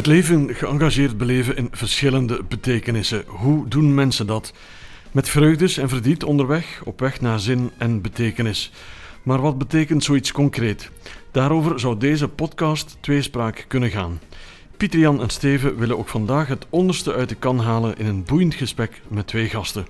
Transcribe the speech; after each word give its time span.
Het 0.00 0.08
leven 0.08 0.54
geëngageerd 0.54 1.18
beleven 1.18 1.56
in 1.56 1.68
verschillende 1.72 2.42
betekenissen. 2.48 3.24
Hoe 3.26 3.68
doen 3.68 3.94
mensen 3.94 4.26
dat? 4.26 4.52
Met 5.12 5.28
vreugdes 5.28 5.76
en 5.76 5.88
verdriet 5.88 6.24
onderweg, 6.24 6.82
op 6.84 7.00
weg 7.00 7.20
naar 7.20 7.40
zin 7.40 7.70
en 7.78 8.00
betekenis. 8.00 8.72
Maar 9.22 9.40
wat 9.40 9.58
betekent 9.58 10.04
zoiets 10.04 10.32
concreet? 10.32 10.90
Daarover 11.30 11.80
zou 11.80 11.98
deze 11.98 12.28
podcast 12.28 12.96
tweespraak 13.00 13.64
kunnen 13.68 13.90
gaan. 13.90 14.20
Pieter 14.76 14.98
Jan 14.98 15.20
en 15.20 15.30
Steven 15.30 15.76
willen 15.76 15.98
ook 15.98 16.08
vandaag 16.08 16.48
het 16.48 16.66
onderste 16.70 17.14
uit 17.14 17.28
de 17.28 17.34
kan 17.34 17.58
halen 17.58 17.98
in 17.98 18.06
een 18.06 18.24
boeiend 18.24 18.54
gesprek 18.54 19.00
met 19.08 19.26
twee 19.26 19.48
gasten. 19.48 19.86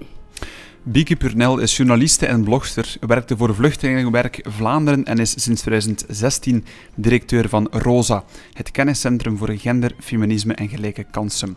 Bieke 0.83 1.17
Purnell 1.17 1.61
is 1.63 1.77
journaliste 1.77 2.27
en 2.27 2.45
blogster, 2.45 2.97
werkte 3.01 3.37
voor 3.37 3.55
Vluchtelingenwerk 3.55 4.41
Vlaanderen 4.49 5.05
en 5.05 5.19
is 5.19 5.43
sinds 5.43 5.61
2016 5.61 6.65
directeur 6.95 7.49
van 7.49 7.69
ROSA, 7.71 8.25
het 8.53 8.71
kenniscentrum 8.71 9.37
voor 9.37 9.51
gender, 9.57 9.93
feminisme 9.99 10.55
en 10.55 10.69
gelijke 10.69 11.05
kansen. 11.11 11.57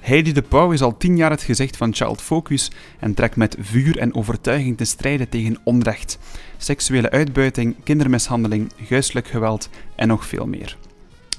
Heidi 0.00 0.32
de 0.32 0.42
Pauw 0.42 0.70
is 0.70 0.82
al 0.82 0.96
tien 0.96 1.16
jaar 1.16 1.30
het 1.30 1.42
gezicht 1.42 1.76
van 1.76 1.94
Child 1.94 2.22
Focus 2.22 2.70
en 2.98 3.14
trekt 3.14 3.36
met 3.36 3.56
vuur 3.60 3.98
en 3.98 4.14
overtuiging 4.14 4.76
te 4.76 4.84
strijden 4.84 5.28
tegen 5.28 5.58
onrecht, 5.64 6.18
seksuele 6.56 7.10
uitbuiting, 7.10 7.74
kindermishandeling, 7.84 8.72
huiselijk 8.88 9.26
geweld 9.26 9.68
en 9.96 10.08
nog 10.08 10.26
veel 10.26 10.46
meer. 10.46 10.76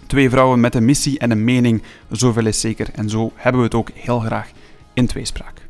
Twee 0.07 0.29
vrouwen 0.29 0.59
met 0.59 0.75
een 0.75 0.85
missie 0.85 1.19
en 1.19 1.31
een 1.31 1.43
mening, 1.43 1.81
zoveel 2.09 2.45
is 2.45 2.59
zeker 2.59 2.87
en 2.93 3.09
zo 3.09 3.31
hebben 3.35 3.61
we 3.61 3.67
het 3.67 3.75
ook 3.75 3.89
heel 3.93 4.19
graag 4.19 4.51
in 4.93 5.07
tweespraak. 5.07 5.61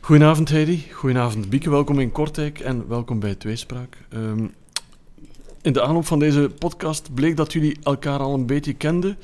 Goedenavond 0.00 0.48
Heidi, 0.48 0.86
goedenavond 0.92 1.50
Bieke, 1.50 1.70
welkom 1.70 2.00
in 2.00 2.12
Kortrijk 2.12 2.58
en 2.58 2.88
welkom 2.88 3.20
bij 3.20 3.34
Tweespraak. 3.34 3.96
Ehm, 4.08 4.46
in 5.62 5.72
de 5.72 5.82
aanloop 5.82 6.06
van 6.06 6.18
deze 6.18 6.50
podcast 6.58 7.14
bleek 7.14 7.36
dat 7.36 7.52
jullie 7.52 7.78
elkaar 7.82 8.18
al 8.18 8.34
een 8.34 8.46
beetje 8.46 8.72
kenden. 8.72 9.18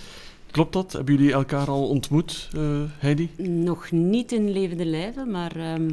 Klopt 0.50 0.72
dat? 0.72 0.92
Hebben 0.92 1.14
jullie 1.14 1.32
elkaar 1.32 1.68
al 1.68 1.88
ontmoet, 1.88 2.48
uh, 2.56 2.82
Heidi? 2.98 3.30
Nog 3.36 3.90
niet 3.90 4.32
in 4.32 4.50
levende 4.50 4.84
lijven, 4.84 5.30
maar 5.30 5.56
ehm, 5.56 5.90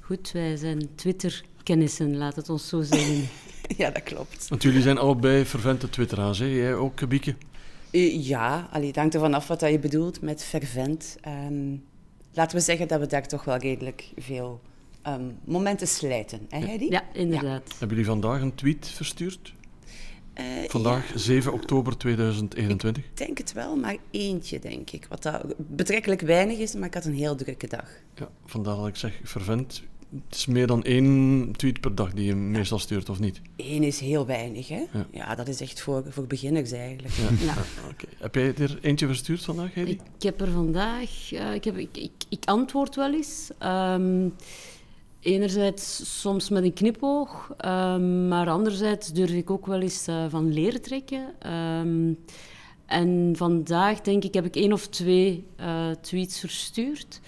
goed, 0.00 0.30
wij 0.32 0.56
zijn 0.56 0.88
Twitter-kennissen, 0.94 2.16
laat 2.16 2.36
het 2.36 2.48
ons 2.48 2.68
zo 2.68 2.82
zeggen. 2.82 3.28
ja, 3.82 3.90
dat 3.90 4.02
klopt. 4.02 4.48
Want 4.48 4.62
jullie 4.62 4.82
zijn 4.82 4.98
allebei 4.98 5.44
fervente 5.44 5.88
twitteraars, 5.88 6.38
hè? 6.38 6.46
Jij 6.46 6.74
ook, 6.74 7.08
Bieke? 7.08 7.34
Uh, 7.90 8.26
ja, 8.26 8.68
allee, 8.72 8.86
het 8.86 8.96
hangt 8.96 9.14
ervan 9.14 9.34
af 9.34 9.46
wat 9.46 9.60
je 9.60 9.78
bedoelt 9.78 10.20
met 10.20 10.44
fervent. 10.44 11.16
Um, 11.48 11.82
laten 12.32 12.56
we 12.56 12.62
zeggen 12.62 12.88
dat 12.88 13.00
we 13.00 13.06
daar 13.06 13.28
toch 13.28 13.44
wel 13.44 13.56
redelijk 13.56 14.10
veel 14.16 14.60
um, 15.06 15.38
momenten 15.44 15.86
slijten. 15.88 16.46
Hè, 16.48 16.58
Heidi? 16.58 16.90
Ja, 16.90 17.02
inderdaad. 17.12 17.70
Hebben 17.70 17.88
jullie 17.88 18.04
vandaag 18.04 18.40
een 18.40 18.54
tweet 18.54 18.88
verstuurd? 18.88 19.54
Uh, 20.34 20.44
vandaag, 20.68 21.12
ja. 21.12 21.18
7 21.18 21.52
oktober 21.52 21.96
2021? 21.96 23.04
Ik 23.04 23.16
denk 23.16 23.38
het 23.38 23.52
wel, 23.52 23.76
maar 23.76 23.96
eentje, 24.10 24.58
denk 24.58 24.90
ik. 24.90 25.06
Wat 25.08 25.22
dat 25.22 25.54
betrekkelijk 25.56 26.20
weinig 26.20 26.58
is, 26.58 26.74
maar 26.74 26.88
ik 26.88 26.94
had 26.94 27.04
een 27.04 27.14
heel 27.14 27.34
drukke 27.36 27.66
dag. 27.66 27.88
Ja, 28.14 28.28
vandaar 28.44 28.76
dat 28.76 28.86
ik 28.86 28.96
zeg, 28.96 29.20
vervent. 29.22 29.82
Het 30.10 30.36
is 30.36 30.46
meer 30.46 30.66
dan 30.66 30.82
één 30.82 31.52
tweet 31.56 31.80
per 31.80 31.94
dag 31.94 32.12
die 32.12 32.24
je 32.24 32.34
meestal 32.34 32.78
stuurt, 32.78 33.08
of 33.08 33.18
niet? 33.18 33.40
Eén 33.56 33.82
is 33.82 34.00
heel 34.00 34.26
weinig, 34.26 34.68
hè? 34.68 34.84
Ja, 34.92 35.06
ja 35.10 35.34
dat 35.34 35.48
is 35.48 35.60
echt 35.60 35.80
voor, 35.80 36.04
voor 36.08 36.26
beginners 36.26 36.72
eigenlijk. 36.72 37.14
Ja. 37.14 37.44
ja. 37.44 37.54
Okay. 37.90 38.10
Heb 38.18 38.34
jij 38.34 38.54
er 38.54 38.78
eentje 38.82 39.06
verstuurd 39.06 39.44
vandaag, 39.44 39.74
Heidi? 39.74 39.92
Ik 39.92 40.22
heb 40.22 40.40
er 40.40 40.50
vandaag... 40.50 41.32
Uh, 41.32 41.54
ik, 41.54 41.64
heb, 41.64 41.76
ik, 41.76 41.96
ik, 41.96 42.12
ik, 42.28 42.44
antwoord 42.44 42.94
wel 42.94 43.14
eens. 43.14 43.50
Um, 43.62 44.34
enerzijds 45.20 46.20
soms 46.20 46.48
met 46.48 46.64
een 46.64 46.72
knipoog, 46.72 47.54
um, 47.64 48.28
maar 48.28 48.48
anderzijds 48.48 49.12
durf 49.12 49.30
ik 49.30 49.50
ook 49.50 49.66
wel 49.66 49.80
eens 49.80 50.08
uh, 50.08 50.24
van 50.28 50.52
leren 50.52 50.82
trekken. 50.82 51.50
Um, 51.52 52.18
en 52.86 53.32
vandaag, 53.36 54.00
denk 54.00 54.24
ik, 54.24 54.34
heb 54.34 54.44
ik 54.44 54.56
één 54.56 54.72
of 54.72 54.88
twee 54.88 55.44
uh, 55.60 55.90
tweets 56.00 56.40
verstuurd. 56.40 57.20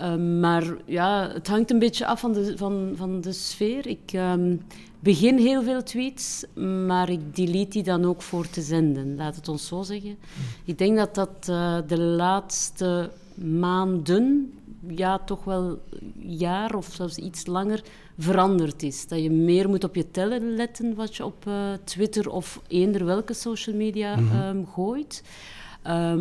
Um, 0.00 0.40
maar 0.40 0.76
ja, 0.84 1.30
het 1.32 1.48
hangt 1.48 1.70
een 1.70 1.78
beetje 1.78 2.06
af 2.06 2.20
van 2.20 2.32
de, 2.32 2.52
van, 2.56 2.92
van 2.96 3.20
de 3.20 3.32
sfeer. 3.32 3.86
Ik 3.86 4.12
um, 4.12 4.60
begin 5.00 5.38
heel 5.38 5.62
veel 5.62 5.82
tweets, 5.82 6.44
maar 6.86 7.10
ik 7.10 7.36
delete 7.36 7.68
die 7.68 7.82
dan 7.82 8.04
ook 8.04 8.22
voor 8.22 8.48
te 8.48 8.62
zenden. 8.62 9.16
Laat 9.16 9.36
het 9.36 9.48
ons 9.48 9.66
zo 9.66 9.82
zeggen. 9.82 10.16
Ik 10.64 10.78
denk 10.78 10.96
dat 10.96 11.14
dat 11.14 11.48
uh, 11.50 11.78
de 11.86 11.98
laatste 12.00 13.10
maanden, 13.34 14.52
ja, 14.86 15.18
toch 15.18 15.44
wel 15.44 15.78
jaar 16.16 16.74
of 16.74 16.88
zelfs 16.92 17.16
iets 17.16 17.46
langer, 17.46 17.82
veranderd 18.18 18.82
is. 18.82 19.08
Dat 19.08 19.22
je 19.22 19.30
meer 19.30 19.68
moet 19.68 19.84
op 19.84 19.94
je 19.94 20.10
tellen 20.10 20.54
letten 20.54 20.94
wat 20.94 21.16
je 21.16 21.24
op 21.24 21.44
uh, 21.48 21.54
Twitter 21.84 22.30
of 22.30 22.60
eender 22.68 23.04
welke 23.04 23.34
social 23.34 23.76
media 23.76 24.16
mm 24.16 24.28
-hmm. 24.28 24.56
um, 24.56 24.66
gooit. 24.66 25.22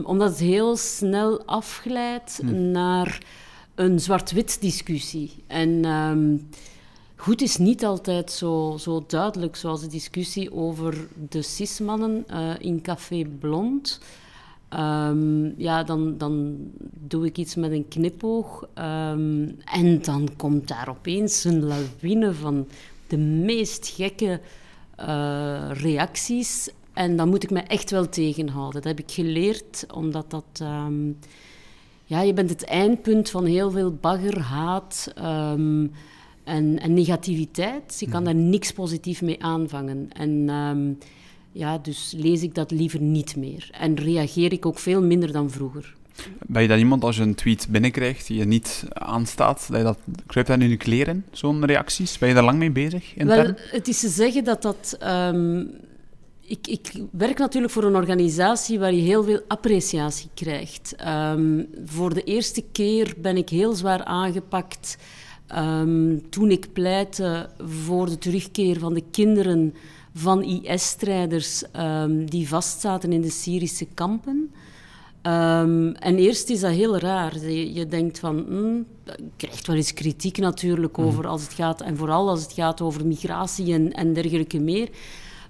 omdat 0.04 0.30
het 0.30 0.40
heel 0.40 0.76
snel 0.76 1.46
afglijdt 1.46 2.40
mm. 2.44 2.72
naar 2.72 3.20
een 3.82 4.00
zwart-wit 4.00 4.62
discussie. 4.62 5.32
En 5.48 5.86
um, 5.86 6.50
goed 7.16 7.42
is 7.42 7.58
niet 7.58 7.86
altijd 7.86 8.32
zo, 8.32 8.76
zo 8.80 9.04
duidelijk 9.08 9.56
zoals 9.56 9.82
de 9.82 9.88
discussie 9.88 10.54
over 10.54 11.08
de 11.30 11.42
cismannen 11.42 12.26
uh, 12.32 12.50
in 12.60 12.82
Café 12.82 13.26
Blond. 13.40 14.00
Um, 14.80 15.54
ja, 15.58 15.84
dan, 15.84 16.18
dan 16.18 16.58
doe 16.94 17.26
ik 17.26 17.38
iets 17.38 17.56
met 17.56 17.72
een 17.72 17.88
knipoog. 17.88 18.62
Um, 18.62 19.58
en 19.66 20.02
dan 20.02 20.30
komt 20.38 20.68
daar 20.68 20.90
opeens 20.90 21.44
een 21.44 21.64
lawine 21.64 22.34
van 22.34 22.68
de 23.08 23.18
meest 23.18 23.88
gekke 23.88 24.40
uh, 25.00 25.70
reacties. 25.74 26.70
En 26.94 27.18
dan 27.18 27.30
moet 27.30 27.44
ik 27.44 27.52
me 27.52 27.60
echt 27.60 27.92
wel 27.92 28.10
tegenhouden. 28.10 28.82
Dat 28.82 28.98
heb 28.98 29.00
ik 29.00 29.12
geleerd, 29.12 29.86
omdat 29.94 30.30
dat... 30.30 30.64
ja, 32.12 32.22
je 32.22 32.34
bent 32.34 32.50
het 32.50 32.64
eindpunt 32.64 33.30
van 33.30 33.46
heel 33.46 33.72
veel 33.72 33.94
bagger, 34.02 34.40
haat 34.40 35.14
um, 35.18 35.92
en, 36.44 36.80
en, 36.80 36.94
negativiteit. 36.94 38.00
Je 38.00 38.10
kan 38.10 38.24
daar 38.24 38.36
niks 38.36 38.72
positief 38.72 39.22
mee 39.22 39.44
aanvangen. 39.44 40.10
En 40.14 40.50
um, 40.50 40.98
ja, 41.52 41.78
dus 41.78 42.14
lees 42.18 42.44
ik 42.44 42.56
dat 42.56 42.72
liever 42.72 43.02
niet 43.02 43.36
meer. 43.36 43.70
En 43.72 43.96
reageer 43.96 44.52
ik 44.52 44.66
ook 44.66 44.80
veel 44.80 45.02
minder 45.02 45.32
dan 45.32 45.50
vroeger. 45.50 45.96
Ben 46.46 46.62
je 46.62 46.68
dan 46.68 46.78
iemand 46.78 47.04
als 47.04 47.18
je 47.18 47.22
een 47.22 47.36
tweet 47.36 47.68
binnenkrijgt 47.70 48.28
die 48.28 48.38
je 48.38 48.46
niet 48.46 48.84
aanstaat, 48.94 49.68
dat 49.70 49.78
je 49.78 49.84
dat, 49.84 50.00
kruipt 50.26 50.50
dat 50.50 50.60
in 50.60 50.70
je 50.70 50.78
kleren, 50.78 51.26
zo'n 51.32 51.66
reacties? 51.66 52.18
Ben 52.18 52.30
je 52.30 52.36
daar 52.36 52.44
lang 52.44 52.58
mee 52.58 52.72
bezig? 52.72 53.16
Intern? 53.16 53.44
Wel, 53.44 53.56
het 53.72 53.88
is 53.88 54.00
te 54.00 54.10
zeggen 54.10 54.44
dat 54.44 54.62
dat... 54.62 54.98
Um, 55.04 55.70
ik, 56.52 56.68
ik, 56.68 56.92
werk 57.12 57.38
natuurlijk 57.38 57.74
voor 57.74 57.84
een 57.84 57.96
organisatie 57.96 58.80
waar 58.80 58.94
je 58.94 59.02
heel 59.02 59.24
veel 59.24 59.42
appreciatie 59.48 60.30
krijgt. 60.34 60.96
Um, 61.08 61.68
voor 61.86 62.14
de 62.14 62.24
eerste 62.24 62.64
keer 62.72 63.14
ben 63.18 63.38
ik 63.38 63.50
heel 63.50 63.74
zwaar 63.74 64.04
aangepakt 64.04 64.98
um, 65.56 66.30
toen 66.30 66.52
ik 66.52 66.74
pleitte 66.74 67.50
voor 67.58 68.06
de 68.06 68.18
terugkeer 68.18 68.80
van 68.80 68.94
de 68.94 69.04
kinderen 69.12 69.74
van 70.14 70.44
IS-strijders 70.44 71.64
um, 71.80 72.30
die 72.30 72.48
vastzaten 72.48 73.14
in 73.14 73.22
de 73.22 73.32
Syrische 73.32 73.88
kampen. 73.94 74.52
Um, 75.24 75.92
en 75.96 76.16
eerst 76.18 76.50
is 76.50 76.60
dat 76.60 76.72
heel 76.72 76.98
raar. 76.98 77.40
Je, 77.40 77.74
je 77.74 77.88
denkt 77.88 78.20
van, 78.20 78.46
mm, 78.50 78.86
je 79.06 79.30
krijgt 79.38 79.68
wel 79.68 79.76
eens 79.76 79.94
kritiek 79.94 80.38
natuurlijk 80.38 81.00
over 81.00 81.28
als 81.28 81.42
het 81.42 81.54
gaat, 81.54 81.82
en 81.82 81.98
vooral 81.98 82.30
als 82.30 82.42
het 82.42 82.54
gaat 82.54 82.82
over 82.82 83.08
migratie 83.08 83.74
en, 83.74 83.92
en 83.92 84.14
dergelijke 84.14 84.60
meer. 84.60 84.90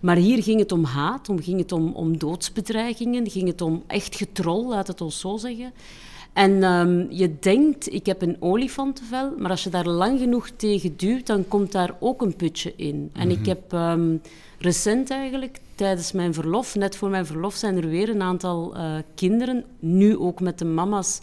Maar 0.01 0.15
hier 0.15 0.43
ging 0.43 0.59
het 0.59 0.71
om 0.71 0.83
haat, 0.83 1.29
om, 1.29 1.41
ging 1.41 1.59
het 1.59 1.71
om, 1.71 1.93
om 1.93 2.17
doodsbedreigingen, 2.17 3.29
ging 3.29 3.47
het 3.47 3.61
om 3.61 3.83
echt 3.87 4.15
getrol, 4.15 4.67
laat 4.67 4.87
het 4.87 5.01
ons 5.01 5.19
zo 5.19 5.37
zeggen. 5.37 5.73
En 6.33 6.63
um, 6.63 7.07
je 7.09 7.39
denkt, 7.39 7.93
ik 7.93 8.05
heb 8.05 8.21
een 8.21 8.37
olifantenvel, 8.39 9.33
maar 9.37 9.51
als 9.51 9.63
je 9.63 9.69
daar 9.69 9.87
lang 9.87 10.19
genoeg 10.19 10.49
tegen 10.49 10.97
duwt, 10.97 11.27
dan 11.27 11.47
komt 11.47 11.71
daar 11.71 11.95
ook 11.99 12.21
een 12.21 12.35
putje 12.35 12.73
in. 12.75 13.09
En 13.13 13.31
ik 13.31 13.45
heb 13.45 13.71
um, 13.71 14.21
recent 14.57 15.09
eigenlijk, 15.09 15.59
tijdens 15.75 16.11
mijn 16.11 16.33
verlof, 16.33 16.75
net 16.75 16.95
voor 16.95 17.09
mijn 17.09 17.25
verlof, 17.25 17.55
zijn 17.55 17.77
er 17.77 17.89
weer 17.89 18.09
een 18.09 18.21
aantal 18.21 18.77
uh, 18.77 18.95
kinderen, 19.15 19.63
nu 19.79 20.17
ook 20.17 20.39
met 20.39 20.59
de 20.59 20.65
mama's, 20.65 21.19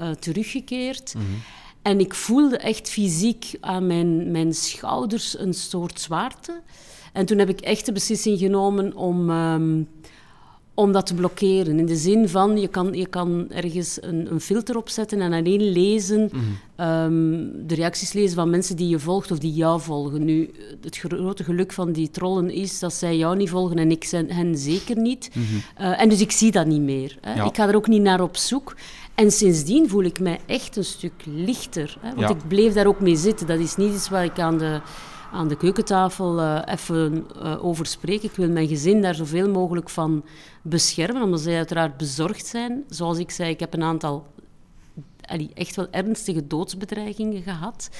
uh, 0.00 0.10
teruggekeerd. 0.10 1.14
Mm-hmm. 1.14 1.42
En 1.82 2.00
ik 2.00 2.14
voelde 2.14 2.56
echt 2.56 2.88
fysiek 2.88 3.56
aan 3.60 3.86
mijn, 3.86 4.30
mijn 4.30 4.54
schouders 4.54 5.38
een 5.38 5.54
soort 5.54 6.00
zwaarte. 6.00 6.60
En 7.12 7.26
toen 7.26 7.38
heb 7.38 7.48
ik 7.48 7.60
echt 7.60 7.86
de 7.86 7.92
beslissing 7.92 8.38
genomen 8.38 8.96
om, 8.96 9.30
um, 9.30 9.88
om 10.74 10.92
dat 10.92 11.06
te 11.06 11.14
blokkeren. 11.14 11.78
In 11.78 11.86
de 11.86 11.96
zin 11.96 12.28
van, 12.28 12.58
je 12.58 12.68
kan, 12.68 12.92
je 12.92 13.06
kan 13.06 13.46
ergens 13.50 13.98
een, 14.00 14.32
een 14.32 14.40
filter 14.40 14.76
opzetten 14.76 15.20
en 15.20 15.32
alleen 15.32 15.72
lezen, 15.72 16.30
mm 16.32 16.40
-hmm. 16.76 16.86
um, 16.86 17.66
de 17.66 17.74
reacties 17.74 18.12
lezen 18.12 18.34
van 18.34 18.50
mensen 18.50 18.76
die 18.76 18.88
je 18.88 18.98
volgt 18.98 19.30
of 19.30 19.38
die 19.38 19.52
jou 19.52 19.80
volgen. 19.80 20.24
Nu, 20.24 20.50
het 20.82 20.96
grote 20.96 21.44
geluk 21.44 21.72
van 21.72 21.92
die 21.92 22.10
trollen 22.10 22.50
is 22.50 22.78
dat 22.78 22.92
zij 22.92 23.16
jou 23.16 23.36
niet 23.36 23.50
volgen 23.50 23.78
en 23.78 23.90
ik 23.90 24.04
hen 24.26 24.56
zeker 24.56 24.96
niet. 24.96 25.30
Mm 25.34 25.42
-hmm. 25.42 25.86
uh, 25.86 26.00
en 26.00 26.08
dus 26.08 26.20
ik 26.20 26.30
zie 26.30 26.52
dat 26.52 26.66
niet 26.66 26.80
meer. 26.80 27.18
Hè. 27.20 27.34
Ja. 27.34 27.44
Ik 27.44 27.56
ga 27.56 27.68
er 27.68 27.76
ook 27.76 27.88
niet 27.88 28.02
naar 28.02 28.20
op 28.20 28.36
zoek. 28.36 28.76
En 29.14 29.30
sindsdien 29.30 29.88
voel 29.88 30.02
ik 30.02 30.20
mij 30.20 30.38
echt 30.46 30.76
een 30.76 30.84
stuk 30.84 31.12
lichter. 31.24 31.96
Hè, 32.00 32.08
want 32.08 32.20
ja. 32.20 32.28
ik 32.28 32.48
bleef 32.48 32.72
daar 32.72 32.86
ook 32.86 33.00
mee 33.00 33.16
zitten. 33.16 33.46
Dat 33.46 33.58
is 33.58 33.76
niet 33.76 33.94
iets 33.94 34.08
wat 34.08 34.22
ik 34.22 34.38
aan 34.38 34.58
de 34.58 34.80
aan 35.32 35.48
de 35.48 35.56
keukentafel 35.56 36.38
uh, 36.38 36.62
even 36.66 37.26
uh, 37.42 37.64
over 37.64 37.86
spreken. 37.86 38.28
Ik 38.28 38.36
wil 38.36 38.48
mijn 38.48 38.68
gezin 38.68 39.02
daar 39.02 39.14
zoveel 39.14 39.50
mogelijk 39.50 39.90
van 39.90 40.24
beschermen, 40.62 41.22
omdat 41.22 41.40
zij 41.40 41.56
uiteraard 41.56 41.96
bezorgd 41.96 42.46
zijn. 42.46 42.84
Zoals 42.88 43.18
ik 43.18 43.30
zei, 43.30 43.50
ik 43.50 43.60
heb 43.60 43.74
een 43.74 43.82
aantal 43.82 44.26
allee, 45.30 45.50
echt 45.54 45.76
wel 45.76 45.86
ernstige 45.90 46.46
doodsbedreigingen 46.46 47.42
gehad. 47.42 47.90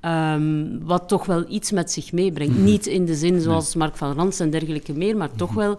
Um, 0.00 0.84
wat 0.84 1.08
toch 1.08 1.26
wel 1.26 1.44
iets 1.48 1.70
met 1.70 1.92
zich 1.92 2.12
meebrengt. 2.12 2.54
Mhm. 2.54 2.64
Niet 2.64 2.86
in 2.86 3.04
de 3.04 3.14
zin 3.14 3.40
zoals 3.40 3.74
Mark 3.74 3.96
van 3.96 4.12
Rans 4.12 4.40
en 4.40 4.50
dergelijke 4.50 4.92
meer, 4.92 5.16
maar 5.16 5.30
toch 5.32 5.50
mhm. 5.50 5.58
wel 5.58 5.78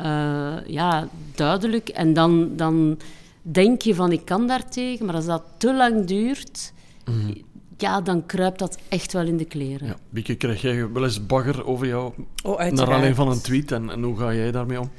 uh, 0.00 0.66
ja, 0.66 1.08
duidelijk. 1.34 1.88
En 1.88 2.12
dan, 2.12 2.56
dan 2.56 2.98
denk 3.42 3.82
je 3.82 3.94
van 3.94 4.12
ik 4.12 4.24
kan 4.24 4.46
daartegen, 4.46 5.06
maar 5.06 5.14
als 5.14 5.26
dat 5.26 5.42
te 5.56 5.74
lang 5.74 6.04
duurt, 6.04 6.72
mhm. 7.04 7.32
Ja, 7.80 8.00
dan 8.00 8.26
kruipt 8.26 8.58
dat 8.58 8.78
echt 8.88 9.12
wel 9.12 9.26
in 9.26 9.36
de 9.36 9.44
kleren. 9.44 9.86
Ja. 9.86 9.96
Bieke, 10.10 10.34
krijg 10.34 10.62
jij 10.62 10.92
wel 10.92 11.04
eens 11.04 11.26
bagger 11.26 11.66
over 11.66 11.86
jou 11.86 12.12
oh, 12.42 12.64
naar 12.70 12.92
alleen 12.92 13.14
van 13.14 13.30
een 13.30 13.40
tweet 13.40 13.72
en, 13.72 13.90
en, 13.90 14.02
hoe 14.02 14.18
ga 14.18 14.34
jij 14.34 14.50
daarmee 14.50 14.80
om? 14.80 14.90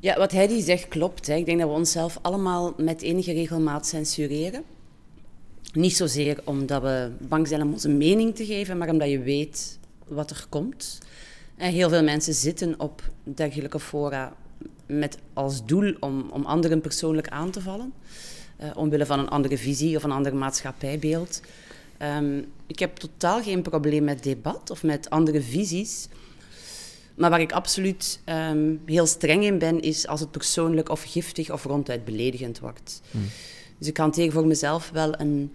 Ja, 0.00 0.18
wat 0.18 0.32
hij 0.32 0.46
die 0.46 0.62
zegt 0.62 0.88
klopt. 0.88 1.26
Hè. 1.26 1.34
Ik 1.34 1.46
denk 1.46 1.58
dat 1.58 1.68
we 1.68 1.74
onszelf 1.74 2.18
allemaal 2.22 2.74
met 2.76 3.02
enige 3.02 3.32
regelmaat 3.32 3.86
censureren. 3.86 4.62
Niet 5.72 5.96
zozeer 5.96 6.38
omdat 6.44 6.82
we 6.82 7.10
bang 7.28 7.48
zijn 7.48 7.62
om 7.62 7.72
onze 7.72 7.88
mening 7.88 8.34
te 8.34 8.44
geven, 8.44 8.78
maar 8.78 8.88
omdat 8.88 9.10
je 9.10 9.18
weet 9.18 9.78
wat 10.08 10.30
er 10.30 10.46
komt. 10.48 10.98
En 11.56 11.72
heel 11.72 11.88
veel 11.88 12.02
mensen 12.02 12.34
zitten 12.34 12.80
op 12.80 13.02
dergelijke 13.22 13.80
fora 13.80 14.32
met 14.86 15.18
als 15.32 15.66
doel 15.66 15.94
om, 16.00 16.28
om 16.30 16.44
anderen 16.44 16.80
persoonlijk 16.80 17.28
aan 17.28 17.50
te 17.50 17.60
vallen. 17.60 17.92
Uh, 18.60 18.70
omwille 18.76 19.06
van 19.06 19.18
een 19.18 19.28
andere 19.28 19.58
visie 19.58 19.96
of 19.96 20.02
een 20.02 20.10
ander 20.10 20.36
maatschappijbeeld. 20.36 21.40
Um, 22.02 22.52
ik 22.66 22.78
heb 22.78 22.96
totaal 22.96 23.42
geen 23.42 23.62
probleem 23.62 24.04
met 24.04 24.22
debat 24.22 24.70
of 24.70 24.82
met 24.82 25.10
andere 25.10 25.42
visies. 25.42 26.08
Maar 27.14 27.30
waar 27.30 27.40
ik 27.40 27.52
absoluut 27.52 28.20
um, 28.50 28.80
heel 28.84 29.06
streng 29.06 29.44
in 29.44 29.58
ben, 29.58 29.80
is 29.80 30.06
als 30.06 30.20
het 30.20 30.30
persoonlijk 30.30 30.88
of 30.88 31.02
giftig 31.02 31.50
of 31.50 31.64
ronduit 31.64 32.04
beledigend 32.04 32.58
wordt. 32.58 33.00
Hmm. 33.10 33.26
Dus 33.78 33.88
ik 33.88 33.96
hanteer 33.96 34.32
voor 34.32 34.46
mezelf 34.46 34.90
wel 34.90 35.20
een, 35.20 35.52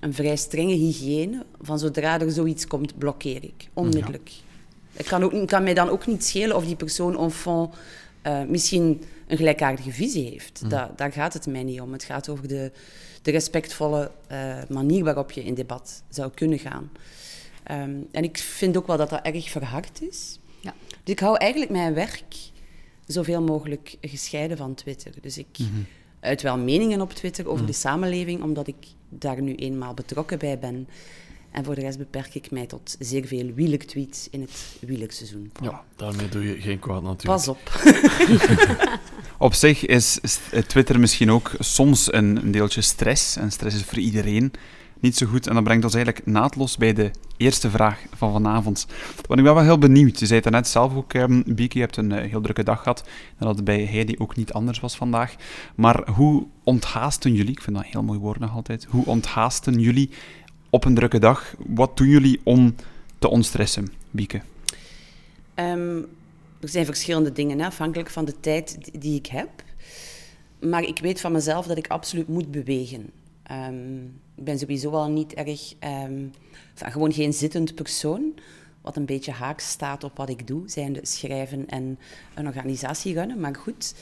een 0.00 0.14
vrij 0.14 0.36
strenge 0.36 0.74
hygiëne. 0.74 1.44
Van 1.60 1.78
zodra 1.78 2.20
er 2.20 2.30
zoiets 2.30 2.66
komt, 2.66 2.98
blokkeer 2.98 3.44
ik. 3.44 3.68
Onmiddellijk. 3.72 4.30
Het 4.92 5.06
kan, 5.06 5.22
ook, 5.22 5.46
kan 5.46 5.62
mij 5.62 5.74
dan 5.74 5.88
ook 5.88 6.06
niet 6.06 6.24
schelen 6.24 6.56
of 6.56 6.64
die 6.64 6.76
persoon 6.76 7.18
en 7.18 7.30
fond 7.30 7.74
uh, 8.26 8.42
misschien 8.44 9.02
een 9.26 9.36
gelijkaardige 9.36 9.90
visie 9.90 10.28
heeft. 10.30 10.60
Mm. 10.62 10.68
daar 10.96 11.12
gaat 11.12 11.32
het 11.32 11.46
mij 11.46 11.62
niet 11.62 11.80
om. 11.80 11.92
Het 11.92 12.04
gaat 12.04 12.28
over 12.28 12.48
de, 12.48 12.72
de 13.26 13.32
respectvolle 13.32 14.10
uh, 14.32 14.56
manier 14.68 15.04
waarop 15.04 15.30
je 15.30 15.44
in 15.44 15.54
debat 15.54 16.02
zou 16.08 16.30
kunnen 16.34 16.58
gaan. 16.58 16.90
Um, 17.70 18.06
en 18.10 18.24
ik 18.24 18.38
vind 18.38 18.76
ook 18.76 18.86
wel 18.86 18.96
dat 18.96 19.10
dat 19.10 19.22
erg 19.22 19.50
verhard 19.50 20.02
is. 20.02 20.38
Ja. 20.60 20.74
Dus 20.88 21.14
ik 21.14 21.20
hou 21.20 21.36
eigenlijk 21.36 21.70
mijn 21.70 21.94
werk 21.94 22.34
zoveel 23.06 23.42
mogelijk 23.42 23.96
gescheiden 24.00 24.56
van 24.56 24.74
Twitter. 24.74 25.12
Dus 25.20 25.38
ik 25.38 25.58
mm 25.58 25.66
-hmm. 25.66 25.86
uit 26.20 26.42
wel 26.42 26.58
meningen 26.58 27.00
op 27.00 27.12
Twitter 27.12 27.48
over 27.48 27.60
mm. 27.60 27.66
de 27.66 27.72
samenleving, 27.72 28.42
omdat 28.42 28.66
ik 28.66 28.86
daar 29.08 29.42
nu 29.42 29.54
eenmaal 29.54 29.94
betrokken 29.94 30.38
bij 30.38 30.58
ben. 30.58 30.88
En 31.50 31.64
voor 31.64 31.74
de 31.74 31.80
rest 31.80 31.98
beperk 31.98 32.34
ik 32.34 32.50
mij 32.50 32.66
tot 32.66 32.96
zeer 32.98 33.26
veel 33.26 33.52
wielertweets 33.54 34.28
in 34.30 34.40
het 34.40 34.76
wielerseizoen. 34.80 35.52
Ja, 35.62 35.84
daarmee 35.96 36.28
doe 36.28 36.44
je 36.44 36.60
geen 36.60 36.78
kwaad 36.78 37.02
natuurlijk. 37.02 37.44
Pas 37.44 37.48
op. 37.48 37.58
op 39.38 39.54
zich 39.54 39.86
is 39.86 40.20
Twitter 40.66 41.00
misschien 41.00 41.30
ook 41.30 41.50
soms 41.58 42.12
een, 42.12 42.50
deeltje 42.50 42.80
stress. 42.80 43.36
En 43.36 43.52
stress 43.52 43.76
is 43.76 43.84
voor 43.84 43.98
iedereen 43.98 44.52
niet 45.00 45.16
zo 45.16 45.26
goed. 45.26 45.46
En 45.46 45.54
dat 45.54 45.64
brengt 45.64 45.84
ons 45.84 45.94
eigenlijk 45.94 46.26
naadloos 46.26 46.76
bij 46.76 46.92
de 46.92 47.10
eerste 47.36 47.70
vraag 47.70 48.02
van 48.14 48.32
vanavond. 48.32 48.86
Want 49.26 49.38
ik 49.38 49.44
ben 49.44 49.54
wel 49.54 49.62
heel 49.62 49.78
benieuwd. 49.78 50.18
Je 50.18 50.26
zei 50.26 50.40
het 50.40 50.50
net 50.50 50.68
zelf 50.68 50.94
ook, 50.94 51.14
um, 51.14 51.42
Bieke, 51.46 51.78
je 51.78 51.84
hebt 51.84 51.96
een 51.96 52.12
eh, 52.12 52.30
heel 52.30 52.40
drukke 52.40 52.62
dag 52.62 52.82
gehad. 52.82 53.08
En 53.38 53.46
dat 53.46 53.56
het 53.56 53.64
bij 53.64 53.84
Heidi 53.84 54.14
ook 54.18 54.36
niet 54.36 54.52
anders 54.52 54.80
was 54.80 54.96
vandaag. 54.96 55.34
Maar 55.74 56.10
hoe 56.10 56.46
onthaasten 56.64 57.34
jullie, 57.34 57.52
ik 57.52 57.62
vind 57.62 57.76
dat 57.76 57.84
een 57.84 57.90
heel 57.90 58.02
mooi 58.02 58.18
woord 58.18 58.38
nog 58.38 58.54
altijd, 58.54 58.86
hoe 58.90 59.04
onthaasten 59.04 59.80
jullie 59.80 60.10
op 60.70 60.84
een 60.84 60.94
drukke 60.94 61.18
dag. 61.18 61.54
Wat 61.66 61.96
doen 61.96 62.08
jullie 62.08 62.40
om 62.42 62.74
te 63.18 63.28
ontstressen, 63.28 63.92
Bieke? 64.10 64.40
Um, 65.54 66.06
er 66.60 66.68
zijn 66.68 66.84
verschillende 66.84 67.32
dingen, 67.32 67.60
afhankelijk 67.60 68.10
van 68.10 68.24
de 68.24 68.40
tijd 68.40 68.90
die 69.00 69.18
ik 69.18 69.26
heb. 69.26 69.50
Maar 70.60 70.82
ik 70.82 70.98
weet 70.98 71.20
van 71.20 71.32
mezelf 71.32 71.66
dat 71.66 71.76
ik 71.76 71.88
absoluut 71.88 72.28
moet 72.28 72.50
bewegen. 72.50 73.10
Um, 73.50 74.20
ik 74.34 74.44
ben 74.44 74.58
sowieso 74.58 74.90
al 74.90 75.10
niet 75.10 75.34
erg, 75.34 75.74
um, 76.04 76.32
gewoon 76.74 77.12
geen 77.12 77.32
zittend 77.32 77.74
persoon. 77.74 78.34
Wat 78.80 78.96
een 78.96 79.06
beetje 79.06 79.32
haaks 79.32 79.68
staat 79.68 80.04
op 80.04 80.16
wat 80.16 80.28
ik 80.28 80.46
doe, 80.46 80.62
zijn 80.66 80.92
de 80.92 81.00
schrijven 81.02 81.68
en 81.68 81.98
een 82.34 82.46
organisatie 82.46 83.14
runnen. 83.14 83.40
Maar 83.40 83.54
goed, 83.54 83.94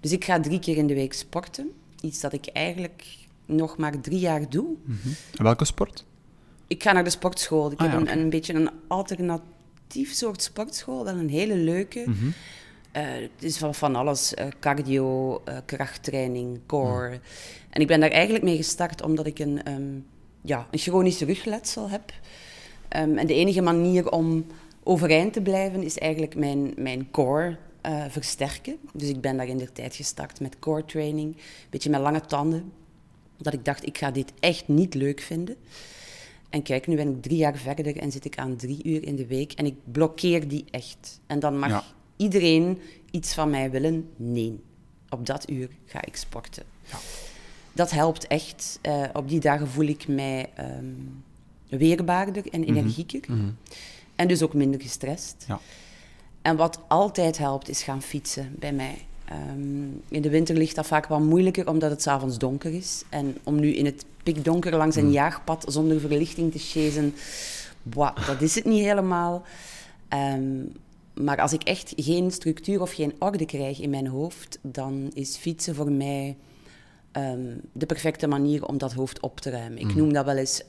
dus 0.00 0.12
ik 0.12 0.24
ga 0.24 0.40
drie 0.40 0.58
keer 0.58 0.76
in 0.76 0.86
de 0.86 0.94
week 0.94 1.12
sporten. 1.12 1.70
Iets 2.00 2.20
dat 2.20 2.32
ik 2.32 2.46
eigenlijk 2.46 3.04
nog 3.46 3.76
maar 3.76 4.00
drie 4.00 4.18
jaar 4.18 4.50
doe. 4.50 4.66
Mm 4.84 4.98
Welke 5.32 5.64
sport? 5.64 6.04
Ik 6.66 6.82
ga 6.82 6.92
naar 6.92 7.04
de 7.04 7.10
sportschool. 7.10 7.72
Ik 7.72 7.80
ah, 7.80 7.92
heb 7.92 8.00
een, 8.00 8.18
een, 8.18 8.30
beetje 8.30 8.54
een 8.54 8.70
alternatief 8.86 9.54
soort 9.88 10.42
sportschool, 10.42 11.04
wel 11.04 11.16
een 11.16 11.30
hele 11.30 11.56
leuke. 11.56 12.04
Mm 12.06 12.34
het 13.02 13.42
is 13.42 13.58
van, 13.58 13.74
van 13.74 13.96
alles, 13.96 14.34
uh, 14.38 14.46
cardio, 14.60 15.42
uh, 15.48 15.56
krachttraining, 15.64 16.60
core. 16.66 17.08
Mm. 17.08 17.20
En 17.70 17.80
ik 17.80 17.86
ben 17.86 18.00
daar 18.00 18.10
eigenlijk 18.10 18.44
mee 18.44 18.56
gestart 18.56 19.02
omdat 19.02 19.26
ik 19.26 19.38
een, 19.38 19.70
um, 19.72 20.06
ja, 20.40 20.66
een 20.70 20.78
chronische 20.78 21.24
rugletsel 21.24 21.90
heb. 21.90 22.12
Um, 22.96 23.18
en 23.18 23.26
de 23.26 23.34
enige 23.34 23.62
manier 23.62 24.10
om 24.10 24.46
overeind 24.82 25.32
te 25.32 25.40
blijven 25.40 25.82
is 25.82 25.98
eigenlijk 25.98 26.36
mijn, 26.36 26.72
mijn 26.76 27.10
core 27.10 27.56
versterken. 28.08 28.76
Dus 28.92 29.08
ik 29.08 29.20
ben 29.20 29.36
daar 29.36 29.46
in 29.46 29.58
de 29.58 29.72
tijd 29.72 29.94
gestart 29.94 30.40
met 30.40 30.58
core 30.58 30.84
training, 30.84 31.36
een 31.36 31.42
beetje 31.70 31.90
met 31.90 32.00
lange 32.00 32.20
tanden, 32.20 32.72
dat 33.36 33.52
ik 33.52 33.64
dacht, 33.64 33.86
ik 33.86 33.98
ga 33.98 34.10
dit 34.10 34.32
echt 34.40 34.68
niet 34.68 34.94
leuk 34.94 35.20
vinden. 35.20 35.56
En 36.56 36.62
kijk, 36.62 36.86
nu 36.86 36.96
ben 36.96 37.08
ik 37.08 37.22
drie 37.22 37.36
jaar 37.36 37.56
verder 37.56 37.96
en 37.96 38.12
zit 38.12 38.24
ik 38.24 38.38
aan 38.38 38.56
drie 38.56 38.80
uur 38.84 39.04
in 39.04 39.16
de 39.16 39.26
week 39.26 39.52
en 39.52 39.66
ik 39.66 39.74
blokkeer 39.92 40.48
die 40.48 40.64
echt. 40.70 41.20
En 41.26 41.38
dan 41.38 41.58
mag 41.58 41.94
iedereen 42.16 42.78
iets 43.10 43.34
van 43.34 43.50
mij 43.50 43.70
willen. 43.70 44.08
Nee, 44.16 44.60
op 45.08 45.26
dat 45.26 45.50
uur 45.50 45.68
ga 45.84 46.04
ik 46.04 46.16
sporten. 46.16 46.64
Ja. 46.90 46.98
Dat 47.72 47.90
helpt 47.90 48.26
echt. 48.26 48.78
Uh, 48.82 49.04
op 49.12 49.28
die 49.28 49.40
dagen 49.40 49.68
voel 49.68 49.86
ik 49.86 50.08
mij 50.08 50.50
um, 50.58 51.24
weerbaarder 51.68 52.46
en 52.50 52.60
mhm. 52.60 52.68
energieker. 52.68 53.32
Mhm. 53.32 53.50
En 54.14 54.28
dus 54.28 54.42
ook 54.42 54.54
minder 54.54 54.80
gestrest. 54.80 55.44
Ja. 55.48 55.60
En 56.42 56.56
wat 56.56 56.80
altijd 56.88 57.38
helpt, 57.38 57.68
is 57.68 57.82
gaan 57.82 58.02
fietsen 58.02 58.54
bij 58.58 58.72
mij. 58.72 58.98
Um, 59.32 60.02
in 60.08 60.22
de 60.22 60.30
winter 60.30 60.56
ligt 60.56 60.74
dat 60.74 60.86
vaak 60.86 61.06
wat 61.06 61.20
moeilijker, 61.20 61.68
omdat 61.68 61.90
het 61.90 62.02
s'avonds 62.02 62.38
donker 62.38 62.74
is. 62.74 63.02
En 63.08 63.36
om 63.44 63.60
nu 63.60 63.74
in 63.74 63.84
het 63.84 64.04
pikdonker 64.22 64.76
langs 64.76 64.96
een 64.96 65.06
mm. 65.06 65.12
jaagpad 65.12 65.64
zonder 65.68 66.00
verlichting 66.00 66.52
te 66.52 66.58
chasen, 66.58 67.14
boah, 67.82 68.26
dat 68.26 68.40
is 68.40 68.54
het 68.54 68.64
niet 68.64 68.84
helemaal. 68.84 69.42
Um, 70.08 70.72
maar 71.14 71.40
als 71.40 71.52
ik 71.52 71.62
echt 71.62 71.92
geen 71.96 72.30
structuur 72.30 72.80
of 72.80 72.92
geen 72.92 73.14
orde 73.18 73.46
krijg 73.46 73.80
in 73.80 73.90
mijn 73.90 74.06
hoofd, 74.06 74.58
dan 74.62 75.10
is 75.14 75.36
fietsen 75.36 75.74
voor 75.74 75.92
mij 75.92 76.36
um, 77.12 77.60
de 77.72 77.86
perfecte 77.86 78.26
manier 78.26 78.66
om 78.66 78.78
dat 78.78 78.92
hoofd 78.92 79.20
op 79.20 79.40
te 79.40 79.50
ruimen. 79.50 79.78
Ik 79.78 79.86
mm. 79.86 79.96
noem 79.96 80.12
dat 80.12 80.24
wel 80.24 80.36
eens 80.36 80.62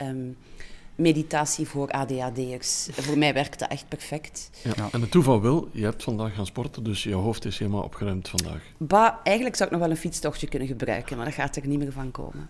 meditatie 0.98 1.68
voor 1.68 1.92
ADHD'ers. 1.92 2.88
Voor 2.92 3.18
mij 3.18 3.34
werkt 3.34 3.60
dat 3.60 3.70
echt 3.70 3.88
perfect. 3.88 4.50
Ja. 4.64 4.90
En 4.92 5.02
het 5.02 5.12
toeval 5.12 5.42
wil, 5.42 5.70
je 5.72 5.84
hebt 5.84 6.04
vandaag 6.04 6.36
gaan 6.36 6.46
sporten, 6.46 6.84
dus 6.84 7.04
je 7.04 7.14
hoofd 7.14 7.46
is 7.46 7.58
helemaal 7.58 7.84
opgeruimd 7.84 8.30
vandaag. 8.30 8.62
Bah, 8.78 9.14
eigenlijk 9.24 9.56
zou 9.56 9.70
ik 9.70 9.76
nog 9.76 9.86
wel 9.86 9.96
een 9.96 10.02
fietstochtje 10.02 10.48
kunnen 10.48 10.68
gebruiken, 10.68 11.18
maar 11.18 11.26
dat 11.26 11.34
gaat 11.34 11.56
er 11.56 11.68
niet 11.68 11.80
meer 11.80 11.92
van 11.92 12.12
komen. 12.12 12.50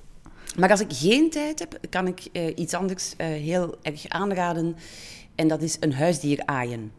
Maar 0.58 0.70
als 0.70 0.80
ik 0.80 0.94
geen 0.94 1.30
tijd 1.30 1.60
heb, 1.60 1.78
kan 1.90 2.08
ik 2.08 2.28
uh, 2.32 2.52
iets 2.56 2.74
anders 2.74 3.14
uh, 3.18 3.28
heel 3.28 3.76
erg 3.82 4.08
aanraden. 4.08 4.76
En 5.36 5.48
dat 5.48 5.62
is 5.62 5.78
een 5.80 5.94
huisdier 5.94 6.42
aaien. 6.46 6.92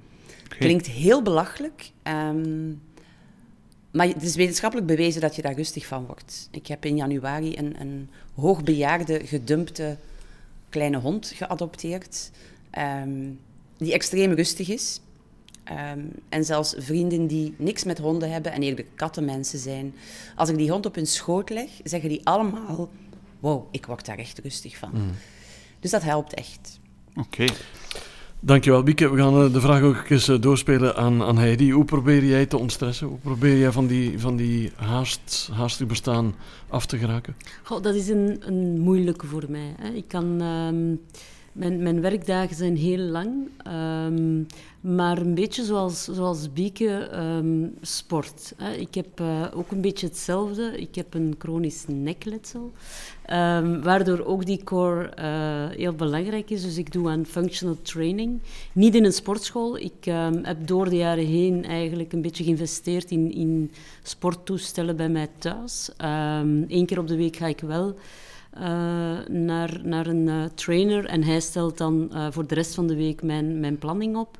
Klinkt 0.48 0.86
heel 0.86 1.22
belachelijk. 1.22 1.90
Um, 2.02 2.82
maar 3.90 4.06
het 4.06 4.22
is 4.22 4.36
wetenschappelijk 4.36 4.86
bewezen 4.86 5.20
dat 5.20 5.36
je 5.36 5.42
daar 5.42 5.54
rustig 5.54 5.86
van 5.86 6.06
wordt. 6.06 6.48
Ik 6.50 6.66
heb 6.66 6.84
in 6.84 6.96
januari 6.96 7.56
een, 7.56 7.80
een 7.80 8.10
hoogbejaarde, 8.34 9.26
gedumpte 9.26 9.96
kleine 10.68 10.98
hond 10.98 11.32
geadopteerd, 11.34 12.30
um, 12.78 13.40
die 13.76 13.92
extreem 13.92 14.32
rustig 14.32 14.68
is. 14.68 15.00
Um, 15.92 16.12
en 16.28 16.44
zelfs 16.44 16.74
vrienden 16.78 17.26
die 17.26 17.54
niks 17.58 17.84
met 17.84 17.98
honden 17.98 18.30
hebben 18.30 18.52
en 18.52 18.62
eerder 18.62 18.84
kattenmensen 18.94 19.58
zijn. 19.58 19.94
Als 20.36 20.48
ik 20.48 20.56
die 20.56 20.70
hond 20.70 20.86
op 20.86 20.94
hun 20.94 21.06
schoot 21.06 21.50
leg, 21.50 21.70
zeggen 21.84 22.08
die 22.08 22.20
allemaal: 22.24 22.90
Wow, 23.40 23.68
ik 23.70 23.86
word 23.86 24.06
daar 24.06 24.18
echt 24.18 24.38
rustig 24.38 24.76
van. 24.76 24.90
Mm. 24.94 25.10
Dus 25.80 25.90
dat 25.90 26.02
helpt 26.02 26.34
echt. 26.34 26.78
Oké. 27.14 27.46
Dankjewel, 28.40 28.82
Bieke. 28.82 29.10
We 29.10 29.16
gaan 29.16 29.44
eh, 29.44 29.52
de 29.52 29.60
vraag 29.60 29.82
ook 29.82 30.08
eens 30.08 30.28
eh, 30.28 30.40
doorspelen 30.40 30.96
aan, 30.96 31.22
aan 31.22 31.38
Heidi. 31.38 31.72
Hoe 31.72 31.84
probeer 31.84 32.24
jij 32.24 32.46
te 32.46 32.58
ontstressen? 32.58 33.06
Hoe 33.06 33.18
probeer 33.18 33.58
jij 33.58 33.72
van 33.72 33.86
die, 33.86 34.18
van 34.18 34.36
die 34.36 34.72
haast, 34.76 35.50
haastig 35.52 35.86
bestaan 35.86 36.34
af 36.68 36.86
te 36.86 36.98
geraken? 36.98 37.36
Goh, 37.62 37.82
dat 37.82 37.94
is 37.94 38.08
een, 38.08 38.42
een 38.46 38.80
moeilijke 38.80 39.26
voor 39.26 39.44
mij. 39.48 39.74
Hè. 39.78 39.88
Ik 39.88 40.08
kan... 40.08 40.40
Um, 40.42 41.00
mijn, 41.52 41.82
mijn 41.82 42.00
werkdagen 42.00 42.56
zijn 42.56 42.76
heel 42.76 42.98
lang, 42.98 43.48
um, 44.06 44.46
maar 44.80 45.18
een 45.18 45.34
beetje 45.34 45.64
zoals, 45.64 46.04
zoals 46.04 46.52
Bieke 46.52 47.10
um, 47.14 47.74
sport. 47.80 48.52
Hè. 48.56 48.72
Ik 48.72 48.94
heb 48.94 49.20
uh, 49.20 49.44
ook 49.54 49.70
een 49.70 49.80
beetje 49.80 50.06
hetzelfde. 50.06 50.80
Ik 50.80 50.94
heb 50.94 51.14
een 51.14 51.34
chronisch 51.38 51.84
nekletsel, 51.86 52.72
um, 53.32 53.82
waardoor 53.82 54.24
ook 54.24 54.46
die 54.46 54.64
core 54.64 55.12
uh, 55.18 55.76
heel 55.76 55.92
belangrijk 55.92 56.50
is. 56.50 56.62
Dus 56.62 56.76
ik 56.76 56.92
doe 56.92 57.08
aan 57.08 57.26
functional 57.26 57.76
training. 57.82 58.40
Niet 58.72 58.94
in 58.94 59.04
een 59.04 59.12
sportschool. 59.12 59.76
Ik 59.76 60.04
heb 60.42 60.66
door 60.66 60.88
de 60.88 60.96
jaren 60.96 61.26
heen 61.26 61.64
eigenlijk 61.64 62.12
een 62.12 62.22
beetje 62.22 62.44
geïnvesteerd 62.44 63.10
in, 63.10 63.32
in 63.32 63.70
sporttoestellen 64.02 64.96
bij 64.96 65.08
mij 65.08 65.28
thuis. 65.38 65.90
Eén 66.68 66.86
keer 66.86 66.98
op 66.98 67.08
de 67.08 67.16
week 67.16 67.36
ga 67.36 67.46
ik 67.46 67.60
wel 67.60 67.96
uh, 68.60 68.64
naar, 69.28 69.80
naar 69.82 70.06
een 70.06 70.26
uh, 70.26 70.44
trainer 70.54 71.04
en 71.04 71.22
hij 71.22 71.40
stelt 71.40 71.78
dan 71.78 72.10
uh, 72.12 72.26
voor 72.30 72.46
de 72.46 72.54
rest 72.54 72.74
van 72.74 72.86
de 72.86 72.96
week 72.96 73.22
mijn, 73.22 73.60
mijn 73.60 73.78
planning 73.78 74.16
op. 74.16 74.38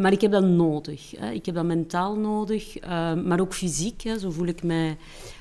maar 0.00 0.12
ik 0.12 0.20
heb 0.20 0.30
dat 0.30 0.44
nodig. 0.44 1.10
Hè. 1.10 1.30
Ik 1.30 1.46
heb 1.46 1.54
dat 1.54 1.64
mentaal 1.64 2.16
nodig, 2.16 2.80
maar 3.24 3.40
ook 3.40 3.54
fysiek. 3.54 4.02
Hè. 4.02 4.18
Zo 4.18 4.30
voel 4.30 4.46
ik 4.46 4.62
mij, 4.62 4.96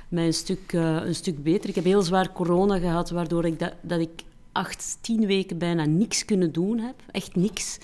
mij 0.07 0.25
een, 0.25 0.33
stuk, 0.33 0.73
een 0.73 1.15
stuk 1.15 1.43
beter. 1.43 1.69
Ik 1.69 1.75
heb 1.75 1.83
heel 1.83 2.01
zwaar 2.01 2.31
corona 2.31 2.77
gehad, 2.77 3.09
waardoor 3.09 3.45
ik 3.45 3.59
dat, 3.59 3.73
dat 3.81 3.99
ik 3.99 4.23
acht, 4.51 4.97
tien 5.01 5.25
weken 5.25 5.57
bijna 5.57 5.85
niks 5.85 6.25
kunnen 6.25 6.51
doen 6.51 6.79
heb. 6.79 6.95
Echt 7.11 7.35
niks. 7.35 7.79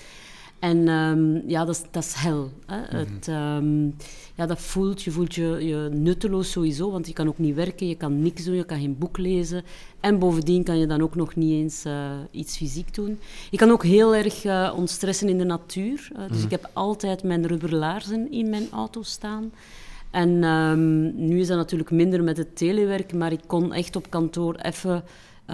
En 0.60 0.88
um, 0.88 1.42
ja, 1.46 1.64
dat 1.64 1.74
is, 1.74 1.82
dat 1.90 2.04
is 2.04 2.14
hel. 2.14 2.50
Hè. 2.66 2.76
Mm 2.76 2.84
-hmm. 2.88 3.14
het, 3.14 3.28
um, 3.28 3.96
ja, 4.34 4.46
dat 4.46 4.60
voelt, 4.60 5.02
je 5.02 5.10
voelt 5.10 5.34
je, 5.34 5.66
je 5.66 5.88
nutteloos 5.92 6.50
sowieso, 6.50 6.90
want 6.90 7.06
je 7.06 7.12
kan 7.12 7.28
ook 7.28 7.38
niet 7.38 7.54
werken, 7.54 7.88
je 7.88 7.94
kan 7.94 8.22
niks 8.22 8.44
doen, 8.44 8.54
je 8.54 8.64
kan 8.64 8.78
geen 8.78 8.98
boek 8.98 9.18
lezen. 9.18 9.62
En 10.00 10.18
bovendien 10.18 10.64
kan 10.64 10.78
je 10.78 10.86
dan 10.86 11.02
ook 11.02 11.14
nog 11.14 11.34
niet 11.34 11.52
eens 11.52 11.86
uh, 11.86 12.10
iets 12.30 12.56
fysiek 12.56 12.94
doen. 12.94 13.18
Je 13.50 13.56
kan 13.56 13.70
ook 13.70 13.84
heel 13.84 14.14
erg 14.14 14.44
uh, 14.44 14.72
ontstressen 14.76 15.28
in 15.28 15.38
de 15.38 15.44
natuur. 15.44 16.08
Uh, 16.12 16.18
dus 16.18 16.28
mm 16.28 16.34
-hmm. 16.34 16.44
ik 16.44 16.50
heb 16.50 16.70
altijd 16.72 17.22
mijn 17.22 17.46
rubberlaarzen 17.46 18.32
in 18.32 18.50
mijn 18.50 18.70
auto 18.70 19.02
staan. 19.02 19.52
En 20.10 20.44
um, 20.44 21.26
nu 21.26 21.40
is 21.40 21.46
dat 21.46 21.56
natuurlijk 21.56 21.90
minder 21.90 22.22
met 22.22 22.36
het 22.36 22.56
telewerk, 22.56 23.12
maar 23.12 23.32
ik 23.32 23.40
kon 23.46 23.72
echt 23.72 23.96
op 23.96 24.10
kantoor 24.10 24.54
even 24.54 25.04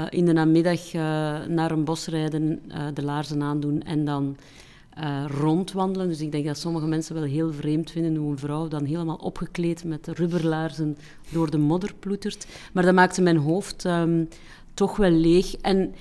in 0.08 0.24
de 0.24 0.32
namiddag 0.32 0.92
naar 1.48 1.70
een 1.70 1.84
bos 1.84 2.06
rijden, 2.06 2.62
de 2.94 3.02
laarzen 3.02 3.42
aandoen 3.42 3.82
en 3.82 4.04
dan 4.04 4.36
uh, 5.00 5.24
rondwandelen. 5.40 6.08
Dus 6.08 6.20
ik 6.20 6.32
denk 6.32 6.46
dat 6.46 6.58
sommige 6.58 6.86
mensen 6.86 7.14
wel 7.14 7.24
heel 7.24 7.52
vreemd 7.52 7.90
vinden 7.90 8.16
hoe 8.16 8.30
een 8.30 8.38
vrouw 8.38 8.68
dan 8.68 8.84
helemaal 8.84 9.16
opgekleed 9.16 9.84
met 9.84 10.08
rubberlaarzen 10.08 10.96
door 11.30 11.50
de 11.50 11.58
modder 11.58 11.94
ploetert. 11.98 12.46
Maar 12.72 12.84
dat 12.84 12.94
maakte 12.94 13.22
mijn 13.22 13.36
hoofd 13.36 13.84
um, 13.84 14.28
toch 14.74 14.96
wel 14.96 15.10
leeg. 15.10 15.56
En 15.56 15.94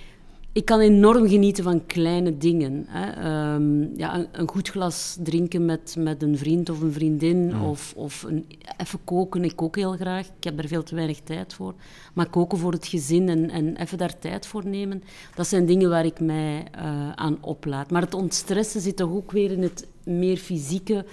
ik 0.56 0.66
kan 0.66 0.80
enorm 0.80 1.28
genieten 1.28 1.64
van 1.64 1.86
kleine 1.86 2.38
dingen. 2.38 2.86
Hè. 2.88 3.54
Um, 3.56 3.98
ja, 3.98 4.16
een, 4.16 4.28
een, 4.32 4.50
goed 4.50 4.70
glas 4.70 5.18
drinken 5.24 5.66
met, 5.66 5.96
met 6.00 6.24
een 6.24 6.38
vriend 6.38 6.70
of 6.70 6.82
een 6.82 6.92
vriendin. 6.92 7.60
Of, 7.60 7.94
of 7.96 8.24
een, 8.24 8.46
even 8.78 9.00
koken. 9.04 9.44
Ik 9.44 9.56
kook 9.56 9.76
heel 9.76 9.92
graag. 9.92 10.28
Ik 10.28 10.44
heb 10.44 10.58
daar 10.58 10.68
veel 10.68 10.84
te 10.84 10.96
weinig 10.96 11.20
tijd 11.20 11.54
voor. 11.54 11.74
Maar 12.14 12.30
koken 12.30 12.58
voor 12.58 12.72
het 12.72 12.88
gezin 12.88 13.30
en, 13.30 13.50
en 13.50 13.76
even 13.76 13.98
daar 13.98 14.20
tijd 14.20 14.48
voor 14.48 14.68
nemen. 14.68 15.04
Dat 15.36 15.48
zijn 15.48 15.66
dingen 15.66 15.90
waar 15.90 16.06
ik 16.06 16.20
mij 16.20 16.68
uh, 16.76 17.12
aan 17.12 17.38
oplaad. 17.42 17.92
Maar 17.92 18.02
het 18.02 18.14
ontstressen 18.14 18.82
zit 18.82 18.96
toch 18.96 19.12
ook 19.12 19.32
weer 19.32 19.52
in 19.52 19.62
het 19.62 19.88
meer 20.04 20.38
fysieke. 20.38 21.06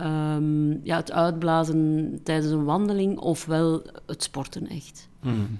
Um, 0.00 0.80
ja, 0.82 0.96
het 0.96 1.12
uitblazen 1.12 2.20
tijdens 2.22 2.52
een 2.52 2.64
wandeling. 2.64 3.18
Ofwel 3.18 3.82
het 4.06 4.22
sporten 4.22 4.68
echt. 4.68 5.08
Mm. 5.22 5.58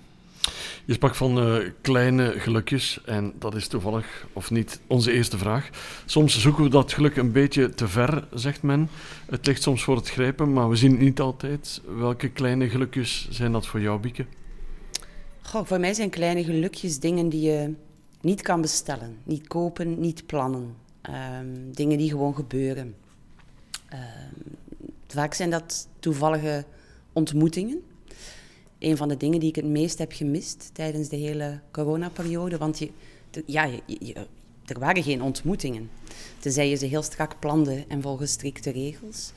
Je 0.85 0.93
sprak 0.93 1.14
van 1.14 1.47
uh, 1.47 1.71
kleine 1.81 2.35
gelukjes 2.37 3.00
en 3.05 3.33
dat 3.38 3.55
is 3.55 3.69
toevallig 3.69 4.26
of 4.33 4.50
niet 4.50 4.81
onze 4.87 5.12
eerste 5.12 5.38
vraag. 5.38 5.69
Soms 6.07 6.38
zoeken 6.40 6.62
we 6.64 6.71
dat 6.71 6.93
geluk 6.93 7.17
een 7.17 7.33
beetje 7.33 7.75
te 7.75 7.88
ver, 7.88 8.29
zegt 8.35 8.62
men. 8.62 8.88
Het 9.26 9.47
ligt 9.47 9.62
soms 9.62 9.83
voor 9.83 9.97
het 9.97 10.11
grijpen, 10.11 10.52
maar 10.52 10.69
we 10.69 10.76
zien 10.76 10.90
het 10.90 11.00
niet 11.00 11.21
altijd. 11.21 11.81
Welke 11.97 12.29
kleine 12.29 12.69
gelukjes 12.69 13.29
zijn 13.31 13.52
dat 13.52 13.67
voor 13.67 13.81
jou, 13.81 14.00
Bieke? 14.00 14.26
Goh, 15.43 15.67
voor 15.67 15.81
mij 15.81 15.95
zijn 15.95 16.11
kleine 16.11 16.45
gelukjes 16.45 16.99
dingen 16.99 17.29
die 17.29 17.40
je 17.40 17.75
niet 18.21 18.43
kan 18.43 18.61
bestellen, 18.61 19.17
niet 19.23 19.47
kopen, 19.47 20.00
niet 20.00 20.26
plannen. 20.26 20.75
Um, 21.40 21.73
dingen 21.73 21.99
die 21.99 22.11
gewoon 22.11 22.35
gebeuren. 22.35 22.95
Um, 23.93 24.57
vaak 25.07 25.35
zijn 25.35 25.50
dat 25.50 25.88
toevallige 25.99 26.64
ontmoetingen 27.12 27.83
een 28.81 28.97
van 28.97 29.09
de 29.09 29.17
dingen 29.17 29.41
die 29.41 29.49
ik 29.49 29.57
het 29.57 29.65
meest 29.65 29.99
heb 29.99 30.13
gemist 30.13 30.71
tijdens 30.73 31.09
de 31.09 31.17
hele 31.17 31.61
coronaperiode. 31.73 32.59
Want 32.59 32.79
je, 32.79 32.91
ja, 33.47 33.69
er 34.65 34.79
waren 34.79 35.03
geen 35.03 35.23
ontmoetingen. 35.23 35.91
Tenzij 36.39 36.69
je 36.69 36.77
ze 36.77 36.87
heel 36.87 37.03
strak 37.03 37.39
plande 37.39 37.85
en 37.89 38.03
volgens 38.03 38.33
strikte 38.33 38.71
regels. 38.71 39.33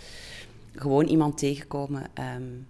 Gewoon 0.75 1.05
iemand 1.05 1.37
tegenkomen, 1.37 2.03
um, 2.37 2.67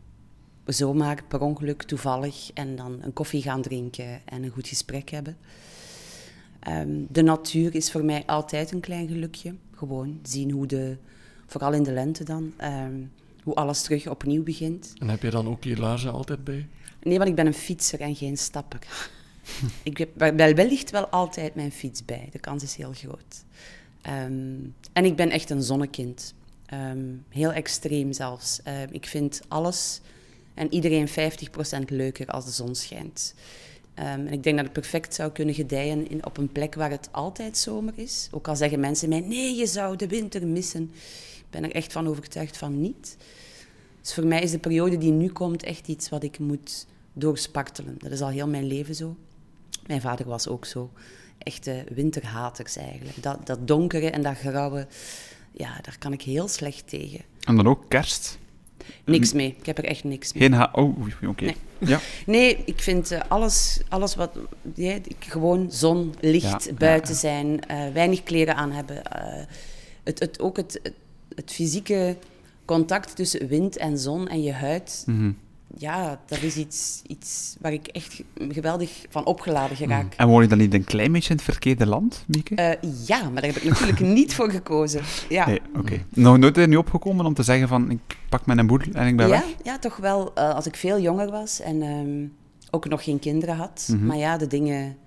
zomaar 0.65 1.23
per 1.27 1.41
ongeluk 1.41 1.83
toevallig, 1.83 2.51
en 2.53 2.75
dan 2.75 2.97
een 3.01 3.13
koffie 3.13 3.41
gaan 3.41 3.61
drinken 3.61 4.21
en 4.25 4.43
een 4.43 4.49
goed 4.49 4.67
gesprek 4.67 5.09
hebben. 5.09 5.37
Um, 6.67 7.07
de 7.09 7.21
natuur 7.21 7.75
is 7.75 7.91
voor 7.91 8.05
mij 8.05 8.25
altijd 8.25 8.71
een 8.71 8.79
klein 8.79 9.07
gelukje. 9.07 9.55
Gewoon 9.75 10.19
zien 10.21 10.51
hoe 10.51 10.65
de, 10.65 10.97
vooral 11.45 11.73
in 11.73 11.83
de 11.83 11.91
lente 11.91 12.23
dan, 12.23 12.53
um, 12.63 13.11
hoe 13.43 13.53
alles 13.53 13.81
terug 13.81 14.07
opnieuw 14.07 14.43
begint. 14.43 14.93
En 14.97 15.09
heb 15.09 15.21
je 15.21 15.29
dan 15.29 15.47
ook 15.47 15.63
je 15.63 15.77
laarzen 15.77 16.11
altijd 16.11 16.43
bij? 16.43 16.67
Nee, 17.01 17.17
want 17.17 17.29
ik 17.29 17.35
ben 17.35 17.45
een 17.45 17.53
fietser 17.53 17.99
en 17.99 18.15
geen 18.15 18.37
stapper. 18.37 18.79
ik 19.83 19.97
heb, 19.97 20.09
wel, 20.15 20.53
wellicht 20.53 20.91
wel 20.91 21.07
altijd 21.07 21.55
mijn 21.55 21.71
fiets 21.71 22.05
bij. 22.05 22.29
De 22.31 22.39
kans 22.39 22.63
is 22.63 22.75
heel 22.75 22.93
groot. 22.93 23.43
Um, 24.09 24.73
en 24.93 25.05
ik 25.05 25.15
ben 25.15 25.29
echt 25.29 25.49
een 25.49 25.63
zonnekind. 25.63 26.33
Um, 26.73 27.25
heel 27.29 27.51
extreem 27.51 28.13
zelfs. 28.13 28.59
Uh, 28.67 28.73
ik 28.91 29.05
vind 29.05 29.41
alles 29.47 30.01
en 30.53 30.73
iedereen 30.73 31.09
50% 31.09 31.11
leuker 31.87 32.27
als 32.27 32.45
de 32.45 32.51
zon 32.51 32.75
schijnt. 32.75 33.35
Um, 33.99 34.03
en 34.03 34.31
ik 34.31 34.43
denk 34.43 34.55
dat 34.55 34.65
het 34.65 34.73
perfect 34.73 35.13
zou 35.13 35.31
kunnen 35.31 35.55
gedijen 35.55 36.09
in, 36.09 36.25
op 36.25 36.37
een 36.37 36.51
plek 36.51 36.75
waar 36.75 36.89
het 36.89 37.09
altijd 37.11 37.57
zomer 37.57 37.93
is. 37.95 38.27
Ook 38.31 38.47
al 38.47 38.55
zeggen 38.55 38.79
mensen 38.79 39.09
mij, 39.09 39.19
nee, 39.19 39.55
je 39.55 39.65
zou 39.65 39.95
de 39.95 40.07
winter 40.07 40.47
missen 40.47 40.91
ben 41.53 41.63
er 41.63 41.75
echt 41.75 41.91
van 41.91 42.07
overtuigd 42.07 42.57
van 42.57 42.81
niet. 42.81 43.17
Dus 44.01 44.13
voor 44.13 44.25
mij 44.25 44.41
is 44.41 44.51
de 44.51 44.59
periode 44.59 44.97
die 44.97 45.11
nu 45.11 45.29
komt 45.29 45.63
echt 45.63 45.87
iets 45.87 46.09
wat 46.09 46.23
ik 46.23 46.39
moet 46.39 46.85
doorspartelen. 47.13 47.95
Dat 47.97 48.11
is 48.11 48.21
al 48.21 48.29
heel 48.29 48.47
mijn 48.47 48.67
leven 48.67 48.95
zo. 48.95 49.15
Mijn 49.87 50.01
vader 50.01 50.25
was 50.25 50.47
ook 50.47 50.65
zo. 50.65 50.91
Echte 51.37 51.83
winterhaters 51.93 52.75
eigenlijk. 52.75 53.23
Dat, 53.23 53.45
dat 53.45 53.67
donkere 53.67 54.09
en 54.09 54.21
dat 54.21 54.37
grauwe, 54.37 54.87
ja, 55.51 55.79
daar 55.81 55.95
kan 55.99 56.13
ik 56.13 56.21
heel 56.21 56.47
slecht 56.47 56.87
tegen. 56.89 57.21
En 57.39 57.55
dan 57.55 57.67
ook 57.67 57.83
kerst? 57.87 58.37
Niks 59.05 59.33
mee. 59.33 59.55
Ik 59.59 59.65
heb 59.65 59.77
er 59.77 59.85
echt 59.85 60.03
niks 60.03 60.33
mee. 60.33 60.43
Geen 60.43 60.53
ha 60.53 60.69
oh, 60.71 61.01
oké. 61.01 61.27
Okay. 61.27 61.45
Nee. 61.77 61.89
Ja. 61.89 61.99
nee, 62.25 62.57
ik 62.65 62.81
vind 62.81 63.11
uh, 63.11 63.19
alles, 63.27 63.81
alles 63.89 64.15
wat... 64.15 64.37
Ja, 64.75 64.97
gewoon 65.19 65.71
zon, 65.71 66.13
licht, 66.19 66.63
ja, 66.65 66.73
buiten 66.73 67.13
ja, 67.13 67.19
zijn, 67.19 67.59
uh, 67.71 67.93
weinig 67.93 68.23
kleren 68.23 68.55
aan 68.55 68.71
hebben. 68.71 68.95
Uh, 68.97 69.43
het, 70.03 70.19
het, 70.19 70.39
ook 70.39 70.57
het, 70.57 70.79
het 70.83 70.93
het 71.35 71.51
fysieke 71.51 72.17
contact 72.65 73.15
tussen 73.15 73.47
wind 73.47 73.77
en 73.77 73.97
zon 73.97 74.27
en 74.27 74.43
je 74.43 74.51
huid, 74.51 75.03
mm 75.05 75.15
-hmm. 75.15 75.37
ja, 75.77 76.19
dat 76.25 76.41
is 76.41 76.55
iets, 76.55 77.01
iets 77.07 77.55
waar 77.61 77.73
ik 77.73 77.87
echt 77.87 78.23
geweldig 78.37 79.05
van 79.09 79.25
opgeladen 79.25 79.77
geraak. 79.77 80.03
Mm. 80.03 80.11
En 80.17 80.27
woon 80.27 80.41
je 80.41 80.47
dan 80.47 80.57
niet 80.57 80.73
een 80.73 80.83
klein 80.83 81.11
beetje 81.11 81.29
in 81.29 81.35
het 81.35 81.45
verkeerde 81.45 81.85
land, 81.85 82.23
Mieke? 82.27 82.77
Uh, 82.83 82.91
ja, 83.05 83.23
maar 83.29 83.41
daar 83.41 83.53
heb 83.53 83.61
ik 83.61 83.69
natuurlijk 83.69 83.99
niet 84.19 84.33
voor 84.35 84.51
gekozen. 84.51 85.01
Ja. 85.29 85.45
Nee, 85.45 85.61
oké. 85.67 85.79
Okay. 85.79 86.05
Nog 86.09 86.37
nooit 86.37 86.57
er 86.57 86.67
nu 86.67 86.75
opgekomen 86.75 87.25
om 87.25 87.33
te 87.33 87.43
zeggen 87.43 87.67
van, 87.67 87.91
ik 87.91 87.99
pak 88.29 88.45
mijn 88.45 88.67
boel 88.67 88.79
en 88.93 89.07
ik 89.07 89.17
ben 89.17 89.27
ja, 89.27 89.31
weg? 89.31 89.45
Ja, 89.63 89.79
toch 89.79 89.97
wel. 89.97 90.31
Uh, 90.37 90.53
als 90.53 90.65
ik 90.65 90.75
veel 90.75 90.99
jonger 90.99 91.31
was 91.31 91.59
en 91.59 91.81
um, 91.81 92.33
ook 92.71 92.87
nog 92.87 93.03
geen 93.03 93.19
kinderen 93.19 93.55
had. 93.55 93.87
Mm 93.89 93.97
-hmm. 93.97 94.07
Maar 94.07 94.17
ja, 94.17 94.37
de 94.37 94.47
dingen 94.47 94.97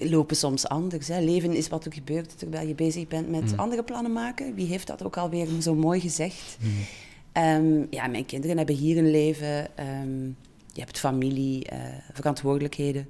lopen 0.00 0.36
soms 0.36 0.68
anders. 0.68 1.08
Hè. 1.08 1.20
Leven 1.20 1.52
is 1.52 1.68
wat 1.68 1.84
er 1.84 1.92
gebeurt 1.92 2.38
terwijl 2.38 2.68
je 2.68 2.74
bezig 2.74 3.08
bent 3.08 3.28
met 3.28 3.52
mm. 3.52 3.58
andere 3.58 3.82
plannen 3.82 4.12
maken. 4.12 4.54
Wie 4.54 4.66
heeft 4.66 4.86
dat 4.86 5.04
ook 5.04 5.16
alweer 5.16 5.48
zo 5.60 5.74
mooi 5.74 6.00
gezegd? 6.00 6.56
Mm. 6.60 6.70
Um, 7.42 7.86
ja, 7.90 8.06
mijn 8.06 8.26
kinderen 8.26 8.56
hebben 8.56 8.74
hier 8.74 8.98
een 8.98 9.10
leven. 9.10 9.68
Um, 10.02 10.36
je 10.72 10.80
hebt 10.80 10.98
familie, 10.98 11.66
uh, 11.72 11.78
verantwoordelijkheden. 12.12 13.08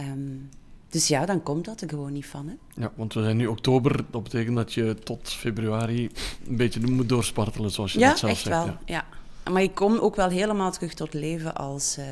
Um, 0.00 0.48
dus 0.88 1.08
ja, 1.08 1.26
dan 1.26 1.42
komt 1.42 1.64
dat 1.64 1.80
er 1.80 1.88
gewoon 1.88 2.12
niet 2.12 2.26
van. 2.26 2.48
Hè? 2.48 2.82
Ja, 2.82 2.92
want 2.94 3.14
we 3.14 3.22
zijn 3.22 3.36
nu 3.36 3.46
oktober. 3.46 4.04
Dat 4.10 4.22
betekent 4.22 4.56
dat 4.56 4.72
je 4.72 4.96
tot 5.04 5.28
februari 5.28 6.10
een 6.46 6.56
beetje 6.56 6.80
moet 6.80 7.08
doorspartelen, 7.08 7.70
zoals 7.70 7.92
je 7.92 7.98
ja, 7.98 8.08
dat 8.08 8.18
zelf 8.18 8.32
echt 8.32 8.42
zegt. 8.42 8.64
Wel, 8.64 8.76
ja, 8.84 9.06
Maar 9.50 9.62
ik 9.62 9.74
kom 9.74 9.98
ook 9.98 10.16
wel 10.16 10.28
helemaal 10.28 10.72
terug 10.72 10.94
tot 10.94 11.14
leven 11.14 11.54
als, 11.54 11.98
uh, 11.98 12.04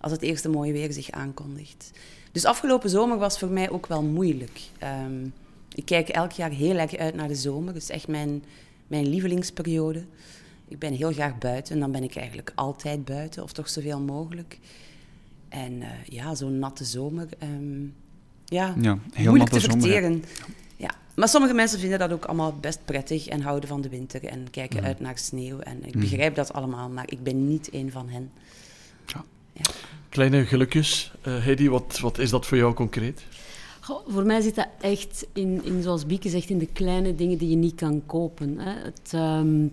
als 0.00 0.12
het 0.12 0.22
eerste 0.22 0.48
mooie 0.48 0.72
weer 0.72 0.92
zich 0.92 1.10
aankondigt. 1.10 1.90
Dus 2.34 2.44
afgelopen 2.44 2.90
zomer 2.90 3.18
was 3.18 3.38
voor 3.38 3.48
mij 3.48 3.70
ook 3.70 3.86
wel 3.86 4.02
moeilijk. 4.02 4.60
Um, 5.06 5.32
ik 5.74 5.84
kijk 5.84 6.08
elk 6.08 6.30
jaar 6.32 6.50
heel 6.50 6.76
erg 6.76 6.96
uit 6.96 7.14
naar 7.14 7.28
de 7.28 7.34
zomer. 7.34 7.72
Dat 7.72 7.82
is 7.82 7.90
echt 7.90 8.08
mijn, 8.08 8.44
mijn 8.86 9.08
lievelingsperiode. 9.08 10.04
Ik 10.68 10.78
ben 10.78 10.92
heel 10.92 11.12
graag 11.12 11.38
buiten 11.38 11.74
en 11.74 11.80
dan 11.80 11.92
ben 11.92 12.02
ik 12.02 12.16
eigenlijk 12.16 12.52
altijd 12.54 13.04
buiten, 13.04 13.42
of 13.42 13.52
toch 13.52 13.68
zoveel 13.68 14.00
mogelijk. 14.00 14.58
En 15.48 15.72
uh, 15.72 15.86
ja, 16.04 16.34
zo'n 16.34 16.58
natte 16.58 16.84
zomer, 16.84 17.28
um, 17.42 17.94
ja, 18.44 18.74
Ja, 18.80 18.98
heel 19.12 19.24
moeilijk 19.24 19.50
te 19.50 19.60
zomer, 19.60 19.80
verteren. 19.80 20.24
Ja. 20.76 20.90
Maar 21.14 21.28
sommige 21.28 21.54
mensen 21.54 21.78
vinden 21.78 21.98
dat 21.98 22.12
ook 22.12 22.24
allemaal 22.24 22.56
best 22.60 22.78
prettig 22.84 23.26
en 23.26 23.40
houden 23.40 23.68
van 23.68 23.80
de 23.80 23.88
winter 23.88 24.24
en 24.24 24.50
kijken 24.50 24.76
Mhm. 24.78 24.86
uit 24.86 25.00
naar 25.00 25.18
sneeuw. 25.18 25.58
En 25.58 25.86
ik 25.86 25.98
begrijp 25.98 26.34
dat 26.34 26.52
allemaal, 26.52 26.88
maar 26.88 27.10
ik 27.10 27.22
ben 27.22 27.48
niet 27.48 27.68
een 27.72 27.90
van 27.90 28.08
hen. 28.08 28.30
Kleine 30.14 30.44
gelukjes. 30.44 31.12
Eh 31.22 31.44
Heidi, 31.44 31.70
wat, 31.70 31.98
wat 32.00 32.18
is 32.18 32.30
dat 32.30 32.46
voor 32.46 32.56
jou 32.56 32.74
concreet? 32.74 33.22
Goh, 33.80 34.08
voor 34.08 34.24
mij 34.24 34.40
zit 34.40 34.54
dat 34.54 34.68
echt 34.80 35.26
in, 35.32 35.64
in, 35.64 35.82
zoals 35.82 36.06
Bieke 36.06 36.28
zegt, 36.28 36.50
in 36.50 36.58
de 36.58 36.66
kleine 36.66 37.14
dingen 37.14 37.38
die 37.38 37.50
je 37.50 37.56
niet 37.56 37.74
kan 37.74 38.02
kopen. 38.06 38.58
Hè. 38.58 38.70
Het, 38.70 39.10
ehm, 39.12 39.64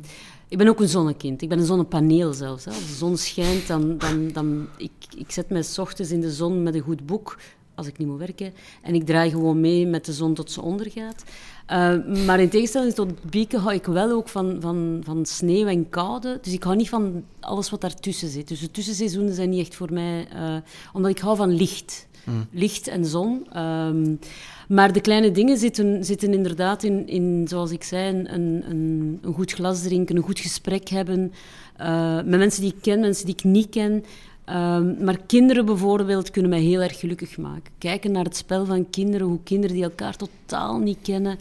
ik 0.47 0.57
ben 0.57 0.67
ook 0.67 0.79
een 0.79 0.87
zonnekind. 0.87 1.41
Ik 1.41 1.49
ben 1.49 1.59
een 1.59 1.65
zonnepaneel 1.65 2.33
zelfs. 2.33 2.65
Hè. 2.65 2.71
Als 2.71 2.87
de 2.87 2.93
zon 2.93 3.17
schijnt, 3.17 3.67
dan... 3.67 3.97
dan, 3.97 4.31
dan 4.31 4.67
ik, 4.77 4.91
ik 5.17 5.31
zet 5.31 5.49
mij 5.49 5.63
's 5.63 5.77
ochtends 5.77 6.11
in 6.11 6.21
de 6.21 6.31
zon 6.31 6.63
met 6.63 6.75
een 6.75 6.81
goed 6.81 7.05
boek, 7.05 7.37
als 7.75 7.87
ik 7.87 7.97
niet 7.97 8.07
moet 8.07 8.19
werken. 8.19 8.53
En 8.81 8.93
ik 8.93 9.05
draai 9.05 9.29
gewoon 9.29 9.59
mee 9.59 9.87
met 9.87 10.05
de 10.05 10.13
zon 10.13 10.33
tot 10.33 10.51
ze 10.51 10.61
ondergaat. 10.61 11.23
Uh, 11.71 12.25
maar 12.25 12.39
in 12.39 12.49
tegenstelling 12.49 12.93
tot 12.93 13.23
Bieke 13.29 13.57
hou 13.57 13.73
ik 13.73 13.85
wel 13.85 14.11
ook 14.11 14.29
van, 14.29 14.57
van, 14.59 15.01
van 15.03 15.25
sneeuw 15.25 15.67
en 15.67 15.89
koude. 15.89 16.39
Dus 16.41 16.53
ik 16.53 16.63
hou 16.63 16.75
niet 16.75 16.89
van 16.89 17.23
alles 17.39 17.69
wat 17.69 17.81
daartussen 17.81 18.27
zit. 18.27 18.47
Dus 18.47 18.59
de 18.59 18.71
tussenseizoenen 18.71 19.33
zijn 19.33 19.49
niet 19.49 19.59
echt 19.59 19.75
voor 19.75 19.93
mij... 19.93 20.27
Uh, 20.33 20.55
omdat 20.93 21.11
ik 21.11 21.19
hou 21.19 21.35
van 21.35 21.53
licht. 21.53 22.07
Mm. 22.23 22.47
Licht 22.51 22.87
en 22.87 23.05
zon. 23.05 23.59
Um, 23.59 24.19
maar 24.67 24.93
de 24.93 25.01
kleine 25.01 25.31
dingen 25.31 25.57
zitten, 25.57 26.05
zitten 26.05 26.33
inderdaad 26.33 26.83
in, 26.83 27.07
in, 27.07 27.45
zoals 27.47 27.71
ik 27.71 27.83
zei, 27.83 28.15
een, 28.15 28.33
een, 28.33 29.19
een 29.21 29.33
goed 29.33 29.51
glas 29.51 29.81
drinken, 29.81 30.15
een 30.15 30.23
goed 30.23 30.39
gesprek 30.39 30.89
hebben. 30.89 31.33
Uh, 31.81 32.15
met 32.15 32.39
mensen 32.39 32.61
die 32.61 32.73
ik 32.75 32.81
ken, 32.81 32.99
mensen 32.99 33.25
die 33.25 33.35
ik 33.35 33.43
niet 33.43 33.69
ken. 33.69 34.03
Um, 34.49 35.03
maar 35.03 35.17
kinderen 35.25 35.65
bijvoorbeeld 35.65 36.31
kunnen 36.31 36.51
mij 36.51 36.61
heel 36.61 36.81
erg 36.81 36.99
gelukkig 36.99 37.37
maken. 37.37 37.71
Kijken 37.77 38.11
naar 38.11 38.23
het 38.23 38.35
spel 38.35 38.65
van 38.65 38.89
kinderen, 38.89 39.27
hoe 39.27 39.39
kinderen 39.43 39.75
die 39.75 39.85
elkaar 39.85 40.15
totaal 40.15 40.77
niet 40.77 40.97
kennen, 41.01 41.37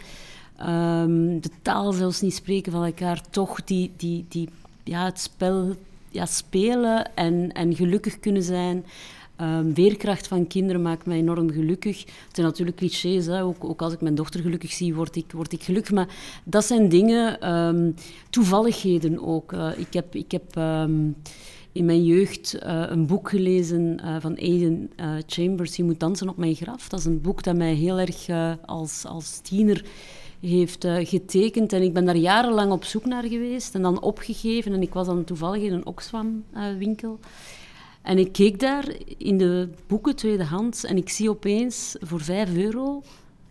um, 0.69 1.41
de 1.41 1.51
taal 1.63 1.93
zelfs 1.93 2.21
niet 2.21 2.35
spreken 2.35 2.73
van 2.73 2.85
elkaar, 2.85 3.23
toch 3.31 3.65
die, 3.65 3.91
die, 3.97 4.25
die, 4.29 4.49
ja, 4.85 5.05
het 5.05 5.21
spel 5.21 5.77
ja, 6.09 6.27
spelen 6.27 7.15
en, 7.15 7.53
en 7.53 7.77
gelukkig 7.77 8.21
kunnen 8.21 8.43
zijn. 8.43 8.85
Weerkracht 9.75 10.29
van 10.29 10.47
kinderen 10.47 10.83
maakt 10.83 11.07
mij 11.07 11.17
enorm 11.17 11.51
gelukkig. 11.51 12.01
Het 12.01 12.35
zijn 12.35 12.47
natuurlijk 12.47 12.77
clichés, 12.77 13.27
hè. 13.27 13.43
Ook, 13.45 13.65
ook, 13.65 13.83
als 13.83 13.93
ik 13.93 14.01
mijn 14.01 14.15
dochter 14.15 14.41
gelukkig 14.41 14.73
zie, 14.73 14.95
word 14.95 15.17
ik, 15.17 15.33
word 15.33 15.53
ik 15.53 15.63
gelukkig. 15.63 15.93
Maar 15.93 16.09
dat 16.45 16.65
zijn 16.65 16.89
dingen, 16.89 17.95
toevalligheden 18.31 19.27
ook. 19.27 19.53
Uh, 19.53 19.71
ik 19.77 19.93
heb, 19.93 20.15
ik 20.15 20.31
heb 20.31 20.57
in 21.73 21.85
mijn 21.85 22.05
jeugd 22.05 22.55
uh, 22.55 22.85
een 22.89 23.07
boek 23.07 23.29
gelezen 23.29 24.01
uh, 24.05 24.17
van 24.21 24.37
Aiden 24.37 24.91
Chambers, 25.27 25.77
Je 25.77 25.85
moet 25.85 26.01
dansen 26.01 26.29
op 26.29 26.37
mijn 26.37 26.55
graf. 26.55 26.89
Dat 26.89 26.99
is 26.99 27.05
een 27.05 27.21
boek 27.21 27.43
dat 27.43 27.57
mij 27.57 27.75
heel 27.75 27.99
erg 27.99 28.29
als, 28.67 29.05
als 29.05 29.39
tiener 29.39 29.85
heeft 30.41 30.87
getekend. 30.89 31.73
En 31.73 31.83
ik 31.83 31.93
ben 31.93 32.05
daar 32.05 32.17
jarenlang 32.17 32.73
op 32.73 32.85
zoek 32.85 33.05
naar 33.05 33.25
geweest 33.25 33.75
en 33.75 33.83
dan 33.83 34.03
opgegeven. 34.03 34.73
En 34.73 34.83
ik 34.83 34.93
was 34.93 35.07
dan 35.07 35.25
toevallig 35.25 35.63
in 35.63 35.73
een 35.73 35.87
Oxfam-winkel. 35.87 37.19
En 38.03 38.19
ik 38.19 38.33
keek 38.33 38.61
daar 38.61 38.95
in 39.19 39.39
de 39.39 39.69
boeken 39.87 40.17
tweedehands 40.17 40.85
en 40.85 40.97
ik 40.97 41.09
zie 41.09 41.31
opeens 41.31 41.97
voor 42.01 42.21
5 42.21 42.57
euro 42.57 43.03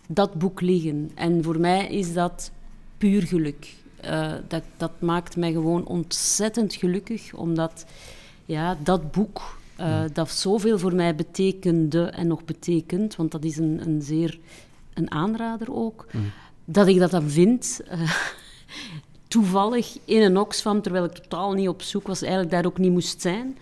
dat 0.07 0.33
boek 0.33 0.61
liggen. 0.61 1.11
En 1.15 1.43
voor 1.43 1.59
mij 1.59 1.88
is 1.88 2.13
dat 2.13 2.51
puur 2.97 3.21
geluk. 3.21 3.75
Uh, 4.06 4.32
dat, 4.48 4.63
dat 4.77 4.91
maakt 5.00 5.38
mij 5.38 5.51
gewoon 5.51 5.86
ontzettend 5.86 6.74
gelukkig, 6.74 7.34
omdat 7.34 7.86
ja, 8.46 8.77
dat 8.84 9.12
boek, 9.12 9.58
uh, 9.79 10.01
dat 10.13 10.32
zoveel 10.32 10.79
voor 10.79 10.96
mij 10.96 11.15
betekende 11.15 12.03
en 12.03 12.27
nog 12.27 12.46
betekent, 12.46 13.16
want 13.16 13.31
dat 13.31 13.44
is 13.44 13.57
een, 13.57 13.81
een 13.81 14.01
zeer 14.01 14.40
een 14.94 15.12
aanrader 15.12 15.74
ook, 15.74 16.05
mm. 16.12 16.31
dat 16.66 16.88
ik 16.88 17.00
dat 17.00 17.12
dan 17.12 17.29
vind. 17.29 17.81
Uh, 17.92 18.12
toevallig 19.27 19.98
in 20.05 20.22
een 20.22 20.38
Oxfam, 20.38 20.81
terwijl 20.81 21.03
ik 21.03 21.14
totaal 21.14 21.53
niet 21.53 21.68
op 21.68 21.81
zoek 21.81 22.07
was, 22.07 22.22
eigenlijk 22.22 22.51
daar 22.51 22.66
ook 22.66 22.77
niet 22.77 22.92
moest 22.92 23.22
zijn. 23.22 23.57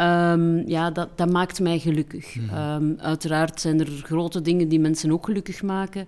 Um, 0.00 0.68
ja, 0.68 0.90
dat, 0.90 1.08
dat 1.14 1.30
maakt 1.30 1.60
mij 1.60 1.78
gelukkig. 1.78 2.34
Mm. 2.34 2.58
Um, 2.58 2.96
uiteraard 2.98 3.60
zijn 3.60 3.80
er 3.80 3.86
grote 3.86 4.42
dingen 4.42 4.68
die 4.68 4.80
mensen 4.80 5.12
ook 5.12 5.24
gelukkig 5.24 5.62
maken. 5.62 6.06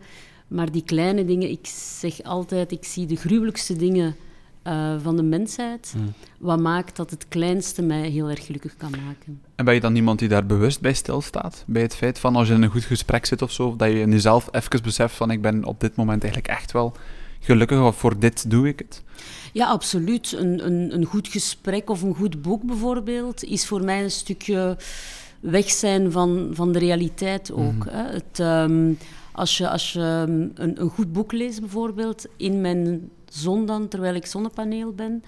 Maar 0.48 0.72
die 0.72 0.82
kleine 0.82 1.24
dingen, 1.24 1.50
ik 1.50 1.66
zeg 2.00 2.22
altijd, 2.22 2.72
ik 2.72 2.84
zie 2.84 3.06
de 3.06 3.16
gruwelijkste 3.16 3.76
dingen 3.76 4.16
uh, 4.64 4.94
van 5.02 5.16
de 5.16 5.22
mensheid. 5.22 5.94
Mm. 5.96 6.12
Wat 6.38 6.60
maakt 6.60 6.96
dat 6.96 7.10
het 7.10 7.26
kleinste 7.28 7.82
mij 7.82 8.08
heel 8.08 8.28
erg 8.28 8.46
gelukkig 8.46 8.76
kan 8.76 8.90
maken. 8.90 9.40
En 9.54 9.64
ben 9.64 9.74
je 9.74 9.80
dan 9.80 9.96
iemand 9.96 10.18
die 10.18 10.28
daar 10.28 10.46
bewust 10.46 10.80
bij 10.80 10.92
stilstaat? 10.92 11.64
Bij 11.66 11.82
het 11.82 11.94
feit 11.94 12.18
van 12.18 12.36
als 12.36 12.48
je 12.48 12.54
in 12.54 12.62
een 12.62 12.70
goed 12.70 12.84
gesprek 12.84 13.26
zit 13.26 13.42
of 13.42 13.52
zo, 13.52 13.76
dat 13.76 13.88
je 13.88 13.98
in 13.98 14.10
jezelf 14.10 14.48
even 14.50 14.82
beseft 14.82 15.14
van 15.14 15.30
ik 15.30 15.42
ben 15.42 15.64
op 15.64 15.80
dit 15.80 15.96
moment 15.96 16.22
eigenlijk 16.22 16.52
echt 16.52 16.72
wel 16.72 16.92
gelukkig 17.40 17.80
of 17.80 17.96
voor 17.96 18.18
dit 18.18 18.50
doe 18.50 18.68
ik 18.68 18.78
het? 18.78 19.02
Ja, 19.52 19.66
absoluut. 19.66 20.32
Een, 20.32 20.66
een, 20.66 20.94
een 20.94 21.04
goed 21.04 21.28
gesprek 21.28 21.90
of 21.90 22.02
een 22.02 22.14
goed 22.14 22.42
boek 22.42 22.62
bijvoorbeeld 22.62 23.44
is 23.44 23.66
voor 23.66 23.84
mij 23.84 24.02
een 24.02 24.10
stukje 24.10 24.76
weg 25.40 25.70
zijn 25.70 26.12
van, 26.12 26.48
van 26.52 26.72
de 26.72 26.78
realiteit 26.78 27.52
ook. 27.52 27.84
Mm. 27.84 27.88
Hè. 27.88 28.02
Het, 28.02 28.38
um, 28.38 28.98
als 29.38 29.58
je, 29.58 29.68
als 29.68 29.92
je 29.92 30.24
een, 30.26 30.52
een 30.78 30.90
goed 30.90 31.12
boek 31.12 31.32
leest 31.32 31.60
bijvoorbeeld 31.60 32.26
in 32.36 32.60
mijn 32.60 33.10
zon 33.28 33.66
dan, 33.66 33.88
terwijl 33.88 34.14
ik 34.14 34.26
zonnepaneel 34.26 34.92
ben, 34.92 35.22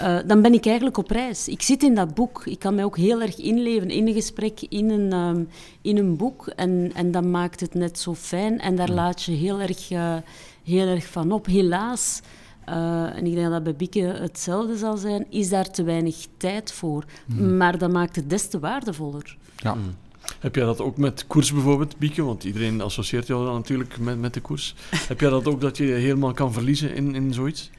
uh, 0.00 0.18
dan 0.26 0.42
ben 0.42 0.52
ik 0.52 0.66
eigenlijk 0.66 0.96
op 0.96 1.10
reis. 1.10 1.48
Ik 1.48 1.62
zit 1.62 1.82
in 1.82 1.94
dat 1.94 2.14
boek. 2.14 2.46
Ik 2.46 2.58
kan 2.58 2.74
mij 2.74 2.84
ook 2.84 2.96
heel 2.96 3.20
erg 3.20 3.36
inleven 3.36 3.90
in 3.90 4.06
een 4.06 4.14
gesprek, 4.14 4.60
in 4.60 4.90
een, 4.90 5.12
um, 5.12 5.48
in 5.82 5.98
een 5.98 6.16
boek. 6.16 6.46
En, 6.46 6.90
en 6.94 7.10
dat 7.10 7.24
maakt 7.24 7.60
het 7.60 7.74
net 7.74 7.98
zo 7.98 8.14
fijn. 8.14 8.60
En 8.60 8.76
daar 8.76 8.90
laat 8.90 9.22
je 9.22 9.32
heel 9.32 9.60
erg, 9.60 9.90
uh, 9.90 10.16
heel 10.64 10.86
erg 10.86 11.06
van 11.06 11.32
op. 11.32 11.46
Helaas... 11.46 12.20
Uh, 12.68 13.16
en 13.16 13.26
ik 13.26 13.34
denk 13.34 13.50
dat 13.50 13.62
bij 13.62 13.74
Bieke 13.74 14.00
hetzelfde 14.00 14.76
zal 14.76 14.96
zijn, 14.96 15.26
is 15.30 15.48
daar 15.48 15.70
te 15.70 15.82
weinig 15.82 16.26
tijd 16.36 16.72
voor. 16.72 17.04
Mm. 17.26 17.56
Maar 17.56 17.78
dat 17.78 17.92
maakt 17.92 18.16
het 18.16 18.30
des 18.30 18.48
te 18.48 18.58
waardevoller. 18.58 19.36
Ja. 19.56 19.74
Mm. 19.74 19.94
Heb 20.40 20.54
jij 20.54 20.64
dat 20.64 20.80
ook 20.80 20.96
met 20.96 21.26
koers 21.26 21.52
bijvoorbeeld, 21.52 21.98
Bieke? 21.98 22.22
Want 22.22 22.44
iedereen 22.44 22.80
associeert 22.80 23.26
jou 23.26 23.52
natuurlijk 23.52 23.98
met, 23.98 24.18
met 24.18 24.34
de 24.34 24.40
koers. 24.40 24.74
Heb 24.90 25.20
jij 25.20 25.30
dat 25.30 25.46
ook, 25.46 25.60
dat 25.60 25.76
je 25.76 25.84
helemaal 25.84 26.32
kan 26.32 26.52
verliezen 26.52 26.94
in, 26.94 27.14
in 27.14 27.32
zoiets? 27.32 27.70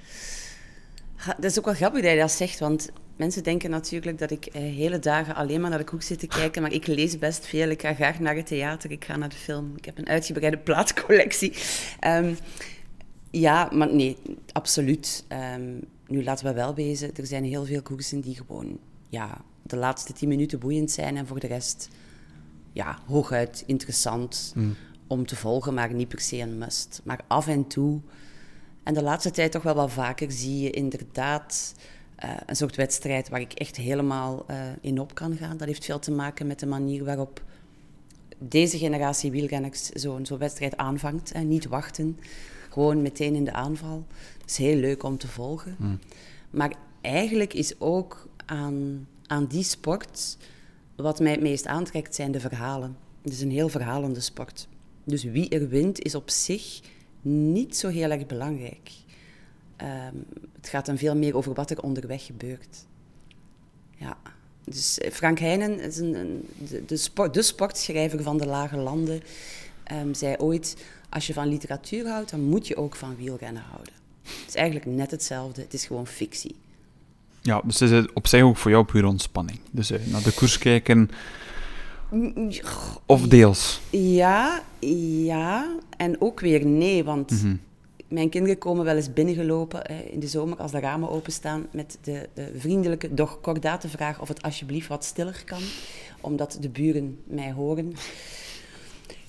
Dat 1.26 1.44
is 1.44 1.60
ook 1.60 1.66
wel 1.66 1.74
grappig 1.74 2.02
dat 2.02 2.12
je 2.12 2.18
dat 2.18 2.32
zegt, 2.32 2.60
want 2.60 2.92
mensen 3.16 3.44
denken 3.44 3.70
natuurlijk 3.70 4.18
dat 4.18 4.32
ik 4.32 4.46
eh, 4.46 4.62
hele 4.62 5.00
dagen 5.00 5.36
alleen 5.36 5.62
maar 5.62 5.70
naar 5.70 5.80
de 5.80 5.86
koers 5.86 6.06
zit 6.06 6.20
te 6.20 6.28
kijken, 6.28 6.62
maar 6.62 6.72
ik 6.72 6.88
lees 6.88 7.20
best 7.20 7.46
veel. 7.46 7.70
Ik 7.70 7.82
ga 7.82 7.94
graag 7.94 8.20
naar 8.20 8.36
het 8.36 8.48
theater, 8.48 8.92
ik 8.92 9.06
ga 9.06 9.16
naar 9.16 9.30
de 9.30 9.36
film. 9.36 9.74
Ik 9.76 9.86
heb 9.86 9.98
een 9.98 10.08
uitgebreide 10.08 10.58
plaatcollectie. 10.58 11.54
Um, 12.08 12.38
ja, 13.32 13.70
maar 13.74 13.94
nee, 13.94 14.18
absoluut. 14.52 15.26
Um, 15.56 15.80
nu 16.08 16.24
laten 16.24 16.46
we 16.46 16.54
wel 16.54 16.76
wezen, 16.76 17.16
er 17.16 17.26
zijn 17.26 17.44
heel 17.44 17.66
veel 17.66 17.82
koersen 17.82 18.22
die 18.22 18.36
gewoon 18.36 18.80
ja, 19.10 19.42
de 19.62 19.76
laatste 19.76 20.14
tien 20.14 20.30
minuten 20.30 20.60
boeiend 20.60 20.92
zijn 20.92 21.18
en 21.18 21.28
voor 21.28 21.40
de 21.40 21.48
rest 21.48 21.90
ja, 22.76 23.00
hooguit 23.06 23.64
interessant 23.66 24.54
mm. 24.56 24.76
om 25.08 25.26
te 25.26 25.36
volgen, 25.36 25.74
maar 25.74 25.94
niet 25.94 26.08
per 26.08 26.20
se 26.20 26.38
een 26.38 26.58
must. 26.58 27.02
Maar 27.04 27.20
af 27.28 27.48
en 27.48 27.68
toe, 27.68 28.02
en 28.84 28.94
de 28.94 29.04
laatste 29.04 29.32
tijd 29.32 29.52
toch 29.52 29.64
wel 29.64 29.76
wat 29.76 29.92
vaker, 29.92 30.32
zie 30.32 30.60
je 30.60 30.70
inderdaad 30.70 31.76
uh, 32.24 32.32
een 32.46 32.56
soort 32.56 32.76
wedstrijd 32.76 33.30
waar 33.30 33.40
ik 33.40 33.54
echt 33.54 33.76
helemaal 33.76 34.46
uh, 34.50 34.58
in 34.82 35.00
op 35.00 35.14
kan 35.14 35.36
gaan. 35.36 35.58
Dat 35.58 35.68
heeft 35.68 35.86
veel 35.86 36.00
te 36.00 36.12
maken 36.12 36.48
met 36.48 36.60
de 36.60 36.66
manier 36.66 37.04
waarop 37.04 37.44
deze 38.38 38.78
generatie 38.78 39.32
wielrenners 39.32 39.90
zo'n 39.90 40.26
zo 40.26 40.38
wedstrijd 40.38 40.78
aanvangt 40.78 41.32
en 41.32 41.48
niet 41.48 41.66
wachten. 41.66 42.20
Gewoon 42.70 43.02
meteen 43.02 43.36
in 43.36 43.44
de 43.44 43.54
aanval. 43.54 44.06
Dat 44.38 44.50
is 44.50 44.58
heel 44.58 44.78
leuk 44.78 45.04
om 45.04 45.18
te 45.18 45.28
volgen. 45.28 45.76
Mm. 45.80 46.00
Maar 46.50 46.74
eigenlijk 47.02 47.54
is 47.54 47.80
ook 47.80 48.28
aan, 48.46 49.08
aan 49.28 49.46
die 49.46 49.64
sport 49.64 50.38
wat 50.96 51.20
mij 51.20 51.32
het 51.32 51.42
meest 51.42 51.66
aantrekt, 51.66 52.16
zijn 52.16 52.32
de 52.32 52.40
verhalen. 52.40 52.98
Het 53.22 53.34
is 53.34 53.42
een 53.42 53.52
heel 53.52 53.70
verhalende 53.70 54.20
sport. 54.20 54.68
Dus 55.04 55.24
wie 55.24 55.50
er 55.50 55.70
wint, 55.70 56.02
is 56.02 56.16
op 56.16 56.30
zich 56.30 56.80
niet 57.22 57.78
zo 57.78 57.88
heel 57.88 58.10
erg 58.10 58.26
belangrijk. 58.26 58.92
Um, 59.82 60.26
het 60.56 60.70
gaat 60.70 60.86
dan 60.86 60.98
veel 60.98 61.16
meer 61.16 61.36
over 61.36 61.54
wat 61.54 61.72
er 61.72 61.82
onderweg 61.82 62.26
gebeurt. 62.26 62.86
Ja. 63.98 64.18
Dus 64.64 65.00
Frank 65.12 65.40
is 65.40 65.98
een, 65.98 66.14
een, 66.14 66.50
de, 66.70 66.86
de, 66.86 66.98
sport, 66.98 67.34
de, 67.34 67.42
sportschrijver 67.42 68.24
van 68.24 68.38
de 68.38 68.46
Lage 68.46 68.78
Landen. 68.78 69.22
Um, 69.92 70.14
zei 70.14 70.36
ooit, 70.38 70.76
als 71.10 71.28
je 71.28 71.34
van 71.34 71.48
literatuur 71.48 72.08
houdt, 72.08 72.30
dan 72.30 72.42
moet 72.42 72.68
je 72.68 72.76
ook 72.76 72.96
van 72.96 73.16
wielrennen 73.16 73.62
houden. 73.62 73.94
Het 74.22 74.48
is 74.48 74.56
eigenlijk 74.56 74.86
net 74.86 75.12
hetzelfde, 75.12 75.62
het 75.62 75.74
is 75.74 75.86
gewoon 75.86 76.08
fictie. 76.08 76.56
Ja, 77.46 77.62
dus 77.66 77.80
het 77.80 77.92
is 77.92 78.14
op 78.14 78.28
zich 78.28 78.42
ook 78.42 78.58
voor 78.58 78.72
jou 78.72 78.86
puur 78.86 79.06
ontspanning. 79.06 79.60
Dus 79.72 79.92
uh, 79.92 80.00
naar 80.06 80.24
de 80.24 80.34
koers 80.34 80.58
kijken, 80.58 81.10
of 83.06 83.22
deels? 83.22 83.82
Ja, 83.90 84.64
ja. 85.24 85.76
En 85.98 86.22
ook 86.22 86.40
weer 86.40 86.66
nee, 86.66 87.04
want 87.04 87.32
mm 87.32 87.38
-hmm. 87.38 87.60
mijn 88.08 88.30
kinderen 88.30 88.58
komen 88.58 88.86
wel 88.86 88.96
eens 88.96 89.14
binnengelopen 89.14 89.86
eh, 89.86 90.14
in 90.14 90.20
de 90.20 90.28
zomer 90.28 90.58
als 90.58 90.72
de 90.72 90.80
ramen 90.80 91.10
openstaan 91.10 91.68
met 91.72 91.98
de, 92.02 92.30
de 92.34 92.52
vriendelijke, 92.58 93.14
doch 93.14 93.42
kordate 93.42 93.90
vraag 93.90 94.22
of 94.22 94.28
het 94.28 94.42
alsjeblieft 94.42 94.88
wat 94.88 95.06
stiller 95.06 95.44
kan, 95.46 95.62
omdat 96.22 96.58
de 96.62 96.70
buren 96.70 97.18
mij 97.24 97.52
horen. 97.52 97.94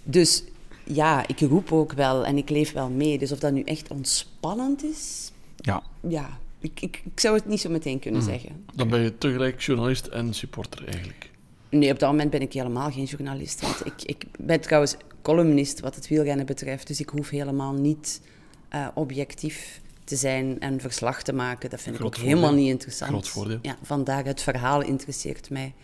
Dus 0.03 0.45
ja, 0.85 1.27
ik 1.27 1.41
roep 1.41 1.73
ook 1.73 1.93
wel 1.93 2.27
en 2.27 2.37
ik 2.37 2.51
leef 2.51 2.73
wel 2.73 2.89
mee. 2.89 3.19
Dus 3.19 3.33
of 3.33 3.39
dat 3.39 3.53
nu 3.53 3.63
echt 3.63 3.89
ontspannend 3.91 4.85
is, 4.85 5.33
Ja. 5.57 5.83
ja, 6.09 6.39
ik, 6.67 6.81
ik, 6.81 7.03
ik 7.05 7.21
zou 7.21 7.35
het 7.37 7.47
niet 7.47 7.61
zo 7.61 7.71
meteen 7.71 7.99
kunnen 7.99 8.21
Hmm. 8.21 8.31
zeggen. 8.31 8.65
Dan 8.75 8.89
ben 8.89 9.01
je 9.01 9.19
tegelijk 9.19 9.61
journalist 9.61 10.07
en 10.07 10.35
supporter 10.35 10.87
eigenlijk. 10.89 11.31
Nee, 11.71 11.93
op 11.93 11.99
dat 11.99 12.11
moment 12.11 12.31
ben 12.31 12.41
ik 12.41 12.53
helemaal 12.53 12.91
geen 12.91 13.05
journalist. 13.05 13.61
Want 13.61 13.87
ik, 13.87 14.03
ik 14.03 14.25
ben 14.39 14.61
trouwens 14.61 14.97
columnist 15.23 15.81
wat 15.81 15.95
het 15.95 16.09
wielrennen 16.09 16.47
betreft. 16.47 16.87
Dus 16.87 17.01
ik 17.01 17.09
hoef 17.09 17.29
helemaal 17.31 17.73
niet 17.73 18.21
eh, 18.69 18.87
objectief 18.95 19.81
te 20.05 20.17
zijn 20.17 20.61
en 20.61 20.81
verslag 20.81 21.23
te 21.23 21.33
maken. 21.33 21.71
Dat 21.71 21.81
vind 21.81 21.95
ik 21.99 22.05
ook 22.05 22.15
voordeel. 22.15 22.35
helemaal 22.35 22.55
niet 22.55 22.69
interessant. 22.69 23.11
Groot 23.11 23.29
voordeel. 23.29 23.59
Ja, 23.63 23.77
vandaar 23.83 24.25
het 24.25 24.43
verhaal 24.43 24.83
interesseert 24.83 25.51
mij 25.51 25.75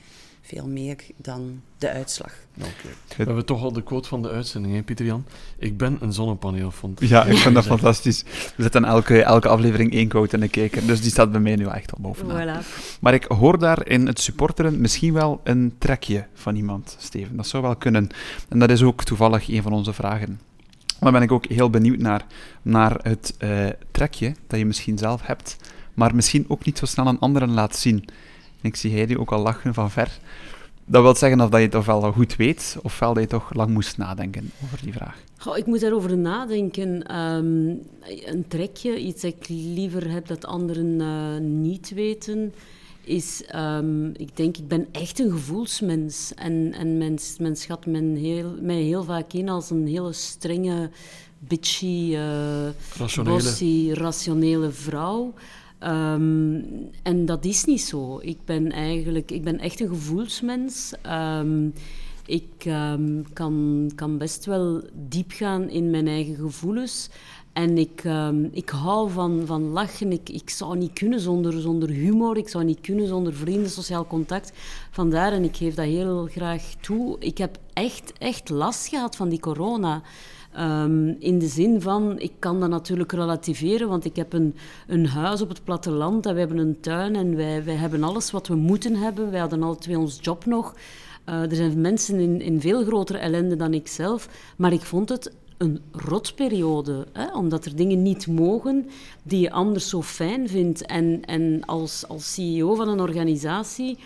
veel 0.43 0.67
meer 0.67 0.97
dan 1.17 1.61
de 1.79 1.91
uitslag. 1.91 2.33
Oké. 2.59 2.89
We 3.17 3.25
hebben 3.25 3.47
toch 3.47 3.63
al 3.63 3.73
de 3.73 3.83
quote 3.83 4.09
van 4.09 4.23
de 4.23 4.29
uitzending, 4.31 4.75
hè, 4.75 4.83
Pieter-Jan? 4.83 5.25
Ik 5.59 5.77
ben 5.77 5.97
een 6.01 6.13
zonnepaneel, 6.13 6.71
vond 6.71 7.01
Ja, 7.01 7.25
ik 7.25 7.37
vind 7.37 7.55
dat 7.55 7.67
fantastisch. 7.77 8.25
We 8.57 8.63
zetten 8.63 8.85
elke, 8.85 9.23
elke 9.23 9.49
aflevering 9.49 9.93
één 9.93 10.09
quote 10.09 10.35
in 10.35 10.41
de 10.41 10.49
kijker, 10.49 10.87
dus 10.87 11.01
die 11.01 11.11
staat 11.11 11.33
bij 11.33 11.41
mij 11.41 11.57
nu 11.57 11.67
echt 11.67 11.93
al 11.93 11.99
bovenaan. 12.01 12.63
Voilà. 12.63 12.67
Maar 13.01 13.15
ik 13.15 13.25
hoor 13.25 13.59
daar 13.59 13.87
in 13.89 14.07
het 14.07 14.21
supporteren 14.21 14.81
misschien 14.81 15.13
wel 15.13 15.41
een 15.45 15.75
trekje 15.79 16.27
van 16.35 16.57
iemand, 16.57 16.97
Steven. 16.99 17.37
Dat 17.37 17.47
zou 17.47 17.63
wel 17.63 17.77
kunnen. 17.77 18.09
En 18.49 18.59
dat 18.59 18.71
is 18.71 18.83
ook 18.83 19.05
toevallig 19.05 19.49
een 19.49 19.63
van 19.63 19.73
onze 19.73 19.93
vragen. 19.93 20.41
Daar 21.01 21.13
ben 21.13 21.23
ik 21.23 21.33
ook 21.33 21.47
heel 21.47 21.71
benieuwd 21.71 21.99
naar, 21.99 22.27
naar 22.63 22.99
het 23.03 23.35
eh, 23.39 23.67
trekje 23.91 24.35
dat 24.47 24.59
je 24.59 24.67
misschien 24.67 24.99
zelf 24.99 25.27
hebt, 25.27 25.57
maar 25.95 26.15
misschien 26.15 26.45
ook 26.49 26.65
niet 26.65 26.79
zo 26.79 26.87
snel 26.87 27.07
aan 27.07 27.19
anderen 27.19 27.51
laat 27.51 27.77
zien. 27.77 28.05
En 28.63 28.69
ik 28.69 28.77
zie 28.77 28.93
Heidi 28.93 29.17
ook 29.17 29.33
al 29.33 29.43
lachen 29.43 29.75
van 29.75 29.91
ver. 29.91 30.19
Dat 30.85 31.03
wil 31.03 31.15
zeggen 31.15 31.41
of 31.41 31.51
dat 31.51 31.61
je 31.61 31.67
het 31.67 31.75
ofwel 31.75 32.05
al 32.05 32.13
goed 32.13 32.37
weet, 32.37 32.77
ofwel 32.83 33.15
dat 33.15 33.23
je 33.23 33.29
toch 33.29 33.55
lang 33.55 33.71
moest 33.71 33.97
nadenken 33.99 34.51
over 34.65 34.79
die 34.83 34.93
vraag. 34.93 35.17
Goh, 35.39 35.57
ik 35.57 35.67
moet 35.67 35.81
daarover 35.81 36.19
nadenken. 36.19 37.07
Ehm, 37.07 37.69
een 38.25 38.45
trekje, 38.49 38.99
iets 38.99 39.23
dat 39.23 39.35
ik 39.41 39.49
liever 39.49 40.11
heb 40.11 40.27
dat 40.27 40.45
anderen 40.45 41.01
eh, 41.01 41.41
niet 41.41 41.93
weten, 41.95 42.55
is, 43.05 43.45
ehm, 43.47 44.07
ik 44.07 44.37
denk, 44.37 44.57
ik 44.57 44.69
ben 44.69 44.87
echt 44.93 45.19
een 45.19 45.31
gevoelsmens. 45.31 46.33
En, 46.35 46.73
en 46.73 46.99
men, 46.99 47.19
men 47.39 47.57
schat 47.57 47.87
men 47.87 48.17
heel, 48.17 48.57
mij 48.61 48.83
heel 48.83 49.05
vaak 49.05 49.33
in 49.33 49.49
als 49.49 49.71
een 49.71 49.87
hele 49.87 50.13
strenge, 50.13 50.91
bitchy, 51.39 52.15
eh 52.15 52.99
Rationele. 52.99 53.35
bossy, 53.37 53.91
rationele 53.93 54.71
vrouw. 54.71 55.33
Ehm, 55.83 56.61
en 57.03 57.25
dat 57.25 57.45
is 57.45 57.65
niet 57.65 57.81
zo. 57.81 58.19
Ik 58.21 58.39
ben 58.45 58.73
eigenlijk, 58.73 59.31
ik 59.31 59.43
ben 59.43 59.59
echt 59.59 59.81
een 59.81 59.89
gevoelsmens. 59.89 60.93
Ehm, 61.03 61.69
ik 62.27 62.53
ehm, 62.59 63.23
kan, 63.33 63.91
kan 63.95 64.19
best 64.19 64.45
wel 64.45 64.83
diep 65.09 65.31
gaan 65.31 65.69
in 65.69 65.91
mijn 65.91 66.09
eigen 66.09 66.35
gevoelens. 66.35 67.11
En 67.53 67.79
ik, 67.79 68.05
ik 68.51 68.69
hou 68.69 69.11
van, 69.11 69.43
van 69.47 69.63
lachen. 69.63 70.13
Ik, 70.13 70.29
ik 70.29 70.51
zou 70.51 70.77
niet 70.77 70.93
kunnen 70.93 71.21
zonder, 71.21 71.61
zonder 71.61 71.89
humor. 71.89 72.37
Ik 72.37 72.49
zou 72.49 72.65
niet 72.65 72.81
kunnen 72.81 73.07
zonder 73.07 73.35
vrienden, 73.35 73.71
sociaal 73.71 74.07
contact. 74.07 74.53
Vandaar, 74.91 75.33
en 75.33 75.45
ik 75.45 75.57
geef 75.57 75.75
dat 75.75 75.85
heel 75.85 76.27
graag 76.31 76.63
toe. 76.81 77.17
Ik 77.19 77.39
heb 77.39 77.59
echt, 77.73 78.13
echt 78.19 78.51
last 78.51 78.89
gehad 78.89 79.17
van 79.17 79.29
die 79.29 79.41
corona. 79.41 80.03
Ehm, 80.53 81.09
in 81.19 81.39
de 81.39 81.47
zin 81.47 81.81
van, 81.81 82.19
ik 82.19 82.33
kan 82.39 82.61
dat 82.61 82.69
natuurlijk 82.69 83.13
relativeren, 83.13 83.89
want 83.89 84.05
ik 84.05 84.17
heb 84.17 84.33
een, 84.33 84.55
een 84.87 85.07
huis 85.07 85.41
op 85.41 85.49
het 85.49 85.65
platteland 85.65 86.27
en 86.27 86.33
we 86.35 86.39
hebben 86.39 86.59
een 86.59 86.81
tuin 86.81 87.17
en 87.17 87.37
wij, 87.37 87.65
wij 87.65 87.75
hebben 87.75 88.03
alles 88.03 88.31
wat 88.31 88.47
we 88.47 88.55
moeten 88.55 88.97
hebben. 88.97 89.31
Wij 89.31 89.41
hadden 89.41 89.63
alle 89.63 89.77
twee 89.77 89.99
ons 89.99 90.19
job 90.21 90.45
nog. 90.45 90.75
Eh, 91.25 91.43
er 91.43 91.55
zijn 91.55 91.81
mensen 91.81 92.19
in, 92.19 92.41
in 92.41 92.61
veel 92.61 92.85
grotere 92.85 93.19
ellende 93.19 93.57
dan 93.57 93.75
ik 93.75 93.89
zelf, 93.89 94.29
maar 94.57 94.73
ik 94.73 94.81
vond 94.81 95.09
het 95.09 95.33
een 95.59 95.81
rotperiode, 95.93 97.07
hè? 97.13 97.33
omdat 97.33 97.65
er 97.65 97.77
dingen 97.77 98.03
niet 98.03 98.27
mogen 98.27 98.89
die 99.23 99.41
je 99.41 99.51
anders 99.51 99.89
zo 99.89 100.03
fijn 100.03 100.49
vindt. 100.49 100.87
En, 100.87 101.25
en 101.25 101.65
als, 101.65 102.09
als 102.09 102.35
CEO 102.35 102.75
van 102.75 102.89
een 102.89 103.01
organisatie 103.01 103.99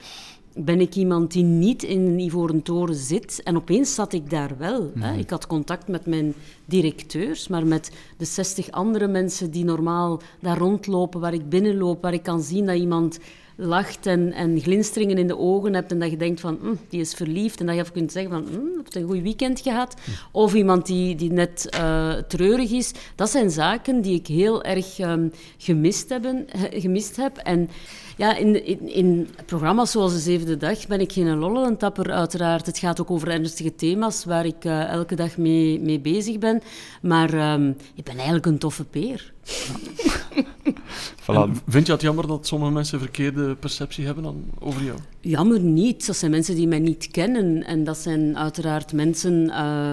ben 0.57 0.81
ik 0.81 0.95
iemand 0.95 1.33
die 1.33 1.43
niet 1.45 1.83
in 1.83 2.07
een 2.07 2.19
ivoren 2.19 2.63
toren 2.63 2.95
zit. 2.95 3.41
En 3.45 3.57
opeens 3.57 3.95
zat 3.95 4.13
ik 4.13 4.31
daar 4.31 4.55
wel. 4.59 4.91
Hè. 4.99 5.19
Ik 5.19 5.31
had 5.31 5.47
contact 5.47 5.89
met 5.89 6.07
mijn 6.07 6.35
directeurs, 6.65 7.49
maar 7.49 7.67
met 7.67 7.91
de 8.17 8.25
60 8.25 8.71
andere 8.71 9.07
mensen 9.07 9.51
die 9.51 9.65
normaal 9.65 10.21
daar 10.41 10.59
rondlopen, 10.59 11.21
waar 11.21 11.35
ik 11.35 11.49
binnenloop, 11.49 12.03
waar 12.03 12.15
ik 12.15 12.23
kan 12.23 12.41
zien 12.43 12.67
dat 12.67 12.77
iemand 12.77 13.19
lacht 13.59 14.07
en, 14.07 14.33
en 14.33 14.61
glinsteringen 14.61 15.19
in 15.19 15.27
de 15.27 15.39
ogen 15.39 15.75
hebt 15.75 15.91
en 15.91 15.99
dat 15.99 16.11
je 16.11 16.17
denkt 16.17 16.41
van, 16.41 16.59
"Hm, 16.61 16.75
die 16.89 17.01
is 17.01 17.15
verliefd. 17.15 17.61
En 17.61 17.67
dat 17.67 17.75
je 17.75 17.81
even 17.81 17.93
kunt 17.93 18.13
zeggen 18.13 18.31
van, 18.33 18.45
hm, 18.45 18.77
heb 18.77 18.93
je 18.93 19.01
een 19.01 19.07
goed 19.07 19.23
weekend 19.23 19.61
gehad? 19.61 19.95
Of 20.33 20.55
iemand 20.55 20.87
die, 20.87 21.15
die 21.15 21.33
net 21.33 21.67
eh, 21.71 22.13
treurig 22.13 22.71
is. 22.71 22.93
Dat 23.15 23.31
zijn 23.31 23.51
zaken 23.51 24.01
die 24.01 24.15
ik 24.15 24.27
heel 24.27 24.63
erg 24.63 24.99
ehm, 24.99 25.29
gemist, 25.59 26.09
hebben, 26.09 26.45
he- 26.49 26.81
gemist 26.81 27.17
heb. 27.17 27.37
En 27.37 27.69
ja, 28.17 28.37
in, 28.37 28.67
in, 28.95 29.29
programma's 29.47 29.91
zoals 29.91 30.13
De 30.13 30.19
Zevende 30.19 30.57
Dag 30.57 30.87
ben 30.87 31.01
ik 31.01 31.13
geen 31.13 31.39
lolletapper, 31.39 32.13
uiteraard. 32.13 32.67
Het 32.67 32.79
gaat 32.79 33.01
ook 33.01 33.11
over 33.11 33.29
ernstige 33.29 33.75
thema's 33.75 34.25
waar 34.25 34.47
ik 34.47 34.65
eh, 34.65 34.89
elke 34.89 35.15
dag 35.15 35.37
mee, 35.37 35.81
mee 35.81 36.01
bezig 36.01 36.39
ben. 36.39 36.63
Maar 37.03 37.35
ehm, 37.35 37.69
ik 37.95 38.05
ben 38.05 38.15
eigenlijk 38.15 38.47
een 38.47 38.59
toffe 38.59 38.85
peer. 38.85 39.35
Voilà. 41.27 41.51
Vind 41.69 41.87
je 41.87 41.93
het 41.93 42.01
jammer 42.01 42.27
dat 42.27 42.47
sommige 42.47 42.73
mensen 42.73 42.99
verkeerde 42.99 43.55
perceptie 43.55 44.05
hebben 44.05 44.25
dan 44.25 44.45
over 44.59 44.83
jou? 44.85 44.99
Jammer 45.21 45.61
niet. 45.61 46.07
Dat 46.07 46.17
zijn 46.17 46.31
mensen 46.31 46.55
die 46.55 46.67
mij 46.69 46.79
niet 46.79 47.09
kennen. 47.11 47.65
En 47.65 47.85
dat 47.85 47.99
zijn 47.99 48.39
uiteraard 48.39 48.93
mensen... 48.93 49.51
eh, 49.51 49.91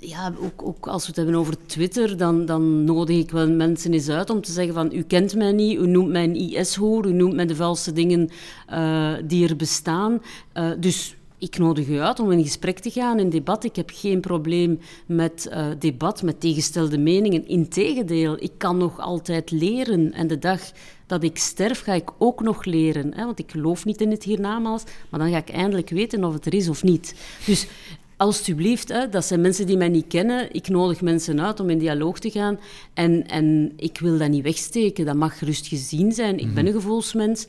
ja, 0.00 0.32
ook, 0.40 0.62
ook 0.62 0.86
als 0.86 1.02
we 1.02 1.08
het 1.08 1.16
hebben 1.16 1.34
over 1.34 1.66
Twitter, 1.66 2.16
dan, 2.16 2.46
dan 2.46 2.84
nodig 2.84 3.16
ik 3.16 3.30
wel 3.30 3.50
mensen 3.50 3.92
eens 3.92 4.08
uit 4.08 4.30
om 4.30 4.40
te 4.40 4.52
zeggen 4.52 4.74
van... 4.74 4.90
U 4.92 5.02
kent 5.02 5.34
mij 5.34 5.52
niet, 5.52 5.78
u 5.78 5.86
noemt 5.86 6.10
mij 6.10 6.24
een 6.24 6.36
IS-hoor, 6.36 7.06
u 7.06 7.12
noemt 7.12 7.34
mij 7.34 7.46
de 7.46 7.54
vuilste 7.54 7.92
dingen 7.92 8.28
eh, 8.66 9.12
die 9.24 9.48
er 9.48 9.56
bestaan. 9.56 10.22
Eh, 10.52 10.70
dus... 10.80 11.16
Ik 11.38 11.58
nodig 11.58 11.88
u 11.88 12.00
uit 12.00 12.20
om 12.20 12.32
in 12.32 12.42
gesprek 12.42 12.78
te 12.78 12.90
gaan, 12.90 13.18
in 13.18 13.30
debat. 13.30 13.64
Ik 13.64 13.76
heb 13.76 13.90
geen 13.94 14.20
probleem 14.20 14.78
met 15.06 15.46
eh, 15.46 15.66
debat, 15.78 16.22
met 16.22 16.40
tegenstelde 16.40 16.98
meningen. 16.98 17.48
Integendeel, 17.48 18.36
ik 18.38 18.52
kan 18.56 18.76
nog 18.76 18.98
altijd 18.98 19.50
leren. 19.50 20.12
En 20.12 20.26
de 20.26 20.38
dag 20.38 20.60
dat 21.06 21.22
ik 21.22 21.38
sterf, 21.38 21.80
ga 21.80 21.92
ik 21.92 22.10
ook 22.18 22.42
nog 22.42 22.64
leren. 22.64 23.14
Hè? 23.14 23.24
Want 23.24 23.38
ik 23.38 23.50
geloof 23.50 23.84
niet 23.84 24.00
in 24.00 24.10
het 24.10 24.22
hiernamaals, 24.22 24.84
maar 25.10 25.20
dan 25.20 25.30
ga 25.30 25.36
ik 25.36 25.50
eindelijk 25.50 25.90
weten 25.90 26.24
of 26.24 26.32
het 26.32 26.46
er 26.46 26.54
is 26.54 26.68
of 26.68 26.82
niet. 26.82 27.14
Dus 27.46 27.66
alstublieft, 28.16 28.88
hè, 28.88 29.08
dat 29.08 29.24
zijn 29.24 29.40
mensen 29.40 29.66
die 29.66 29.76
mij 29.76 29.88
niet 29.88 30.06
kennen. 30.08 30.54
Ik 30.54 30.68
nodig 30.68 31.00
mensen 31.00 31.40
uit 31.40 31.60
om 31.60 31.70
in 31.70 31.78
dialoog 31.78 32.18
te 32.18 32.30
gaan. 32.30 32.58
En, 32.94 33.26
en 33.26 33.72
ik 33.76 33.98
wil 33.98 34.18
dat 34.18 34.28
niet 34.28 34.42
wegsteken. 34.42 35.04
Dat 35.04 35.16
mag 35.16 35.38
gerust 35.38 35.66
gezien 35.66 36.12
zijn. 36.12 36.38
Ik 36.38 36.54
ben 36.54 36.66
een 36.66 36.72
gevoelsmens. 36.72 37.46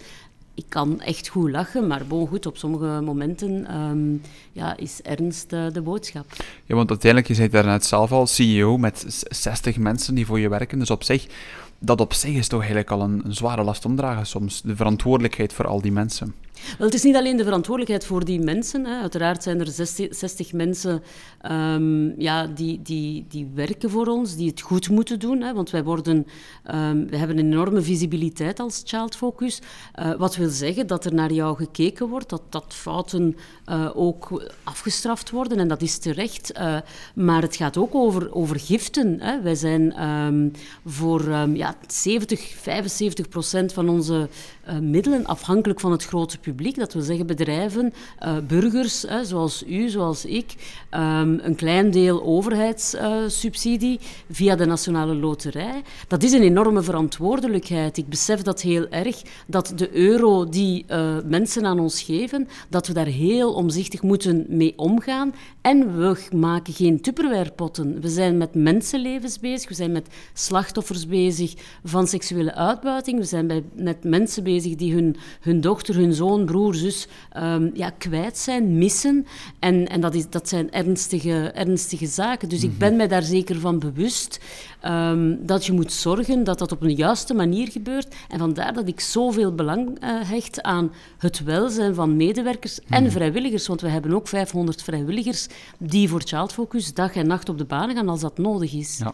Ik 0.58 0.66
kan 0.70 1.02
echt 1.02 1.28
goed 1.28 1.50
lachen, 1.52 1.88
maar 1.88 2.06
bon, 2.08 2.28
goed, 2.28 2.46
op 2.46 2.58
sommige 2.58 3.02
momenten 3.02 3.66
ehm, 3.68 4.16
ja, 4.52 4.78
is 4.78 5.02
ernst 5.02 5.54
eh, 5.54 5.66
de 5.74 5.82
boodschap. 5.82 6.26
Ja, 6.66 6.76
want 6.76 6.90
uiteindelijk, 6.90 7.30
je 7.32 7.36
zei 7.38 7.50
daarnet 7.50 7.86
zelf 7.86 8.12
al, 8.12 8.28
CEO 8.28 8.78
met 8.78 9.06
z- 9.08 9.24
60 9.42 9.78
mensen 9.78 10.16
die 10.16 10.26
voor 10.26 10.40
je 10.40 10.50
werken. 10.50 10.80
Dus 10.80 10.90
op 10.90 11.04
zich, 11.04 11.28
dat 11.80 12.02
op 12.02 12.14
zich 12.14 12.36
is 12.36 12.48
toch 12.48 12.60
eigenlijk 12.60 12.92
al 12.92 13.02
een, 13.02 13.22
een 13.26 13.34
zware 13.34 13.64
last 13.64 13.86
omdragen 13.86 14.26
soms. 14.26 14.62
De 14.62 14.76
verantwoordelijkheid 14.76 15.54
voor 15.54 15.68
al 15.68 15.82
die 15.82 15.92
mensen. 15.92 16.34
Wel, 16.78 16.88
het 16.88 16.96
is 16.96 17.04
niet 17.04 17.16
alleen 17.16 17.38
de 17.38 17.44
verantwoordelijkheid 17.44 18.06
voor 18.06 18.26
die 18.26 18.40
mensen. 18.40 18.86
Hè. 18.86 19.02
Uiteraard 19.02 19.44
zijn 19.44 19.60
er 19.60 19.68
60, 19.68 20.16
60 20.16 20.54
mensen 20.54 21.04
ehm, 21.42 22.22
ja, 22.22 22.48
die, 22.48 22.82
die, 22.82 23.26
die 23.30 23.52
werken 23.54 23.90
voor 23.90 24.08
ons, 24.08 24.36
die 24.36 24.50
het 24.50 24.62
goed 24.62 24.90
moeten 24.90 25.20
doen. 25.20 25.42
Hè. 25.42 25.54
Want 25.54 25.70
wij, 25.70 25.84
worden, 25.84 26.28
ehm, 26.64 27.08
wij 27.10 27.20
hebben 27.20 27.38
een 27.38 27.46
enorme 27.46 27.82
visibiliteit 27.82 28.60
als 28.60 28.82
Child 28.86 29.16
Focus. 29.16 29.62
Eh, 29.94 30.14
wat 30.14 30.36
wil 30.36 30.50
zeggen 30.50 30.88
dat 30.88 31.06
er 31.06 31.14
naar 31.14 31.32
jou 31.32 31.56
gekeken 31.56 32.08
wordt, 32.08 32.30
dat, 32.30 32.42
dat 32.50 32.74
fouten 32.74 33.38
eh, 33.66 33.90
ook 33.94 34.50
afgestraft 34.64 35.30
worden. 35.30 35.58
En 35.58 35.68
dat 35.68 35.82
is 35.82 35.98
terecht. 35.98 36.52
Eh, 36.52 36.78
maar 37.16 37.42
het 37.42 37.56
gaat 37.56 37.78
ook 37.78 37.96
over, 37.96 38.34
over 38.34 38.60
giften. 38.60 39.22
Hè. 39.22 39.42
Wij 39.42 39.56
zijn 39.56 39.94
ehm, 39.94 40.50
voor 40.86 41.30
ja, 41.54 41.76
70, 41.88 42.56
75 42.56 43.30
procent 43.30 43.74
van 43.74 43.90
onze 43.90 44.30
eh, 44.68 44.80
middelen 44.80 45.26
afhankelijk 45.26 45.80
van 45.80 45.92
het 45.92 46.06
grote 46.06 46.38
publiek. 46.38 46.76
Dat 46.78 46.94
wil 46.94 47.02
zeggen 47.02 47.28
bedrijven, 47.28 47.94
eh, 48.20 48.38
burgers, 48.48 49.02
hè, 49.08 49.26
zoals 49.26 49.64
u, 49.68 49.90
zoals 49.90 50.26
ik. 50.26 50.56
ehm, 50.90 51.38
een 51.42 51.56
klein 51.56 51.92
deel 51.92 52.24
overheidssubsidie 52.24 54.00
via 54.30 54.56
de 54.56 54.66
Nationale 54.66 55.16
Loterij. 55.16 55.82
Dat 56.08 56.24
is 56.24 56.32
een 56.32 56.42
enorme 56.42 56.82
verantwoordelijkheid. 56.82 57.98
Ik 57.98 58.08
besef 58.10 58.42
dat 58.42 58.62
heel 58.62 58.88
erg, 58.90 59.22
dat 59.48 59.74
de 59.76 59.96
euro 59.96 60.50
die 60.50 60.86
eh, 60.88 61.18
mensen 61.26 61.66
aan 61.66 61.80
ons 61.80 62.02
geven, 62.02 62.48
dat 62.70 62.88
we 62.88 62.94
daar 62.94 63.06
heel 63.06 63.54
omzichtig 63.54 64.02
moeten 64.02 64.46
mee 64.50 64.74
omgaan. 64.78 65.34
En 65.62 65.98
we 65.98 66.18
maken 66.36 66.74
geen 66.74 67.02
tupperwarepotten. 67.02 68.02
We 68.02 68.10
zijn 68.10 68.38
met 68.38 68.56
mensenlevens 68.56 69.40
bezig, 69.40 69.70
we 69.70 69.76
zijn 69.76 69.92
met 69.92 70.08
slachtoffers 70.34 71.08
bezig 71.08 71.54
van 71.84 72.08
seksuele 72.08 72.54
uitbuiting, 72.54 73.20
we 73.20 73.26
zijn 73.26 73.66
met 73.76 74.04
mensen 74.04 74.44
bezig 74.44 74.57
bezig 74.58 74.76
die 74.76 74.94
hun, 74.94 75.16
hun 75.42 75.62
dochter, 75.62 75.96
hun 75.96 76.14
zoon, 76.14 76.46
broer, 76.46 76.76
zus 76.76 77.08
ehm, 77.32 77.70
ja, 77.74 77.90
kwijt 77.90 78.38
zijn, 78.38 78.78
missen. 78.78 79.26
En, 79.60 79.88
en 79.88 80.02
dat, 80.02 80.16
is, 80.16 80.30
dat 80.30 80.50
zijn 80.50 80.72
ernstige, 80.72 81.52
ernstige 81.52 82.06
zaken. 82.06 82.50
Dus 82.50 82.64
ik 82.64 82.70
mhm. 82.70 82.80
ben 82.80 82.96
mij 82.96 83.08
daar 83.08 83.24
zeker 83.24 83.60
van 83.60 83.80
bewust 83.80 84.40
ehm, 84.80 85.36
dat 85.40 85.66
je 85.66 85.72
moet 85.72 85.92
zorgen 85.92 86.44
dat 86.44 86.60
dat 86.60 86.72
op 86.72 86.82
een 86.82 86.96
juiste 86.96 87.34
manier 87.34 87.72
gebeurt. 87.72 88.16
En 88.28 88.40
vandaar 88.40 88.74
dat 88.74 88.88
ik 88.88 89.00
zoveel 89.00 89.56
belang 89.56 89.88
uh, 89.88 90.10
hecht 90.30 90.62
aan 90.62 90.92
het 91.18 91.44
welzijn 91.44 91.96
van 91.96 92.16
medewerkers 92.16 92.80
en 92.90 93.04
mhm. 93.04 93.12
vrijwilligers. 93.12 93.68
Want 93.68 93.82
we 93.82 93.90
hebben 93.90 94.14
ook 94.14 94.28
500 94.28 94.84
vrijwilligers 94.84 95.48
die 95.78 96.10
voor 96.10 96.22
Child 96.26 96.54
Focus 96.54 96.94
dag 96.94 97.16
en 97.16 97.28
nacht 97.28 97.50
op 97.50 97.58
de 97.58 97.66
baan 97.66 97.94
gaan 97.94 98.10
als 98.10 98.22
dat 98.22 98.38
nodig 98.38 98.74
is. 98.74 98.98
Ja. 98.98 99.14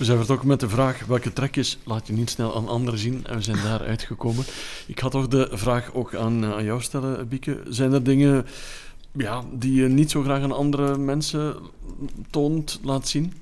We 0.00 0.06
zijn 0.06 0.18
vertrokken 0.18 0.48
met 0.48 0.60
de 0.60 0.68
vraag 0.68 1.06
welke 1.06 1.32
trekjes 1.32 1.78
laat 1.84 2.06
je 2.06 2.12
niet 2.12 2.30
snel 2.30 2.56
aan 2.56 2.68
anderen 2.68 2.98
zien 2.98 3.26
en 3.26 3.36
we 3.36 3.42
zijn 3.42 3.62
daar 3.62 3.80
uitgekomen. 3.80 4.44
Ik 4.86 4.98
had 4.98 5.10
toch 5.10 5.28
de 5.28 5.48
vraag 5.52 5.94
ook 5.94 6.14
aan, 6.14 6.44
eh, 6.44 6.52
aan 6.52 6.64
jou 6.64 6.82
stellen, 6.82 7.28
Bieke. 7.28 7.62
Zijn 7.68 7.92
er 7.92 8.02
dingen 8.02 8.46
ja, 9.12 9.44
die 9.52 9.82
je 9.82 9.88
niet 9.88 10.10
zo 10.10 10.22
graag 10.22 10.42
aan 10.42 10.52
andere 10.52 10.98
mensen 10.98 11.56
toont, 12.30 12.80
laat 12.82 13.08
zien? 13.08 13.32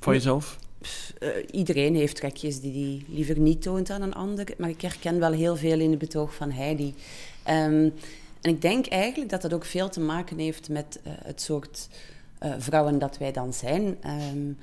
Van 0.00 0.14
jezelf? 0.14 0.58
Uh, 1.20 1.28
iedereen 1.50 1.94
heeft 1.94 2.16
trekjes 2.16 2.60
die 2.60 2.72
hij 2.72 3.14
liever 3.14 3.38
niet 3.38 3.62
toont 3.62 3.90
aan 3.90 4.02
een 4.02 4.14
ander. 4.14 4.46
Maar 4.58 4.68
ik 4.68 4.80
herken 4.80 5.18
wel 5.18 5.32
heel 5.32 5.56
veel 5.56 5.80
in 5.80 5.90
het 5.90 5.98
betoog 5.98 6.34
van 6.34 6.50
Heidi. 6.50 6.94
Um, 7.48 7.92
en 8.40 8.50
ik 8.50 8.62
denk 8.62 8.86
eigenlijk 8.86 9.30
dat 9.30 9.42
dat 9.42 9.54
ook 9.54 9.64
veel 9.64 9.88
te 9.88 10.00
maken 10.00 10.38
heeft 10.38 10.68
met 10.68 11.00
uh, 11.06 11.12
het 11.22 11.40
soort 11.40 11.88
uh, 12.42 12.54
vrouwen 12.58 12.98
dat 12.98 13.18
wij 13.18 13.32
dan 13.32 13.52
zijn. 13.52 13.96
Um, 14.32 14.56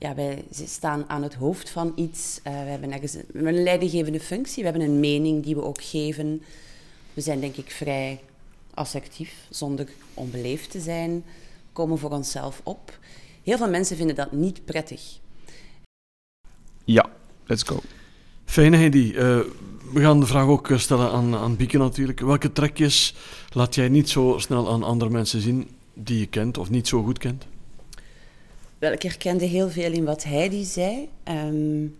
ja, 0.00 0.14
wij 0.14 0.44
staan 0.50 1.04
aan 1.08 1.22
het 1.22 1.34
hoofd 1.34 1.70
van 1.70 1.92
iets. 1.96 2.40
Uh, 2.46 2.52
we, 2.52 2.70
hebben 2.70 2.92
ergens, 2.92 3.12
we 3.12 3.24
hebben 3.32 3.54
een 3.54 3.62
leidinggevende 3.62 4.20
functie. 4.20 4.62
We 4.64 4.70
hebben 4.70 4.88
een 4.88 5.00
mening 5.00 5.44
die 5.44 5.54
we 5.54 5.62
ook 5.62 5.82
geven. 5.82 6.42
We 7.14 7.20
zijn 7.20 7.40
denk 7.40 7.56
ik 7.56 7.70
vrij 7.70 8.20
assertief, 8.74 9.34
zonder 9.50 9.88
onbeleefd 10.14 10.70
te 10.70 10.80
zijn. 10.80 11.24
Komen 11.72 11.98
voor 11.98 12.10
onszelf 12.10 12.60
op. 12.64 12.98
Heel 13.42 13.56
veel 13.56 13.68
mensen 13.68 13.96
vinden 13.96 14.16
dat 14.16 14.32
niet 14.32 14.64
prettig. 14.64 15.18
Ja, 16.84 17.10
let's 17.46 17.62
go. 17.62 17.80
Fijn, 18.44 18.74
Heidi. 18.74 19.12
Uh, 19.12 19.16
we 19.92 20.00
gaan 20.00 20.20
de 20.20 20.26
vraag 20.26 20.46
ook 20.46 20.70
stellen 20.76 21.10
aan, 21.10 21.34
aan 21.34 21.56
Bieke 21.56 21.78
natuurlijk. 21.78 22.20
Welke 22.20 22.52
trekjes 22.52 23.14
laat 23.52 23.74
jij 23.74 23.88
niet 23.88 24.08
zo 24.08 24.34
snel 24.38 24.70
aan 24.70 24.82
andere 24.82 25.10
mensen 25.10 25.40
zien 25.40 25.68
die 25.94 26.18
je 26.18 26.26
kent 26.26 26.58
of 26.58 26.70
niet 26.70 26.88
zo 26.88 27.02
goed 27.02 27.18
kent? 27.18 27.46
Wel, 28.80 28.92
ik 28.92 29.02
herkende 29.02 29.44
heel 29.44 29.70
veel 29.70 29.92
in 29.92 30.04
wat 30.04 30.24
Heidi 30.24 30.64
zei. 30.64 31.08
Um, 31.24 31.96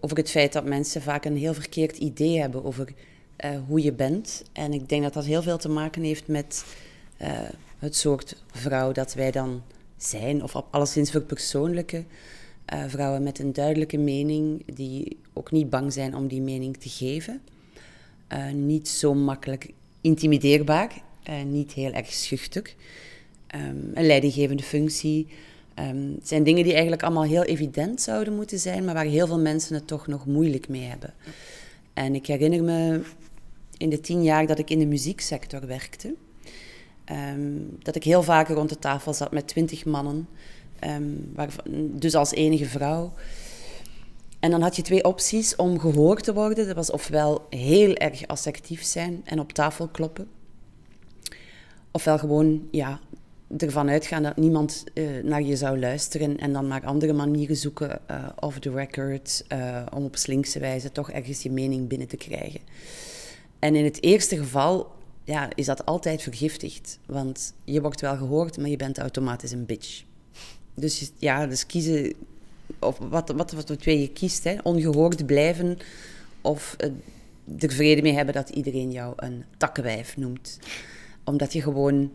over 0.00 0.16
het 0.16 0.30
feit 0.30 0.52
dat 0.52 0.64
mensen 0.64 1.02
vaak 1.02 1.24
een 1.24 1.36
heel 1.36 1.54
verkeerd 1.54 1.96
idee 1.96 2.40
hebben 2.40 2.64
over 2.64 2.92
uh, 3.44 3.50
hoe 3.66 3.82
je 3.82 3.92
bent. 3.92 4.44
En 4.52 4.72
ik 4.72 4.88
denk 4.88 5.02
dat 5.02 5.12
dat 5.12 5.24
heel 5.24 5.42
veel 5.42 5.58
te 5.58 5.68
maken 5.68 6.02
heeft 6.02 6.26
met 6.26 6.64
uh, 7.22 7.28
het 7.78 7.96
soort 7.96 8.42
vrouw 8.50 8.92
dat 8.92 9.14
wij 9.14 9.30
dan 9.30 9.62
zijn, 9.96 10.42
of 10.42 10.54
alleszins 10.70 11.10
voor 11.10 11.20
persoonlijke. 11.20 12.04
Uh, 12.74 12.84
vrouwen 12.86 13.22
met 13.22 13.38
een 13.38 13.52
duidelijke 13.52 13.98
mening, 13.98 14.62
die 14.74 15.16
ook 15.32 15.50
niet 15.50 15.70
bang 15.70 15.92
zijn 15.92 16.14
om 16.14 16.28
die 16.28 16.42
mening 16.42 16.76
te 16.76 16.88
geven. 16.88 17.42
niet 18.54 18.88
zo 18.88 19.14
makkelijk 19.14 19.70
intimideerbaar, 20.00 21.02
niet 21.46 21.72
heel 21.72 21.92
erg 21.92 22.12
schuchter. 22.12 22.74
Um, 23.54 23.90
een 23.94 24.06
leidinggevende 24.06 24.62
functie. 24.62 25.26
Um, 25.78 26.14
het 26.14 26.28
zijn 26.28 26.42
dingen 26.42 26.62
die 26.62 26.72
eigenlijk 26.72 27.02
allemaal 27.02 27.22
heel 27.22 27.44
evident 27.44 28.00
zouden 28.00 28.34
moeten 28.34 28.58
zijn, 28.58 28.84
maar 28.84 28.94
waar 28.94 29.04
heel 29.04 29.26
veel 29.26 29.38
mensen 29.40 29.74
het 29.74 29.86
toch 29.86 30.06
nog 30.06 30.26
moeilijk 30.26 30.68
mee 30.68 30.82
hebben. 30.82 31.14
En 31.94 32.14
ik 32.14 32.26
herinner 32.26 32.64
me 32.64 33.00
in 33.76 33.90
de 33.90 34.00
tien 34.00 34.22
jaar 34.22 34.46
dat 34.46 34.58
ik 34.58 34.70
in 34.70 34.78
de 34.78 34.86
muzieksector 34.86 35.66
werkte, 35.66 36.14
um, 37.34 37.76
dat 37.82 37.96
ik 37.96 38.04
heel 38.04 38.22
vaak 38.22 38.48
rond 38.48 38.68
de 38.68 38.78
tafel 38.78 39.14
zat 39.14 39.32
met 39.32 39.48
twintig 39.48 39.84
mannen, 39.84 40.28
dus 41.74 42.14
als 42.14 42.32
enige 42.32 42.64
vrouw. 42.64 43.12
En 44.40 44.50
dan 44.50 44.62
had 44.62 44.76
je 44.76 44.82
twee 44.82 45.04
opties 45.04 45.56
om 45.56 45.78
gehoord 45.78 46.24
te 46.24 46.34
worden. 46.34 46.66
Dat 46.66 46.76
was 46.76 46.90
ofwel 46.90 47.46
heel 47.50 47.94
erg 47.94 48.26
assertief 48.26 48.82
zijn 48.82 49.20
en 49.24 49.40
op 49.40 49.52
tafel 49.52 49.88
kloppen, 49.88 50.28
ofwel 51.90 52.18
gewoon 52.18 52.68
ja, 52.70 53.00
ervan 53.56 53.88
uitgaan 53.88 54.22
dat 54.22 54.36
niemand 54.36 54.84
uh, 54.94 55.22
naar 55.22 55.42
je 55.42 55.56
zou 55.56 55.78
luisteren 55.78 56.38
en 56.38 56.52
dan 56.52 56.68
maar 56.68 56.84
andere 56.84 57.12
manieren 57.12 57.56
zoeken, 57.56 58.00
uh, 58.10 58.28
off 58.40 58.58
the 58.58 58.70
record, 58.70 59.44
uh, 59.52 59.86
om 59.94 60.04
op 60.04 60.16
slinkse 60.16 60.58
wijze 60.58 60.92
toch 60.92 61.10
ergens 61.10 61.42
je 61.42 61.50
mening 61.50 61.88
binnen 61.88 62.08
te 62.08 62.16
krijgen. 62.16 62.60
En 63.58 63.74
in 63.74 63.84
het 63.84 64.02
eerste 64.02 64.36
geval 64.36 64.90
ja, 65.24 65.48
is 65.54 65.66
dat 65.66 65.86
altijd 65.86 66.22
vergiftigd, 66.22 66.98
want 67.06 67.54
je 67.64 67.80
wordt 67.80 68.00
wel 68.00 68.16
gehoord, 68.16 68.58
maar 68.58 68.68
je 68.68 68.76
bent 68.76 68.98
automatisch 68.98 69.52
een 69.52 69.66
bitch. 69.66 70.02
Dus 70.74 71.12
ja, 71.16 71.46
dus 71.46 71.66
kiezen, 71.66 72.12
of 72.78 72.98
wat, 72.98 73.28
wat, 73.28 73.52
wat 73.52 73.66
de 73.66 73.76
twee 73.76 74.00
je 74.00 74.10
kiest, 74.12 74.44
hè, 74.44 74.56
ongehoord 74.62 75.26
blijven 75.26 75.78
of 76.40 76.76
er 77.58 77.72
vrede 77.72 78.02
mee 78.02 78.12
hebben 78.12 78.34
dat 78.34 78.48
iedereen 78.48 78.90
jou 78.90 79.12
een 79.16 79.44
takkenwijf 79.56 80.16
noemt. 80.16 80.58
Omdat 81.24 81.52
je 81.52 81.62
gewoon 81.62 82.10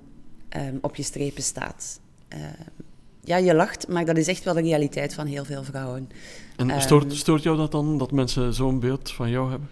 um, 0.55 0.77
op 0.81 0.95
je 0.95 1.03
strepen 1.03 1.43
staat. 1.43 1.99
Uh, 2.33 2.39
ja, 3.23 3.37
je 3.37 3.55
lacht, 3.55 3.87
maar 3.87 4.05
dat 4.05 4.17
is 4.17 4.27
echt 4.27 4.43
wel 4.43 4.53
de 4.53 4.61
realiteit 4.61 5.13
van 5.13 5.25
heel 5.25 5.45
veel 5.45 5.63
vrouwen. 5.63 6.09
En 6.55 6.81
stoort, 6.81 7.05
ehm, 7.05 7.13
stoort 7.13 7.43
jou 7.43 7.57
dat 7.57 7.71
dan, 7.71 7.97
dat 7.97 8.11
mensen 8.11 8.53
zo'n 8.53 8.79
beeld 8.79 9.11
van 9.11 9.29
jou 9.29 9.49
hebben? 9.49 9.69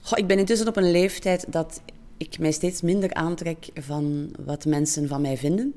Goh, 0.00 0.18
ik 0.18 0.26
ben 0.26 0.38
intussen 0.38 0.68
op 0.68 0.76
een 0.76 0.90
leeftijd 0.90 1.44
dat 1.48 1.82
ik 2.16 2.38
mij 2.38 2.52
steeds 2.52 2.80
minder 2.80 3.14
aantrek 3.14 3.68
van 3.74 4.30
wat 4.44 4.64
mensen 4.64 5.08
van 5.08 5.20
mij 5.20 5.36
vinden. 5.36 5.74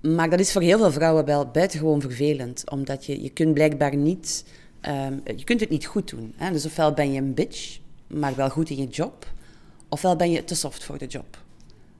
Maar 0.00 0.30
dat 0.30 0.40
is 0.40 0.52
voor 0.52 0.62
heel 0.62 0.78
veel 0.78 0.92
vrouwen 0.92 1.24
wel 1.24 1.46
buitengewoon 1.46 2.00
vervelend, 2.00 2.70
omdat 2.70 3.06
je, 3.06 3.22
je 3.22 3.30
kunt 3.30 3.54
blijkbaar 3.54 3.96
niet, 3.96 4.44
um, 4.82 5.20
je 5.36 5.44
kunt 5.44 5.60
het 5.60 5.70
niet 5.70 5.86
goed 5.86 6.10
doen. 6.10 6.32
Hè? 6.36 6.50
Dus 6.50 6.66
ofwel 6.66 6.92
ben 6.92 7.12
je 7.12 7.20
een 7.20 7.34
bitch, 7.34 7.78
maar 8.06 8.34
wel 8.34 8.50
goed 8.50 8.70
in 8.70 8.76
je 8.76 8.86
job, 8.86 9.26
ofwel 9.88 10.16
ben 10.16 10.30
je 10.30 10.44
te 10.44 10.54
soft 10.54 10.84
voor 10.84 10.98
de 10.98 11.06
job. 11.06 11.43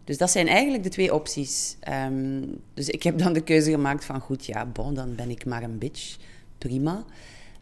Dus 0.04 0.18
dat 0.18 0.30
zijn 0.30 0.48
eigenlijk 0.48 0.82
de 0.82 0.88
twee 0.88 1.14
opties. 1.14 1.76
Um, 2.06 2.60
dus 2.74 2.88
ik 2.88 3.02
heb 3.02 3.18
dan 3.18 3.32
de 3.32 3.40
keuze 3.40 3.70
gemaakt 3.70 4.04
van, 4.04 4.20
goed, 4.20 4.46
ja, 4.46 4.66
bon, 4.66 4.94
dan 4.94 5.14
ben 5.14 5.30
ik 5.30 5.44
maar 5.44 5.62
een 5.62 5.78
bitch. 5.78 6.16
Prima. 6.58 7.04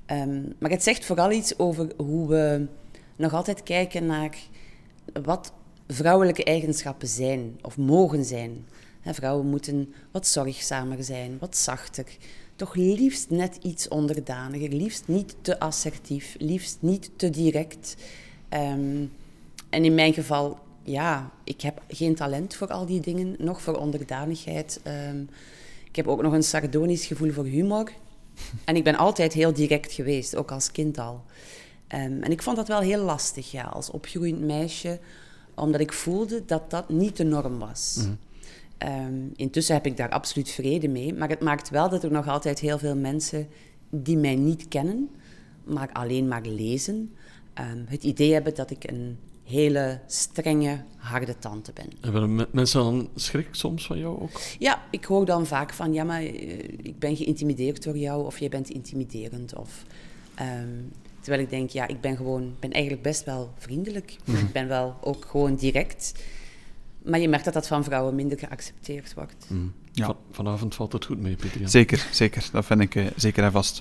Um, 0.07 0.52
maar 0.59 0.70
het 0.70 0.83
zegt 0.83 1.05
vooral 1.05 1.31
iets 1.31 1.59
over 1.59 1.92
hoe 1.96 2.28
we 2.28 2.66
nog 3.16 3.33
altijd 3.33 3.62
kijken 3.62 4.07
naar 4.07 4.37
wat 5.22 5.52
vrouwelijke 5.88 6.44
eigenschappen 6.44 7.09
zijn 7.09 7.59
of 7.62 7.76
mogen 7.76 8.24
zijn. 8.24 8.66
vrouwen 9.05 9.46
moeten 9.46 9.94
wat 10.11 10.26
zorgzamer 10.26 11.05
zijn, 11.05 11.37
wat 11.40 11.57
zachter. 11.57 12.07
Toch 12.57 12.74
liefst 12.74 13.31
net 13.31 13.59
iets 13.62 13.88
onderdaniger, 13.88 14.68
liefst 14.68 15.09
niet 15.09 15.35
te 15.40 15.59
assertief, 15.59 16.35
liefst 16.38 16.78
niet 16.81 17.11
te 17.16 17.31
direct. 17.31 17.96
Um, 18.50 19.12
en 19.70 19.85
in 19.85 19.94
mijn 19.94 20.14
geval 20.14 20.59
ja, 20.83 21.31
ik 21.45 21.61
heb 21.61 21.83
geen 21.88 22.14
talent 22.14 22.55
voor 22.55 22.66
al 22.66 22.87
die 22.87 23.01
dingen, 23.01 23.35
nog 23.38 23.62
voor 23.62 23.77
onderdanigheid. 23.77 24.81
Um, 25.11 25.29
ik 25.88 25.97
heb 25.97 26.09
ook 26.09 26.23
nog 26.23 26.33
een 26.33 26.42
sardonisch 26.42 27.07
gevoel 27.07 27.31
voor 27.31 27.45
humor. 27.45 27.90
En 28.64 28.77
ik 28.77 28.85
ben 28.85 28.97
altijd 28.97 29.33
heel 29.33 29.53
direct 29.53 29.92
geweest, 29.92 30.37
ook 30.37 30.51
als 30.51 30.73
kind 30.73 30.99
al. 30.99 31.23
Um, 31.88 32.23
en 32.23 32.31
ik 32.31 32.42
vond 32.42 32.57
dat 32.57 32.68
wel 32.68 32.81
heel 32.81 33.05
lastig, 33.05 33.51
ja, 33.51 33.64
als 33.64 33.90
opgroeiend 33.90 34.40
meisje, 34.40 34.99
omdat 35.55 35.81
ik 35.81 35.92
voelde 35.92 36.45
dat 36.45 36.71
dat 36.71 36.88
niet 36.88 37.16
de 37.16 37.25
norm 37.25 37.59
was. 37.59 37.99
Mm 37.99 38.18
um, 38.85 39.33
intussen 39.37 39.75
heb 39.75 39.87
ik 39.87 39.97
daar 39.97 40.11
absoluut 40.11 40.51
vrede 40.51 40.88
mee, 40.88 41.14
maar 41.14 41.29
het 41.29 41.40
maakt 41.40 41.71
wel 41.71 41.88
dat 41.88 42.05
er 42.05 42.12
nog 42.12 42.29
altijd 42.29 42.59
heel 42.59 42.79
veel 42.79 42.97
mensen 42.97 43.49
die 43.90 44.16
mij 44.16 44.35
niet 44.35 44.68
kennen, 44.68 45.11
maar 45.64 45.90
alleen 45.92 46.29
maar 46.29 46.42
lezen, 46.42 47.12
het 47.87 48.05
idee 48.05 48.33
hebben 48.33 48.55
dat 48.55 48.71
ik 48.71 48.90
een 48.90 49.18
hele 49.53 50.01
strenge, 50.07 50.85
harde 50.97 51.38
tante 51.38 51.73
ben. 51.73 51.91
Hebben 52.01 52.47
mensen 52.51 52.81
dan 52.81 53.09
schrik 53.15 53.49
soms 53.51 53.87
van 53.87 53.99
jou 53.99 54.21
ook? 54.21 54.41
Ja, 54.59 54.83
ik 54.91 55.05
hoor 55.05 55.25
dan 55.25 55.47
vaak 55.47 55.73
van, 55.73 55.93
ja, 55.93 56.05
maar 56.05 56.21
eh, 56.21 56.59
ik 56.83 56.99
ben 56.99 57.17
geïntimideerd 57.17 57.83
door 57.83 57.97
jou 57.97 58.25
of 58.25 58.38
jij 58.38 58.49
bent 58.49 58.71
intimiderend. 58.71 59.55
Of, 59.55 59.85
um, 60.41 60.93
terwijl 61.21 61.43
ik 61.43 61.51
denk, 61.51 61.71
ja, 61.71 61.87
ik 61.87 62.01
ben 62.01 62.17
gewoon, 62.17 62.55
ben 62.61 62.73
eigenlijk 62.73 63.03
best 63.03 63.25
wel 63.25 63.53
vriendelijk. 63.59 64.17
Mhm. 64.25 64.38
Ik 64.38 64.53
ben 64.53 64.69
wel 64.69 64.97
ook 65.01 65.25
gewoon 65.25 65.55
direct. 65.55 66.12
Maar 67.03 67.21
je 67.21 67.29
merkt 67.29 67.45
dat 67.45 67.55
dat 67.55 67.67
van 67.67 67.85
vrouwen 67.85 68.15
minder 68.15 68.38
geaccepteerd 68.38 69.15
wordt. 69.15 69.47
Mhm. 69.49 69.67
Ja. 69.93 70.17
vanavond 70.31 70.75
valt 70.75 70.93
het 70.93 71.05
goed 71.05 71.19
mee, 71.19 71.37
Pieter. 71.37 71.69
Zeker, 71.69 72.09
zeker. 72.11 72.49
Dat 72.53 72.65
vind 72.65 72.81
ik 72.81 72.95
uh, 72.95 73.07
zeker 73.17 73.45
en 73.45 73.53
vast. 73.53 73.81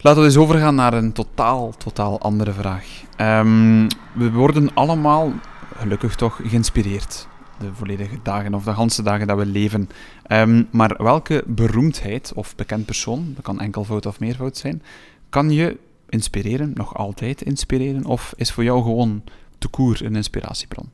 Laten 0.00 0.20
we 0.20 0.26
eens 0.26 0.36
overgaan 0.36 0.74
naar 0.74 0.94
een 0.94 1.12
totaal, 1.12 1.72
totaal 1.78 2.20
andere 2.20 2.52
vraag. 2.52 3.02
Um, 3.20 3.86
we 4.14 4.30
worden 4.30 4.74
allemaal, 4.74 5.32
gelukkig 5.76 6.14
toch, 6.14 6.40
geïnspireerd. 6.42 7.28
De 7.58 7.74
volledige 7.74 8.18
dagen 8.22 8.54
of 8.54 8.64
de 8.64 8.74
ganse 8.74 9.02
dagen 9.02 9.26
dat 9.26 9.38
we 9.38 9.46
leven. 9.46 9.88
Um, 10.28 10.68
maar 10.70 10.94
welke 11.02 11.44
beroemdheid 11.46 12.32
of 12.34 12.54
bekend 12.56 12.86
persoon, 12.86 13.32
dat 13.34 13.44
kan 13.44 13.60
enkelvoud 13.60 14.06
of 14.06 14.20
meervoud 14.20 14.56
zijn, 14.56 14.82
kan 15.28 15.50
je 15.50 15.76
inspireren, 16.08 16.70
nog 16.74 16.96
altijd 16.96 17.42
inspireren? 17.42 18.04
Of 18.04 18.32
is 18.36 18.52
voor 18.52 18.64
jou 18.64 18.82
gewoon 18.82 19.22
te 19.58 19.68
koer 19.68 20.04
een 20.04 20.16
inspiratiebron? 20.16 20.90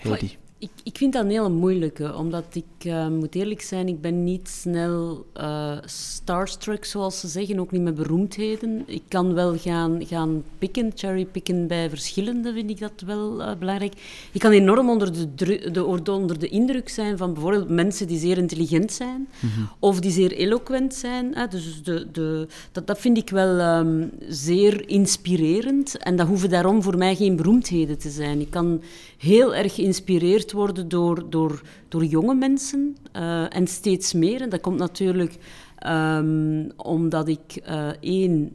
Heidi. 0.00 0.36
Ik, 0.62 0.70
ik 0.82 0.96
vind 0.96 1.12
dat 1.12 1.24
een 1.24 1.30
hele 1.30 1.48
moeilijke, 1.48 2.16
omdat 2.16 2.44
ik 2.52 2.84
uh, 2.86 3.08
moet 3.08 3.34
eerlijk 3.34 3.60
zijn, 3.60 3.88
ik 3.88 4.00
ben 4.00 4.24
niet 4.24 4.48
snel 4.48 5.26
uh, 5.36 5.76
starstruck, 5.84 6.84
zoals 6.84 7.20
ze 7.20 7.28
zeggen, 7.28 7.58
ook 7.58 7.70
niet 7.70 7.82
met 7.82 7.94
beroemdheden. 7.94 8.82
Ik 8.86 9.02
kan 9.08 9.34
wel 9.34 9.58
gaan, 9.58 10.06
gaan 10.06 10.42
pikken, 10.58 10.92
cherrypicken 10.94 11.66
bij 11.66 11.88
verschillende, 11.88 12.52
vind 12.52 12.70
ik 12.70 12.78
dat 12.78 12.92
wel 13.06 13.40
uh, 13.40 13.50
belangrijk. 13.58 13.92
Ik 14.32 14.40
kan 14.40 14.50
enorm 14.50 14.88
onder 14.88 15.12
de, 15.36 15.70
de, 15.70 15.84
onder 15.84 16.38
de 16.38 16.48
indruk 16.48 16.88
zijn 16.88 17.16
van 17.16 17.32
bijvoorbeeld 17.32 17.68
mensen 17.68 18.06
die 18.06 18.18
zeer 18.18 18.38
intelligent 18.38 18.92
zijn, 18.92 19.28
-hmm. 19.40 19.68
of 19.78 20.00
die 20.00 20.10
zeer 20.10 20.32
eloquent 20.32 20.94
zijn. 20.94 21.34
Dus 21.50 21.82
de, 21.82 22.06
de, 22.12 22.46
dat, 22.72 22.86
dat 22.86 22.98
vind 22.98 23.16
ik 23.16 23.30
wel 23.30 23.78
um, 23.78 24.10
zeer 24.28 24.88
inspirerend. 24.88 25.96
En 25.96 26.16
dat 26.16 26.26
hoeven 26.26 26.50
daarom 26.50 26.82
voor 26.82 26.98
mij 26.98 27.16
geen 27.16 27.36
beroemdheden 27.36 27.98
te 27.98 28.10
zijn. 28.10 28.40
Ik 28.40 28.50
kan 28.50 28.82
heel 29.18 29.54
erg 29.54 29.74
geïnspireerd 29.74 30.51
worden 30.52 30.88
door, 30.88 31.30
door, 31.30 31.62
door 31.88 32.04
jonge 32.04 32.34
mensen 32.34 32.96
uh, 33.16 33.56
en 33.56 33.66
steeds 33.66 34.12
meer. 34.12 34.40
En 34.40 34.48
dat 34.48 34.60
komt 34.60 34.78
natuurlijk 34.78 35.38
um, 35.86 36.70
omdat 36.76 37.28
ik 37.28 37.62
uh, 37.68 37.88
één, 38.00 38.52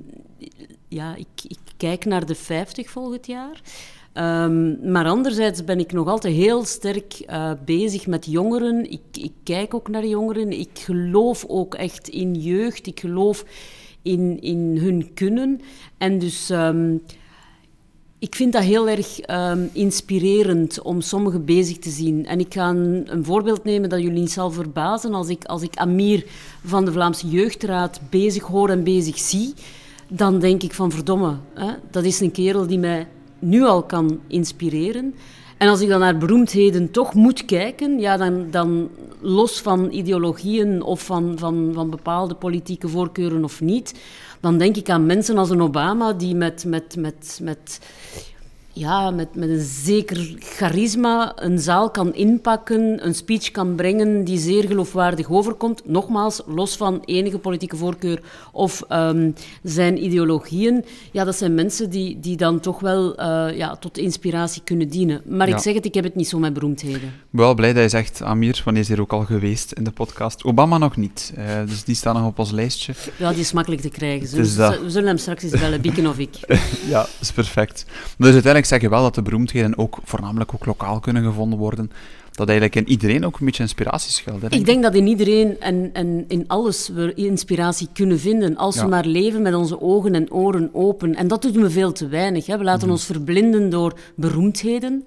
ja, 0.87 1.15
ik, 1.15 1.27
ik, 1.47 1.57
kijk 1.77 2.05
naar 2.05 2.25
de 2.25 2.35
50 2.35 2.89
volgend 2.89 3.27
jaar. 3.27 3.61
Um, 4.13 4.91
maar 4.91 5.05
anderzijds 5.05 5.63
ben 5.63 5.79
ik 5.79 5.91
nog 5.91 6.07
altijd 6.07 6.33
heel 6.33 6.65
sterk 6.65 7.25
uh, 7.29 7.51
bezig 7.65 8.07
met 8.07 8.25
jongeren. 8.25 8.91
Ik, 8.91 9.01
ik, 9.11 9.31
kijk 9.43 9.73
ook 9.73 9.87
naar 9.87 10.05
jongeren. 10.05 10.59
Ik 10.59 10.79
geloof 10.79 11.45
ook 11.47 11.75
echt 11.75 12.07
in 12.07 12.35
jeugd. 12.35 12.87
Ik 12.87 12.99
geloof 12.99 13.45
in, 14.01 14.41
in 14.41 14.77
hun 14.77 15.13
kunnen. 15.13 15.61
En 15.97 16.19
dus. 16.19 16.49
Um, 16.49 17.01
ik 18.19 18.35
vind 18.35 18.53
dat 18.53 18.63
heel 18.63 18.89
erg 18.89 19.29
um, 19.29 19.69
inspirerend 19.73 20.81
om 20.81 21.01
sommigen 21.01 21.45
bezig 21.45 21.77
te 21.77 21.89
zien. 21.89 22.25
En 22.25 22.39
ik 22.39 22.53
ga 22.53 22.69
een, 22.69 23.07
een, 23.09 23.25
voorbeeld 23.25 23.63
nemen 23.63 23.89
dat 23.89 24.01
jullie 24.01 24.19
niet 24.19 24.31
zal 24.31 24.51
verbazen. 24.51 25.13
Als 25.13 25.29
ik, 25.29 25.45
als 25.45 25.61
ik 25.61 25.75
Amir 25.75 26.25
van 26.65 26.85
de 26.85 26.91
Vlaamse 26.91 27.27
Jeugdraad 27.27 27.99
bezig 28.09 28.43
hoor 28.43 28.69
en 28.69 28.83
bezig 28.83 29.19
zie, 29.19 29.53
dan 30.07 30.39
denk 30.39 30.63
ik 30.63 30.73
van 30.73 30.91
verdomme, 30.91 31.35
hè, 31.53 31.71
dat 31.91 32.03
is 32.03 32.19
een 32.19 32.31
kerel 32.31 32.67
die 32.67 32.79
mij 32.79 33.07
nu 33.39 33.63
al 33.63 33.83
kan 33.83 34.19
inspireren. 34.27 35.13
En 35.57 35.67
als 35.67 35.81
ik 35.81 35.87
dan 35.89 35.99
naar 35.99 36.17
beroemdheden 36.17 36.91
toch 36.91 37.13
moet 37.13 37.45
kijken, 37.45 37.99
ja, 37.99 38.17
dan, 38.17 38.47
dan 38.51 38.89
los 39.19 39.61
van 39.61 39.91
ideologieën 39.91 40.81
of 40.81 41.05
van, 41.05 41.35
van, 41.37 41.71
van 41.73 41.89
bepaalde 41.89 42.35
politieke 42.35 42.87
voorkeuren 42.87 43.43
of 43.43 43.61
niet, 43.61 43.93
dan 44.39 44.57
denk 44.57 44.75
ik 44.75 44.89
aan 44.89 45.05
mensen 45.05 45.37
als 45.37 45.49
een 45.49 45.61
Obama 45.61 46.13
die 46.13 46.35
met, 46.35 46.65
met, 46.65 46.95
met, 46.97 47.39
met 47.41 47.79
ja, 48.77 49.11
met, 49.11 49.35
met 49.35 49.49
een 49.49 49.65
zeker 49.83 50.35
charisma 50.39 51.31
een 51.35 51.59
zaal 51.59 51.89
kan 51.91 52.13
inpakken, 52.13 53.05
een 53.05 53.15
speech 53.15 53.51
kan 53.51 53.75
brengen 53.75 54.23
die 54.23 54.39
zeer 54.39 54.63
geloofwaardig 54.67 55.29
overkomt. 55.29 55.81
Nogmaals, 55.85 56.41
los 56.45 56.75
van 56.77 57.01
enige 57.05 57.37
politieke 57.37 57.75
voorkeur 57.75 58.21
of 58.51 58.83
um, 58.91 59.33
zijn 59.63 60.03
ideologieën. 60.03 60.85
Ja, 61.11 61.23
dat 61.23 61.35
zijn 61.35 61.55
mensen 61.55 61.89
die, 61.89 62.19
die 62.19 62.37
dan 62.37 62.59
toch 62.59 62.79
wel 62.79 63.19
uh, 63.19 63.57
ja, 63.57 63.75
tot 63.75 63.97
inspiratie 63.97 64.61
kunnen 64.63 64.87
dienen. 64.89 65.21
Maar 65.25 65.47
Ja. 65.47 65.55
ik 65.55 65.61
zeg 65.61 65.73
het, 65.73 65.85
ik 65.85 65.93
heb 65.93 66.03
het 66.03 66.15
niet 66.15 66.27
zo 66.27 66.39
met 66.39 66.53
beroemdheden. 66.53 67.13
Wel 67.29 67.53
blij 67.55 67.73
dat 67.73 67.83
je 67.83 67.89
zegt, 67.89 68.21
Amir, 68.21 68.61
wanneer 68.65 68.81
is 68.81 68.87
hier 68.87 69.01
ook 69.01 69.13
al 69.13 69.25
geweest 69.25 69.71
in 69.71 69.83
de 69.83 69.91
podcast. 69.91 70.43
Obama 70.43 70.77
nog 70.77 70.95
niet, 70.95 71.33
eh, 71.35 71.45
dus 71.65 71.83
die 71.83 71.95
staat 71.95 72.13
nog 72.13 72.25
op 72.25 72.39
ons 72.39 72.51
lijstje. 72.51 72.93
Ja, 73.17 73.29
die 73.31 73.39
is 73.39 73.51
makkelijk 73.51 73.81
te 73.81 73.89
krijgen. 73.89 74.35
Dus 74.35 74.55
dat. 74.55 74.79
we 74.81 74.89
zullen 74.89 75.07
hem 75.07 75.17
straks 75.17 75.43
eens 75.43 75.59
bellen, 75.59 75.81
Bieken 75.81 76.07
of 76.07 76.17
ik. 76.17 76.35
Ja, 76.87 76.99
dat 76.99 77.09
is 77.21 77.31
perfect. 77.31 77.85
Dus 78.17 78.25
uiteindelijk 78.33 78.65
zeg 78.67 78.81
je 78.81 78.89
wel 78.89 79.01
dat 79.01 79.15
de 79.15 79.21
beroemdheden 79.21 79.77
ook 79.77 79.97
voornamelijk 80.03 80.53
ook 80.53 80.65
lokaal 80.65 80.99
kunnen 80.99 81.23
gevonden 81.23 81.59
worden. 81.59 81.91
Dat 82.31 82.49
eigenlijk 82.49 82.75
in 82.87 82.91
iedereen 82.91 83.25
ook 83.25 83.39
een 83.39 83.45
beetje 83.45 83.63
inspiratie 83.63 84.11
schuilt. 84.11 84.53
Ik 84.53 84.65
denk 84.65 84.83
dat 84.83 84.95
in 84.95 85.07
iedereen 85.07 85.59
en, 85.59 85.89
en 85.93 86.25
in 86.27 86.43
alles 86.47 86.89
we 86.93 87.13
inspiratie 87.13 87.87
kunnen 87.93 88.19
vinden. 88.19 88.57
Als 88.57 88.75
Ja. 88.75 88.83
we 88.83 88.89
maar 88.89 89.05
leven 89.05 89.41
met 89.41 89.53
onze 89.53 89.81
ogen 89.81 90.15
en 90.15 90.31
oren 90.31 90.69
open. 90.73 91.15
En 91.15 91.27
dat 91.27 91.41
doen 91.41 91.61
we 91.61 91.69
veel 91.69 91.91
te 91.91 92.07
weinig. 92.07 92.45
Hè. 92.45 92.57
We 92.57 92.63
laten 92.63 92.81
Mhm. 92.83 92.91
ons 92.91 93.05
verblinden 93.05 93.69
door 93.69 93.93
beroemdheden. 94.15 95.05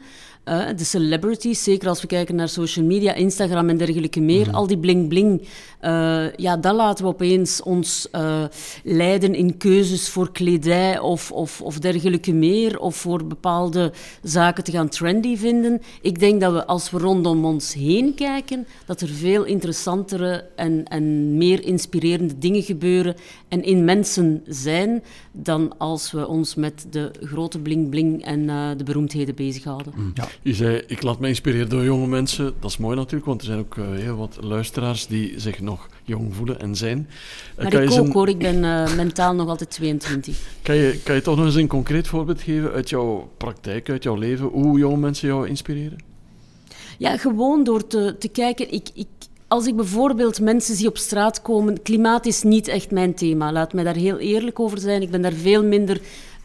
Eh, 0.50 0.66
de 0.76 0.84
celebrities, 0.84 1.62
zeker 1.62 1.88
als 1.88 2.00
we 2.00 2.06
kijken 2.06 2.34
naar 2.34 2.48
social 2.48 2.84
media, 2.84 3.14
Instagram 3.14 3.68
en 3.68 3.76
dergelijke 3.76 4.20
meer. 4.20 4.46
Mhm. 4.46 4.54
Al 4.54 4.66
die 4.66 4.78
bling-bling. 4.78 5.48
eh, 5.80 6.32
ja, 6.36 6.56
dat 6.56 6.74
laten 6.74 7.04
we 7.04 7.10
opeens 7.10 7.62
ons 7.62 8.10
eh, 8.10 8.44
leiden 8.84 9.34
in 9.34 9.56
keuzes 9.56 10.08
voor 10.08 10.32
kledij 10.32 10.98
of, 10.98 11.32
of, 11.32 11.62
of 11.62 11.78
dergelijke 11.78 12.32
meer. 12.32 12.80
Of 12.80 12.96
voor 12.96 13.26
bepaalde 13.26 13.92
zaken 14.22 14.64
te 14.64 14.70
gaan 14.70 14.88
trendy 14.88 15.36
vinden. 15.36 15.80
Ik 16.02 16.18
denk 16.18 16.40
dat 16.40 16.52
we, 16.52 16.66
als 16.66 16.90
we 16.90 16.98
rondom 16.98 17.44
ons 17.44 17.74
heen 17.74 18.14
kijken, 18.14 18.66
dat 18.86 19.00
er 19.00 19.08
veel 19.08 19.44
interessantere 19.44 20.44
en, 20.56 20.84
en 20.84 21.36
meer 21.36 21.64
inspirerende 21.64 22.38
dingen 22.38 22.62
gebeuren 22.62 23.14
en 23.48 23.62
in 23.62 23.84
mensen 23.84 24.42
zijn, 24.46 25.02
dan 25.32 25.78
als 25.78 26.10
we 26.10 26.28
ons 26.28 26.54
met 26.54 26.86
de 26.90 27.10
grote 27.20 27.58
bling-bling 27.58 28.24
en 28.24 28.46
de 28.76 28.84
beroemdheden 28.84 29.34
bezighouden. 29.34 29.92
Ja. 30.14 30.28
Je 30.42 30.54
zei, 30.54 30.82
ik 30.86 31.02
laat 31.02 31.18
me 31.20 31.28
inspireren 31.28 31.68
door 31.68 31.84
jonge 31.84 32.06
mensen. 32.06 32.54
Dat 32.60 32.70
is 32.70 32.76
mooi 32.76 32.96
natuurlijk, 32.96 33.24
want 33.26 33.40
er 33.40 33.46
zijn 33.46 33.58
ook 33.58 33.76
eh, 33.76 33.84
heel 33.94 34.16
wat 34.16 34.38
luisteraars 34.40 35.06
die 35.06 35.34
zich 35.40 35.60
nog 35.60 35.88
jong 36.04 36.34
voelen 36.34 36.60
en 36.60 36.74
zijn. 36.76 37.08
Eh, 37.56 37.62
Maar 37.62 37.72
kan, 37.72 37.82
ik 37.82 37.90
ook 37.90 37.98
een- 38.06 38.12
hoor, 38.12 38.28
ik 38.28 38.38
ben 38.38 38.64
eh, 38.64 38.94
mentaal 38.96 39.34
nog 39.34 39.48
altijd 39.48 39.70
22. 39.70 40.36
kan, 40.62 40.76
je, 40.76 41.00
kan 41.04 41.14
je 41.14 41.22
toch 41.22 41.36
nog 41.36 41.44
eens 41.44 41.54
een 41.54 41.66
concreet 41.66 42.06
voorbeeld 42.08 42.40
geven 42.42 42.72
uit 42.72 42.88
jouw 42.90 43.30
praktijk, 43.36 43.90
uit 43.90 44.02
jouw 44.02 44.14
leven, 44.16 44.46
hoe 44.46 44.78
jonge 44.78 44.96
mensen 44.96 45.28
jou 45.28 45.48
inspireren? 45.48 45.98
Ja, 46.98 47.16
gewoon 47.16 47.64
door 47.64 47.86
te, 47.86 48.16
te 48.18 48.28
kijken. 48.28 48.72
Ik, 48.72 48.88
ik, 48.94 49.06
als 49.48 49.66
ik 49.66 49.76
bijvoorbeeld 49.76 50.40
mensen 50.40 50.74
zie 50.76 50.88
op 50.88 50.98
straat 50.98 51.42
komen, 51.42 51.82
klimaat 51.82 52.26
is 52.26 52.42
niet 52.42 52.68
echt 52.68 52.90
mijn 52.90 53.14
thema. 53.14 53.52
Laat 53.52 53.72
mij 53.72 53.84
daar 53.84 53.94
heel 53.94 54.18
eerlijk 54.18 54.60
over 54.60 54.78
zijn. 54.78 55.02
Ik 55.02 55.10
ben 55.10 55.22
daar 55.22 55.32
veel 55.32 55.64
minder 55.64 56.00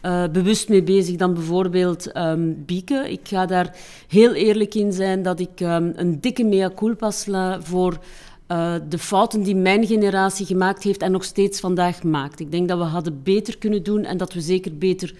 eh, 0.06 0.24
bewust 0.32 0.68
mee 0.68 0.82
bezig 0.82 1.16
dan 1.16 1.34
bijvoorbeeld 1.34 2.12
ehm 2.12 2.52
Bieke. 2.56 3.10
Ik 3.10 3.20
ga 3.22 3.46
daar 3.46 3.76
heel 4.08 4.34
eerlijk 4.34 4.74
in 4.74 4.92
zijn 4.92 5.22
dat 5.22 5.40
ik 5.40 5.60
ehm, 5.60 5.92
een 5.94 6.20
dikke 6.20 6.44
mea 6.44 6.70
culpa 6.74 7.10
sla 7.10 7.62
voor 7.62 7.98
eh, 8.46 8.74
de 8.88 8.98
fouten 8.98 9.42
die 9.42 9.56
mijn 9.56 9.86
generatie 9.86 10.46
gemaakt 10.46 10.82
heeft 10.82 11.02
en 11.02 11.12
nog 11.12 11.24
steeds 11.24 11.60
vandaag 11.60 12.02
maakt. 12.02 12.40
Ik 12.40 12.50
denk 12.50 12.68
dat 12.68 12.78
we 12.78 12.84
hadden 12.84 13.22
beter 13.22 13.58
kunnen 13.58 13.82
doen 13.82 14.04
en 14.04 14.16
dat 14.16 14.32
we 14.32 14.40
zeker 14.40 14.78
beter 14.78 15.14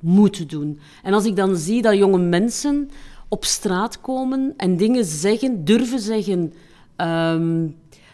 moeten 0.00 0.48
doen. 0.48 0.78
En 1.02 1.12
als 1.12 1.24
ik 1.24 1.36
dan 1.36 1.56
zie 1.56 1.82
dat 1.82 1.96
jonge 1.96 2.18
mensen 2.18 2.90
op 3.28 3.44
straat 3.44 4.00
komen 4.00 4.54
en 4.56 4.76
dingen 4.76 5.04
zeggen, 5.04 5.64
durven 5.64 6.00
zeggen, 6.00 6.52
ehm, 6.96 7.66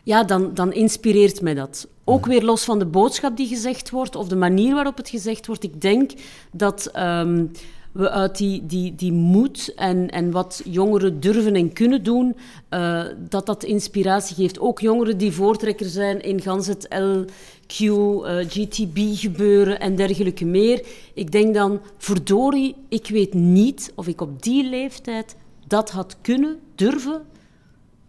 ja, 0.07 0.25
dan, 0.25 0.55
dan 0.55 0.73
inspireert 0.73 1.41
mij 1.41 1.55
dat. 1.55 1.89
Ook 2.05 2.27
weer 2.27 2.45
los 2.45 2.65
van 2.65 2.79
de 2.79 2.87
boodschap 2.87 3.37
die 3.37 3.47
gezegd 3.47 3.91
wordt 3.91 4.17
of 4.17 4.29
de 4.29 4.37
manier 4.37 4.75
waarop 4.75 4.97
het 4.97 5.09
gezegd 5.09 5.47
wordt. 5.47 5.65
Ik 5.65 5.81
denk 5.81 6.11
dat 6.53 6.87
ehm, 6.87 7.47
we 7.93 8.11
uit 8.11 8.37
die, 8.37 8.67
die, 8.67 8.95
die 8.95 9.13
moed 9.13 9.73
en, 9.75 10.11
en 10.11 10.31
wat 10.31 10.63
jongeren 10.65 11.21
durven 11.21 11.55
en 11.55 11.73
kunnen 11.73 12.03
doen, 12.03 12.37
eh, 12.69 13.05
dat 13.29 13.47
dat 13.47 13.65
inspiratie 13.65 14.37
geeft. 14.37 14.61
Ook 14.61 14.81
jongeren 14.81 15.19
die 15.19 15.33
voortrekker 15.33 15.87
zijn 15.87 16.21
in 16.21 16.41
gans 16.41 16.67
het 16.67 16.89
LQ, 16.91 17.79
eh, 17.79 18.37
GTB 18.49 18.99
gebeuren 19.15 19.81
en 19.81 19.97
dergelijke 19.97 20.45
meer. 20.45 20.87
Ik 21.15 21.33
denk 21.33 21.55
dan, 21.55 21.81
verdorie, 21.99 22.75
ik 22.89 23.09
weet 23.09 23.35
niet 23.35 23.93
of 23.95 24.07
ik 24.07 24.21
op 24.21 24.43
die 24.43 24.69
leeftijd 24.69 25.37
dat 25.67 25.91
had 25.91 26.17
kunnen, 26.21 26.59
durven 26.75 27.23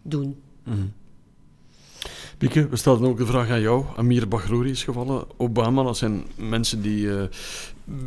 doen. 0.02 0.36
Bieke, 2.38 2.68
we 2.68 2.76
stelden 2.76 3.08
ook 3.08 3.18
de 3.18 3.26
vraag 3.26 3.50
aan 3.50 3.60
jou. 3.60 3.84
Amir 3.96 4.28
Bagrouri 4.28 4.70
is 4.70 4.84
gevallen. 4.84 5.24
Obama, 5.36 5.82
dat 5.82 5.96
zijn 5.96 6.22
mensen 6.34 6.82
die 6.82 7.10
eh, 7.10 7.22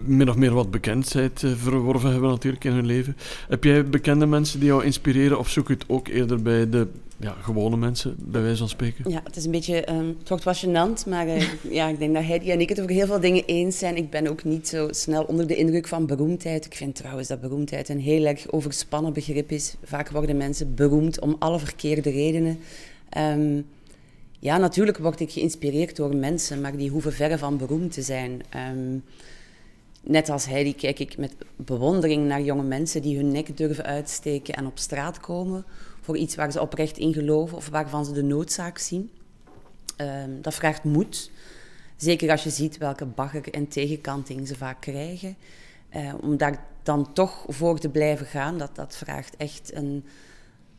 min 0.05 0.29
of 0.29 0.35
meer 0.35 0.53
wat 0.53 0.71
bekendheid 0.71 1.43
eh, 1.43 1.51
verworven 1.55 2.11
hebben 2.11 2.29
natuurlijk 2.29 2.63
in 2.63 2.71
hun 2.71 2.85
leven. 2.85 3.17
Heb 3.47 3.63
jij 3.63 3.85
bekende 3.85 4.25
mensen 4.25 4.59
die 4.59 4.67
jou 4.67 4.85
inspireren 4.85 5.39
of 5.39 5.49
zoek 5.49 5.67
je 5.67 5.73
het 5.73 5.83
ook 5.87 6.07
eerder 6.07 6.41
bij 6.41 6.69
de 6.69 6.87
ja, 7.17 7.35
gewone 7.41 7.77
mensen, 7.77 8.15
bij 8.19 8.41
wijze 8.41 8.57
van 8.57 8.69
spreken? 8.69 9.11
Ja, 9.11 9.21
het 9.23 9.35
is 9.35 9.45
een 9.45 9.51
beetje, 9.51 9.83
ehm, 9.85 10.07
het 10.19 10.29
wordt 10.29 10.65
gênant, 10.65 11.09
maar 11.09 11.27
eh, 11.27 11.43
ja, 11.79 11.87
ik 11.87 11.99
denk 11.99 12.13
dat 12.13 12.23
Heidi 12.23 12.51
en 12.51 12.61
ik 12.61 12.69
het 12.69 12.79
over 12.79 12.91
heel 12.91 13.07
veel 13.07 13.19
dingen 13.19 13.45
eens 13.45 13.77
zijn. 13.77 13.95
Ik 13.95 14.09
ben 14.09 14.27
ook 14.27 14.43
niet 14.43 14.67
zo 14.67 14.87
snel 14.91 15.23
onder 15.23 15.47
de 15.47 15.55
indruk 15.55 15.87
van 15.87 16.05
beroemdheid. 16.05 16.65
Ik 16.65 16.75
vind 16.75 16.95
trouwens 16.95 17.27
dat 17.27 17.41
beroemdheid 17.41 17.89
een 17.89 17.99
heel 17.99 18.25
erg 18.25 18.51
overspannen 18.51 19.13
begrip 19.13 19.51
is. 19.51 19.75
Vaak 19.83 20.09
worden 20.09 20.37
mensen 20.37 20.75
beroemd 20.75 21.19
om 21.19 21.35
alle 21.39 21.59
verkeerde 21.59 22.09
redenen. 22.09 22.59
Ehm, 23.09 23.61
ja, 24.41 24.57
natuurlijk 24.57 24.97
word 24.97 25.19
ik 25.19 25.31
geïnspireerd 25.31 25.95
door 25.95 26.15
mensen, 26.15 26.61
maar 26.61 26.77
die 26.77 26.89
hoeven 26.89 27.13
verre 27.13 27.37
van 27.37 27.57
beroemd 27.57 27.91
te 27.93 28.01
zijn. 28.01 28.41
Ehm, 28.49 28.97
net 30.01 30.29
als 30.29 30.45
Heidi 30.45 30.75
kijk 30.75 30.99
ik 30.99 31.17
met 31.17 31.35
bewondering 31.55 32.27
naar 32.27 32.41
jonge 32.41 32.63
mensen 32.63 33.01
die 33.01 33.17
hun 33.17 33.31
nek 33.31 33.57
durven 33.57 33.85
uitsteken 33.85 34.53
en 34.53 34.65
op 34.65 34.77
straat 34.77 35.19
komen 35.19 35.65
voor 36.01 36.17
iets 36.17 36.35
waar 36.35 36.51
ze 36.51 36.61
oprecht 36.61 36.97
in 36.97 37.13
geloven 37.13 37.57
of 37.57 37.69
waarvan 37.69 38.05
ze 38.05 38.11
de 38.11 38.23
noodzaak 38.23 38.77
zien. 38.77 39.09
Ehm, 39.95 40.41
dat 40.41 40.53
vraagt 40.53 40.83
moed. 40.83 41.31
Zeker 41.95 42.31
als 42.31 42.43
je 42.43 42.49
ziet 42.49 42.77
welke 42.77 43.05
bagger 43.05 43.53
en 43.53 43.67
tegenkanting 43.67 44.47
ze 44.47 44.55
vaak 44.55 44.81
krijgen. 44.81 45.35
Uh, 45.95 46.13
om 46.21 46.37
daar 46.37 46.65
dan 46.83 47.13
toch 47.13 47.45
voor 47.47 47.79
te 47.79 47.89
blijven 47.89 48.25
gaan, 48.25 48.57
dat, 48.57 48.75
dat 48.75 48.95
vraagt 48.95 49.35
echt 49.37 49.73
een, 49.73 50.05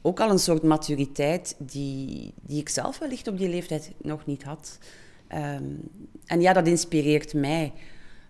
ook 0.03 0.21
al 0.21 0.31
een 0.31 0.39
soort 0.39 0.63
maturiteit 0.63 1.55
die, 1.59 2.33
die 2.43 2.61
ik 2.61 2.69
zelf 2.69 2.99
wellicht 2.99 3.29
op 3.29 3.39
die 3.39 3.49
leeftijd 3.49 3.93
nog 4.03 4.27
niet 4.27 4.43
had. 4.43 4.79
Ehm, 5.27 5.65
en 6.27 6.41
ja, 6.41 6.53
dat 6.53 6.67
inspireert 6.67 7.35
mij. 7.35 7.73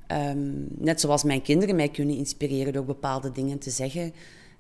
Ehm, 0.06 0.50
net 0.78 1.00
zoals 1.00 1.24
mijn 1.24 1.42
kinderen 1.42 1.76
mij 1.76 1.88
kunnen 1.88 2.16
inspireren 2.16 2.72
door 2.72 2.84
bepaalde 2.84 3.32
dingen 3.32 3.58
te 3.58 3.70
zeggen. 3.70 4.12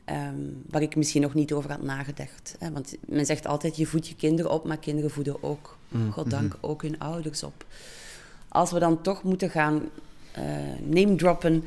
Um, 0.06 0.62
waar 0.70 0.82
ik 0.82 0.96
misschien 0.96 1.22
nog 1.22 1.34
niet 1.34 1.52
over 1.52 1.70
had 1.70 1.82
nagedacht. 1.82 2.56
Hè? 2.58 2.72
Want 2.72 2.94
men 3.06 3.26
zegt 3.26 3.46
altijd, 3.46 3.76
je 3.76 3.86
voedt 3.86 4.08
je 4.08 4.16
kinderen 4.16 4.50
op, 4.50 4.66
maar 4.66 4.78
kinderen 4.78 5.10
voeden 5.10 5.42
ook, 5.42 5.78
mm 5.88 6.12
goddank, 6.12 6.56
mhm. 6.56 6.66
ook 6.66 6.82
hun 6.82 6.98
ouders 6.98 7.42
op. 7.42 7.66
Als 8.48 8.70
we 8.70 8.78
dan 8.78 9.02
toch 9.02 9.22
moeten 9.22 9.50
gaan 9.50 9.82
uh, 10.38 10.44
name 10.84 11.14
droppen, 11.14 11.64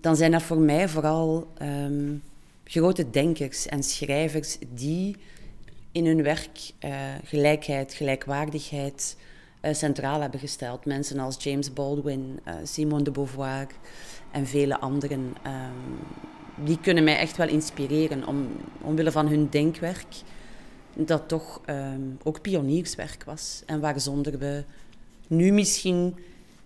dan 0.00 0.16
zijn 0.16 0.30
dat 0.30 0.42
voor 0.42 0.58
mij 0.58 0.88
vooral 0.88 1.52
grote 2.68 3.10
denkers 3.10 3.66
en 3.66 3.82
schrijvers 3.82 4.58
die 4.74 5.16
in 5.92 6.06
hun 6.06 6.22
werk 6.22 6.72
uh, 6.84 6.90
gelijkheid, 7.24 7.94
gelijkwaardigheid 7.94 9.16
uh, 9.62 9.74
centraal 9.74 10.20
hebben 10.20 10.40
gesteld. 10.40 10.84
Mensen 10.84 11.18
als 11.18 11.42
James 11.42 11.72
Baldwin, 11.72 12.40
uh, 12.46 12.54
Simone 12.62 13.02
de 13.02 13.10
Beauvoir 13.10 13.66
en 14.30 14.46
vele 14.46 14.80
anderen. 14.80 15.20
Um, 15.20 15.98
die 16.64 16.80
kunnen 16.80 17.04
mij 17.04 17.18
echt 17.18 17.36
wel 17.36 17.48
inspireren 17.48 18.26
om, 18.26 18.48
omwille 18.80 19.12
van 19.12 19.28
hun 19.28 19.48
denkwerk, 19.50 20.14
dat 20.94 21.28
toch 21.28 21.60
um, 21.66 22.18
ook 22.22 22.40
pionierswerk 22.40 23.24
was. 23.24 23.62
En 23.66 23.80
waarzonder 23.80 24.38
we 24.38 24.64
nu 25.26 25.52
misschien 25.52 26.16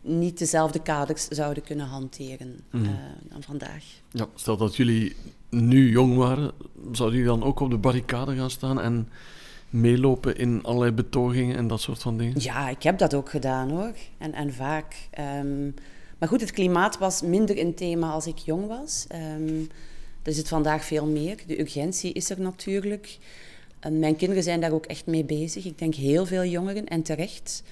niet 0.00 0.38
dezelfde 0.38 0.82
kaders 0.82 1.28
zouden 1.28 1.62
kunnen 1.62 1.86
hanteren 1.86 2.60
mm. 2.70 2.84
uh, 2.84 2.90
dan 3.22 3.42
vandaag. 3.42 3.84
Ja, 4.10 4.26
stel 4.34 4.56
dat 4.56 4.76
jullie 4.76 5.16
nu 5.52 5.90
jong 5.90 6.16
waren, 6.16 6.52
zouden 6.92 7.18
jullie 7.18 7.38
dan 7.38 7.48
ook 7.48 7.60
op 7.60 7.70
de 7.70 7.78
barricade 7.78 8.36
gaan 8.36 8.50
staan 8.50 8.80
en 8.80 9.08
meelopen 9.70 10.36
in 10.36 10.62
allerlei 10.62 10.92
betogingen 10.92 11.56
en 11.56 11.66
dat 11.66 11.80
soort 11.80 12.02
van 12.02 12.18
dingen? 12.18 12.40
Ja, 12.40 12.68
ik 12.68 12.82
heb 12.82 12.98
dat 12.98 13.14
ook 13.14 13.30
gedaan 13.30 13.70
hoor. 13.70 13.92
En, 14.18 14.32
en 14.32 14.54
vaak. 14.54 15.08
Um, 15.40 15.74
maar 16.18 16.28
goed, 16.28 16.40
het 16.40 16.50
klimaat 16.50 16.98
was 16.98 17.22
minder 17.22 17.58
een 17.58 17.74
thema 17.74 18.10
als 18.10 18.26
ik 18.26 18.38
jong 18.38 18.66
was. 18.66 19.06
Um, 19.38 19.68
er 20.22 20.32
zit 20.32 20.48
vandaag 20.48 20.84
veel 20.84 21.06
meer. 21.06 21.36
De 21.46 21.60
urgentie 21.60 22.12
is 22.12 22.30
er 22.30 22.40
natuurlijk. 22.40 23.18
Um, 23.86 23.98
mijn 23.98 24.16
kinderen 24.16 24.42
zijn 24.42 24.60
daar 24.60 24.72
ook 24.72 24.86
echt 24.86 25.06
mee 25.06 25.24
bezig. 25.24 25.64
Ik 25.64 25.78
denk 25.78 25.94
heel 25.94 26.26
veel 26.26 26.44
jongeren 26.44 26.86
en 26.86 27.02
terecht. 27.02 27.62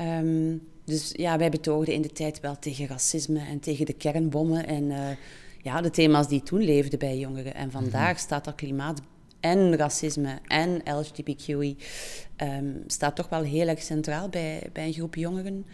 Um, 0.00 0.60
dus 0.84 1.12
ja, 1.16 1.38
wij 1.38 1.50
betoogden 1.50 1.94
in 1.94 2.02
de 2.02 2.12
tijd 2.12 2.40
wel 2.40 2.58
tegen 2.58 2.86
racisme 2.86 3.40
en 3.40 3.60
tegen 3.60 3.86
de 3.86 3.92
kernbommen 3.92 4.66
en 4.66 4.84
uh, 4.84 5.08
ja, 5.62 5.80
de 5.80 5.90
thema's 5.90 6.28
die 6.28 6.42
toen 6.42 6.62
leefden 6.62 6.98
bij 6.98 7.18
jongeren. 7.18 7.54
En 7.54 7.70
vandaag 7.70 8.12
mhm. 8.12 8.20
staat 8.20 8.44
dat 8.44 8.54
klimaat 8.54 9.00
en 9.40 9.76
racisme 9.76 10.38
en 10.46 10.80
LGBTQI 10.84 11.54
um, 11.58 11.76
ehm, 12.36 12.64
staat 12.86 13.16
toch 13.16 13.28
wel 13.28 13.42
heel 13.42 13.68
erg 13.68 13.82
centraal 13.82 14.28
bij, 14.28 14.70
bij 14.72 14.86
een 14.86 14.92
groep 14.92 15.14
jongeren. 15.14 15.66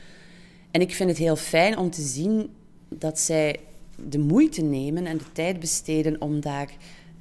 En 0.71 0.81
ik 0.81 0.95
vind 0.95 1.11
het 1.11 1.19
heel 1.19 1.37
fijn 1.37 1.79
om 1.79 1.91
te 1.91 2.03
zien 2.03 2.51
dat 2.89 3.19
zij 3.19 3.61
de 4.09 4.19
moeite 4.19 4.63
nemen 4.63 5.07
en 5.07 5.19
de 5.19 5.33
tijd 5.33 5.61
besteden 5.61 6.21
om 6.21 6.41
daar 6.41 6.69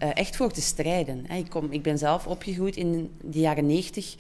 uh, 0.03 0.09
echt 0.13 0.35
voor 0.35 0.51
te 0.51 0.61
strijden. 0.61 1.25
Ik, 1.25 1.49
kom, 1.49 1.71
ik 1.71 1.81
ben 1.81 1.97
zelf 1.97 2.27
opgegroeid 2.27 2.75
in 2.75 3.11
de 3.21 3.39
jaren 3.39 3.65
negentig. 3.65 4.15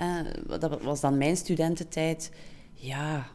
Uh, 0.00 0.58
dat 0.60 0.82
was 0.82 1.00
dan 1.00 1.18
mijn 1.18 1.36
studententijd 1.36 2.30
ja, 2.72 3.26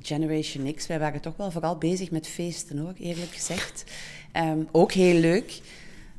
Generation 0.00 0.74
X, 0.74 0.86
wij 0.86 0.98
waren 0.98 1.20
toch 1.20 1.36
wel 1.36 1.50
vooral 1.50 1.76
bezig 1.76 2.10
met 2.10 2.28
feesten 2.28 2.78
hoor, 2.78 2.92
eerlijk 2.98 3.32
gezegd. 3.32 3.84
Ehm, 4.32 4.58
ook 4.70 4.92
heel 4.92 5.20
leuk. 5.20 5.60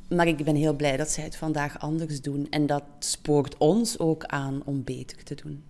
Maar 0.08 0.26
ik 0.26 0.44
ben 0.44 0.54
heel 0.54 0.74
blij 0.74 0.96
dat 0.96 1.10
zij 1.10 1.24
het 1.24 1.36
vandaag 1.36 1.78
anders 1.78 2.20
doen. 2.20 2.46
En 2.50 2.66
dat 2.66 2.82
spoort 2.98 3.56
ons 3.58 3.98
ook 3.98 4.24
aan 4.24 4.62
om 4.64 4.84
beter 4.84 5.24
te 5.24 5.34
doen. 5.34 5.62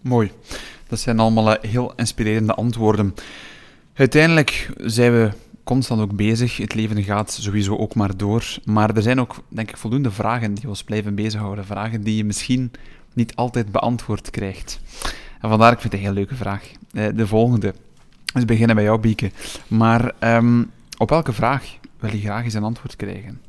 Mooi. 0.00 0.30
Dat 0.88 0.98
zijn 0.98 1.18
allemaal 1.18 1.56
eh, 1.56 1.70
heel 1.70 1.92
inspirerende 1.94 2.54
antwoorden. 2.54 3.14
Uiteindelijk 3.94 4.70
zijn 4.76 5.12
we 5.12 5.30
constant 5.64 6.00
ook 6.00 6.16
bezig. 6.16 6.56
Het 6.56 6.74
leven 6.74 7.02
gaat 7.02 7.32
sowieso 7.32 7.76
ook 7.76 7.94
maar 7.94 8.16
door. 8.16 8.58
Maar 8.64 8.96
er 8.96 9.02
zijn 9.02 9.20
ook, 9.20 9.42
denk 9.48 9.68
ik, 9.68 9.76
voldoende 9.76 10.10
vragen 10.10 10.54
die 10.54 10.68
ons 10.68 10.84
blijven 10.84 11.14
bezighouden. 11.14 11.64
Vragen 11.64 12.02
die 12.02 12.16
je 12.16 12.24
misschien 12.24 12.70
niet 13.12 13.34
altijd 13.34 13.72
beantwoord 13.72 14.30
krijgt. 14.30 14.80
En 15.40 15.48
vandaar, 15.48 15.72
ik 15.72 15.80
vind 15.80 15.92
het 15.92 16.00
een 16.02 16.06
heel 16.06 16.16
leuke 16.16 16.34
vraag. 16.34 16.70
Eh, 16.92 17.06
de 17.14 17.26
volgende. 17.26 17.74
Dus 18.32 18.44
beginnen 18.44 18.76
bij 18.76 18.84
jou, 18.84 19.00
Bieke. 19.00 19.30
Maar 19.68 20.12
ehm, 20.18 20.64
op 20.98 21.10
welke 21.10 21.32
vraag 21.32 21.78
wil 21.98 22.10
je 22.10 22.20
graag 22.20 22.44
eens 22.44 22.54
een 22.54 22.64
antwoord 22.64 22.96
krijgen? 22.96 23.40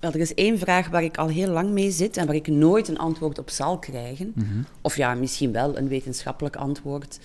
Wel, 0.00 0.12
er 0.12 0.20
is 0.20 0.34
één 0.34 0.58
vraag 0.58 0.88
waar 0.88 1.02
ik 1.02 1.16
al 1.16 1.28
heel 1.28 1.48
lang 1.50 1.70
mee 1.70 1.90
zit 1.90 2.16
en 2.16 2.26
waar 2.26 2.34
ik 2.34 2.46
nooit 2.46 2.88
een 2.88 2.98
antwoord 2.98 3.38
op 3.38 3.50
zal 3.50 3.78
krijgen. 3.78 4.32
Mhm. 4.34 4.62
Of 4.80 4.96
ja, 4.96 5.14
misschien 5.14 5.52
wel 5.52 5.78
een 5.78 5.88
wetenschappelijk 5.88 6.56
antwoord. 6.56 7.18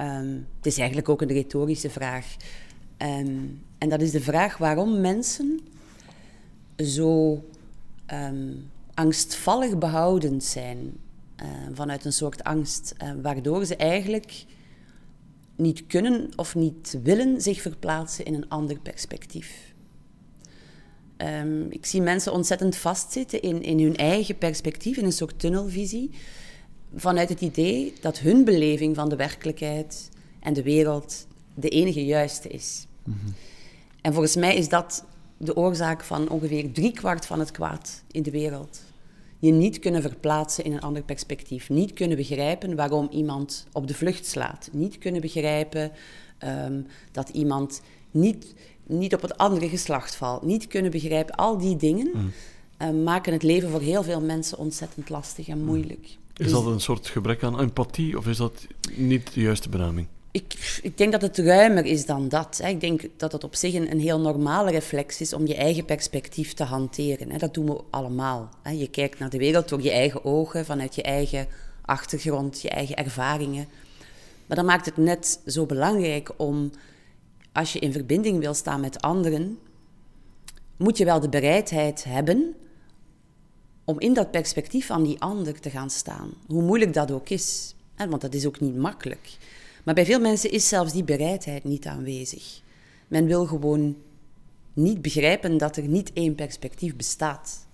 Um, 0.00 0.46
het 0.56 0.66
is 0.66 0.78
eigenlijk 0.78 1.08
ook 1.08 1.22
een 1.22 1.28
retorische 1.28 1.90
vraag. 1.90 2.36
Um, 2.98 3.60
en 3.78 3.88
dat 3.88 4.00
is 4.00 4.10
de 4.10 4.20
vraag 4.20 4.56
waarom 4.56 5.00
mensen 5.00 5.60
zo 6.76 7.44
um, 8.12 8.70
angstvallig 8.94 9.78
behoudend 9.78 10.44
zijn 10.44 10.92
vanuit 11.72 12.04
een 12.04 12.12
soort 12.12 12.44
angst, 12.44 12.94
uh, 13.02 13.10
waardoor 13.22 13.64
ze 13.64 13.76
eigenlijk 13.76 14.44
niet 15.56 15.86
kunnen 15.86 16.28
of 16.36 16.54
niet 16.54 16.98
willen 17.02 17.40
zich 17.40 17.60
verplaatsen 17.60 18.24
in 18.24 18.34
een 18.34 18.48
ander 18.48 18.78
perspectief. 18.78 19.74
Um, 21.16 21.66
ik 21.70 21.86
zie 21.86 22.02
mensen 22.02 22.32
ontzettend 22.32 22.76
vastzitten 22.76 23.42
in, 23.42 23.62
in 23.62 23.80
hun 23.80 23.96
eigen 23.96 24.38
perspectief, 24.38 24.96
in 24.96 25.04
een 25.04 25.12
soort 25.12 25.38
tunnelvisie, 25.38 26.10
vanuit 26.94 27.28
het 27.28 27.40
idee 27.40 27.92
dat 28.00 28.18
hun 28.18 28.44
beleving 28.44 28.94
van 28.94 29.08
de 29.08 29.16
werkelijkheid 29.16 30.08
en 30.40 30.52
de 30.52 30.62
wereld 30.62 31.26
de 31.54 31.68
enige 31.68 32.04
juiste 32.04 32.48
is. 32.48 32.86
Mm 33.04 33.18
-hmm. 33.22 33.34
En 34.00 34.12
volgens 34.12 34.36
mij 34.36 34.56
is 34.56 34.68
dat 34.68 35.04
de 35.36 35.56
oorzaak 35.56 36.04
van 36.04 36.28
ongeveer 36.28 36.72
driekwart 36.72 37.26
van 37.26 37.38
het 37.38 37.50
kwaad 37.50 38.02
in 38.10 38.22
de 38.22 38.30
wereld 38.30 38.80
je 39.38 39.52
niet 39.52 39.78
kunnen 39.78 40.02
verplaatsen 40.02 40.64
in 40.64 40.72
een 40.72 40.80
ander 40.80 41.02
perspectief. 41.02 41.68
Niet 41.68 41.92
kunnen 41.92 42.16
begrijpen 42.16 42.76
waarom 42.76 43.08
iemand 43.10 43.66
op 43.72 43.86
de 43.88 43.94
vlucht 43.94 44.26
slaat. 44.26 44.68
Niet 44.72 44.98
kunnen 44.98 45.20
begrijpen 45.20 45.92
um, 46.44 46.86
dat 47.12 47.28
iemand 47.28 47.80
niet, 48.10 48.54
niet 48.86 49.14
op 49.14 49.22
het 49.22 49.38
andere 49.38 49.68
geslacht 49.68 50.14
valt. 50.14 50.42
Niet 50.42 50.66
kunnen 50.66 50.90
begrijpen. 50.90 51.34
Al 51.34 51.58
die 51.58 51.76
dingen 51.76 52.10
mm. 52.14 52.32
uh, 52.82 53.04
maken 53.04 53.32
het 53.32 53.42
leven 53.42 53.70
voor 53.70 53.80
heel 53.80 54.02
veel 54.02 54.20
mensen 54.20 54.58
ontzettend 54.58 55.08
lastig 55.08 55.48
en 55.48 55.64
moeilijk. 55.64 56.04
Is 56.04 56.44
dus 56.44 56.52
dat 56.52 56.66
een 56.66 56.80
soort 56.80 57.06
gebrek 57.06 57.42
aan 57.42 57.60
empathie 57.60 58.18
of 58.18 58.26
is 58.26 58.36
dat 58.36 58.66
niet 58.94 59.34
de 59.34 59.40
juiste 59.40 59.68
benaming? 59.68 60.06
Ik, 60.42 60.80
ik, 60.82 60.98
denk 60.98 61.12
dat 61.12 61.22
het 61.22 61.38
ruimer 61.38 61.84
is 61.84 62.06
dan 62.06 62.28
dat. 62.28 62.60
Hè. 62.62 62.68
Ik 62.68 62.80
denk 62.80 63.02
dat 63.16 63.32
het 63.32 63.44
op 63.44 63.54
zich 63.54 63.74
een, 63.74 64.00
heel 64.00 64.20
normale 64.20 64.70
reflex 64.70 65.20
is 65.20 65.32
om 65.32 65.46
je 65.46 65.54
eigen 65.54 65.84
perspectief 65.84 66.54
te 66.54 66.64
hanteren. 66.64 67.30
Hè. 67.30 67.38
Dat 67.38 67.54
doen 67.54 67.66
we 67.66 67.80
allemaal. 67.90 68.48
Hè. 68.62 68.70
Je 68.70 68.90
kijkt 68.90 69.18
naar 69.18 69.30
de 69.30 69.38
wereld 69.38 69.68
door 69.68 69.82
je 69.82 69.90
eigen 69.90 70.24
ogen, 70.24 70.64
vanuit 70.64 70.94
je 70.94 71.02
eigen 71.02 71.46
achtergrond, 71.84 72.60
je 72.60 72.68
eigen 72.68 72.96
ervaringen. 72.96 73.68
Maar 74.46 74.56
dan 74.56 74.66
maakt 74.66 74.86
het 74.86 74.96
net 74.96 75.40
zo 75.46 75.66
belangrijk 75.66 76.30
om, 76.36 76.70
als 77.52 77.72
je 77.72 77.78
in 77.78 77.92
verbinding 77.92 78.38
wil 78.40 78.54
staan 78.54 78.80
met 78.80 79.00
anderen, 79.00 79.58
moet 80.76 80.98
je 80.98 81.04
wel 81.04 81.20
de 81.20 81.28
bereidheid 81.28 82.04
hebben 82.04 82.54
om 83.84 84.00
in 84.00 84.14
dat 84.14 84.30
perspectief 84.30 84.86
van 84.86 85.02
die 85.02 85.20
ander 85.20 85.60
te 85.60 85.70
gaan 85.70 85.90
staan. 85.90 86.32
Hoe 86.46 86.62
moeilijk 86.62 86.92
dat 86.94 87.10
ook 87.10 87.28
is. 87.28 87.74
Want 87.96 88.20
dat 88.20 88.34
is 88.34 88.46
ook 88.46 88.60
niet 88.60 88.76
makkelijk. 88.76 89.36
Maar 89.88 89.96
bij 89.96 90.06
veel 90.06 90.20
mensen 90.20 90.50
is 90.50 90.68
zelfs 90.68 90.92
die 90.92 91.04
bereidheid 91.04 91.64
niet 91.64 91.86
aanwezig. 91.86 92.60
Men 93.06 93.26
wil 93.26 93.46
gewoon 93.46 93.96
niet 94.72 95.02
begrijpen 95.02 95.58
dat 95.58 95.76
er 95.76 95.88
niet 95.88 96.12
één 96.12 96.34
perspectief 96.34 96.96
bestaat. 96.96 97.66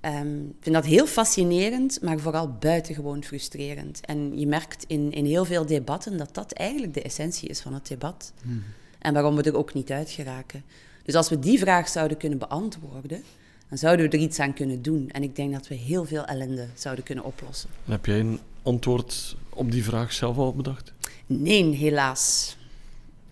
Um, 0.00 0.48
ik 0.48 0.56
vind 0.60 0.74
dat 0.74 0.84
heel 0.84 1.06
fascinerend, 1.06 2.02
maar 2.02 2.18
vooral 2.18 2.52
buitengewoon 2.52 3.24
frustrerend. 3.24 4.06
En 4.06 4.38
je 4.38 4.46
merkt 4.46 4.84
in, 4.86 5.12
in 5.12 5.24
heel 5.24 5.44
veel 5.44 5.66
debatten 5.66 6.16
dat 6.18 6.34
dat 6.34 6.52
eigenlijk 6.52 6.94
de 6.94 7.02
essentie 7.02 7.48
is 7.48 7.60
van 7.60 7.74
het 7.74 7.86
debat. 7.86 8.32
Hmm. 8.42 8.62
En 8.98 9.12
waarom 9.12 9.36
we 9.36 9.42
er 9.42 9.56
ook 9.56 9.74
niet 9.74 9.90
uit 9.90 10.10
geraken. 10.10 10.64
Dus 11.02 11.14
als 11.14 11.28
we 11.28 11.38
die 11.38 11.58
vraag 11.58 11.88
zouden 11.88 12.16
kunnen 12.16 12.38
beantwoorden, 12.38 13.22
dan 13.68 13.78
zouden 13.78 14.10
we 14.10 14.16
er 14.16 14.22
iets 14.22 14.38
aan 14.38 14.54
kunnen 14.54 14.82
doen. 14.82 15.10
En 15.10 15.22
ik 15.22 15.36
denk 15.36 15.52
dat 15.52 15.68
we 15.68 15.74
heel 15.74 16.04
veel 16.04 16.24
ellende 16.24 16.66
zouden 16.74 17.04
kunnen 17.04 17.24
oplossen. 17.24 17.70
Heb 17.84 18.06
jij 18.06 18.20
een 18.20 18.40
antwoord 18.62 19.36
op 19.48 19.70
die 19.70 19.84
vraag 19.84 20.12
zelf 20.12 20.36
al 20.36 20.54
bedacht? 20.54 20.92
Nee, 21.26 21.74
helaas. 21.74 22.56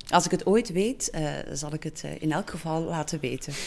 Als 0.09 0.25
ik 0.25 0.31
het 0.31 0.47
ooit 0.47 0.73
weet, 0.73 1.11
uh, 1.15 1.29
zal 1.53 1.73
ik 1.73 1.83
het 1.83 2.03
uh, 2.05 2.11
in 2.23 2.33
elk 2.33 2.51
geval 2.51 2.83
laten 2.83 3.21
weten. 3.21 3.53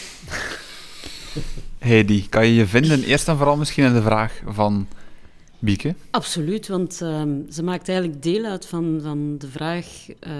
Heidi, 1.78 2.28
kan 2.28 2.46
je 2.46 2.54
je 2.54 2.66
vinden, 2.66 3.02
eerst 3.02 3.28
en 3.28 3.36
vooral 3.36 3.56
misschien 3.56 3.84
in 3.84 3.92
de 3.92 4.02
vraag 4.02 4.42
van 4.46 4.86
Bieke? 5.58 5.94
Absoluut, 6.10 6.68
want 6.68 7.00
ehm, 7.00 7.50
ze 7.50 7.62
maakt 7.62 7.88
eigenlijk 7.88 8.22
deel 8.22 8.44
uit 8.44 8.66
van, 8.66 9.00
van 9.02 9.38
de 9.38 9.48
vraag 9.48 9.86
uh, 10.08 10.32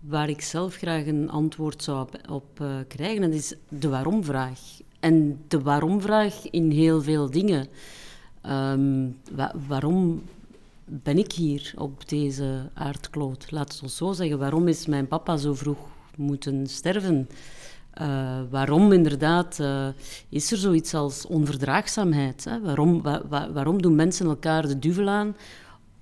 waar 0.00 0.28
ik 0.28 0.40
zelf 0.40 0.74
graag 0.74 1.06
een 1.06 1.30
antwoord 1.30 1.82
zou 1.82 2.00
op, 2.00 2.18
op 2.30 2.60
uh, 2.62 2.68
krijgen. 2.88 3.20
Dat 3.20 3.32
is 3.32 3.54
de 3.68 3.88
waarom-vraag. 3.88 4.58
En 5.00 5.40
de 5.48 5.60
waarom-vraag 5.60 6.50
in 6.50 6.70
heel 6.70 7.02
veel 7.02 7.30
dingen. 7.30 7.68
Um, 8.46 9.16
wa 9.32 9.54
waarom 9.66 10.22
ben 10.90 11.18
ik 11.18 11.32
hier 11.32 11.72
op 11.76 12.08
deze 12.08 12.70
aardkloot? 12.74 13.50
Laat 13.50 13.72
het 13.72 13.82
ons 13.82 13.96
zo 13.96 14.12
zeggen. 14.12 14.38
Waarom 14.38 14.68
is 14.68 14.86
mijn 14.86 15.08
papa 15.08 15.36
zo 15.36 15.54
vroeg 15.54 15.78
moeten 16.16 16.66
sterven? 16.66 17.28
Uh, 18.00 18.40
waarom 18.50 18.92
inderdaad 18.92 19.58
uh, 19.60 19.86
is 20.28 20.52
er 20.52 20.58
zoiets 20.58 20.94
als 20.94 21.26
onverdraagzaamheid? 21.26 22.44
Hè? 22.44 22.60
Waarom, 22.60 23.02
wa 23.02 23.22
wa 23.28 23.52
waarom 23.52 23.82
doen 23.82 23.94
mensen 23.94 24.26
elkaar 24.26 24.68
de 24.68 24.78
duvel 24.78 25.08
aan? 25.08 25.36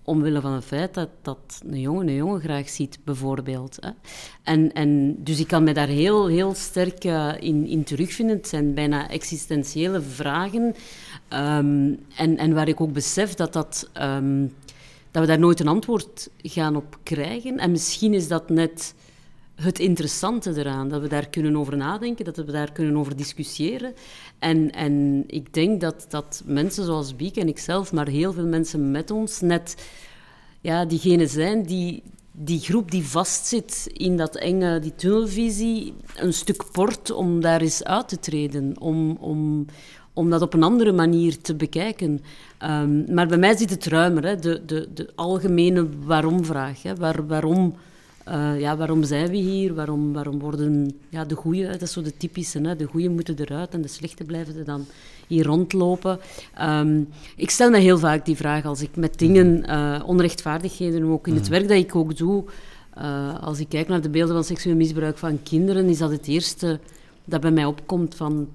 Omwille 0.02 0.40
van 0.40 0.52
het 0.52 0.64
feit 0.64 0.94
dat, 0.94 1.08
dat 1.22 1.62
een 1.66 1.80
jongen 1.80 2.08
een 2.08 2.14
jongen 2.14 2.40
graag 2.40 2.68
ziet, 2.68 2.98
bijvoorbeeld. 3.04 3.76
Hè? 3.80 3.90
En, 4.42 4.72
en, 4.72 5.16
dus 5.24 5.40
ik 5.40 5.46
kan 5.46 5.64
me 5.64 5.72
daar 5.72 5.88
heel, 5.88 6.26
heel 6.26 6.54
sterk 6.54 7.04
uh, 7.04 7.32
in, 7.38 7.66
in 7.66 7.84
terugvinden. 7.84 8.36
Het 8.36 8.48
zijn 8.48 8.74
bijna 8.74 9.08
existentiële 9.08 10.00
vragen. 10.00 10.62
Um, 10.62 11.98
en, 12.16 12.36
en 12.36 12.54
waar 12.54 12.68
ik 12.68 12.80
ook 12.80 12.92
besef 12.92 13.34
dat, 13.34 13.52
dat, 13.52 13.90
um, 14.00 14.54
dat 15.10 15.22
we 15.22 15.28
daar 15.28 15.38
nooit 15.38 15.60
een 15.60 15.68
antwoord 15.68 16.30
gaan 16.42 16.76
op 16.76 16.98
krijgen. 17.02 17.58
En 17.58 17.70
misschien 17.70 18.14
is 18.14 18.28
dat 18.28 18.48
net 18.48 18.94
het 19.54 19.78
interessante 19.78 20.58
eraan. 20.58 20.88
Dat 20.88 21.00
we 21.00 21.08
daar 21.08 21.28
kunnen 21.28 21.56
over 21.56 21.76
nadenken, 21.76 22.24
dat 22.24 22.36
we 22.36 22.44
daar 22.44 22.72
kunnen 22.72 22.96
over 22.96 23.16
discussiëren. 23.16 23.94
En, 24.38 24.70
en 24.70 25.24
ik 25.26 25.54
denk 25.54 25.80
dat, 25.80 26.06
dat 26.08 26.42
mensen 26.46 26.84
zoals 26.84 27.16
Biek 27.16 27.36
en 27.36 27.48
ikzelf, 27.48 27.92
maar 27.92 28.08
heel 28.08 28.32
veel 28.32 28.46
mensen 28.46 28.90
met 28.90 29.10
ons, 29.10 29.40
net 29.40 29.86
ja, 30.60 30.84
diegene 30.84 31.26
zijn 31.26 31.62
die 31.62 32.02
die 32.40 32.60
groep 32.60 32.90
die 32.90 33.04
vastzit 33.04 33.90
in 33.92 34.16
dat 34.16 34.36
enge, 34.36 34.78
die 34.78 34.94
tunnelvisie, 34.94 35.94
een 36.16 36.32
stuk 36.32 36.64
port 36.72 37.10
om 37.10 37.40
daar 37.40 37.60
eens 37.60 37.84
uit 37.84 38.08
te 38.08 38.18
treden, 38.18 38.74
om, 38.80 39.16
om, 39.20 39.66
om 40.12 40.30
dat 40.30 40.42
op 40.42 40.54
een 40.54 40.62
andere 40.62 40.92
manier 40.92 41.40
te 41.40 41.54
bekijken. 41.54 42.20
Um, 42.62 43.14
maar 43.14 43.26
bij 43.26 43.38
mij 43.38 43.56
zit 43.56 43.70
het 43.70 43.86
ruimer, 43.86 44.24
hè, 44.24 44.36
de, 44.36 44.62
de, 44.66 44.88
de 44.94 45.10
algemene 45.14 45.88
waarom-vraag. 46.04 46.82
Waar, 46.98 47.26
waarom 47.26 47.74
uh, 48.28 48.60
ja, 48.60 48.76
waarom 48.76 49.04
zijn 49.04 49.30
we 49.30 49.36
hier? 49.36 49.74
Waarom, 49.74 50.12
waarom 50.12 50.38
worden 50.38 50.90
ja, 51.08 51.24
de 51.24 51.34
goeie, 51.34 51.66
dat 51.66 51.82
is 51.82 51.92
zo 51.92 52.02
de 52.02 52.16
typische, 52.16 52.60
hè? 52.60 52.76
de 52.76 52.84
goeie 52.84 53.08
moeten 53.08 53.38
eruit 53.38 53.74
en 53.74 53.82
de 53.82 53.88
slechte 53.88 54.24
blijven 54.24 54.56
er 54.56 54.64
dan 54.64 54.86
hier 55.26 55.44
rondlopen. 55.44 56.18
Um, 56.62 57.08
ik 57.36 57.50
stel 57.50 57.70
me 57.70 57.78
heel 57.78 57.98
vaak 57.98 58.24
die 58.24 58.36
vraag 58.36 58.64
als 58.64 58.82
ik 58.82 58.96
met 58.96 59.18
dingen, 59.18 59.64
uh, 59.70 60.02
onrechtvaardigheden, 60.06 61.04
ook 61.04 61.26
in 61.26 61.34
het 61.34 61.44
mm. 61.44 61.50
werk 61.50 61.68
dat 61.68 61.76
ik 61.76 61.94
ook 61.94 62.16
doe, 62.16 62.44
uh, 62.98 63.42
als 63.42 63.60
ik 63.60 63.68
kijk 63.68 63.88
naar 63.88 64.00
de 64.00 64.10
beelden 64.10 64.34
van 64.34 64.44
seksueel 64.44 64.76
misbruik 64.76 65.18
van 65.18 65.42
kinderen, 65.42 65.88
is 65.88 65.98
dat 65.98 66.10
het 66.10 66.26
eerste 66.26 66.80
dat 67.24 67.40
bij 67.40 67.50
mij 67.50 67.64
opkomt 67.64 68.14
van 68.14 68.48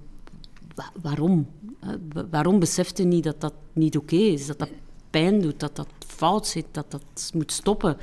waarom? 1.02 1.48
Waarom 2.30 2.60
beseft 2.60 3.00
u 3.00 3.04
niet 3.04 3.24
dat 3.24 3.42
dat 3.42 3.54
niet 3.74 3.98
oké 3.98 4.14
okay 4.16 4.28
is, 4.28 4.48
dat 4.48 4.60
dat 4.60 4.72
pijn 5.10 5.42
doet, 5.42 5.60
dat 5.60 5.76
dat 5.76 5.88
fout 6.08 6.48
zit, 6.48 6.66
dat 6.72 6.92
dat 6.92 7.32
moet 7.34 7.52
stoppen? 7.52 7.98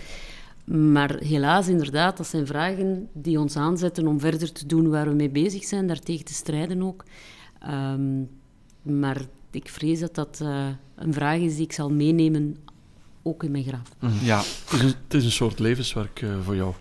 Maar 0.65 1.17
helaas, 1.17 1.69
inderdaad, 1.69 2.17
dat 2.17 2.27
zijn 2.27 2.47
vragen 2.47 3.09
die 3.13 3.41
ons 3.41 3.57
aanzetten 3.57 4.07
om 4.07 4.21
verder 4.21 4.53
te 4.53 4.67
doen 4.67 4.89
waar 4.89 5.09
we 5.09 5.15
mee 5.15 5.31
bezig 5.31 5.65
zijn, 5.65 5.87
daartegen 5.87 6.25
te 6.25 6.35
strijden 6.35 6.83
ook. 6.83 7.05
Um, 7.69 8.29
maar 8.83 9.21
ik 9.51 9.69
vrees 9.69 10.01
dat 10.01 10.15
dat 10.15 10.39
uh, 10.43 10.67
een 10.95 11.13
vraag 11.13 11.39
is 11.39 11.55
die 11.55 11.65
ik 11.65 11.73
zal 11.73 11.91
meenemen, 11.91 12.57
ook 13.23 13.45
in 13.45 13.51
mijn 13.51 13.65
graf. 13.65 13.93
Mhm. 13.99 14.25
Ja, 14.25 14.39
het 14.39 14.73
is, 14.73 14.81
een, 14.81 14.87
het 14.87 15.15
is 15.15 15.25
een 15.25 15.31
soort 15.31 15.59
levenswerk 15.59 16.21
uh, 16.21 16.35
voor 16.43 16.57
jou. 16.57 16.75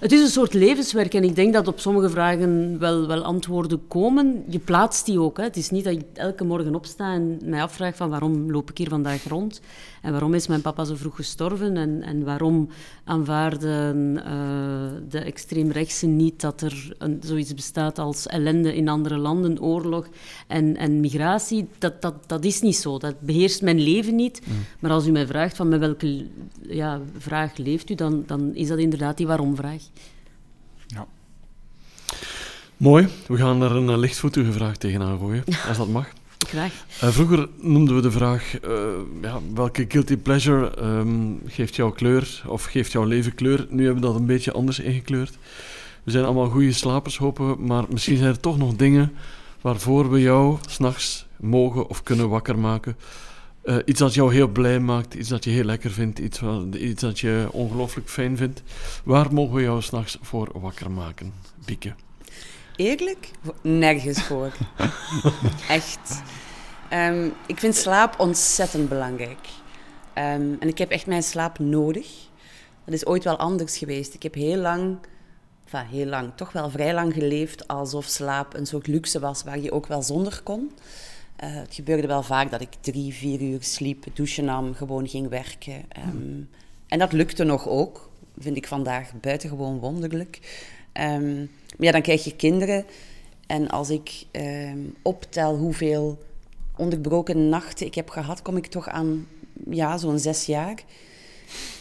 Het 0.00 0.12
is 0.12 0.20
een 0.20 0.28
soort 0.28 0.54
levenswerk 0.54 1.14
en 1.14 1.24
ik 1.24 1.34
denk 1.34 1.52
dat 1.52 1.68
op 1.68 1.80
sommige 1.80 2.10
vragen 2.10 2.78
wel, 2.78 3.06
wel 3.06 3.22
antwoorden 3.22 3.88
komen. 3.88 4.44
Je 4.48 4.58
plaatst 4.58 5.06
die 5.06 5.20
ook. 5.20 5.36
Hè. 5.36 5.42
Het 5.42 5.56
is 5.56 5.70
niet 5.70 5.84
dat 5.84 5.92
ik 5.92 6.04
elke 6.12 6.44
morgen 6.44 6.74
opsta 6.74 7.12
en 7.12 7.38
mij 7.44 7.62
afvraag 7.62 7.96
van 7.96 8.10
waarom 8.10 8.50
loop 8.50 8.70
ik 8.70 8.78
hier 8.78 8.88
vandaag 8.88 9.24
rond 9.28 9.60
en 10.00 10.10
waarom 10.10 10.34
is 10.34 10.46
mijn 10.46 10.60
papa 10.60 10.84
zo 10.84 10.94
vroeg 10.94 11.16
gestorven 11.16 11.76
en, 11.76 12.02
en 12.02 12.24
waarom 12.24 12.68
aanvaarden 13.04 14.16
uh, 14.16 14.22
de 15.08 15.18
extreemrechtse 15.18 16.06
niet 16.06 16.40
dat 16.40 16.60
er 16.60 16.94
een, 16.98 17.20
zoiets 17.24 17.54
bestaat 17.54 17.98
als 17.98 18.26
ellende 18.26 18.74
in 18.74 18.88
andere 18.88 19.16
landen, 19.16 19.60
oorlog 19.60 20.08
en, 20.46 20.76
en 20.76 21.00
migratie. 21.00 21.68
Dat, 21.78 22.02
dat, 22.02 22.14
dat 22.26 22.44
is 22.44 22.60
niet 22.60 22.76
zo. 22.76 22.98
Dat 22.98 23.20
beheerst 23.20 23.62
mijn 23.62 23.80
leven 23.80 24.14
niet. 24.14 24.40
Mm. 24.46 24.54
Maar 24.80 24.90
als 24.90 25.06
u 25.06 25.10
mij 25.10 25.26
vraagt 25.26 25.56
van 25.56 25.68
met 25.68 25.80
welke 25.80 26.26
ja, 26.60 27.00
vraag 27.18 27.56
leeft 27.56 27.90
u, 27.90 27.94
dan, 27.94 28.22
dan 28.26 28.54
is 28.54 28.68
dat 28.68 28.78
inderdaad 28.78 29.16
die 29.16 29.26
waarom-vraag. 29.26 29.82
Ja. 30.86 31.06
Mooi. 32.76 33.08
We 33.26 33.36
gaan 33.36 33.62
er 33.62 33.76
een 33.76 33.98
lichtvoetige 33.98 34.52
vraag 34.52 34.76
tegenaan 34.76 35.18
gooien, 35.18 35.44
als 35.68 35.76
dat 35.76 35.88
mag. 35.88 36.08
Uh, 37.02 37.08
vroeger 37.10 37.48
noemden 37.60 37.94
we 37.94 38.02
de 38.02 38.10
vraag, 38.10 38.64
uh, 38.64 38.70
ja, 39.22 39.40
welke 39.54 39.84
guilty 39.88 40.16
pleasure 40.16 40.82
um, 40.82 41.40
geeft 41.46 41.76
jouw 41.76 41.90
kleur 41.90 42.42
of 42.46 42.64
geeft 42.64 42.92
jouw 42.92 43.04
leven 43.04 43.34
kleur? 43.34 43.66
Nu 43.70 43.84
hebben 43.84 44.02
we 44.02 44.08
dat 44.08 44.16
een 44.16 44.26
beetje 44.26 44.52
anders 44.52 44.78
ingekleurd. 44.78 45.38
We 46.04 46.10
zijn 46.10 46.24
allemaal 46.24 46.48
goede 46.48 46.72
slapers, 46.72 47.16
hopen 47.16 47.48
we, 47.48 47.62
maar 47.62 47.84
misschien 47.88 48.16
zijn 48.16 48.30
er 48.30 48.40
toch 48.40 48.58
nog 48.58 48.76
dingen 48.76 49.12
waarvoor 49.60 50.10
we 50.10 50.20
jou 50.20 50.58
s'nachts 50.68 51.26
mogen 51.40 51.88
of 51.88 52.02
kunnen 52.02 52.28
wakker 52.28 52.58
maken. 52.58 52.96
Uh, 53.64 53.76
iets 53.84 53.98
dat 53.98 54.14
jou 54.14 54.34
heel 54.34 54.48
blij 54.48 54.80
maakt, 54.80 55.14
iets 55.14 55.28
dat 55.28 55.44
je 55.44 55.50
heel 55.50 55.64
lekker 55.64 55.90
vindt, 55.90 56.18
iets, 56.18 56.40
wat, 56.40 56.74
iets 56.74 57.00
dat 57.00 57.18
je 57.18 57.48
ongelooflijk 57.50 58.08
fijn 58.08 58.36
vindt. 58.36 58.62
Waar 59.04 59.32
mogen 59.32 59.54
we 59.54 59.62
jou 59.62 59.82
s'nachts 59.82 60.18
voor 60.20 60.48
wakker 60.54 60.90
maken, 60.90 61.32
Bieke? 61.64 61.94
Eerlijk? 62.80 63.30
Nergens 63.62 64.22
voor. 64.22 64.52
echt. 65.68 66.22
Um, 66.92 67.32
ik 67.46 67.58
vind 67.58 67.74
slaap 67.74 68.20
ontzettend 68.20 68.88
belangrijk. 68.88 69.48
Um, 70.14 70.56
en 70.60 70.68
ik 70.68 70.78
heb 70.78 70.90
echt 70.90 71.06
mijn 71.06 71.22
slaap 71.22 71.58
nodig. 71.58 72.06
Dat 72.84 72.94
is 72.94 73.06
ooit 73.06 73.24
wel 73.24 73.36
anders 73.36 73.78
geweest. 73.78 74.14
Ik 74.14 74.22
heb 74.22 74.34
heel 74.34 74.56
lang, 74.56 74.98
enfin 75.64 75.86
heel 75.86 76.06
lang, 76.06 76.32
toch 76.34 76.52
wel 76.52 76.70
vrij 76.70 76.94
lang 76.94 77.12
geleefd 77.12 77.68
alsof 77.68 78.04
slaap 78.04 78.54
een 78.54 78.66
soort 78.66 78.86
luxe 78.86 79.20
was 79.20 79.42
waar 79.42 79.58
je 79.58 79.72
ook 79.72 79.86
wel 79.86 80.02
zonder 80.02 80.40
kon. 80.42 80.70
Uh, 81.44 81.54
het 81.54 81.74
gebeurde 81.74 82.06
wel 82.06 82.22
vaak 82.22 82.50
dat 82.50 82.60
ik 82.60 82.74
drie, 82.80 83.14
vier 83.14 83.40
uur 83.40 83.62
sliep, 83.62 84.04
douchen 84.14 84.44
nam, 84.44 84.74
gewoon 84.74 85.08
ging 85.08 85.28
werken. 85.28 85.84
Um, 86.14 86.48
en 86.88 86.98
dat 86.98 87.12
lukte 87.12 87.44
nog 87.44 87.68
ook, 87.68 88.10
vind 88.38 88.56
ik 88.56 88.66
vandaag 88.66 89.10
buitengewoon 89.20 89.78
wonderlijk. 89.78 90.40
Um, 90.94 91.50
maar 91.76 91.86
ja, 91.86 91.92
dan 91.92 92.02
krijg 92.02 92.24
je 92.24 92.36
kinderen. 92.36 92.84
En 93.46 93.68
als 93.68 93.90
ik 93.90 94.26
um, 94.32 94.94
optel 95.02 95.56
hoeveel 95.56 96.18
onderbroken 96.76 97.48
nachten 97.48 97.86
ik 97.86 97.94
heb 97.94 98.08
gehad, 98.08 98.42
kom 98.42 98.56
ik 98.56 98.66
toch 98.66 98.88
aan 98.88 99.26
ja, 99.70 99.98
zo'n 99.98 100.18
zes 100.18 100.46
jaar. 100.46 100.84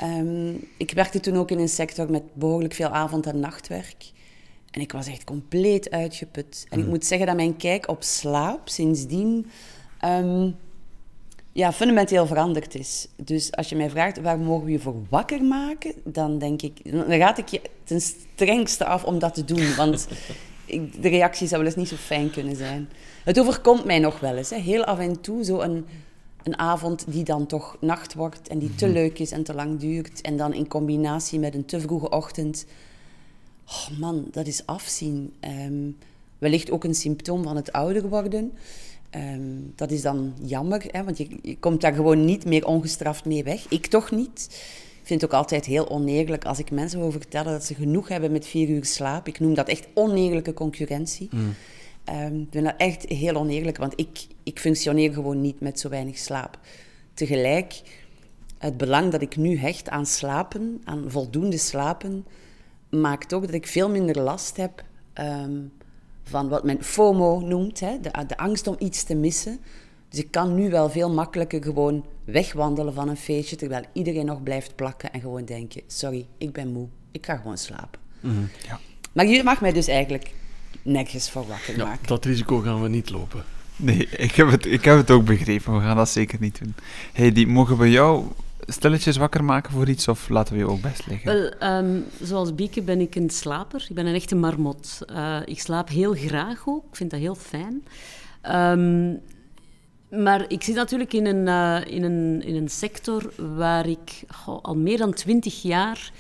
Um, 0.04 0.68
ik 0.78 0.92
werkte 0.92 1.20
toen 1.20 1.38
ook 1.38 1.52
in 1.52 1.60
een 1.60 1.70
sector 1.70 2.12
met 2.12 2.24
behoorlijk 2.34 2.74
veel 2.74 2.90
avond- 2.90 3.26
en 3.26 3.40
nachtwerk. 3.40 4.12
En 4.72 4.82
ik 4.82 4.92
was 4.92 5.08
echt 5.08 5.24
compleet 5.24 5.90
uitgeput. 5.90 6.66
En 6.70 6.78
ik 6.78 6.84
hmm. 6.84 6.94
moet 6.94 7.06
zeggen 7.06 7.28
dat 7.28 7.36
mijn 7.36 7.58
kijk 7.58 7.88
op 7.88 8.04
slaap 8.04 8.70
sindsdien 8.70 9.50
um, 10.06 10.56
ja, 11.60 11.74
fundamenteel 11.74 12.26
veranderd 12.26 12.76
is. 12.76 13.08
Dus 13.16 13.52
als 13.52 13.70
je 13.70 13.76
mij 13.76 13.90
vraagt 13.90 14.22
waar 14.22 14.40
mogen 14.40 14.66
we 14.66 14.72
je 14.72 14.80
voor 14.80 14.96
wakker 15.10 15.44
maken, 15.44 15.94
dan 16.04 16.38
denk 16.38 16.62
ik, 16.62 16.92
dan 16.92 17.04
raad 17.04 17.38
ik 17.38 17.48
je 17.48 17.62
ten 17.84 18.02
strengste 18.02 18.86
af 18.86 19.04
om 19.04 19.20
dat 19.20 19.34
te 19.34 19.46
doen. 19.46 19.76
Want 19.76 20.08
ik, 20.66 21.02
de 21.02 21.10
reactie 21.10 21.48
zou 21.48 21.62
wel 21.62 21.70
eens 21.70 21.80
niet 21.80 21.88
zo 21.88 21.96
fijn 21.96 22.32
kunnen 22.32 22.56
zijn. 22.56 22.90
Het 23.24 23.40
overkomt 23.40 23.86
mij 23.86 24.00
nog 24.00 24.20
wel 24.20 24.36
eens. 24.36 24.50
Hè. 24.50 24.58
Heel 24.58 24.84
af 24.84 25.00
en 25.00 25.22
toe 25.22 25.44
zo 25.44 25.60
een, 25.60 25.86
een 26.44 26.58
avond 26.58 27.06
die 27.08 27.24
dan 27.24 27.46
toch 27.46 27.78
nacht 27.80 28.14
wordt 28.14 28.48
en 28.48 28.60
die 28.60 28.76
te 28.76 28.86
mhm. 28.86 28.94
leuk 28.94 29.20
is 29.20 29.32
en 29.32 29.44
te 29.44 29.54
lang 29.54 29.80
duurt. 29.80 30.22
En 30.22 30.38
dan 30.38 30.54
in 30.54 30.68
combinatie 30.68 31.40
met 31.40 31.56
een 31.56 31.66
te 31.66 31.80
vroege 31.80 32.10
ochtend. 32.10 32.66
Oh 33.66 34.00
man, 34.00 34.28
dat 34.32 34.48
is 34.48 34.66
afzien. 34.66 35.34
Um, 35.42 35.98
wellicht 36.38 36.72
ook 36.72 36.84
een 36.84 36.96
symptoom 36.96 37.44
van 37.44 37.56
het 37.56 37.72
ouder 37.72 38.10
worden. 38.10 38.52
Um, 39.16 39.74
dat 39.76 39.92
is 39.92 40.02
dan 40.02 40.34
jammer, 40.42 40.84
hè, 40.88 41.04
want 41.04 41.18
je, 41.18 41.28
je, 41.42 41.58
komt 41.58 41.82
daar 41.82 41.94
gewoon 41.94 42.26
niet 42.26 42.46
meer 42.46 42.66
ongestraft 42.66 43.26
mee 43.26 43.44
weg. 43.44 43.66
Ik 43.70 43.86
toch 43.86 44.12
niet. 44.12 44.48
Ik 45.02 45.08
vind 45.16 45.22
het 45.22 45.32
ook 45.32 45.38
altijd 45.38 45.66
heel 45.66 45.90
oneerlijk 45.90 46.46
als 46.46 46.60
ik 46.60 46.72
mensen 46.72 47.00
wil 47.00 47.12
vertellen 47.12 47.52
dat 47.52 47.66
ze 47.66 47.76
genoeg 47.76 48.08
hebben 48.08 48.32
met 48.32 48.48
vier 48.48 48.70
uur 48.70 48.86
slaap. 48.86 49.28
Ik 49.28 49.40
noem 49.40 49.54
dat 49.54 49.68
echt 49.68 49.88
oneerlijke 49.94 50.54
concurrentie. 50.54 51.30
Mm. 51.32 51.54
Um, 52.10 52.42
ik 52.42 52.48
vind 52.52 52.66
dat 52.66 52.74
echt 52.78 53.06
heel 53.06 53.36
oneerlijk, 53.36 53.78
want 53.78 53.94
ik, 53.96 54.28
ik 54.44 54.60
functioneer 54.60 55.14
gewoon 55.14 55.42
niet 55.42 55.60
met 55.60 55.80
zo 55.80 55.90
weinig 55.90 56.18
slaap. 56.18 56.60
Tegelijk, 57.14 57.82
het 58.58 58.78
belang 58.78 59.12
dat 59.12 59.22
ik 59.22 59.36
nu 59.36 59.58
hecht 59.58 59.90
aan 59.90 60.06
slapen, 60.06 60.82
aan 60.84 61.12
voldoende 61.12 61.58
slapen, 61.58 62.26
maakt 62.90 63.34
ook 63.34 63.46
dat 63.46 63.54
ik 63.54 63.68
veel 63.68 63.90
minder 63.90 64.20
last 64.20 64.58
heb 64.58 64.84
um, 65.14 65.72
van 66.30 66.50
wat 66.50 66.64
men 66.64 66.84
FOMO 66.84 67.40
noemt, 67.40 67.80
hè, 67.80 68.00
de, 68.02 68.12
de 68.28 68.38
angst 68.38 68.68
om 68.68 68.76
iets 68.80 69.04
te 69.04 69.16
missen. 69.16 69.60
Dus 70.10 70.20
ik 70.20 70.32
kan 70.32 70.56
nu 70.56 70.70
wel 70.70 70.90
veel 70.90 71.14
makkelijker 71.14 71.64
gewoon 71.64 72.06
wegwandelen 72.26 72.94
van 72.94 73.10
een 73.10 73.18
feestje, 73.18 73.56
terwijl 73.56 73.84
iedereen 73.94 74.26
nog 74.26 74.44
blijft 74.44 74.76
plakken 74.76 75.12
en 75.14 75.22
gewoon 75.22 75.46
denken, 75.46 75.82
sorry, 75.88 76.26
ik 76.38 76.52
ben 76.54 76.72
moe, 76.72 76.88
ik 77.12 77.26
ga 77.26 77.36
gewoon 77.36 77.58
slapen. 77.58 78.00
Mhm, 78.20 78.42
ja. 78.68 78.80
Maar 79.14 79.26
je 79.26 79.44
mag 79.44 79.62
mij 79.62 79.72
dus 79.72 79.88
eigenlijk 79.88 80.32
nergens 80.82 81.30
voor 81.32 81.48
wakker 81.48 81.78
Ja, 81.78 81.84
maken. 81.86 82.08
dat 82.08 82.26
risico 82.26 82.60
gaan 82.60 82.82
we 82.82 82.90
niet 82.90 83.10
lopen. 83.10 83.44
Nee, 83.76 84.08
ik 84.10 84.36
heb, 84.36 84.50
het, 84.50 84.66
ik 84.66 84.84
heb 84.86 84.98
het 84.98 85.12
ook 85.12 85.26
begrepen. 85.26 85.74
We 85.74 85.80
gaan 85.80 85.96
dat 85.96 86.10
zeker 86.10 86.38
niet 86.40 86.60
doen. 86.60 86.76
Hey, 87.14 87.32
die 87.32 87.48
mogen 87.48 87.78
we 87.78 87.92
jou 87.92 88.26
stilletjes 88.70 89.18
wakker 89.18 89.44
maken 89.44 89.72
voor 89.72 89.90
iets 89.90 90.08
of 90.08 90.30
laten 90.30 90.54
we 90.54 90.60
je 90.60 90.68
ook 90.68 90.82
best 90.82 91.08
liggen? 91.08 91.34
Wel, 91.34 91.50
ehm, 91.50 92.00
zoals 92.22 92.56
Bieke 92.56 92.82
ben 92.82 93.02
ik 93.02 93.16
een 93.16 93.30
slaper. 93.30 93.86
Ik 93.90 93.96
ben 93.96 94.06
een 94.06 94.14
echte 94.14 94.36
marmot. 94.36 95.00
Eh, 95.06 95.38
ik 95.46 95.60
slaap 95.60 95.90
heel 95.90 96.14
graag 96.14 96.64
ook. 96.66 96.84
Ik 96.90 96.96
vind 96.96 97.12
dat 97.12 97.20
heel 97.20 97.36
fijn. 97.36 97.84
Ehm, 98.42 99.14
maar 100.24 100.46
ik 100.48 100.64
zit 100.64 100.76
natuurlijk 100.76 101.14
in 101.14 101.26
een, 101.26 101.48
eh, 101.48 101.94
in 101.96 102.04
een, 102.04 102.42
in 102.44 102.56
een 102.56 102.70
sector 102.70 103.34
waar 103.56 103.88
ik 103.88 104.24
al 104.62 104.76
meer 104.76 104.98
dan 104.98 105.14
twintig 105.14 105.62
jaar 105.62 106.12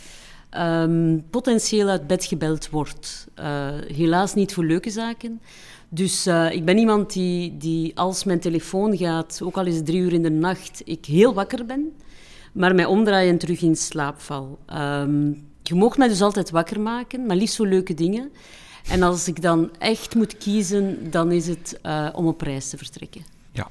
ehm, 0.49 1.19
potentieel 1.29 1.87
uit 1.87 2.07
bed 2.07 2.25
gebeld 2.25 2.69
word. 2.69 3.27
Eh, 3.35 3.67
helaas 3.93 4.33
niet 4.33 4.53
voor 4.53 4.65
leuke 4.65 4.89
zaken. 4.89 5.41
Dus 5.89 6.27
ik 6.51 6.65
ben 6.65 6.77
iemand 6.77 7.13
die, 7.13 7.57
die 7.57 7.97
als 7.97 8.23
mijn 8.23 8.39
telefoon 8.39 8.97
gaat, 8.97 9.39
ook 9.43 9.57
al 9.57 9.65
is 9.65 9.75
het 9.75 9.85
drie 9.85 9.99
uur 9.99 10.13
in 10.13 10.21
de 10.21 10.29
nacht, 10.29 10.81
ik 10.85 11.05
heel 11.05 11.33
wakker 11.33 11.65
ben 11.65 11.93
maar 12.53 12.75
mij 12.75 12.85
omdraaien 12.85 13.31
en 13.31 13.37
terug 13.37 13.61
in 13.61 13.75
slaap 13.75 14.19
val. 14.21 14.59
Ehm, 14.65 15.27
je 15.63 15.73
mocht 15.75 15.97
mij 15.97 16.07
dus 16.07 16.21
altijd 16.21 16.49
wakker 16.49 16.79
maken, 16.79 17.25
maar 17.25 17.35
liefst 17.35 17.55
voor 17.55 17.67
leuke 17.67 17.93
dingen. 17.93 18.31
En 18.89 19.03
als 19.03 19.27
ik 19.27 19.41
dan 19.41 19.69
echt 19.79 20.15
moet 20.15 20.37
kiezen, 20.37 21.11
dan 21.11 21.31
is 21.31 21.47
het 21.47 21.79
eh, 21.81 22.07
om 22.13 22.27
op 22.27 22.41
reis 22.41 22.69
te 22.69 22.77
vertrekken. 22.77 23.21
Ja. 23.51 23.67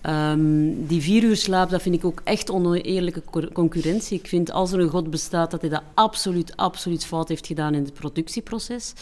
Ehm, 0.00 0.86
die 0.86 1.00
vier 1.02 1.22
uur 1.22 1.36
slaap, 1.36 1.70
dat 1.70 1.82
vind 1.82 1.94
ik 1.94 2.04
ook 2.04 2.20
echt 2.24 2.50
oneerlijke 2.50 3.22
co- 3.30 3.48
concurrentie. 3.52 4.18
Ik 4.18 4.26
vind 4.26 4.50
als 4.50 4.72
er 4.72 4.80
een 4.80 4.88
God 4.88 5.10
bestaat, 5.10 5.50
dat 5.50 5.60
hij 5.60 5.70
dat 5.70 5.82
absoluut, 5.94 6.56
absoluut 6.56 7.04
fout 7.06 7.28
heeft 7.28 7.46
gedaan 7.46 7.74
in 7.74 7.82
het 7.84 7.94
productieproces. 7.94 8.92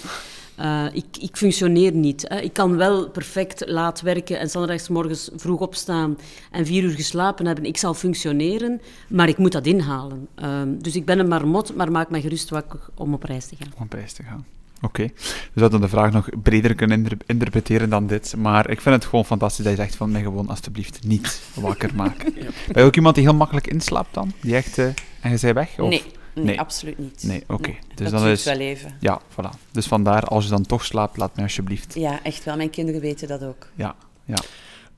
Eh, 0.57 0.85
ik, 0.93 1.05
ik 1.21 1.37
functioneer 1.37 1.93
niet. 1.93 2.25
Hè. 2.29 2.41
Ik 2.41 2.53
kan 2.53 2.77
wel 2.77 3.09
perfect 3.09 3.63
laat 3.69 4.01
werken 4.01 4.39
en 4.39 4.51
zondags 4.51 4.89
morgens 4.89 5.31
vroeg 5.37 5.61
opstaan 5.61 6.19
en 6.51 6.67
vier 6.67 6.83
uur 6.83 6.95
geslapen 6.95 7.47
hebben. 7.47 7.65
Ik 7.65 7.77
zal 7.77 7.95
functioneren, 7.95 8.81
maar 9.09 9.29
ik 9.29 9.39
moet 9.39 9.53
dat 9.53 9.67
inhalen. 9.67 10.29
Ehm, 10.35 10.69
dus 10.79 10.97
ik 10.97 11.05
ben 11.05 11.19
een 11.19 11.29
marmot, 11.29 11.75
maar 11.77 11.91
maak 11.91 12.11
mij 12.11 12.21
gerust 12.21 12.51
wakker 12.51 12.81
om 12.95 13.15
op 13.15 13.23
reis 13.23 13.47
te 13.47 13.57
gaan. 13.59 13.73
om 13.77 13.83
op 13.83 13.93
reis 13.93 14.13
te 14.13 14.23
gaan. 14.23 14.47
Oké, 14.85 15.03
we 15.03 15.51
zouden 15.55 15.81
de 15.81 15.89
vraag 15.89 16.13
nog 16.13 16.29
breder 16.43 16.75
kunnen 16.75 16.99
inter- 16.99 17.17
interpreteren 17.27 17.91
dan 17.91 18.07
dit, 18.07 18.35
maar 18.37 18.71
ik 18.71 18.81
vind 18.81 18.95
het 18.95 19.05
gewoon 19.05 19.25
fantastisch 19.25 19.65
dat 19.65 19.75
je 19.77 19.81
zegt 19.83 19.97
van 19.97 20.11
mij 20.11 20.23
gewoon 20.23 20.49
alstublieft 20.49 20.99
niet 21.07 21.41
wakker 21.55 21.91
maken. 21.95 22.35
Ben 22.73 22.83
je 22.83 22.83
ook 22.83 22.97
iemand 22.97 23.15
die 23.15 23.25
heel 23.25 23.35
makkelijk 23.35 23.67
inslaapt 23.67 24.15
dan? 24.15 24.33
Die 24.41 24.55
echt, 24.55 24.79
eh, 24.79 24.87
en 25.21 25.31
je 25.31 25.37
zei 25.37 25.53
weg? 25.53 25.79
Of? 25.79 25.89
Nee, 25.89 26.03
nee, 26.35 26.45
Nee. 26.45 26.61
absoluut 26.61 26.99
niet. 26.99 27.23
Nee, 27.23 27.45
oké. 27.49 27.75
Dus 27.95 28.11
dat 28.11 28.25
is- 28.25 28.45
wel 28.45 28.59
even. 28.59 28.97
Ja, 29.01 29.21
voilà. 29.31 29.71
Dus 29.71 29.87
vandaar, 29.87 30.23
als 30.25 30.45
je 30.45 30.51
dan 30.51 30.67
toch 30.67 30.85
slaapt, 30.85 31.17
laat 31.17 31.35
mij 31.35 31.45
alsjeblieft. 31.45 31.95
Ja, 31.95 32.23
echt 32.23 32.45
wel. 32.45 32.57
Mijn 32.57 32.71
kinderen 32.71 33.01
weten 33.01 33.29
dat 33.29 33.45
ook. 33.45 33.67
Ja, 33.75 33.95
ja. 34.25 34.37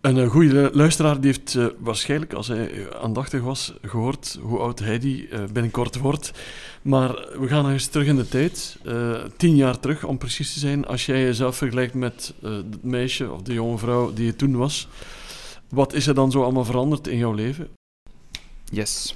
Een 0.00 0.18
eh, 0.18 0.28
goede 0.30 0.70
luisteraar 0.72 1.20
die 1.20 1.30
heeft 1.30 1.54
eh, 1.54 1.66
waarschijnlijk, 1.78 2.32
als 2.32 2.48
hij 2.48 2.70
eh, 2.72 3.00
aandachtig 3.02 3.40
was, 3.42 3.72
gehoord 3.82 4.38
hoe 4.42 4.58
oud 4.58 4.78
Heidi 4.78 5.26
eh, 5.28 5.40
binnenkort 5.52 5.98
wordt. 5.98 6.30
Maar 6.82 7.08
we 7.40 7.48
gaan 7.48 7.62
nog 7.62 7.72
eens 7.72 7.86
terug 7.86 8.06
in 8.06 8.16
de 8.16 8.28
tijd. 8.28 8.76
eh, 8.84 9.12
tien 9.36 9.56
jaar 9.56 9.80
terug, 9.80 10.04
om 10.04 10.18
precies 10.18 10.52
te 10.52 10.58
zijn. 10.58 10.86
Als 10.86 11.06
jij 11.06 11.20
jezelf 11.22 11.56
vergelijkt 11.56 11.94
met 11.94 12.34
eh, 12.42 12.50
het 12.52 12.82
meisje 12.84 13.30
of 13.32 13.42
de 13.42 13.52
jonge 13.52 13.78
vrouw 13.78 14.12
die 14.12 14.24
je 14.26 14.36
toen 14.36 14.56
was. 14.56 14.88
Wat 15.68 15.92
is 15.92 16.06
er 16.06 16.14
dan 16.14 16.30
zo 16.30 16.42
allemaal 16.42 16.64
veranderd 16.64 17.06
in 17.06 17.18
jouw 17.18 17.32
leven? 17.32 17.68
Yes. 18.64 19.14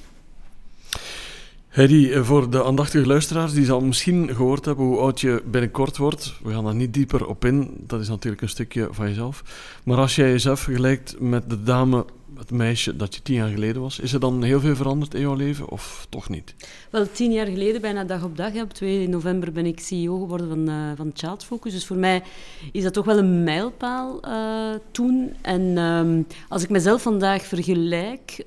Heidi, 1.69 2.11
eh, 2.11 2.23
voor 2.23 2.49
de 2.49 2.63
aandachtige 2.63 3.05
luisteraars, 3.05 3.53
die 3.53 3.65
zal 3.65 3.81
misschien 3.81 4.35
gehoord 4.35 4.65
hebben 4.65 4.85
hoe 4.85 4.97
oud 4.97 5.21
je 5.21 5.43
binnenkort 5.45 5.97
wordt. 5.97 6.33
We 6.43 6.51
gaan 6.51 6.63
daar 6.63 6.75
niet 6.75 6.93
dieper 6.93 7.27
op 7.27 7.45
in, 7.45 7.73
dat 7.77 8.01
is 8.01 8.09
natuurlijk 8.09 8.41
een 8.41 8.49
stukje 8.49 8.87
van 8.91 9.07
jezelf. 9.07 9.43
Maar 9.83 9.97
als 9.97 10.15
jij 10.15 10.29
jezelf 10.29 10.59
vergelijkt 10.59 11.19
met 11.19 11.49
de 11.49 11.63
dame, 11.63 12.05
het 12.37 12.51
meisje 12.51 12.95
dat 12.95 13.15
je 13.15 13.21
tien 13.21 13.35
jaar 13.35 13.49
geleden 13.49 13.81
was, 13.81 13.99
is 13.99 14.13
er 14.13 14.19
dan 14.19 14.43
heel 14.43 14.59
veel 14.59 14.75
veranderd 14.75 15.13
in 15.13 15.21
jouw 15.21 15.35
leven 15.35 15.69
of 15.69 16.05
toch 16.09 16.29
niet? 16.29 16.55
Wel, 16.89 17.11
tien 17.11 17.31
jaar 17.31 17.47
geleden, 17.47 17.81
bijna 17.81 18.03
dag 18.03 18.23
op 18.23 18.37
dag, 18.37 18.61
op 18.61 18.73
2 18.73 19.09
november 19.09 19.51
ben 19.51 19.65
ik 19.65 19.79
CEO 19.79 20.19
geworden 20.19 20.47
van, 20.47 20.69
eh 20.69 20.75
van 20.95 21.11
Child 21.13 21.45
Focus. 21.45 21.73
Dus 21.73 21.85
voor 21.85 21.97
mij 21.97 22.23
is 22.71 22.83
dat 22.83 22.93
toch 22.93 23.05
wel 23.05 23.17
een 23.17 23.43
mijlpaal 23.43 24.21
eh, 24.21 24.79
toen. 24.91 25.33
En 25.41 25.77
ehm, 25.77 26.21
als 26.47 26.63
ik 26.63 26.69
mezelf 26.69 27.01
vandaag 27.01 27.45
vergelijk, 27.45 28.45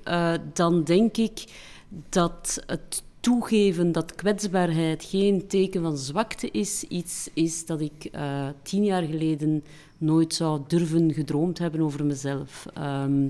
dan 0.53 0.85
denk 0.85 1.17
ik 1.17 1.45
dat 2.09 2.63
het 2.67 3.03
toegeven 3.23 3.93
dat 3.93 4.15
kwetsbaarheid 4.15 5.05
geen 5.05 5.47
teken 5.47 5.83
van 5.83 5.97
zwakte 5.97 6.49
is, 6.51 6.85
iets 6.89 7.29
is 7.35 7.67
dat 7.67 7.81
ik 7.81 8.05
eh, 8.05 8.49
tien 8.63 8.85
jaar 8.85 9.03
geleden 9.03 9.65
nooit 9.99 10.35
zou 10.35 10.61
durven 10.67 11.13
gedroomd 11.13 11.59
hebben 11.59 11.81
over 11.81 12.05
mezelf. 12.05 12.67
Ehm, 12.75 13.29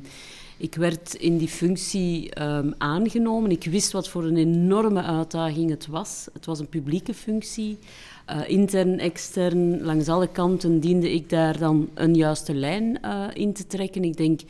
ik 0.56 0.74
werd 0.74 1.14
in 1.14 1.38
die 1.38 1.48
functie 1.48 2.30
ehm, 2.30 2.72
aangenomen. 2.78 3.50
Ik 3.50 3.64
wist 3.64 3.92
wat 3.92 4.08
voor 4.08 4.24
een 4.24 4.36
enorme 4.36 5.02
uitdaging 5.02 5.70
het 5.70 5.86
was. 5.86 6.28
Het 6.32 6.46
was 6.46 6.58
een 6.58 6.68
publieke 6.68 7.14
functie. 7.14 7.78
Eh, 8.26 8.48
intern, 8.48 8.98
extern, 8.98 9.82
langs 9.82 10.08
alle 10.08 10.28
kanten 10.28 10.80
diende 10.80 11.12
ik 11.12 11.30
daar 11.30 11.58
dan 11.58 11.88
een 11.94 12.14
juiste 12.14 12.54
lijn 12.54 13.02
eh, 13.02 13.24
in 13.32 13.52
te 13.52 13.66
trekken. 13.66 14.04
Ik 14.04 14.16
denk, 14.16 14.40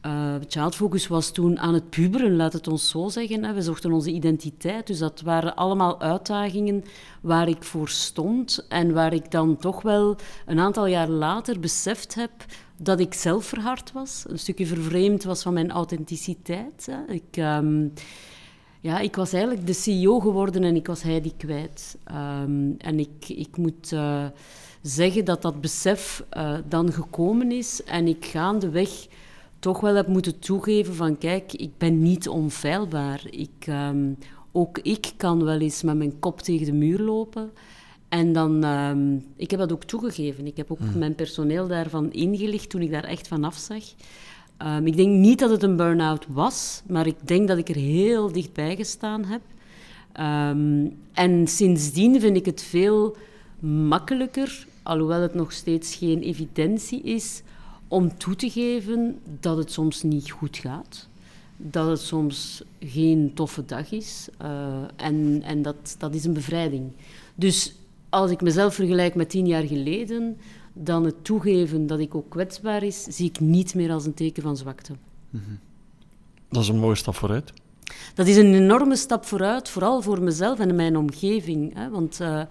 eh 0.00 0.34
Child 0.48 1.06
was 1.08 1.30
toen 1.30 1.58
aan 1.58 1.74
het 1.74 1.90
puberen, 1.90 2.36
laat 2.36 2.52
het 2.52 2.68
ons 2.68 2.88
zo 2.88 3.08
zeggen. 3.08 3.54
We 3.54 3.62
zochten 3.62 3.92
onze 3.92 4.10
identiteit, 4.10 4.86
dus 4.86 4.98
dat 4.98 5.20
waren 5.20 5.56
allemaal 5.56 6.00
uitdagingen 6.00 6.84
waar 7.20 7.48
ik 7.48 7.62
voor 7.62 7.88
stond 7.88 8.66
en 8.68 8.92
waar 8.92 9.12
ik 9.12 9.30
dan 9.30 9.56
toch 9.56 9.82
wel 9.82 10.16
een 10.46 10.58
aantal 10.58 10.86
jaar 10.86 11.08
later 11.08 11.60
beseft 11.60 12.14
heb 12.14 12.30
dat 12.76 13.00
ik 13.00 13.14
zelf 13.14 13.44
verhard 13.44 13.92
was, 13.92 14.24
een 14.28 14.38
stukje 14.38 14.66
vervreemd 14.66 15.24
was 15.24 15.42
van 15.42 15.52
mijn 15.52 15.70
authenticiteit. 15.70 16.88
Hè. 16.90 17.12
Ik, 17.12 17.36
ehm, 17.36 17.88
ja, 18.80 18.98
ik 18.98 19.16
was 19.16 19.32
eigenlijk 19.32 19.66
de 19.66 19.72
CEO 19.72 20.20
geworden 20.20 20.64
en 20.64 20.76
ik 20.76 20.86
was 20.86 21.02
Heidi 21.02 21.32
kwijt. 21.36 21.98
Ehm, 22.04 22.70
en 22.78 22.98
ik, 22.98 23.28
ik 23.28 23.56
moet 23.56 23.92
eh, 23.92 24.24
zeggen 24.82 25.24
dat 25.24 25.42
dat 25.42 25.60
besef 25.60 26.24
eh, 26.28 26.54
dan 26.68 26.92
gekomen 26.92 27.52
is 27.52 27.84
en 27.84 28.06
ik 28.06 28.24
gaandeweg 28.24 29.06
toch 29.60 29.80
wel 29.80 29.94
heb 29.94 30.06
moeten 30.06 30.38
toegeven 30.38 30.94
van 30.94 31.18
kijk, 31.18 31.52
ik 31.52 31.70
ben 31.78 32.02
niet 32.02 32.28
onfeilbaar. 32.28 33.22
Ik, 33.30 33.66
ehm, 33.66 34.12
ook 34.52 34.78
ik 34.78 35.12
kan 35.16 35.44
wel 35.44 35.60
eens 35.60 35.82
met 35.82 35.96
mijn 35.96 36.18
kop 36.18 36.40
tegen 36.40 36.66
de 36.66 36.72
muur 36.72 36.98
lopen. 36.98 37.50
En 38.08 38.32
dan, 38.32 38.64
ehm, 38.64 39.16
ik 39.36 39.50
heb 39.50 39.60
dat 39.60 39.72
ook 39.72 39.84
toegegeven. 39.84 40.46
Ik 40.46 40.56
heb 40.56 40.70
ook 40.70 40.94
mijn 40.94 41.14
personeel 41.14 41.68
daarvan 41.68 42.12
ingelicht 42.12 42.70
toen 42.70 42.82
ik 42.82 42.90
daar 42.90 43.04
echt 43.04 43.28
van 43.28 43.44
afzag. 43.44 43.82
Ehm, 44.56 44.86
ik 44.86 44.96
denk 44.96 45.08
niet 45.08 45.38
dat 45.38 45.50
het 45.50 45.62
een 45.62 45.76
burn-out 45.76 46.26
was, 46.28 46.82
maar 46.86 47.06
ik 47.06 47.16
denk 47.26 47.48
dat 47.48 47.58
ik 47.58 47.68
er 47.68 47.76
heel 47.76 48.32
dichtbij 48.32 48.76
gestaan 48.76 49.24
heb. 49.24 49.40
En 51.12 51.46
sindsdien 51.48 52.20
vind 52.20 52.36
ik 52.36 52.46
het 52.46 52.62
veel 52.62 53.16
makkelijker, 53.60 54.66
alhoewel 54.82 55.20
het 55.20 55.34
nog 55.34 55.52
steeds 55.52 55.94
geen 55.94 56.20
evidentie 56.20 57.02
is, 57.02 57.42
om 57.90 58.18
toe 58.18 58.36
te 58.36 58.50
geven 58.50 59.18
dat 59.40 59.56
het 59.56 59.72
soms 59.72 60.02
niet 60.02 60.30
goed 60.30 60.56
gaat. 60.56 61.08
Dat 61.56 61.88
het 61.88 62.00
soms 62.00 62.62
geen 62.80 63.30
toffe 63.34 63.64
dag 63.64 63.92
is. 63.92 64.28
eh, 64.38 64.82
en 64.96 65.42
en 65.42 65.62
dat, 65.62 65.94
dat 65.98 66.14
is 66.14 66.24
een 66.24 66.32
bevrijding. 66.32 66.92
Dus 67.34 67.74
als 68.08 68.30
ik 68.30 68.40
mezelf 68.40 68.74
vergelijk 68.74 69.14
met 69.14 69.30
tien 69.30 69.46
jaar 69.46 69.62
geleden, 69.66 70.36
dan 70.72 71.04
het 71.04 71.24
toegeven 71.24 71.86
dat 71.86 71.98
ik 71.98 72.14
ook 72.14 72.30
kwetsbaar 72.30 72.82
is, 72.82 73.02
zie 73.02 73.28
ik 73.28 73.40
niet 73.40 73.74
meer 73.74 73.92
als 73.92 74.04
een 74.06 74.14
teken 74.14 74.42
van 74.42 74.56
zwakte. 74.56 74.92
Dat 76.48 76.62
is 76.62 76.68
een 76.68 76.78
mooie 76.78 76.94
stap 76.94 77.14
vooruit. 77.14 77.52
Dat 78.14 78.26
is 78.26 78.36
een 78.36 78.54
enorme 78.54 78.96
stap 78.96 79.24
vooruit, 79.24 79.68
vooral 79.68 80.02
voor 80.02 80.22
mezelf 80.22 80.58
en 80.58 80.74
mijn 80.74 80.96
omgeving. 80.96 81.74
Hè? 81.74 81.90
Want 81.90 82.20
eh, 82.20 82.42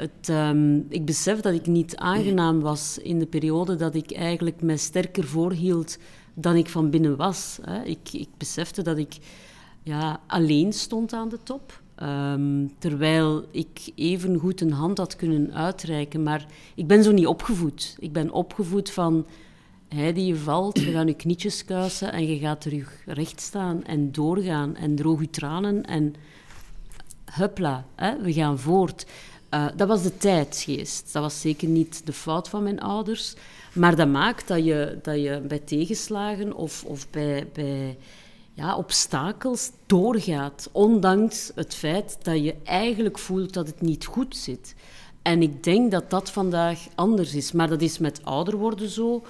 het, 0.00 0.28
ehm, 0.28 0.76
ik 0.88 1.04
besef 1.04 1.40
dat 1.40 1.54
ik 1.54 1.66
niet 1.66 1.96
aangenaam 1.96 2.60
was 2.60 2.98
in 2.98 3.18
de 3.18 3.26
periode 3.26 3.76
dat 3.76 3.94
ik 3.94 4.12
eigenlijk 4.12 4.62
mij 4.62 4.76
sterker 4.76 5.24
voorhield 5.24 5.98
dan 6.34 6.56
ik 6.56 6.68
van 6.68 6.90
binnen 6.90 7.16
was. 7.16 7.58
Hè? 7.62 7.82
Ik, 7.82 8.12
ik 8.12 8.28
besefte 8.36 8.82
dat 8.82 8.98
ik 8.98 9.18
ja, 9.82 10.20
alleen 10.26 10.72
stond 10.72 11.12
aan 11.12 11.28
de 11.28 11.38
top. 11.42 11.82
Ehm, 11.94 12.66
terwijl 12.78 13.44
ik 13.50 13.92
even 13.94 14.38
goed 14.38 14.60
een 14.60 14.72
hand 14.72 14.98
had 14.98 15.16
kunnen 15.16 15.54
uitreiken. 15.54 16.22
Maar 16.22 16.46
ik 16.74 16.86
ben 16.86 17.02
zo 17.02 17.12
niet 17.12 17.26
opgevoed. 17.26 17.96
Ik 17.98 18.12
ben 18.12 18.30
opgevoed 18.30 18.90
van... 18.90 19.26
Heidi, 19.94 20.26
je 20.26 20.36
valt, 20.36 20.78
we 20.78 20.90
gaan 20.90 21.06
je 21.06 21.14
knietjes 21.14 21.64
kuisen 21.64 22.12
en 22.12 22.26
je 22.26 22.38
gaat 22.38 22.60
terug 22.60 23.02
recht 23.06 23.40
staan 23.40 23.84
en 23.84 24.12
doorgaan 24.12 24.76
en 24.76 24.94
droog 24.94 25.20
je 25.20 25.30
tranen 25.30 25.82
en 25.82 26.14
huppla, 27.30 27.86
hè, 27.94 28.22
we 28.22 28.32
gaan 28.32 28.58
voort. 28.58 29.06
Uh, 29.54 29.66
dat 29.76 29.88
was 29.88 30.02
de 30.02 30.16
tijdsgeest. 30.16 31.12
Dat 31.12 31.22
was 31.22 31.40
zeker 31.40 31.68
niet 31.68 32.06
de 32.06 32.12
fout 32.12 32.48
van 32.48 32.62
mijn 32.62 32.80
ouders. 32.80 33.34
Maar 33.72 33.96
dat 33.96 34.08
maakt 34.08 34.48
dat 34.48 34.64
je, 34.64 34.98
dat 35.02 35.22
je 35.22 35.40
bij 35.48 35.58
tegenslagen 35.58 36.54
of, 36.54 36.84
of 36.84 37.10
bij, 37.10 37.48
bij 37.52 37.98
ja, 38.54 38.76
obstakels 38.76 39.70
doorgaat. 39.86 40.68
Ondanks 40.72 41.52
het 41.54 41.74
feit 41.74 42.18
dat 42.22 42.44
je 42.44 42.54
eigenlijk 42.64 43.18
voelt 43.18 43.52
dat 43.52 43.66
het 43.66 43.80
niet 43.80 44.04
goed 44.04 44.36
zit. 44.36 44.74
En 45.22 45.42
ik 45.42 45.64
denk 45.64 45.90
dat 45.90 46.10
dat 46.10 46.30
vandaag 46.30 46.78
anders 46.94 47.34
is. 47.34 47.52
Maar 47.52 47.68
dat 47.68 47.80
is 47.80 47.98
met 47.98 48.24
ouder 48.24 48.56
worden 48.56 48.88
zo. 48.88 49.22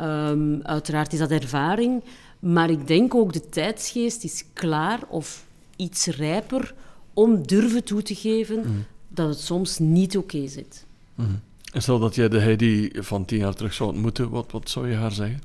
Um, 0.00 0.60
uiteraard 0.62 1.12
is 1.12 1.18
dat 1.18 1.30
ervaring. 1.30 2.04
Maar 2.38 2.70
ik 2.70 2.86
denk 2.86 3.14
ook 3.14 3.32
de 3.32 3.48
tijdsgeest 3.48 4.24
is 4.24 4.44
klaar 4.52 5.00
of 5.08 5.46
iets 5.76 6.06
rijper 6.06 6.74
om 7.14 7.46
durven 7.46 7.84
toe 7.84 8.02
te 8.02 8.14
geven 8.14 8.58
mm. 8.58 8.84
Dat 9.14 9.28
het 9.28 9.40
soms 9.40 9.78
niet 9.78 10.16
oké 10.16 10.46
zit. 10.46 10.86
Mm. 11.14 11.40
En 11.72 11.82
stel 11.82 11.98
dat 11.98 12.14
jij 12.14 12.28
de 12.28 12.40
Heidi 12.40 12.90
van 12.94 13.24
tien 13.24 13.38
jaar 13.38 13.54
terug 13.54 13.74
zou 13.74 13.90
ontmoeten, 13.90 14.30
wat, 14.30 14.52
wat 14.52 14.70
zou 14.70 14.88
je 14.88 14.94
haar 14.94 15.12
zeggen? 15.12 15.42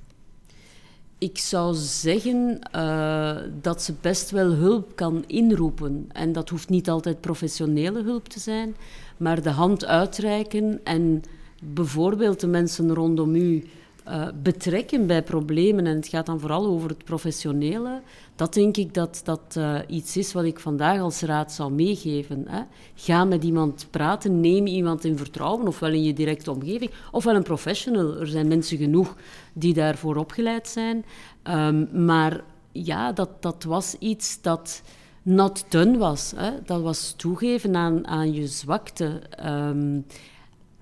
Ik 1.17 1.37
zou 1.37 1.75
zeggen 1.75 2.59
uh, 2.75 3.37
dat 3.61 3.81
ze 3.81 3.93
best 4.01 4.31
wel 4.31 4.51
hulp 4.51 4.95
kan 4.95 5.23
inroepen. 5.27 6.09
En 6.11 6.31
dat 6.31 6.49
hoeft 6.49 6.69
niet 6.69 6.89
altijd 6.89 7.21
professionele 7.21 8.03
hulp 8.03 8.27
te 8.27 8.39
zijn, 8.39 8.75
maar 9.17 9.41
de 9.41 9.49
hand 9.49 9.85
uitreiken 9.85 10.79
en 10.83 11.23
bijvoorbeeld 11.63 12.39
de 12.39 12.47
mensen 12.47 12.93
rondom 12.93 13.35
u 13.35 13.63
uh, 14.09 14.27
betrekken 14.43 15.07
bij 15.07 15.23
problemen. 15.23 15.87
En 15.87 15.95
het 15.95 16.07
gaat 16.07 16.25
dan 16.25 16.39
vooral 16.39 16.65
over 16.65 16.89
het 16.89 17.03
professionele. 17.03 18.01
Dat 18.35 18.53
denk 18.53 18.77
ik 18.77 18.93
dat 18.93 19.21
dat 19.23 19.55
uh, 19.57 19.79
iets 19.87 20.17
is 20.17 20.33
wat 20.33 20.43
ik 20.43 20.59
vandaag 20.59 20.99
als 20.99 21.21
raad 21.21 21.51
zou 21.51 21.71
meegeven. 21.71 22.45
Hè. 22.47 22.61
Ga 22.95 23.23
met 23.23 23.43
iemand 23.43 23.87
praten, 23.89 24.39
neem 24.39 24.65
iemand 24.65 25.05
in 25.05 25.17
vertrouwen, 25.17 25.67
ofwel 25.67 25.91
in 25.91 26.03
je 26.03 26.13
directe 26.13 26.51
omgeving, 26.51 26.91
ofwel 27.11 27.35
een 27.35 27.43
professional. 27.43 28.19
Er 28.19 28.27
zijn 28.27 28.47
mensen 28.47 28.77
genoeg 28.77 29.15
die 29.53 29.73
daarvoor 29.73 30.15
opgeleid 30.15 30.67
zijn. 30.67 31.05
Um, 31.43 32.05
maar 32.05 32.43
ja, 32.71 33.11
dat, 33.11 33.41
dat 33.41 33.63
was 33.63 33.95
iets 33.99 34.41
dat 34.41 34.81
not 35.21 35.65
done 35.69 35.97
was. 35.97 36.33
Hè. 36.35 36.51
Dat 36.65 36.81
was 36.81 37.13
toegeven 37.17 37.75
aan, 37.75 38.07
aan 38.07 38.33
je 38.33 38.47
zwakte. 38.47 39.21
Um, 39.45 40.05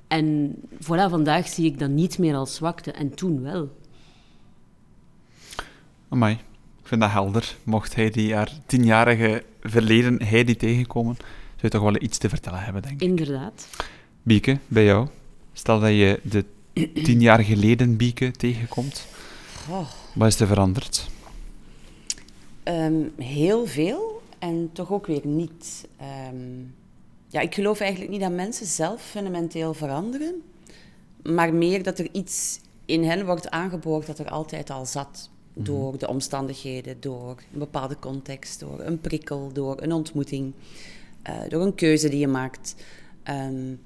en 0.07 0.55
voilà, 0.81 1.09
vandaag 1.09 1.47
zie 1.47 1.65
ik 1.65 1.79
dat 1.79 1.89
niet 1.89 2.17
meer 2.17 2.35
als 2.35 2.55
zwakte, 2.55 2.91
en 2.91 3.15
toen 3.15 3.41
wel. 3.41 3.77
Amai, 6.09 6.33
ik 6.81 6.87
vind 6.87 7.01
dat 7.01 7.11
helder. 7.11 7.55
Mocht 7.63 7.95
hij 7.95 8.09
die 8.09 8.33
haar 8.33 8.51
tienjarige 8.65 9.43
verleden 9.61 10.23
Heidi 10.23 10.55
tegenkomen, 10.55 11.15
zou 11.15 11.59
je 11.61 11.69
toch 11.69 11.81
wel 11.81 12.01
iets 12.01 12.17
te 12.17 12.29
vertellen 12.29 12.63
hebben, 12.63 12.81
denk 12.81 13.01
ik. 13.01 13.07
Inderdaad. 13.07 13.67
Bieke, 14.23 14.59
bij 14.67 14.85
jou. 14.85 15.07
Stel 15.53 15.79
dat 15.79 15.89
je 15.89 16.19
de 16.23 16.45
tien 17.03 17.21
jaar 17.21 17.43
geleden 17.43 17.97
Bieke 17.97 18.31
tegenkomt. 18.31 19.07
Oh. 19.69 19.87
Wat 20.13 20.27
is 20.27 20.39
er 20.39 20.47
veranderd? 20.47 21.09
Um, 22.63 23.11
heel 23.17 23.65
veel 23.65 24.21
en 24.39 24.69
toch 24.73 24.91
ook 24.91 25.07
weer 25.07 25.25
niet. 25.25 25.87
Um, 26.31 26.73
ja, 27.27 27.39
ik 27.39 27.55
geloof 27.55 27.79
eigenlijk 27.79 28.11
niet 28.11 28.21
dat 28.21 28.31
mensen 28.31 28.65
zelf 28.65 29.01
fundamenteel 29.01 29.73
veranderen, 29.73 30.41
maar 31.23 31.53
meer 31.53 31.83
dat 31.83 31.99
er 31.99 32.07
iets 32.11 32.59
in 32.85 33.03
hen 33.03 33.25
wordt 33.25 33.49
aangeboord 33.49 34.05
dat 34.05 34.19
er 34.19 34.29
altijd 34.29 34.69
al 34.69 34.85
zat. 34.85 35.29
Mhm. 35.53 35.65
Door 35.65 35.97
de 35.97 36.07
omstandigheden, 36.07 36.97
door 36.99 37.35
een 37.53 37.59
bepaalde 37.59 37.99
context, 37.99 38.59
door 38.59 38.79
een 38.79 39.01
prikkel, 39.01 39.49
door 39.53 39.81
een 39.81 39.91
ontmoeting, 39.91 40.53
uh, 41.29 41.35
door 41.49 41.61
een 41.61 41.75
keuze 41.75 42.09
die 42.09 42.19
je 42.19 42.27
maakt. 42.27 42.75
Um, 43.29 43.79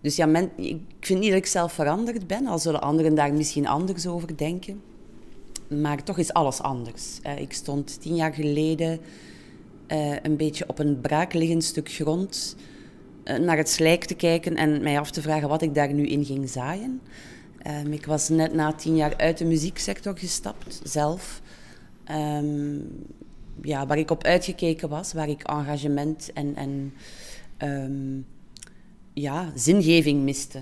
dus 0.00 0.16
ja, 0.16 0.26
men, 0.26 0.50
ik 0.56 0.80
vind 1.00 1.20
niet 1.20 1.28
dat 1.28 1.38
ik 1.38 1.46
zelf 1.46 1.72
veranderd 1.72 2.26
ben, 2.26 2.46
al 2.46 2.58
zullen 2.58 2.80
anderen 2.80 3.14
daar 3.14 3.34
misschien 3.34 3.66
anders 3.66 4.06
over 4.06 4.36
denken. 4.36 4.80
Maar 5.68 6.02
toch 6.02 6.18
is 6.18 6.32
alles 6.32 6.60
anders. 6.60 7.18
Uh, 7.26 7.38
ik 7.38 7.52
stond 7.52 8.00
tien 8.00 8.14
jaar 8.14 8.34
geleden 8.34 9.00
uh, 9.88 10.16
een 10.22 10.36
beetje 10.36 10.68
op 10.68 10.78
een 10.78 11.00
braakliggend 11.00 11.64
stuk 11.64 11.90
grond 11.90 12.56
uh, 13.24 13.36
naar 13.38 13.56
het 13.56 13.68
slijk 13.68 14.04
te 14.04 14.14
kijken 14.14 14.56
en 14.56 14.82
mij 14.82 14.98
af 14.98 15.10
te 15.10 15.22
vragen 15.22 15.48
wat 15.48 15.62
ik 15.62 15.74
daar 15.74 15.92
nu 15.92 16.06
in 16.06 16.24
ging 16.24 16.48
zaaien. 16.48 17.00
Um, 17.66 17.92
ik 17.92 18.06
was 18.06 18.28
net 18.28 18.54
na 18.54 18.72
tien 18.72 18.96
jaar 18.96 19.16
uit 19.16 19.38
de 19.38 19.44
muzieksector 19.44 20.18
gestapt, 20.18 20.80
zelf. 20.82 21.42
Um, 22.10 23.06
ja, 23.62 23.86
waar 23.86 23.98
ik 23.98 24.10
op 24.10 24.24
uitgekeken 24.24 24.88
was, 24.88 25.12
waar 25.12 25.28
ik 25.28 25.42
engagement 25.42 26.32
en, 26.32 26.56
en 26.56 26.92
um, 27.58 28.26
ja, 29.12 29.52
zingeving 29.54 30.22
miste. 30.22 30.60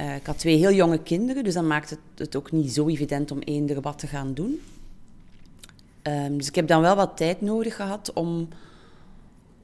Uh, 0.00 0.16
ik 0.16 0.26
had 0.26 0.38
twee 0.38 0.56
heel 0.56 0.72
jonge 0.72 1.02
kinderen, 1.02 1.44
dus 1.44 1.54
dan 1.54 1.66
maakte 1.66 1.94
het, 1.94 2.18
het 2.18 2.36
ook 2.36 2.52
niet 2.52 2.72
zo 2.72 2.88
evident 2.88 3.30
om 3.30 3.38
eender 3.38 3.80
wat 3.80 3.98
te 3.98 4.06
gaan 4.06 4.34
doen. 4.34 4.60
Um, 6.02 6.36
dus 6.36 6.48
ik 6.48 6.54
heb 6.54 6.66
dan 6.66 6.80
wel 6.80 6.96
wat 6.96 7.16
tijd 7.16 7.40
nodig 7.40 7.76
gehad 7.76 8.12
om, 8.12 8.48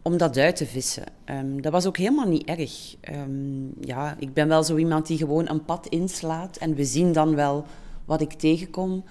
om 0.03 0.17
dat 0.17 0.39
uit 0.39 0.57
te 0.57 0.67
vissen. 0.67 1.05
Um, 1.31 1.63
dat 1.63 1.73
was 1.73 1.87
ook 1.87 1.97
helemaal 1.97 2.29
niet 2.29 2.45
erg. 2.45 2.97
Um, 3.11 3.73
ja, 3.81 4.17
ik 4.19 4.33
ben 4.33 4.49
wel 4.49 4.63
zo 4.63 4.77
iemand 4.77 5.07
die 5.07 5.19
gewoon 5.19 5.49
een 5.49 5.65
pad 5.65 5.87
inslaat 5.87 6.57
en 6.57 6.75
we 6.75 6.85
zien 6.85 7.13
dan 7.13 7.35
wel 7.35 7.65
wat 8.05 8.21
ik 8.21 8.33
tegenkom. 8.33 9.05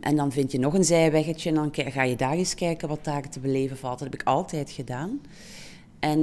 en 0.00 0.16
dan 0.16 0.32
vind 0.32 0.52
je 0.52 0.58
nog 0.58 0.74
een 0.74 0.84
zijweggetje 0.84 1.48
en 1.48 1.54
dan 1.54 1.70
ga 1.72 2.02
je 2.02 2.16
daar 2.16 2.32
eens 2.32 2.54
kijken 2.54 2.88
wat 2.88 3.04
daar 3.04 3.28
te 3.28 3.40
beleven 3.40 3.76
valt. 3.76 3.98
Dat 3.98 4.12
heb 4.12 4.20
ik 4.20 4.26
altijd 4.26 4.70
gedaan. 4.70 5.20
En 6.00 6.18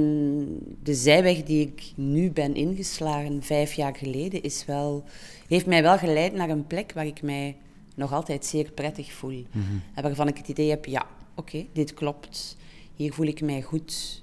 de 0.82 0.94
zijweg 0.94 1.42
die 1.42 1.66
ik 1.66 1.92
nu 1.96 2.30
ben 2.30 2.54
ingeslagen, 2.54 3.42
vijf 3.42 3.72
jaar 3.72 3.96
geleden, 3.96 4.42
is 4.42 4.64
wel, 4.64 5.04
heeft 5.48 5.66
mij 5.66 5.82
wel 5.82 5.98
geleid 5.98 6.32
naar 6.32 6.48
een 6.48 6.66
plek 6.66 6.92
waar 6.92 7.06
ik 7.06 7.22
mij 7.22 7.56
nog 7.98 8.12
altijd 8.12 8.44
zeer 8.44 8.70
prettig 8.70 9.12
voel. 9.12 9.46
Mm 9.52 9.82
En 9.94 10.02
waarvan 10.02 10.28
ik 10.28 10.36
het 10.36 10.48
idee 10.48 10.70
heb, 10.70 10.84
ja, 10.84 11.06
oké, 11.34 11.66
dit 11.72 11.94
klopt. 11.94 12.56
Hier 12.94 13.12
voel 13.12 13.26
ik 13.26 13.40
mij 13.40 13.62
goed. 13.62 14.22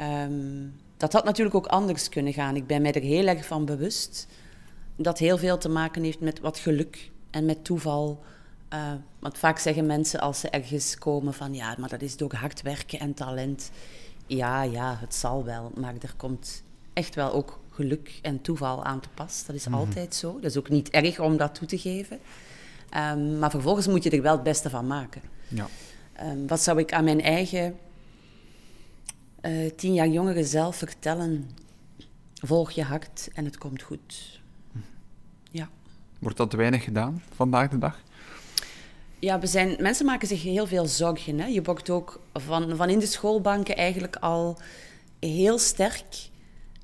Um, 0.00 0.74
dat 0.96 1.12
had 1.12 1.24
natuurlijk 1.24 1.56
ook 1.56 1.66
anders 1.66 2.08
kunnen 2.08 2.32
gaan. 2.32 2.56
Ik 2.56 2.66
ben 2.66 2.82
mij 2.82 2.92
er 2.92 3.02
heel 3.02 3.26
erg 3.26 3.46
van 3.46 3.64
bewust 3.64 4.26
dat 4.96 5.18
heel 5.18 5.38
veel 5.38 5.58
te 5.58 5.68
maken 5.68 6.02
heeft 6.02 6.20
met 6.20 6.40
wat 6.40 6.58
geluk 6.58 7.10
en 7.30 7.44
met 7.44 7.64
toeval. 7.64 8.22
Uh, 8.72 8.92
want 9.18 9.38
vaak 9.38 9.58
zeggen 9.58 9.86
mensen 9.86 10.20
als 10.20 10.40
ze 10.40 10.48
ergens 10.48 10.98
komen 10.98 11.34
van 11.34 11.54
ja, 11.54 11.74
maar 11.78 11.88
dat 11.88 12.02
is 12.02 12.16
door 12.16 12.34
hard 12.34 12.62
werken 12.62 12.98
en 12.98 13.14
talent. 13.14 13.70
Ja, 14.26 14.62
ja, 14.62 14.96
het 15.00 15.14
zal 15.14 15.44
wel, 15.44 15.72
maar 15.74 15.94
er 16.00 16.14
komt 16.16 16.62
echt 16.92 17.14
wel 17.14 17.32
ook 17.32 17.60
geluk 17.70 18.18
en 18.22 18.40
toeval 18.40 18.84
aan 18.84 19.00
te 19.00 19.08
pas. 19.14 19.44
Dat 19.46 19.56
is 19.56 19.66
mhm. 19.66 19.76
altijd 19.76 20.14
zo. 20.14 20.32
Dat 20.32 20.50
is 20.50 20.56
ook 20.56 20.68
niet 20.68 20.90
erg 20.90 21.20
om 21.20 21.36
dat 21.36 21.54
toe 21.54 21.68
te 21.68 21.78
geven. 21.78 22.18
Um, 22.96 23.38
maar 23.38 23.50
vervolgens 23.50 23.86
moet 23.86 24.02
je 24.02 24.10
er 24.10 24.22
wel 24.22 24.32
het 24.32 24.42
beste 24.42 24.70
van 24.70 24.86
maken. 24.86 25.22
Ja. 25.48 25.68
Um, 26.22 26.46
wat 26.46 26.60
zou 26.60 26.78
ik 26.78 26.92
aan 26.92 27.04
mijn 27.04 27.20
eigen 27.20 27.78
uh, 29.42 29.70
tien 29.76 29.94
jaar 29.94 30.08
jongere 30.08 30.44
zelf 30.44 30.76
vertellen? 30.76 31.50
Volg 32.34 32.70
je 32.70 32.82
hart 32.82 33.28
en 33.34 33.44
het 33.44 33.58
komt 33.58 33.82
goed. 33.82 34.40
Ja. 35.50 35.68
Wordt 36.18 36.36
dat 36.36 36.52
weinig 36.52 36.84
gedaan 36.84 37.22
vandaag 37.34 37.68
de 37.68 37.78
dag? 37.78 38.02
Ja, 39.18 39.38
we 39.38 39.46
zijn, 39.46 39.76
mensen 39.78 40.06
maken 40.06 40.28
zich 40.28 40.42
heel 40.42 40.66
veel 40.66 40.86
zorgen. 40.86 41.38
Hè? 41.38 41.46
Je 41.46 41.62
wordt 41.62 41.90
ook 41.90 42.20
van, 42.32 42.76
van 42.76 42.88
in 42.88 42.98
de 42.98 43.06
schoolbanken 43.06 43.76
eigenlijk 43.76 44.16
al 44.16 44.58
heel 45.20 45.58
sterk 45.58 46.28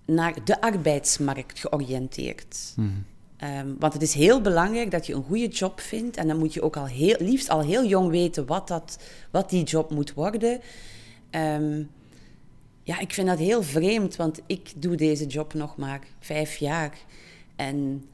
naar 0.05 0.45
de 0.45 0.61
arbeidsmarkt 0.61 1.59
georiënteerd. 1.59 2.73
Mm 2.77 3.05
Um, 3.45 3.77
want 3.79 3.93
het 3.93 4.03
is 4.03 4.15
heel 4.15 4.41
belangrijk 4.41 4.91
dat 4.91 5.07
je 5.07 5.15
een 5.15 5.23
goede 5.23 5.49
job 5.49 5.81
vindt. 5.81 6.17
En 6.17 6.29
dan 6.29 6.39
moet 6.39 6.55
je 6.55 6.63
ook 6.63 6.77
al 6.77 6.87
heel, 6.87 7.17
liefst 7.19 7.49
al 7.49 7.61
heel 7.61 7.85
jong 7.85 8.11
weten 8.11 8.47
wat, 8.47 8.69
dat, 8.69 8.99
wat 9.31 9.51
die 9.51 9.63
job 9.63 9.91
moet 9.91 10.15
worden. 10.15 10.61
Um, 11.31 11.91
ja, 12.83 12.99
ik 12.99 13.13
vind 13.13 13.29
dat 13.29 13.39
heel 13.39 13.63
vreemd, 13.63 14.17
want 14.17 14.41
ik 14.47 14.73
doe 14.77 14.97
deze 14.97 15.27
job 15.27 15.55
nog 15.55 15.77
maar 15.77 16.01
vijf 16.21 16.57
jaar. 16.57 16.99
En 17.57 18.05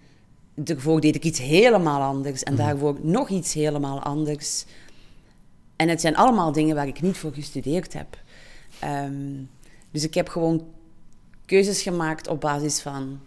daarvoor 0.54 1.00
deed 1.00 1.14
ik 1.14 1.24
iets 1.24 1.40
helemaal 1.40 2.02
anders. 2.02 2.42
En 2.42 2.54
mhm. 2.54 2.62
daarvoor 2.62 2.98
nog 3.02 3.28
iets 3.28 3.52
helemaal 3.52 4.00
anders. 4.00 4.64
En 5.76 5.88
het 5.88 6.00
zijn 6.00 6.16
allemaal 6.16 6.52
dingen 6.52 6.74
waar 6.74 6.86
ik 6.86 7.02
niet 7.02 7.16
voor 7.16 7.32
gestudeerd 7.32 7.92
heb. 7.92 8.18
Um, 8.84 9.50
dus 9.90 10.04
ik 10.04 10.14
heb 10.14 10.28
gewoon 10.28 10.66
keuzes 11.44 11.82
gemaakt 11.82 12.28
op 12.28 12.40
basis 12.40 12.80
van 12.80 13.20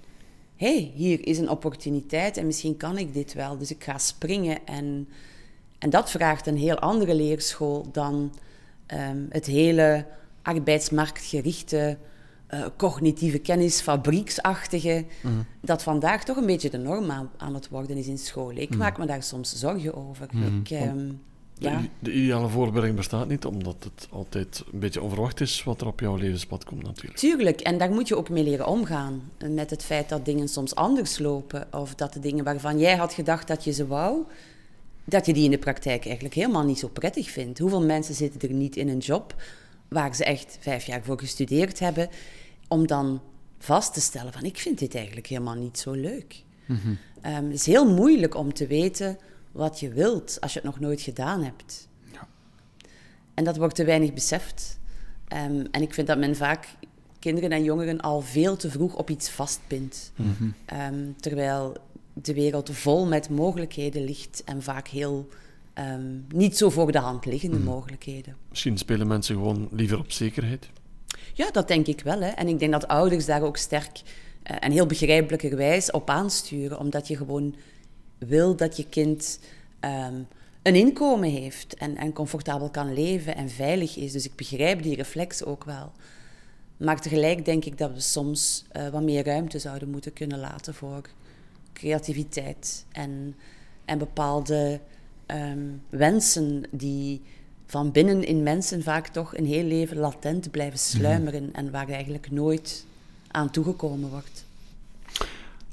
hey, 0.55 0.91
hier 0.93 1.27
is 1.27 1.37
een 1.37 1.49
opportuniteit 1.49 2.37
en 2.37 2.45
misschien 2.45 2.77
kan 2.77 2.97
ik 2.97 3.13
dit 3.13 3.33
wel, 3.33 3.57
dus 3.57 3.71
ik 3.71 3.83
ga 3.83 3.97
springen. 3.97 4.65
En, 4.65 5.07
en 5.79 5.89
dat 5.89 6.11
vraagt 6.11 6.47
een 6.47 6.57
heel 6.57 6.79
andere 6.79 7.15
leerschool 7.15 7.87
dan 7.91 8.33
um, 8.93 9.27
het 9.29 9.45
hele 9.45 10.05
arbeidsmarktgerichte, 10.41 11.97
uh, 12.53 12.65
cognitieve 12.77 13.39
kennis, 13.39 13.81
fabrieksachtige, 13.81 15.05
mhm. 15.21 15.33
dat 15.61 15.83
vandaag 15.83 16.23
toch 16.23 16.37
een 16.37 16.45
beetje 16.45 16.69
de 16.69 16.77
norm 16.77 17.11
aan, 17.11 17.29
aan, 17.37 17.53
het 17.53 17.69
worden 17.69 17.97
is 17.97 18.07
in 18.07 18.17
school. 18.17 18.51
Ik 18.51 18.69
mhm. 18.69 18.77
maak 18.77 18.97
me 18.97 19.05
daar 19.05 19.23
soms 19.23 19.55
zorgen 19.55 19.93
over. 20.07 20.27
Mm. 20.31 20.61
Ik, 20.63 20.69
um, 20.69 21.21
ja. 21.57 21.81
De, 21.99 22.11
ideale 22.11 22.47
voorbereiding 22.47 22.95
bestaat 22.95 23.27
niet, 23.27 23.45
omdat 23.45 23.75
het 23.79 24.07
altijd 24.11 24.63
een 24.71 24.79
beetje 24.79 25.01
onverwacht 25.01 25.41
is 25.41 25.63
wat 25.63 25.81
er 25.81 25.87
op 25.87 25.99
jouw 25.99 26.15
levenspad 26.15 26.63
komt 26.63 26.83
natuurlijk. 26.83 27.17
Tuurlijk, 27.17 27.61
en 27.61 27.77
daar 27.77 27.91
moet 27.91 28.07
je 28.07 28.17
ook 28.17 28.29
mee 28.29 28.43
leren 28.43 28.67
omgaan. 28.67 29.31
Met 29.49 29.69
het 29.69 29.83
feit 29.83 30.09
dat 30.09 30.25
dingen 30.25 30.47
soms 30.47 30.75
anders 30.75 31.19
lopen. 31.19 31.67
Of 31.73 31.95
dat 31.95 32.13
de 32.13 32.19
dingen 32.19 32.43
waarvan 32.43 32.79
jij 32.79 32.95
had 32.95 33.13
gedacht 33.13 33.47
dat 33.47 33.63
je 33.63 33.71
ze 33.71 33.87
wou, 33.87 34.23
dat 35.03 35.25
je 35.25 35.33
die 35.33 35.43
in 35.43 35.51
de 35.51 35.57
praktijk 35.57 36.05
eigenlijk 36.05 36.35
helemaal 36.35 36.65
niet 36.65 36.79
zo 36.79 36.87
prettig 36.87 37.29
vindt. 37.29 37.59
Hoeveel 37.59 37.85
mensen 37.85 38.15
zitten 38.15 38.49
er 38.49 38.55
niet 38.55 38.75
in 38.75 38.89
een 38.89 38.97
job 38.97 39.35
waar 39.87 40.15
ze 40.15 40.23
echt 40.23 40.57
vijf 40.59 40.85
jaar 40.85 41.03
voor 41.03 41.19
gestudeerd 41.19 41.79
hebben, 41.79 42.09
om 42.67 42.87
dan 42.87 43.21
vast 43.59 43.93
te 43.93 44.01
stellen 44.01 44.33
van 44.33 44.43
ik 44.43 44.57
vind 44.57 44.79
dit 44.79 44.95
eigenlijk 44.95 45.27
helemaal 45.27 45.55
niet 45.55 45.79
zo 45.79 45.91
leuk. 45.91 46.43
Mm 46.65 46.97
het 47.33 47.53
is 47.53 47.65
heel 47.65 47.93
moeilijk 47.93 48.35
om 48.35 48.53
te 48.53 48.67
weten 48.67 49.17
wat 49.55 49.79
je 49.79 49.89
wilt 49.89 50.37
als 50.41 50.53
je 50.53 50.59
het 50.59 50.67
nog 50.67 50.79
nooit 50.79 51.01
gedaan 51.01 51.43
hebt. 51.43 51.87
Ja. 52.11 52.27
En 53.33 53.43
dat 53.43 53.57
wordt 53.57 53.75
te 53.75 53.85
weinig 53.85 54.13
beseft. 54.13 54.79
Ehm, 55.27 55.65
en 55.71 55.81
ik 55.81 55.93
vind 55.93 56.07
dat 56.07 56.17
men 56.17 56.35
vaak 56.35 56.67
kinderen 57.19 57.51
en 57.51 57.63
jongeren 57.63 58.01
al 58.01 58.21
veel 58.21 58.55
te 58.55 58.69
vroeg 58.69 58.95
op 58.95 59.09
iets 59.09 59.29
vastpint. 59.29 60.11
Mm 60.15 60.55
terwijl 61.19 61.77
de 62.13 62.33
wereld 62.33 62.69
vol 62.69 63.05
met 63.05 63.29
mogelijkheden 63.29 64.03
ligt 64.03 64.43
en 64.45 64.63
vaak 64.63 64.87
heel 64.87 65.29
ehm, 65.73 66.19
niet 66.27 66.57
zo 66.57 66.69
voor 66.69 66.91
de 66.91 66.99
hand 66.99 67.25
liggende 67.25 67.57
mhm. 67.57 67.65
mogelijkheden. 67.65 68.35
Misschien 68.49 68.77
spelen 68.77 69.07
mensen 69.07 69.35
gewoon 69.35 69.67
liever 69.71 69.99
op 69.99 70.11
zekerheid. 70.11 70.69
Ja, 71.33 71.51
dat 71.51 71.67
denk 71.67 71.87
ik 71.87 72.01
wel. 72.01 72.21
Hè. 72.21 72.29
En 72.29 72.47
ik 72.47 72.59
denk 72.59 72.71
dat 72.71 72.87
ouders 72.87 73.25
daar 73.25 73.41
ook 73.41 73.57
sterk 73.57 74.01
uh, 74.03 74.57
en 74.59 74.71
heel 74.71 74.85
begrijpelijkerwijs 74.85 75.91
op 75.91 76.09
aansturen, 76.09 76.79
omdat 76.79 77.07
je 77.07 77.17
gewoon 77.17 77.55
wil 78.17 78.55
dat 78.55 78.77
je 78.77 78.89
kind 78.89 79.39
ehm, 79.79 80.21
een 80.61 80.75
inkomen 80.75 81.29
heeft 81.29 81.75
en, 81.75 81.97
en 81.97 82.13
comfortabel 82.13 82.69
kan 82.69 82.93
leven 82.93 83.35
en 83.35 83.49
veilig 83.49 83.97
is. 83.97 84.11
Dus 84.11 84.25
ik 84.25 84.35
begrijp 84.35 84.83
die 84.83 84.95
reflex 84.95 85.43
ook 85.43 85.63
wel. 85.63 85.91
Maar 86.77 87.01
tegelijk 87.01 87.45
denk 87.45 87.65
ik 87.65 87.77
dat 87.77 87.93
we 87.93 87.99
soms 87.99 88.65
uh, 88.75 88.89
wat 88.89 89.01
meer 89.01 89.25
ruimte 89.25 89.59
zouden 89.59 89.89
moeten 89.89 90.13
kunnen 90.13 90.39
laten 90.39 90.73
voor 90.73 91.09
creativiteit 91.73 92.85
en, 92.91 93.35
en 93.85 93.97
bepaalde 93.97 94.79
ehm, 95.25 95.67
wensen 95.89 96.63
die 96.71 97.21
van 97.65 97.91
binnen 97.91 98.23
in 98.23 98.43
mensen 98.43 98.83
vaak 98.83 99.07
toch 99.07 99.37
een 99.37 99.45
heel 99.45 99.63
leven 99.63 99.97
latent 99.97 100.51
blijven 100.51 100.79
mhm. 100.79 100.97
sluimeren 100.97 101.53
en 101.53 101.71
waar 101.71 101.89
eigenlijk 101.89 102.31
nooit 102.31 102.85
aan 103.27 103.51
toegekomen 103.51 104.09
wordt. 104.09 104.44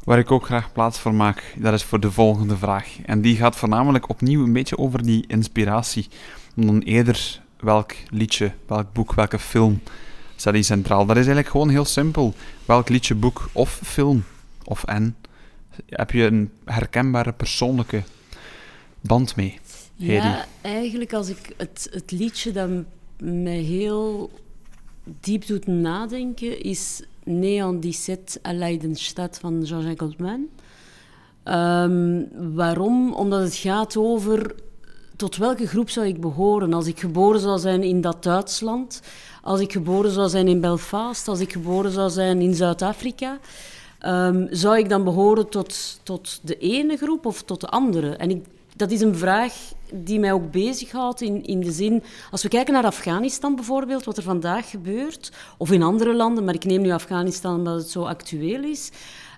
Waar 0.04 0.18
ik 0.18 0.30
ook 0.30 0.44
graag 0.44 0.72
plaats 0.72 0.98
voor 0.98 1.14
maak, 1.14 1.54
dat 1.58 1.72
is 1.72 1.84
voor 1.84 2.00
de 2.00 2.10
volgende 2.10 2.56
vraag. 2.56 2.96
En 3.04 3.20
die 3.20 3.36
gaat 3.36 3.56
voornamelijk 3.56 4.08
opnieuw 4.08 4.44
een 4.44 4.52
beetje 4.52 4.78
over 4.78 5.02
die 5.02 5.24
inspiratie. 5.26 6.08
Dan 6.54 6.80
eerder 6.80 7.40
welk 7.60 7.94
liedje, 8.10 8.52
welk 8.66 8.92
boek, 8.92 9.14
welke 9.14 9.38
film 9.38 9.80
staat 10.36 10.52
die 10.52 10.62
centraal. 10.62 11.00
Dat 11.00 11.16
is 11.16 11.26
eigenlijk 11.26 11.48
gewoon 11.48 11.68
heel 11.68 11.84
simpel. 11.84 12.34
Welk 12.64 12.88
liedje, 12.88 13.14
boek 13.14 13.48
of 13.52 13.80
film 13.84 14.24
of 14.64 14.84
en 14.84 15.16
heb 15.88 16.10
je 16.10 16.22
een 16.22 16.50
herkenbare 16.64 17.32
persoonlijke 17.32 18.02
band 19.00 19.36
mee? 19.36 19.58
Ja, 19.96 20.46
eigenlijk 20.60 21.12
als 21.12 21.28
ik 21.28 21.54
het, 21.56 21.88
het 21.90 22.10
liedje 22.10 22.52
dat 22.52 22.70
mij 23.18 23.58
heel 23.58 24.30
diep 25.20 25.46
doet 25.46 25.66
nadenken 25.66 26.62
is 26.62 27.02
Neon 27.24 27.80
17 27.80 28.40
à 28.46 28.52
Leidenstadt 28.52 29.38
van 29.38 29.62
Jean-Jacques 29.62 29.98
Goldman. 29.98 30.48
Um, 31.44 32.28
waarom? 32.54 33.12
Omdat 33.12 33.40
het 33.40 33.54
gaat 33.54 33.96
over 33.96 34.54
tot 35.16 35.36
welke 35.36 35.66
groep 35.66 35.90
zou 35.90 36.06
ik 36.06 36.20
behoren 36.20 36.72
als 36.72 36.86
ik 36.86 37.00
geboren 37.00 37.40
zou 37.40 37.58
zijn 37.58 37.82
in 37.82 38.00
dat 38.00 38.22
Duitsland, 38.22 39.02
als 39.42 39.60
ik 39.60 39.72
geboren 39.72 40.10
zou 40.10 40.28
zijn 40.28 40.48
in 40.48 40.60
Belfast, 40.60 41.28
als 41.28 41.40
ik 41.40 41.52
geboren 41.52 41.90
zou 41.92 42.10
zijn 42.10 42.40
in 42.40 42.54
Zuid-Afrika. 42.54 43.38
Um, 44.06 44.46
zou 44.50 44.78
ik 44.78 44.88
dan 44.88 45.04
behoren 45.04 45.48
tot, 45.48 46.00
tot 46.02 46.40
de 46.42 46.58
ene 46.58 46.96
groep 46.96 47.26
of 47.26 47.42
tot 47.42 47.60
de 47.60 47.68
andere? 47.68 48.16
En 48.16 48.30
ik, 48.30 48.46
dat 48.82 48.90
is 48.90 49.00
een 49.00 49.16
vraag 49.16 49.54
die 49.94 50.20
mij 50.20 50.32
ook 50.32 50.50
bezighoudt 50.50 51.20
in, 51.20 51.44
in 51.44 51.60
de 51.60 51.72
zin... 51.72 52.02
Als 52.30 52.42
we 52.42 52.48
kijken 52.48 52.72
naar 52.72 52.84
Afghanistan 52.84 53.54
bijvoorbeeld, 53.54 54.04
wat 54.04 54.16
er 54.16 54.22
vandaag 54.22 54.70
gebeurt, 54.70 55.32
of 55.58 55.70
in 55.70 55.82
andere 55.82 56.14
landen, 56.14 56.44
maar 56.44 56.54
ik 56.54 56.64
neem 56.64 56.82
nu 56.82 56.90
Afghanistan 56.90 57.54
omdat 57.54 57.74
het 57.74 57.90
zo 57.90 58.02
actueel 58.04 58.62
is 58.62 58.90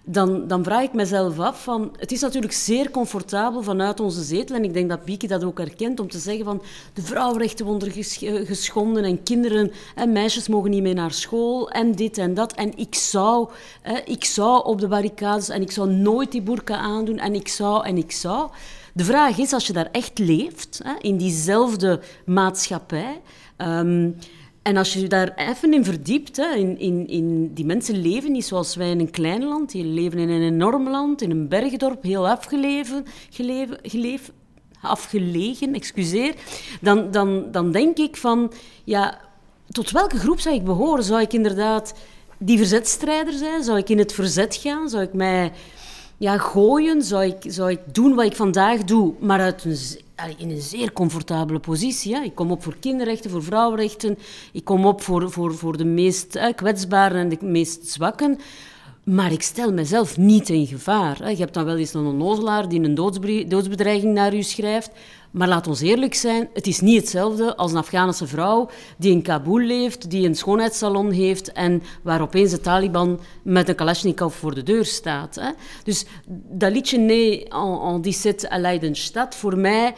dan, 0.06 0.46
dan 0.46 0.64
vraag 0.64 0.82
ik 0.82 0.92
mezelf 0.92 1.38
af 1.38 1.62
van... 1.62 1.94
Het 1.98 2.12
is 2.12 2.20
natuurlijk 2.20 2.52
zeer 2.52 2.90
comfortabel 2.90 3.62
vanuit 3.62 4.00
onze 4.00 4.22
zetel, 4.22 4.56
en 4.56 4.64
ik 4.64 4.72
denk 4.72 4.88
dat 4.88 5.04
Bieke 5.04 5.26
dat 5.26 5.44
ook 5.44 5.58
herkent, 5.58 6.00
om 6.00 6.08
te 6.08 6.18
zeggen 6.18 6.44
van 6.44 6.62
de 6.92 7.02
vrouwenrechten 7.02 7.66
worden 7.66 7.92
eh, 7.92 8.46
geschonden 8.46 9.04
en 9.04 9.22
kinderen 9.22 9.72
en 9.94 10.12
meisjes 10.12 10.48
mogen 10.48 10.70
niet 10.70 10.82
meer 10.82 10.94
naar 10.94 11.12
school 11.12 11.70
en 11.70 11.92
dit 11.92 12.18
en 12.18 12.34
dat. 12.34 12.52
En 12.52 12.76
ik 12.76 12.94
zou, 12.94 13.48
hè, 13.82 13.98
ik 14.04 14.24
zou 14.24 14.64
op 14.64 14.80
de 14.80 14.88
barricades 14.88 15.48
en 15.48 15.62
ik 15.62 15.70
zou 15.70 15.90
nooit 15.90 16.32
die 16.32 16.42
burka 16.42 16.76
aandoen 16.76 17.18
en 17.18 17.34
ik 17.34 17.48
zou 17.48 17.86
en 17.86 17.96
ik 17.96 18.12
zou. 18.12 18.50
De 18.94 19.04
vraag 19.04 19.38
is, 19.38 19.52
als 19.52 19.66
je 19.66 19.72
daar 19.72 19.88
echt 19.92 20.18
leeft, 20.18 20.80
hè, 20.84 20.92
in 21.00 21.16
diezelfde 21.16 22.00
maatschappij... 22.24 23.20
Ehm, 23.56 24.10
en 24.62 24.76
als 24.76 24.92
je 24.92 25.00
je 25.00 25.08
daar 25.08 25.34
even 25.34 25.72
in 25.72 25.84
verdiept, 25.84 26.36
hè, 26.36 26.54
in, 26.54 26.78
in, 26.78 27.06
in, 27.06 27.54
die 27.54 27.64
mensen 27.64 28.02
leven 28.02 28.32
niet 28.32 28.44
zoals 28.44 28.76
wij 28.76 28.90
in 28.90 29.00
een 29.00 29.10
klein 29.10 29.44
land. 29.44 29.70
Die 29.70 29.84
leven 29.84 30.18
in 30.18 30.28
een 30.28 30.42
enorm 30.42 30.88
land, 30.88 31.22
in 31.22 31.30
een 31.30 31.48
bergdorp, 31.48 32.02
heel 32.02 32.28
afgeleven, 32.28 33.04
afgelegen, 34.80 35.74
excuseer. 35.74 36.34
Dan, 36.80 37.10
dan, 37.10 37.50
dan 37.50 37.72
denk 37.72 37.98
ik 37.98 38.16
van, 38.16 38.52
ja, 38.84 39.20
tot 39.68 39.90
welke 39.90 40.18
groep 40.18 40.40
zou 40.40 40.54
ik 40.54 40.64
behoren? 40.64 41.04
Zou 41.04 41.20
ik 41.20 41.32
inderdaad 41.32 41.94
die 42.38 42.58
verzetstrijder 42.58 43.32
zijn? 43.32 43.64
Zou 43.64 43.78
ik 43.78 43.88
in 43.88 43.98
het 43.98 44.12
verzet 44.12 44.56
gaan? 44.56 44.88
Zou 44.88 45.02
ik 45.02 45.12
mij 45.12 45.52
ja, 46.16 46.38
gooien? 46.38 47.02
Zou 47.02 47.24
ik, 47.24 47.36
zou 47.46 47.70
ik 47.70 47.80
doen 47.92 48.14
wat 48.14 48.24
ik 48.24 48.36
vandaag 48.36 48.84
doe, 48.84 49.14
maar 49.18 49.40
uit 49.40 49.64
in 50.36 50.50
een 50.50 50.60
zeer 50.60 50.92
comfortabele 50.92 51.58
positie. 51.58 52.24
Ik 52.24 52.34
kom 52.34 52.50
op 52.50 52.62
voor 52.62 52.76
kinderrechten, 52.80 53.30
voor 53.30 53.42
vrouwenrechten. 53.42 54.18
Ik 54.52 54.64
kom 54.64 54.86
op 54.86 55.02
voor, 55.02 55.30
voor, 55.30 55.54
voor 55.54 55.76
de 55.76 55.84
meest 55.84 56.38
kwetsbaren 56.54 57.18
en 57.18 57.28
de 57.28 57.38
meest 57.40 57.88
zwakken. 57.88 58.38
Maar 59.04 59.32
ik 59.32 59.42
stel 59.42 59.72
mezelf 59.72 60.16
niet 60.16 60.48
in 60.48 60.66
gevaar. 60.66 61.30
Je 61.30 61.36
hebt 61.36 61.54
dan 61.54 61.64
wel 61.64 61.76
eens 61.76 61.94
een 61.94 62.06
onnozelaar 62.06 62.68
die 62.68 62.82
een 62.82 62.94
doodsbedreiging 63.48 64.14
naar 64.14 64.34
u 64.34 64.42
schrijft. 64.42 64.90
Maar 65.30 65.48
laat 65.48 65.66
ons 65.66 65.80
eerlijk 65.80 66.14
zijn, 66.14 66.48
het 66.52 66.66
is 66.66 66.80
niet 66.80 67.00
hetzelfde 67.00 67.56
als 67.56 67.72
een 67.72 67.78
Afghaanse 67.78 68.26
vrouw 68.26 68.70
die 68.96 69.12
in 69.12 69.22
Kabul 69.22 69.58
leeft, 69.58 70.10
die 70.10 70.26
een 70.26 70.34
schoonheidssalon 70.34 71.10
heeft 71.10 71.52
en 71.52 71.82
waar 72.02 72.20
opeens 72.20 72.50
de 72.50 72.60
Taliban 72.60 73.20
met 73.42 73.68
een 73.68 73.74
Kalashnikov 73.74 74.34
voor 74.34 74.54
de 74.54 74.62
deur 74.62 74.84
staat. 74.84 75.40
Dus 75.84 76.04
dat 76.28 76.72
liedje 76.72 76.98
Nee 76.98 77.48
en, 77.48 78.02
en 78.04 78.12
17 78.12 78.52
à 78.52 78.58
Leidenstadt, 78.58 79.34
voor 79.34 79.58
mij 79.58 79.94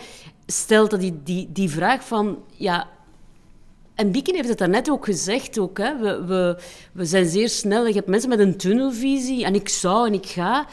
stelt 0.46 0.90
dat 0.90 1.00
die, 1.00 1.22
die, 1.24 1.48
die 1.52 1.70
vraag 1.70 2.04
van, 2.04 2.38
ja, 2.50 2.88
en 3.97 4.11
Bieken 4.11 4.34
heeft 4.34 4.49
het 4.49 4.59
daarnet 4.59 4.90
ook 4.90 5.05
gezegd. 5.05 5.59
Ook, 5.59 5.78
hè. 5.78 5.99
We, 5.99 6.24
we, 6.24 6.59
we 6.92 7.05
zijn 7.05 7.28
zeer 7.28 7.49
snel. 7.49 7.86
Je 7.86 7.94
hebt 7.94 8.09
mensen 8.09 8.28
met 8.28 8.38
een 8.38 8.57
tunnelvisie. 8.57 9.44
En 9.44 9.55
ik 9.55 9.68
zou 9.68 10.07
en 10.07 10.12
ik 10.12 10.26
ga. 10.26 10.66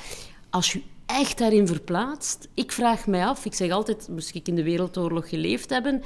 Als 0.50 0.74
je 0.74 0.82
echt 1.06 1.38
daarin 1.38 1.68
verplaatst. 1.68 2.48
Ik 2.54 2.72
vraag 2.72 3.08
mij 3.08 3.26
af, 3.26 3.46
ik 3.46 3.54
zeg 3.54 3.72
altijd, 3.72 4.08
moest 4.12 4.36
ik 4.36 4.48
in 4.48 4.56
de 4.56 4.64
Wereldoorlog 4.64 5.30
geleefd 5.30 5.70
hebben, 5.70 6.04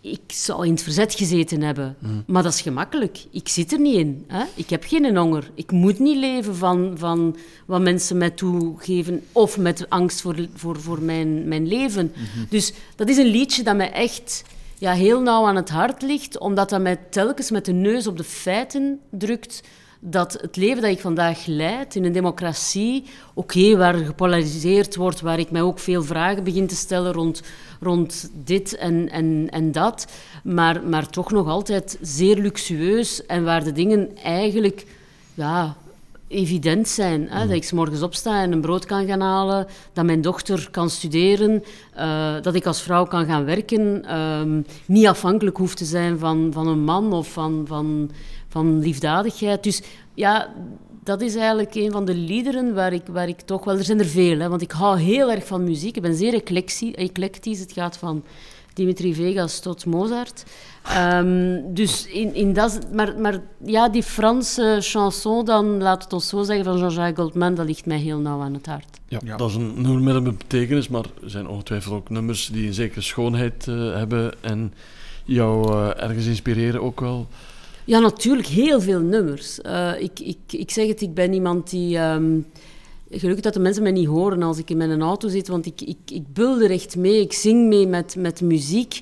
ik 0.00 0.20
zou 0.26 0.66
in 0.66 0.72
het 0.72 0.82
verzet 0.82 1.14
gezeten 1.14 1.62
hebben. 1.62 1.96
Mm. 1.98 2.22
Maar 2.26 2.42
dat 2.42 2.52
is 2.52 2.60
gemakkelijk. 2.60 3.24
Ik 3.30 3.48
zit 3.48 3.72
er 3.72 3.80
niet 3.80 3.96
in. 3.96 4.24
Hè? 4.26 4.44
Ik 4.54 4.70
heb 4.70 4.84
geen 4.84 5.16
honger. 5.16 5.50
Ik 5.54 5.70
moet 5.70 5.98
niet 5.98 6.16
leven 6.16 6.56
van, 6.56 6.92
van 6.98 7.36
wat 7.66 7.80
mensen 7.80 8.16
mij 8.16 8.30
toegeven 8.30 9.24
of 9.32 9.58
met 9.58 9.90
angst 9.90 10.20
voor, 10.20 10.48
voor, 10.54 10.80
voor 10.80 11.02
mijn, 11.02 11.48
mijn 11.48 11.68
leven. 11.68 12.12
Mhm. 12.14 12.44
Dus 12.48 12.72
dat 12.96 13.08
is 13.08 13.16
een 13.16 13.26
liedje 13.26 13.62
dat 13.62 13.76
mij 13.76 13.92
echt 13.92 14.44
ja, 14.78 14.92
heel 14.92 15.20
nauw 15.20 15.46
aan 15.46 15.56
het 15.56 15.70
hart 15.70 16.02
ligt, 16.02 16.38
omdat 16.38 16.70
dat 16.70 16.80
mij 16.80 16.96
telkens 17.10 17.50
met 17.50 17.64
de 17.64 17.72
neus 17.72 18.06
op 18.06 18.16
de 18.16 18.24
feiten 18.24 19.00
drukt 19.10 19.62
dat 20.00 20.32
het 20.40 20.56
leven 20.56 20.82
dat 20.82 20.90
ik 20.90 21.00
vandaag 21.00 21.46
leid 21.46 21.94
in 21.94 22.04
een 22.04 22.12
democratie, 22.12 23.04
oké, 23.34 23.76
waar 23.76 23.94
gepolariseerd 23.94 24.96
wordt, 24.96 25.20
waar 25.20 25.38
ik 25.38 25.50
mij 25.50 25.62
ook 25.62 25.78
veel 25.78 26.02
vragen 26.02 26.44
begin 26.44 26.66
te 26.66 26.76
stellen 26.76 27.12
rond, 27.12 27.42
rond 27.80 28.30
dit 28.34 28.76
en, 28.76 29.08
en, 29.10 29.48
en 29.50 29.72
dat, 29.72 30.06
maar, 30.44 30.82
maar 30.84 31.08
toch 31.08 31.30
nog 31.30 31.48
altijd 31.48 31.98
zeer 32.00 32.36
luxueus 32.36 33.26
en 33.26 33.44
waar 33.44 33.64
de 33.64 33.72
dingen 33.72 34.16
eigenlijk 34.16 34.86
ja, 35.34 35.76
evident 36.28 36.88
zijn. 36.88 37.26
Hè? 37.28 37.46
Dat 37.46 37.56
ik 37.56 37.64
s 37.64 37.72
morgens 37.72 38.02
opsta 38.02 38.42
en 38.42 38.52
een 38.52 38.60
brood 38.60 38.84
kan 38.84 39.06
gaan 39.06 39.20
halen, 39.20 39.66
dat 39.92 40.04
mijn 40.04 40.20
dochter 40.20 40.68
kan 40.70 40.90
studeren, 40.90 41.62
uh, 41.98 42.34
dat 42.42 42.54
ik 42.54 42.66
als 42.66 42.82
vrouw 42.82 43.04
kan 43.04 43.26
gaan 43.26 43.44
werken, 43.44 44.04
uh, 44.04 44.40
niet 44.86 45.06
afhankelijk 45.06 45.56
hoef 45.56 45.74
te 45.74 45.84
zijn 45.84 46.18
van, 46.18 46.50
van 46.52 46.66
een 46.66 46.84
man 46.84 47.12
of 47.12 47.32
van, 47.32 47.64
van 47.66 48.10
van 48.48 48.78
liefdadigheid. 48.78 49.62
Dus 49.62 49.82
ja, 50.14 50.54
dat 51.02 51.20
is 51.20 51.34
eigenlijk 51.34 51.74
een 51.74 51.92
van 51.92 52.04
de 52.04 52.14
liederen 52.14 52.74
waar 52.74 52.92
ik, 52.92 53.06
waar 53.06 53.28
ik 53.28 53.40
toch 53.40 53.64
wel... 53.64 53.76
Er 53.76 53.84
zijn 53.84 53.98
er 53.98 54.06
veel, 54.06 54.38
hè, 54.38 54.48
want 54.48 54.62
ik 54.62 54.70
hou 54.70 54.98
heel 54.98 55.30
erg 55.30 55.46
van 55.46 55.64
muziek. 55.64 55.96
Ik 55.96 56.02
ben 56.02 56.14
zeer 56.14 56.34
eclectisch. 56.94 57.60
Het 57.60 57.72
gaat 57.72 57.96
van 57.96 58.24
Dimitri 58.74 59.14
Vegas 59.14 59.60
tot 59.60 59.86
Mozart. 59.86 60.44
Um, 60.96 61.74
dus 61.74 62.06
in, 62.06 62.34
in 62.34 62.52
dat... 62.52 62.78
Maar, 62.92 63.18
maar 63.18 63.40
ja, 63.64 63.88
die 63.88 64.02
Franse 64.02 64.78
chanson 64.80 65.44
dan, 65.44 65.82
laat 65.82 66.02
het 66.02 66.12
ons 66.12 66.28
zo 66.28 66.42
zeggen, 66.42 66.64
van 66.64 66.78
Jean-Jacques 66.78 67.16
Goldman, 67.16 67.54
dat 67.54 67.66
ligt 67.66 67.86
mij 67.86 67.98
heel 67.98 68.18
nauw 68.18 68.40
aan 68.40 68.54
het 68.54 68.66
hart. 68.66 68.98
Ja, 69.08 69.36
dat 69.36 69.50
is 69.50 69.54
een 69.54 69.82
nummer 69.82 70.02
met 70.02 70.14
een 70.14 70.36
betekenis, 70.38 70.88
maar 70.88 71.04
er 71.22 71.30
zijn 71.30 71.48
ongetwijfeld 71.48 71.94
ook 71.94 72.10
nummers 72.10 72.48
die 72.52 72.66
een 72.66 72.74
zekere 72.74 73.00
schoonheid 73.00 73.66
uh, 73.66 73.94
hebben 73.94 74.32
en 74.40 74.72
jou 75.24 75.72
uh, 75.72 76.02
ergens 76.02 76.26
inspireren 76.26 76.82
ook 76.82 77.00
wel. 77.00 77.26
Ja, 77.84 77.98
natuurlijk. 77.98 78.48
Heel 78.48 78.80
veel 78.80 79.00
nummers. 79.00 79.58
Uh, 79.66 79.90
ik, 79.98 80.20
ik, 80.20 80.38
ik 80.46 80.70
zeg 80.70 80.88
het, 80.88 81.00
ik 81.00 81.14
ben 81.14 81.32
iemand 81.32 81.70
die... 81.70 81.98
Um, 81.98 82.46
Gelukkig 83.10 83.44
dat 83.44 83.54
de 83.54 83.60
mensen 83.60 83.82
mij 83.82 83.92
niet 83.92 84.06
horen 84.06 84.42
als 84.42 84.58
ik 84.58 84.70
in 84.70 84.76
mijn 84.76 85.00
auto 85.00 85.28
zit, 85.28 85.48
want 85.48 85.66
ik, 85.66 85.80
ik, 85.80 85.98
ik 86.12 86.32
bulder 86.32 86.70
echt 86.70 86.96
mee. 86.96 87.20
Ik 87.20 87.32
zing 87.32 87.68
mee 87.68 87.86
met, 87.86 88.16
met 88.16 88.40
muziek. 88.40 89.00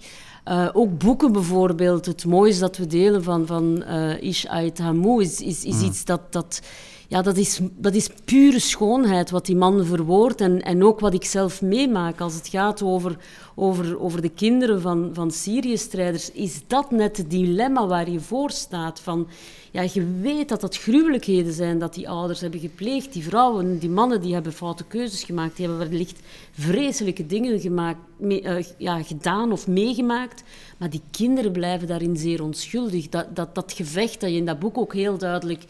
Uh, 0.48 0.68
ook 0.72 0.98
boeken 0.98 1.32
bijvoorbeeld. 1.32 2.06
Het 2.06 2.24
mooiste 2.24 2.60
dat 2.60 2.76
we 2.76 2.86
delen 2.86 3.22
van, 3.22 3.46
van 3.46 3.84
uh, 3.88 4.22
Ish 4.22 4.44
Ait 4.44 4.78
Hamou 4.78 5.22
is, 5.22 5.40
is, 5.40 5.64
is 5.64 5.76
mm. 5.76 5.84
iets 5.84 6.04
dat... 6.04 6.20
dat 6.30 6.60
ja, 7.08 7.22
dat 7.22 7.36
is, 7.36 7.60
dat 7.76 7.94
is 7.94 8.10
pure 8.24 8.58
schoonheid 8.58 9.30
wat 9.30 9.46
die 9.46 9.56
man 9.56 9.84
verwoordt. 9.84 10.40
En, 10.40 10.62
en 10.62 10.84
ook 10.84 11.00
wat 11.00 11.14
ik 11.14 11.24
zelf 11.24 11.62
meemaak 11.62 12.20
als 12.20 12.34
het 12.34 12.48
gaat 12.48 12.82
over, 12.82 13.16
over, 13.58 14.00
over 14.00 14.22
de 14.22 14.28
kinderen 14.28 14.80
van, 14.80 15.10
van 15.12 15.30
Syrië-strijders. 15.30 16.32
Is 16.32 16.60
dat 16.66 16.90
net 16.90 17.16
het 17.16 17.30
dilemma 17.30 17.86
waar 17.86 18.10
je 18.10 18.20
voor 18.20 18.50
staat? 18.50 19.00
Van, 19.00 19.28
ja, 19.70 19.82
je 19.92 20.18
weet 20.20 20.48
dat 20.48 20.60
dat 20.60 20.76
gruwelijkheden 20.76 21.52
zijn 21.52 21.78
dat 21.78 21.94
die 21.94 22.08
ouders 22.08 22.40
hebben 22.40 22.60
gepleegd. 22.60 23.12
Die 23.12 23.24
vrouwen, 23.24 23.78
die 23.78 23.90
mannen, 23.90 24.20
die 24.20 24.34
hebben 24.34 24.52
foute 24.52 24.84
keuzes 24.84 25.24
gemaakt. 25.24 25.56
Die 25.56 25.66
hebben 25.66 25.90
wellicht 25.90 26.20
vreselijke 26.50 27.26
dingen 27.26 27.60
gemaakt, 27.60 27.98
uh, 28.20 28.56
ja, 28.78 29.02
gedaan 29.02 29.52
of 29.52 29.66
meegemaakt. 29.66 30.42
Maar 30.76 30.90
die 30.90 31.02
kinderen 31.10 31.52
blijven 31.52 31.88
daarin 31.88 32.16
zeer 32.16 32.42
onschuldig. 32.42 33.08
Dat, 33.08 33.36
dat, 33.36 33.54
dat 33.54 33.72
gevecht 33.72 34.20
dat 34.20 34.30
je 34.30 34.36
in 34.36 34.46
dat 34.46 34.58
boek 34.58 34.78
ook 34.78 34.94
heel 34.94 35.18
duidelijk 35.18 35.64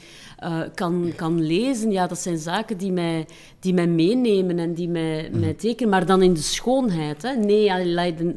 uh, 0.45 0.61
kan, 0.74 1.12
kan 1.16 1.47
lezen, 1.47 1.91
ja, 1.91 2.07
dat 2.07 2.18
zijn 2.18 2.39
zaken 2.39 2.76
die 2.76 2.93
mij, 2.93 3.26
die 3.66 3.74
mij 3.74 3.86
meenemen 3.86 4.58
en 4.58 4.74
die 4.74 4.88
mij, 4.88 5.28
mm. 5.32 5.40
mij 5.40 5.54
tekenen. 5.54 5.90
Maar 5.90 6.06
dan 6.06 6.22
in 6.22 6.34
de 6.34 6.42
schoonheid. 6.42 7.22
Hè. 7.22 7.34
Nee, 7.34 7.84
Leiden, 7.84 8.34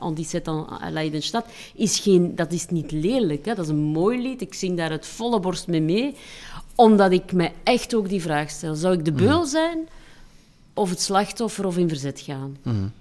on 0.00 0.14
die 0.14 0.24
set 0.24 0.50
Leidenstad 0.90 1.46
is 1.74 1.98
geen, 1.98 2.34
dat 2.34 2.52
is 2.52 2.66
niet 2.66 2.90
lelijk. 2.90 3.44
Hè. 3.44 3.54
Dat 3.54 3.64
is 3.64 3.70
een 3.70 3.76
mooi 3.76 4.22
lied. 4.22 4.40
Ik 4.40 4.54
zing 4.54 4.76
daar 4.76 4.90
het 4.90 5.06
volle 5.06 5.40
borst 5.40 5.66
mee 5.66 5.80
mee. 5.80 6.14
Omdat 6.74 7.12
ik 7.12 7.32
mij 7.32 7.52
echt 7.62 7.94
ook 7.94 8.08
die 8.08 8.22
vraag 8.22 8.50
stel. 8.50 8.74
Zou 8.74 8.94
ik 8.94 9.04
de 9.04 9.12
beul 9.12 9.44
zijn 9.44 9.88
of 10.74 10.90
het 10.90 11.00
slachtoffer 11.00 11.66
of 11.66 11.76
in 11.76 11.88
verzet 11.88 12.20
gaan? 12.20 12.56
Mm. 12.62 12.92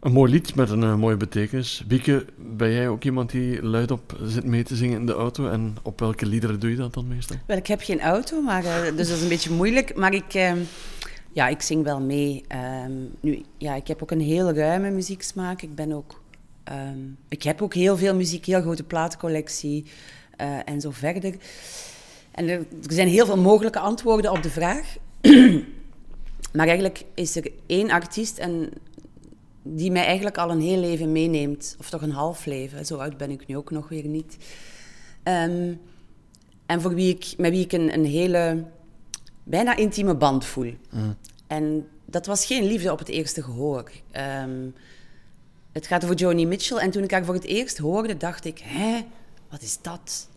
Een 0.00 0.12
mooi 0.12 0.32
lied 0.32 0.54
met 0.54 0.70
een 0.70 0.82
uh, 0.82 0.94
mooie 0.94 1.16
betekenis. 1.16 1.84
Bieke, 1.86 2.24
ben 2.36 2.72
jij 2.72 2.88
ook 2.88 3.04
iemand 3.04 3.30
die 3.30 3.62
luidop 3.62 4.18
zit 4.22 4.44
mee 4.44 4.62
te 4.62 4.76
zingen 4.76 5.00
in 5.00 5.06
de 5.06 5.12
auto? 5.12 5.48
En 5.48 5.76
op 5.82 6.00
welke 6.00 6.26
liederen 6.26 6.60
doe 6.60 6.70
je 6.70 6.76
dat 6.76 6.94
dan 6.94 7.08
meestal? 7.08 7.36
Wel, 7.46 7.56
ik 7.56 7.66
heb 7.66 7.80
geen 7.80 8.00
auto, 8.00 8.42
maar, 8.42 8.64
uh, 8.64 8.96
dus 8.96 9.08
dat 9.08 9.16
is 9.16 9.22
een 9.22 9.28
beetje 9.28 9.52
moeilijk. 9.52 9.94
Maar 9.94 10.14
ik, 10.14 10.34
uh, 10.34 10.52
ja, 11.32 11.48
ik 11.48 11.62
zing 11.62 11.84
wel 11.84 12.00
mee. 12.00 12.44
Ehm, 12.48 12.92
nu, 13.20 13.42
ja, 13.58 13.74
ik 13.74 13.86
heb 13.86 14.02
ook 14.02 14.10
een 14.10 14.20
heel 14.20 14.52
ruime 14.52 14.90
muzieksmaak. 14.90 15.62
Ik 15.62 15.74
ben 15.74 15.92
ook... 15.92 16.20
Um, 16.72 17.16
ik 17.28 17.42
heb 17.42 17.62
ook 17.62 17.74
heel 17.74 17.96
veel 17.96 18.14
muziek, 18.14 18.44
heel 18.44 18.60
grote 18.60 18.82
platencollectie 18.82 19.84
eh, 20.36 20.58
en 20.64 20.80
zo 20.80 20.90
verder. 20.90 21.34
En 22.30 22.48
er, 22.48 22.58
er 22.58 22.92
zijn 22.92 23.08
heel 23.08 23.26
veel 23.26 23.38
mogelijke 23.38 23.78
antwoorden 23.78 24.30
op 24.30 24.42
de 24.42 24.50
vraag. 24.50 24.96
maar 26.56 26.66
eigenlijk 26.66 27.04
is 27.14 27.36
er 27.36 27.50
één 27.66 27.90
artiest 27.90 28.38
en 28.38 28.70
die 29.72 29.90
mij 29.90 30.04
eigenlijk 30.04 30.38
al 30.38 30.50
een 30.50 30.60
heel 30.60 30.78
leven 30.78 31.12
meeneemt. 31.12 31.76
Of 31.78 31.90
toch 31.90 32.02
een 32.02 32.10
half 32.10 32.44
leven. 32.44 32.86
Zo 32.86 32.96
oud 32.96 33.16
ben 33.16 33.30
ik 33.30 33.46
nu 33.46 33.56
ook 33.56 33.70
nog 33.70 33.88
weer 33.88 34.06
niet. 34.06 34.36
Um, 35.24 35.80
en 36.66 36.80
voor 36.80 36.94
wie 36.94 37.14
ik, 37.14 37.34
met 37.36 37.50
wie 37.50 37.64
ik 37.64 37.72
een, 37.72 37.94
een 37.94 38.04
hele, 38.04 38.64
bijna 39.44 39.76
intieme 39.76 40.14
band 40.14 40.44
voel. 40.44 40.74
Mm. 40.90 41.16
En 41.46 41.88
dat 42.04 42.26
was 42.26 42.46
geen 42.46 42.64
liefde 42.64 42.92
op 42.92 42.98
het 42.98 43.08
eerste 43.08 43.42
gehoor. 43.42 43.90
Um, 44.42 44.74
het 45.72 45.86
gaat 45.86 46.04
over 46.04 46.16
Joni 46.16 46.46
Mitchell. 46.46 46.78
En 46.78 46.90
toen 46.90 47.02
ik 47.02 47.10
haar 47.10 47.24
voor 47.24 47.34
het 47.34 47.44
eerst 47.44 47.78
hoorde, 47.78 48.16
dacht 48.16 48.44
ik... 48.44 48.58
Hé, 48.64 49.04
wat 49.50 49.62
is 49.62 49.78
dat? 49.82 50.28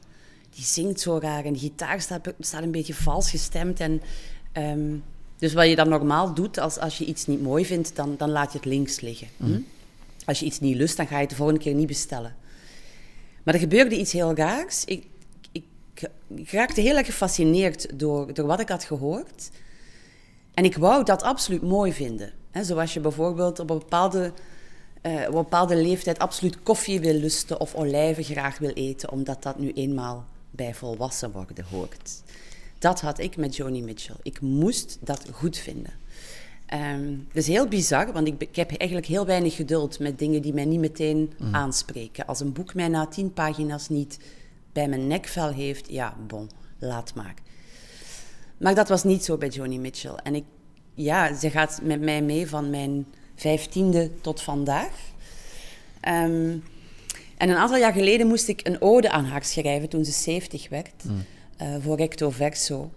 Die 0.50 0.64
zingt 0.64 1.00
zo 1.00 1.18
raar 1.22 1.46
en 1.46 1.54
de 1.54 1.60
gitaar 1.60 2.02
staat, 2.02 2.34
staat 2.40 2.64
een 2.64 2.72
beetje 2.72 2.94
vals 2.94 3.30
gestemd. 3.30 3.80
En 3.80 4.02
um, 4.54 5.04
dus 5.44 5.54
wat 5.54 5.68
je 5.68 5.76
dan 5.76 5.90
normaal 5.90 6.34
doet, 6.34 6.58
als, 6.58 6.80
als 6.80 6.98
je 6.98 7.06
iets 7.06 7.26
niet 7.26 7.42
mooi 7.42 7.66
vindt, 7.66 7.96
dan, 7.96 8.16
dan 8.18 8.30
laat 8.30 8.52
je 8.52 8.58
het 8.58 8.68
links 8.68 9.00
liggen. 9.00 9.28
Hm? 9.38 9.50
Mhm. 9.50 9.60
Als 10.26 10.40
je 10.40 10.46
iets 10.46 10.60
niet 10.60 10.76
lust, 10.76 10.98
dan 10.98 11.08
ga 11.08 11.16
je 11.16 11.22
het 11.22 11.30
de 11.30 11.36
volgende 11.36 11.62
keer 11.62 11.74
niet 11.74 11.88
bestellen. 11.88 12.36
Maar 13.44 13.54
er 13.54 13.60
gebeurde 13.60 13.98
iets 13.98 14.12
heel 14.12 14.36
raars. 14.36 14.86
Ik, 14.86 15.06
ik, 15.52 15.64
ik 16.36 16.52
raakte 16.52 16.82
heel 16.82 16.98
erg 16.98 17.06
gefascineerd 17.06 18.00
door, 18.00 18.34
door 18.34 18.46
wat 18.48 18.60
ik 18.60 18.70
had 18.70 18.84
gehoord. 18.84 19.50
En 20.54 20.64
ik 20.64 20.78
wou 20.78 21.04
dat 21.04 21.22
absoluut 21.22 21.62
mooi 21.62 21.94
vinden. 21.94 22.32
He, 22.52 22.64
zoals 22.64 22.94
je 22.94 23.00
bijvoorbeeld 23.00 23.60
op 23.60 23.70
een 23.70 23.80
bepaalde, 23.80 24.32
uh, 25.02 25.14
op 25.14 25.28
een 25.28 25.32
bepaalde 25.32 25.76
leeftijd 25.76 26.20
absoluut 26.20 26.64
koffie 26.64 27.00
wil 27.00 27.14
lusten 27.14 27.60
of 27.60 27.76
olijven 27.76 28.24
graag 28.24 28.58
wil 28.58 28.74
eten, 28.74 29.12
omdat 29.12 29.44
dat 29.44 29.60
nu 29.60 29.72
eenmaal 29.72 30.26
bij 30.52 30.74
volwassen 30.74 31.32
worden 31.32 31.66
hoort. 31.70 32.22
Dat 32.84 33.02
had 33.02 33.20
ik 33.20 33.38
met 33.38 33.56
Joni 33.56 33.84
Mitchell. 33.84 34.16
Ik 34.24 34.42
moest 34.42 34.98
dat 35.02 35.26
goed 35.32 35.58
vinden. 35.58 35.94
Um, 36.74 37.28
is 37.32 37.48
heel 37.48 37.68
bizar, 37.68 38.14
want 38.14 38.28
ik, 38.28 38.42
ik, 38.42 38.56
heb 38.56 38.70
eigenlijk 38.70 39.10
heel 39.10 39.26
weinig 39.26 39.56
geduld 39.56 40.00
met 40.00 40.20
dingen 40.20 40.42
die 40.42 40.54
mij 40.54 40.66
niet 40.66 40.80
meteen 40.80 41.34
mm. 41.38 41.56
aanspreken. 41.56 42.26
Als 42.26 42.40
een 42.40 42.54
boek 42.54 42.74
mij 42.74 42.88
na 42.88 43.06
tien 43.06 43.34
pagina's 43.34 43.90
niet 43.90 44.20
bij 44.72 44.88
mijn 44.88 45.08
nekvel 45.08 45.50
heeft, 45.50 45.90
ja, 45.90 46.16
bon, 46.28 46.50
laat 46.80 47.16
maar. 47.16 47.34
Maar 48.58 48.76
dat 48.76 48.90
was 48.90 49.04
niet 49.04 49.24
zo 49.24 49.38
bij 49.38 49.50
Joni 49.50 49.80
Mitchell. 49.80 50.16
En 50.24 50.36
ik, 50.36 50.46
ja, 50.94 51.36
ze 51.36 51.50
gaat 51.50 51.80
met 51.84 52.02
mij 52.02 52.22
mee 52.22 52.48
van 52.48 52.70
mijn 52.70 53.06
vijftiende 53.36 54.12
tot 54.22 54.42
vandaag. 54.42 54.92
Um, 56.08 56.64
en 57.38 57.50
een 57.50 57.58
aantal 57.58 57.78
jaar 57.78 57.94
geleden 57.94 58.28
moest 58.28 58.48
ik 58.48 58.68
een 58.68 58.82
ode 58.82 59.10
aan 59.10 59.26
haar 59.26 59.44
schrijven 59.44 59.90
toen 59.90 60.06
ze 60.06 60.12
70 60.12 60.70
werd. 60.70 61.04
Mm 61.04 61.26
uh, 61.64 61.76
voor 61.80 61.98
recto 61.98 62.30
verso. 62.30 62.92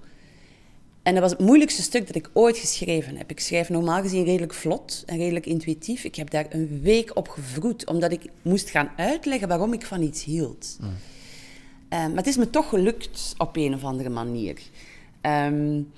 En 1.02 1.12
dat 1.12 1.22
was 1.22 1.30
het 1.30 1.40
moeilijkste 1.40 1.82
stuk 1.82 2.06
dat 2.06 2.16
ik 2.16 2.30
ooit 2.32 2.58
geschreven 2.58 3.16
heb. 3.16 3.30
Ik 3.30 3.40
schrijf 3.40 3.68
normaal 3.68 4.02
gezien 4.02 4.24
redelijk 4.24 4.54
vlot 4.54 5.02
en 5.06 5.16
redelijk 5.16 5.46
intuïtief. 5.46 6.04
Ik 6.04 6.14
heb 6.14 6.30
daar 6.30 6.46
een 6.48 6.80
week 6.82 7.16
op 7.16 7.28
gevroed, 7.28 7.86
omdat 7.86 8.12
ik 8.12 8.22
moest 8.42 8.70
gaan 8.70 8.90
uitleggen 8.96 9.48
waarom 9.48 9.72
ik 9.72 9.86
van 9.86 10.02
iets 10.02 10.24
hield. 10.24 10.76
Mm. 10.80 10.88
Uh, 10.88 10.92
maar 11.90 12.16
het 12.16 12.26
is 12.26 12.36
me 12.36 12.50
toch 12.50 12.68
gelukt 12.68 13.34
op 13.38 13.56
een 13.56 13.74
of 13.74 13.84
andere 13.84 14.08
manier. 14.08 14.58
Um, 15.22 15.92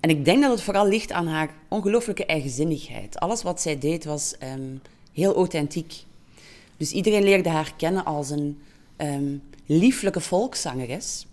en 0.00 0.10
ik 0.10 0.24
denk 0.24 0.42
dat 0.42 0.50
het 0.50 0.62
vooral 0.62 0.86
ligt 0.88 1.12
aan 1.12 1.26
haar 1.26 1.54
ongelooflijke 1.68 2.26
eigenzinnigheid. 2.26 3.18
Alles 3.18 3.42
wat 3.42 3.60
zij 3.60 3.78
deed 3.78 4.04
was 4.04 4.34
um, 4.42 4.80
heel 5.12 5.34
authentiek. 5.34 6.04
Dus 6.76 6.92
iedereen 6.92 7.22
leerde 7.22 7.48
haar 7.48 7.72
kennen 7.76 8.04
als 8.04 8.30
een 8.30 8.58
um, 8.96 9.42
lieflijke 9.66 10.20
volkszangeres. 10.20 11.26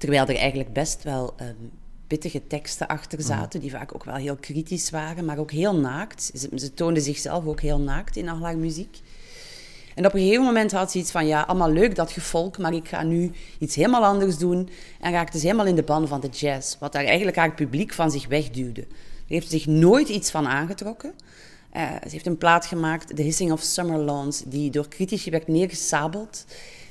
Terwijl 0.00 0.26
er 0.26 0.36
eigenlijk 0.36 0.72
best 0.72 1.02
wel 1.02 1.34
um, 1.40 1.70
pittige 2.06 2.46
teksten 2.46 2.86
achter 2.86 3.18
mhm. 3.18 3.28
zaten, 3.28 3.60
die 3.60 3.70
vaak 3.70 3.94
ook 3.94 4.04
wel 4.04 4.14
heel 4.14 4.36
kritisch 4.36 4.90
waren, 4.90 5.24
maar 5.24 5.38
ook 5.38 5.50
heel 5.50 5.74
naakt. 5.74 6.30
Ze, 6.34 6.48
ze 6.54 6.74
toonde 6.74 7.00
zichzelf 7.00 7.46
ook 7.46 7.60
heel 7.60 7.80
naakt 7.80 8.16
in 8.16 8.28
al 8.28 8.42
haar 8.42 8.56
muziek. 8.56 9.00
En 9.94 10.06
op 10.06 10.14
een 10.14 10.20
gegeven 10.20 10.44
moment 10.44 10.72
had 10.72 10.90
ze 10.90 10.98
iets 10.98 11.10
van, 11.10 11.26
ja, 11.26 11.42
allemaal 11.42 11.70
leuk 11.70 11.94
dat 11.94 12.10
gevolk, 12.10 12.58
maar 12.58 12.74
ik 12.74 12.88
ga 12.88 13.02
nu 13.02 13.30
iets 13.58 13.74
helemaal 13.74 14.04
anders 14.04 14.38
doen. 14.38 14.68
En 15.00 15.12
raakte 15.12 15.38
ze 15.38 15.44
helemaal 15.44 15.66
in 15.66 15.74
de 15.74 15.82
ban 15.82 16.08
van 16.08 16.20
de 16.20 16.28
jazz, 16.28 16.76
wat 16.78 16.92
daar 16.92 17.04
eigenlijk 17.04 17.36
haar 17.36 17.54
publiek 17.54 17.92
van 17.92 18.10
zich 18.10 18.26
wegduwde. 18.26 18.80
Daar 18.80 18.88
heeft 19.26 19.50
zich 19.50 19.66
nooit 19.66 20.08
iets 20.08 20.30
van 20.30 20.46
aangetrokken. 20.46 21.12
Uh, 21.76 21.90
ze 21.92 22.08
heeft 22.08 22.26
een 22.26 22.38
plaat 22.38 22.66
gemaakt, 22.66 23.16
The 23.16 23.22
Hissing 23.22 23.52
of 23.52 23.62
Summer 23.62 23.98
Lawns, 23.98 24.42
die 24.46 24.70
door 24.70 24.88
critici 24.88 25.30
werd 25.30 25.48
neergesabeld. 25.48 26.44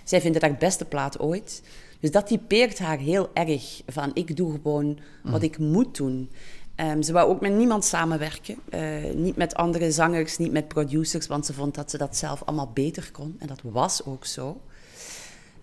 Zij 0.03 0.21
vindt 0.21 0.41
het 0.41 0.45
haar 0.45 0.57
beste 0.59 0.85
plaat 0.85 1.19
ooit. 1.19 1.61
Dus 1.99 2.11
dat 2.11 2.27
typeert 2.27 2.79
haar 2.79 2.97
heel 2.97 3.29
erg. 3.33 3.81
Van 3.87 4.11
ik 4.13 4.35
doe 4.35 4.51
gewoon 4.51 4.99
wat 5.23 5.41
ik 5.41 5.57
moet 5.57 5.97
doen. 5.97 6.29
Um, 6.75 7.03
ze 7.03 7.13
wou 7.13 7.29
ook 7.29 7.41
met 7.41 7.53
niemand 7.53 7.85
samenwerken. 7.85 8.55
Uh, 8.69 9.13
niet 9.13 9.35
met 9.35 9.55
andere 9.55 9.91
zangers, 9.91 10.37
niet 10.37 10.51
met 10.51 10.67
producers, 10.67 11.27
want 11.27 11.45
ze 11.45 11.53
vond 11.53 11.75
dat 11.75 11.91
ze 11.91 11.97
dat 11.97 12.17
zelf 12.17 12.43
allemaal 12.45 12.71
beter 12.73 13.11
kon. 13.11 13.35
En 13.39 13.47
dat 13.47 13.61
was 13.63 14.05
ook 14.05 14.25
zo. 14.25 14.61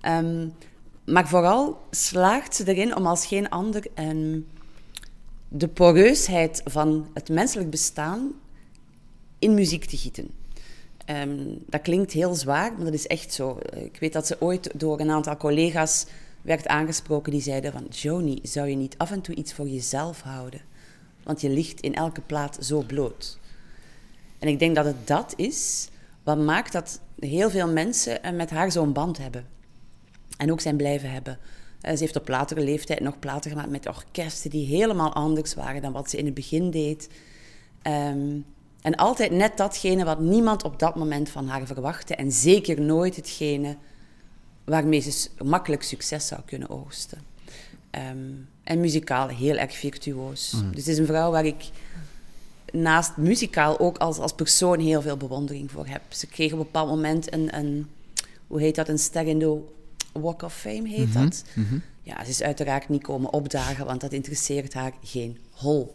Um, 0.02 0.52
maar 1.04 1.28
vooral 1.28 1.78
slaagt 1.90 2.54
ze 2.54 2.68
erin 2.68 2.96
om 2.96 3.06
als 3.06 3.26
geen 3.26 3.48
ander 3.48 3.86
um, 3.94 4.46
de 5.48 5.68
poreusheid 5.68 6.60
van 6.64 7.06
het 7.14 7.28
menselijk 7.28 7.70
bestaan 7.70 8.32
in 9.38 9.54
muziek 9.54 9.84
te 9.84 9.96
gieten. 9.96 10.30
dat 11.66 11.80
klinkt 11.80 12.12
heel 12.12 12.34
zwaar, 12.34 12.72
maar 12.72 12.84
dat 12.84 12.94
is 12.94 13.06
echt 13.06 13.32
zo. 13.32 13.58
Ik 13.74 13.96
weet 14.00 14.12
dat 14.12 14.26
ze 14.26 14.36
ooit 14.40 14.70
door 14.74 15.00
een 15.00 15.10
aantal 15.10 15.36
collega's 15.36 16.06
werd 16.46 16.66
aangesproken 16.66 17.32
die 17.32 17.40
zeiden 17.40 17.72
van... 17.72 17.86
Joni, 17.90 18.38
zou 18.42 18.68
je 18.68 18.76
niet 18.76 18.98
af 18.98 19.10
en 19.10 19.20
toe 19.20 19.34
iets 19.34 19.52
voor 19.52 19.68
jezelf 19.68 20.20
houden? 20.20 20.60
Want 21.22 21.40
je 21.40 21.50
ligt 21.50 21.80
in 21.80 21.94
elke 21.94 22.20
plaat 22.20 22.58
zo 22.60 22.82
bloot. 22.82 23.38
En 24.38 24.48
ik 24.48 24.58
denk 24.58 24.74
dat 24.74 24.84
het 24.84 25.06
dat 25.06 25.32
is 25.36 25.88
wat 26.22 26.38
maakt 26.38 26.72
dat 26.72 27.00
heel 27.18 27.50
veel 27.50 27.68
mensen 27.68 28.22
eh, 28.22 28.32
met 28.32 28.50
haar 28.50 28.72
zo'n 28.72 28.92
band 28.92 29.18
hebben. 29.18 29.46
En 30.36 30.52
ook 30.52 30.60
zijn 30.60 30.76
blijven 30.76 31.10
hebben. 31.10 31.38
Uh, 31.82 31.90
ze 31.92 31.98
heeft 31.98 32.16
op 32.16 32.28
latere 32.28 32.60
leeftijd 32.60 33.00
nog 33.00 33.18
platen 33.18 33.50
gemaakt 33.50 33.70
met 33.70 33.86
orkesten 33.86 34.50
die 34.50 34.66
helemaal 34.66 35.12
anders 35.12 35.54
waren 35.54 35.82
dan 35.82 35.92
wat 35.92 36.10
ze 36.10 36.16
in 36.16 36.24
het 36.24 36.34
begin 36.34 36.70
deed. 36.70 37.08
Um, 37.82 38.44
en 38.82 38.94
altijd 38.94 39.30
net 39.30 39.56
datgene 39.56 40.04
wat 40.04 40.20
niemand 40.20 40.64
op 40.64 40.78
dat 40.78 40.96
moment 40.96 41.28
van 41.28 41.48
haar 41.48 41.66
verwachtte. 41.66 42.14
En 42.14 42.32
zeker 42.32 42.80
nooit 42.80 43.16
hetgene 43.16 43.76
waarmee 44.66 45.00
ze 45.00 45.28
makkelijk 45.44 45.82
succes 45.82 46.26
zou 46.26 46.40
kunnen 46.44 46.70
oogsten. 46.70 47.18
Um, 47.90 48.48
en 48.64 48.80
muzikaal 48.80 49.28
heel 49.28 49.56
erg 49.56 49.76
virtuoos. 49.76 50.52
Mm. 50.52 50.70
Dus 50.70 50.78
het 50.78 50.88
is 50.88 50.98
een 50.98 51.06
vrouw 51.06 51.30
waar 51.30 51.44
ik 51.44 51.64
naast 52.72 53.16
muzikaal 53.16 53.78
ook 53.78 53.98
als, 53.98 54.18
als 54.18 54.32
persoon 54.32 54.78
heel 54.78 55.02
veel 55.02 55.16
bewondering 55.16 55.70
voor 55.70 55.86
heb. 55.86 56.02
Ze 56.08 56.26
kreeg 56.26 56.52
op 56.52 56.58
een 56.58 56.64
bepaald 56.64 56.88
moment 56.88 57.32
een, 57.32 57.56
een 57.56 57.86
hoe 58.46 58.60
heet 58.60 58.74
dat, 58.74 58.88
een 58.88 58.98
ster 58.98 59.26
in 59.26 59.38
de 59.38 59.60
Walk 60.12 60.42
of 60.42 60.54
Fame 60.54 60.88
heet 60.88 61.14
mhm, 61.14 61.22
dat. 61.22 61.44
Mhm. 61.54 61.78
Ja, 62.02 62.24
ze 62.24 62.30
is 62.30 62.42
uiteraard 62.42 62.88
niet 62.88 63.02
komen 63.02 63.32
opdagen, 63.32 63.86
want 63.86 64.00
dat 64.00 64.12
interesseert 64.12 64.74
haar 64.74 64.92
geen 65.02 65.38
hol. 65.50 65.94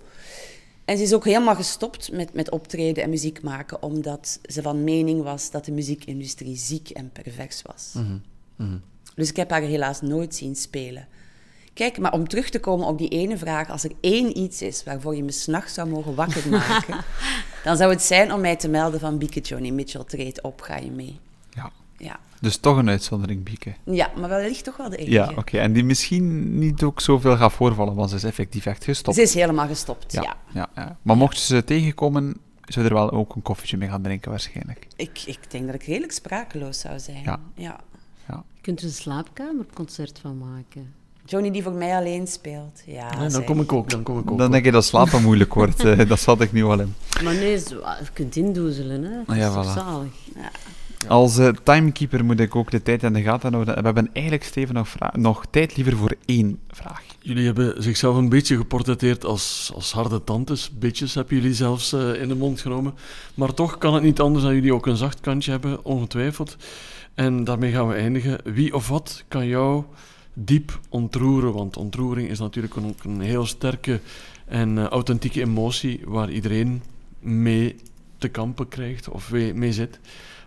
En 0.85 0.97
ze 0.97 1.03
is 1.03 1.13
ook 1.13 1.25
helemaal 1.25 1.55
gestopt 1.55 2.11
met, 2.11 2.33
met 2.33 2.51
optreden 2.51 3.03
en 3.03 3.09
muziek 3.09 3.41
maken, 3.41 3.83
omdat 3.83 4.39
ze 4.45 4.61
van 4.61 4.83
mening 4.83 5.23
was 5.23 5.51
dat 5.51 5.65
de 5.65 5.71
muziekindustrie 5.71 6.57
ziek 6.57 6.89
en 6.89 7.11
pervers 7.11 7.61
was. 7.61 7.91
Mhm, 8.61 8.77
dus 9.15 9.29
ik 9.29 9.35
heb 9.35 9.49
haar 9.49 9.61
helaas 9.61 10.01
nooit 10.01 10.35
zien 10.35 10.55
spelen. 10.55 11.07
Kijk, 11.73 11.99
maar 11.99 12.13
om 12.13 12.27
terug 12.27 12.49
te 12.49 12.59
komen 12.59 12.87
op 12.87 12.97
die 12.97 13.09
ene 13.09 13.37
vraag, 13.37 13.69
als 13.69 13.83
er 13.83 13.91
één 14.01 14.37
iets 14.37 14.61
is 14.61 14.83
waarvoor 14.83 15.15
je 15.15 15.23
me 15.23 15.31
s'nachts 15.31 15.73
zou 15.73 15.89
mogen 15.89 16.15
wakker 16.15 16.49
maken, 16.59 17.03
dan 17.63 17.77
zou 17.77 17.91
het 17.91 18.01
zijn 18.01 18.33
om 18.33 18.41
mij 18.41 18.55
te 18.55 18.69
melden 18.69 18.99
van 18.99 19.17
Bieke 19.17 19.39
Johnny 19.39 19.69
Mitchell 19.69 20.03
treedt 20.03 20.41
op, 20.41 20.61
ga 20.61 20.77
je 20.77 20.91
mee. 20.91 21.19
Ja. 21.49 21.71
ja. 21.97 22.19
Dus 22.41 22.57
toch 22.57 22.77
een 22.77 22.89
uitzondering, 22.89 23.43
Bieke. 23.43 23.73
Ja, 23.83 24.11
maar 24.15 24.29
wellicht 24.29 24.63
toch 24.63 24.77
wel 24.77 24.89
de 24.89 24.97
enige. 24.97 25.13
Ja, 25.13 25.31
oké. 25.35 25.57
En 25.57 25.73
die 25.73 25.83
misschien 25.83 26.57
niet 26.59 26.83
ook 26.83 27.01
zoveel 27.01 27.37
gaat 27.37 27.53
voorvallen, 27.53 27.95
want 27.95 28.09
ze 28.09 28.15
is 28.15 28.23
effectief 28.23 28.65
echt 28.65 28.83
gestopt. 28.83 29.15
Ze 29.15 29.21
is 29.21 29.33
helemaal 29.33 29.67
gestopt, 29.67 30.11
ja. 30.11 30.35
ja. 30.53 30.69
ja, 30.75 30.97
Maar 31.01 31.17
mochten 31.17 31.41
ze 31.41 31.63
tegenkomen, 31.63 32.37
zou 32.65 32.85
er 32.85 32.93
wel 32.93 33.11
ook 33.11 33.35
een 33.35 33.41
koffietje 33.41 33.77
mee 33.77 33.89
gaan 33.89 34.01
drinken, 34.01 34.29
waarschijnlijk. 34.29 34.87
Ik, 34.95 35.21
ik 35.25 35.51
denk 35.51 35.65
dat 35.65 35.75
ik 35.75 35.83
redelijk 35.83 36.11
sprakeloos 36.11 36.79
zou 36.79 36.99
zijn. 36.99 37.23
Ja. 37.23 37.39
ja. 37.55 37.79
Ja. 38.31 38.43
Je 38.55 38.61
kunt 38.61 38.79
er 38.79 38.85
een 38.85 38.91
slaapkamerconcert 38.91 40.19
van 40.19 40.37
maken. 40.37 40.93
Johnny 41.25 41.51
die 41.51 41.63
voor 41.63 41.73
mij 41.73 41.95
alleen 41.95 42.27
speelt. 42.27 42.81
Ja, 42.85 43.27
dan 43.29 43.43
kom 43.43 43.61
ik 43.61 43.73
ook, 43.73 43.89
dan 43.89 44.03
kom 44.03 44.19
ik 44.19 44.31
ook. 44.31 44.37
Dan 44.37 44.51
denk 44.51 44.65
je 44.65 44.71
dat 44.71 44.85
slapen 44.85 45.21
moeilijk 45.27 45.53
wordt. 45.53 45.85
uh, 45.85 46.07
dat 46.07 46.19
zat 46.19 46.41
ik 46.41 46.51
nu 46.51 46.63
al 46.63 46.79
in. 46.79 46.95
Maar 47.23 47.33
nee, 47.33 47.51
je 47.51 48.07
kunt 48.13 48.35
indoezelen, 48.35 49.03
hè. 49.03 49.17
Dat 49.25 49.35
ja, 49.35 49.59
is 49.59 49.73
zalig. 49.73 50.11
Ja. 50.35 50.51
Als 51.07 51.37
uh, 51.37 51.49
timekeeper 51.63 52.25
moet 52.25 52.39
ik 52.39 52.55
ook 52.55 52.71
de 52.71 52.81
tijd 52.81 53.03
in 53.03 53.13
de 53.13 53.21
gaten 53.21 53.53
houden. 53.53 53.75
We 53.75 53.81
hebben 53.81 54.09
eigenlijk, 54.13 54.43
Steven, 54.43 54.75
nog, 54.75 54.95
nog 55.11 55.45
tijd 55.49 55.75
liever 55.75 55.97
voor 55.97 56.15
één 56.25 56.59
vraag. 56.69 57.03
Jullie 57.19 57.45
hebben 57.45 57.83
zichzelf 57.83 58.15
een 58.15 58.29
beetje 58.29 58.55
geportretteerd 58.55 59.25
als, 59.25 59.71
als 59.75 59.91
harde 59.91 60.23
tantes. 60.23 60.71
Bitches 60.79 61.13
hebben 61.13 61.35
jullie 61.35 61.53
zelfs 61.53 61.93
uh, 61.93 62.21
in 62.21 62.27
de 62.27 62.35
mond 62.35 62.61
genomen. 62.61 62.93
Maar 63.33 63.53
toch 63.53 63.77
kan 63.77 63.93
het 63.93 64.03
niet 64.03 64.19
anders 64.19 64.43
dan 64.43 64.53
jullie 64.53 64.73
ook 64.73 64.87
een 64.87 64.97
zacht 64.97 65.19
kantje 65.19 65.51
hebben, 65.51 65.85
ongetwijfeld. 65.85 66.57
En 67.13 67.43
daarmee 67.43 67.71
gaan 67.71 67.87
we 67.87 67.93
eindigen. 67.93 68.39
Wie 68.43 68.75
of 68.75 68.87
wat 68.87 69.23
kan 69.27 69.47
jou 69.47 69.83
diep 70.33 70.79
ontroeren. 70.89 71.53
Want 71.53 71.77
ontroering 71.77 72.29
is 72.29 72.39
natuurlijk 72.39 72.77
ook 72.77 73.03
een 73.03 73.21
heel 73.21 73.45
sterke 73.45 73.99
en 74.45 74.77
uh, 74.77 74.85
authentieke 74.85 75.41
emotie 75.41 76.01
waar 76.05 76.31
iedereen 76.31 76.81
mee 77.19 77.75
te 78.17 78.27
kampen 78.27 78.67
krijgt 78.67 79.09
of 79.09 79.31
mee, 79.31 79.73
zit. 79.73 79.99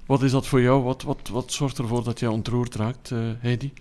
Wat 0.06 0.22
is 0.22 0.30
dat 0.30 0.46
voor 0.46 0.60
jou? 0.60 0.82
Wat, 0.82 1.02
wat, 1.02 1.28
wat 1.32 1.52
zorgt 1.52 1.78
ervoor 1.78 2.04
dat 2.04 2.20
jij 2.20 2.28
ontroerd 2.28 2.74
raakt, 2.74 3.10
uh, 3.10 3.18
Heidi? 3.38 3.72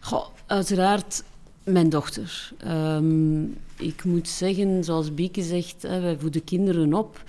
Goh, 0.00 0.26
uiteraard 0.46 1.24
mijn 1.62 1.88
dochter. 1.88 2.52
Um, 2.66 3.56
ik 3.76 4.04
moet 4.04 4.28
zeggen, 4.28 4.84
zoals 4.84 5.14
Bieke 5.14 5.42
zegt, 5.42 5.82
hè, 5.82 6.00
wij 6.00 6.18
voeden 6.18 6.44
kinderen 6.44 6.94
op, 6.94 7.22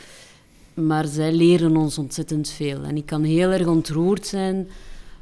maar 0.74 1.06
zij 1.06 1.32
leren 1.32 1.78
ons 1.78 1.98
ontzettend 1.98 2.50
veel. 2.50 2.84
En 2.84 2.98
ik 2.98 3.06
kan 3.06 3.24
heel 3.24 3.50
erg 3.50 3.68
ontroerd 3.68 4.28
zijn 4.28 4.68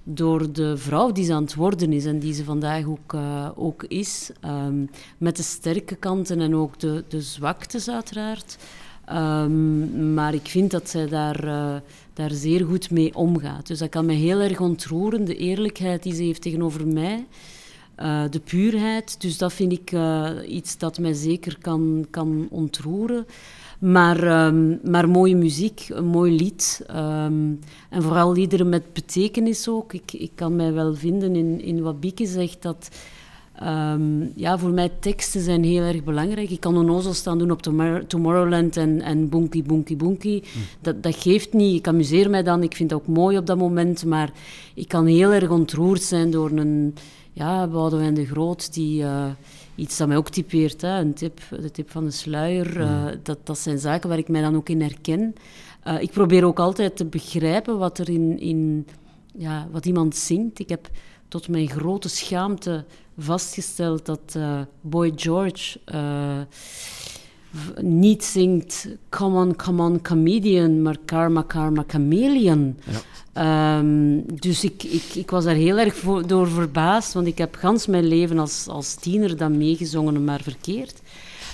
door 0.10 0.52
de 0.52 0.78
vrouw 0.78 1.12
die 1.12 1.26
ze 1.26 1.34
aan 1.34 1.44
het 1.44 1.56
worden 1.56 1.94
is 1.94 2.06
en 2.06 2.20
die 2.20 2.34
ze 2.34 2.44
vandaag 2.44 2.86
ook, 2.86 3.14
uh, 3.14 3.50
ook 3.56 3.84
is. 3.84 4.30
Um, 4.46 4.90
met 5.18 5.36
de 5.38 5.44
sterke 5.44 5.96
kanten 5.96 6.42
en 6.42 6.56
ook 6.56 6.80
de, 6.80 7.04
de 7.08 7.22
zwaktes 7.22 7.90
uiteraard. 7.90 8.58
Um, 9.14 10.14
maar 10.14 10.34
ik 10.34 10.48
vind 10.48 10.72
dat 10.72 10.90
zij 10.90 11.08
daar, 11.08 11.46
uh, 11.46 11.76
daar 12.14 12.32
zeer 12.32 12.66
goed 12.66 12.92
mee 12.92 13.16
omgaat. 13.16 13.68
Dus 13.68 13.80
dat 13.80 13.90
kan 13.90 14.06
me 14.06 14.14
heel 14.14 14.40
erg 14.40 14.60
ontroeren, 14.60 15.26
de 15.26 15.36
eerlijkheid 15.36 16.04
die 16.04 16.14
ze 16.14 16.24
heeft 16.24 16.42
tegenover 16.42 16.88
mij. 16.88 17.26
Uh, 18.00 18.24
de 18.30 18.40
puurheid. 18.40 19.22
Dus 19.22 19.38
dat 19.38 19.54
vind 19.54 19.72
ik 19.72 19.92
iets 20.48 20.78
dat 20.78 21.00
mij 21.00 21.14
zeker 21.14 21.58
kan, 21.62 22.08
kan 22.10 22.48
ontroeren. 22.50 23.26
Maar, 23.80 24.46
um, 24.46 24.80
maar 24.84 25.10
mooie 25.10 25.36
muziek, 25.36 25.88
een 25.90 26.06
mooi 26.06 26.36
lied. 26.36 26.86
Um, 26.90 27.60
en 27.90 28.02
vooral 28.02 28.34
liederen 28.34 28.70
met 28.70 28.94
betekenis 28.94 29.70
ook. 29.70 29.94
Ik, 29.94 30.14
ik 30.14 30.32
kan 30.36 30.56
mij 30.56 30.74
wel 30.74 30.96
vinden 30.96 31.36
in, 31.36 31.62
in 31.62 31.82
wat 31.82 32.00
Bieke 32.00 32.26
zegt, 32.26 32.62
dat... 32.62 32.90
Um, 33.64 34.32
ja, 34.36 34.58
voor 34.58 34.70
mij 34.70 34.92
teksten 35.00 35.42
zijn 35.42 35.64
heel 35.64 35.84
erg 35.84 36.04
belangrijk. 36.04 36.50
Ik 36.50 36.60
kan 36.60 36.76
een 36.76 36.90
ozel 36.90 37.14
staan 37.14 37.38
doen 37.38 37.52
op 37.52 37.62
Tomorrowland 38.08 38.78
en, 38.78 39.02
en 39.02 39.30
bonky, 39.30 39.64
bonky, 39.64 39.98
bonky. 39.98 40.42
Hm. 40.42 40.60
Dat, 40.82 41.04
dat 41.04 41.16
geeft 41.16 41.54
niet. 41.54 41.78
Ik 41.78 41.88
amuseer 41.88 42.30
mij 42.30 42.44
dan. 42.44 42.64
Ik 42.64 42.76
vind 42.76 42.92
het 42.92 43.00
ook 43.00 43.08
mooi 43.08 43.38
op 43.38 43.46
dat 43.46 43.58
moment. 43.58 44.06
Maar 44.06 44.32
ik 44.74 44.88
kan 44.88 45.06
heel 45.06 45.32
erg 45.32 45.50
ontroerd 45.50 46.02
zijn 46.02 46.32
door 46.32 46.52
een... 46.52 46.96
Ja, 47.34 47.68
Boudewijn 47.68 48.14
de 48.14 48.26
Groot, 48.26 48.74
die... 48.74 49.02
Uh, 49.02 49.26
iets 49.78 49.98
dat 49.98 50.08
mij 50.08 50.18
ook 50.18 50.30
typeert. 50.30 50.82
Hè. 50.82 51.00
Een 51.00 51.14
tip, 51.14 51.40
de 51.50 51.72
tip 51.72 51.92
van 51.92 52.04
de 52.04 52.12
sluier. 52.12 52.80
Uh, 52.80 53.06
dat, 53.24 53.38
dat 53.44 53.60
zijn 53.60 53.80
zaken 53.80 54.10
waar 54.10 54.18
ik 54.18 54.28
mij 54.28 54.42
dan 54.42 54.56
ook 54.56 54.70
in 54.70 54.82
herken. 54.82 55.34
Uh, 55.88 56.02
ik 56.02 56.12
probeer 56.12 56.46
ook 56.46 56.60
altijd 56.60 56.96
te 56.96 57.06
begrijpen 57.06 57.78
wat 57.78 57.98
er 57.98 58.10
in, 58.10 58.40
in 58.40 58.88
ja, 59.38 59.68
wat 59.72 59.86
iemand 59.86 60.16
zingt. 60.16 60.60
Ik 60.60 60.70
heb 60.70 60.90
tot 61.28 61.48
mijn 61.48 61.70
grote 61.70 62.10
schaamte 62.10 62.86
vastgesteld 63.18 64.06
dat 64.06 64.34
uh, 64.38 64.62
Boy 64.82 65.12
George 65.16 65.80
niet 67.82 68.24
zingt 68.24 68.88
Come 69.10 69.40
on, 69.40 69.56
come 69.56 69.84
on, 69.84 70.02
comedian, 70.02 70.82
maar 70.82 70.98
Karma, 71.06 71.42
karma, 71.42 71.84
chameleon. 71.88 72.78
Ja. 73.34 73.78
Um, 73.80 74.24
dus 74.40 74.64
ik, 74.64 74.84
ik, 74.84 75.04
ik 75.14 75.30
was 75.30 75.44
daar 75.44 75.56
heel 75.56 75.78
erg 75.78 75.96
voor, 75.96 76.28
door 76.28 76.48
verbaasd, 76.48 77.14
want 77.14 77.28
ik 77.28 77.38
heb 77.38 77.56
gans 77.56 77.88
mijn 77.88 78.08
leven 78.08 78.40
als, 78.40 78.68
als 78.68 78.96
tiener 78.96 79.38
dan 79.38 79.58
meegezongen, 79.58 80.24
maar 80.24 80.42
verkeerd. 80.44 81.02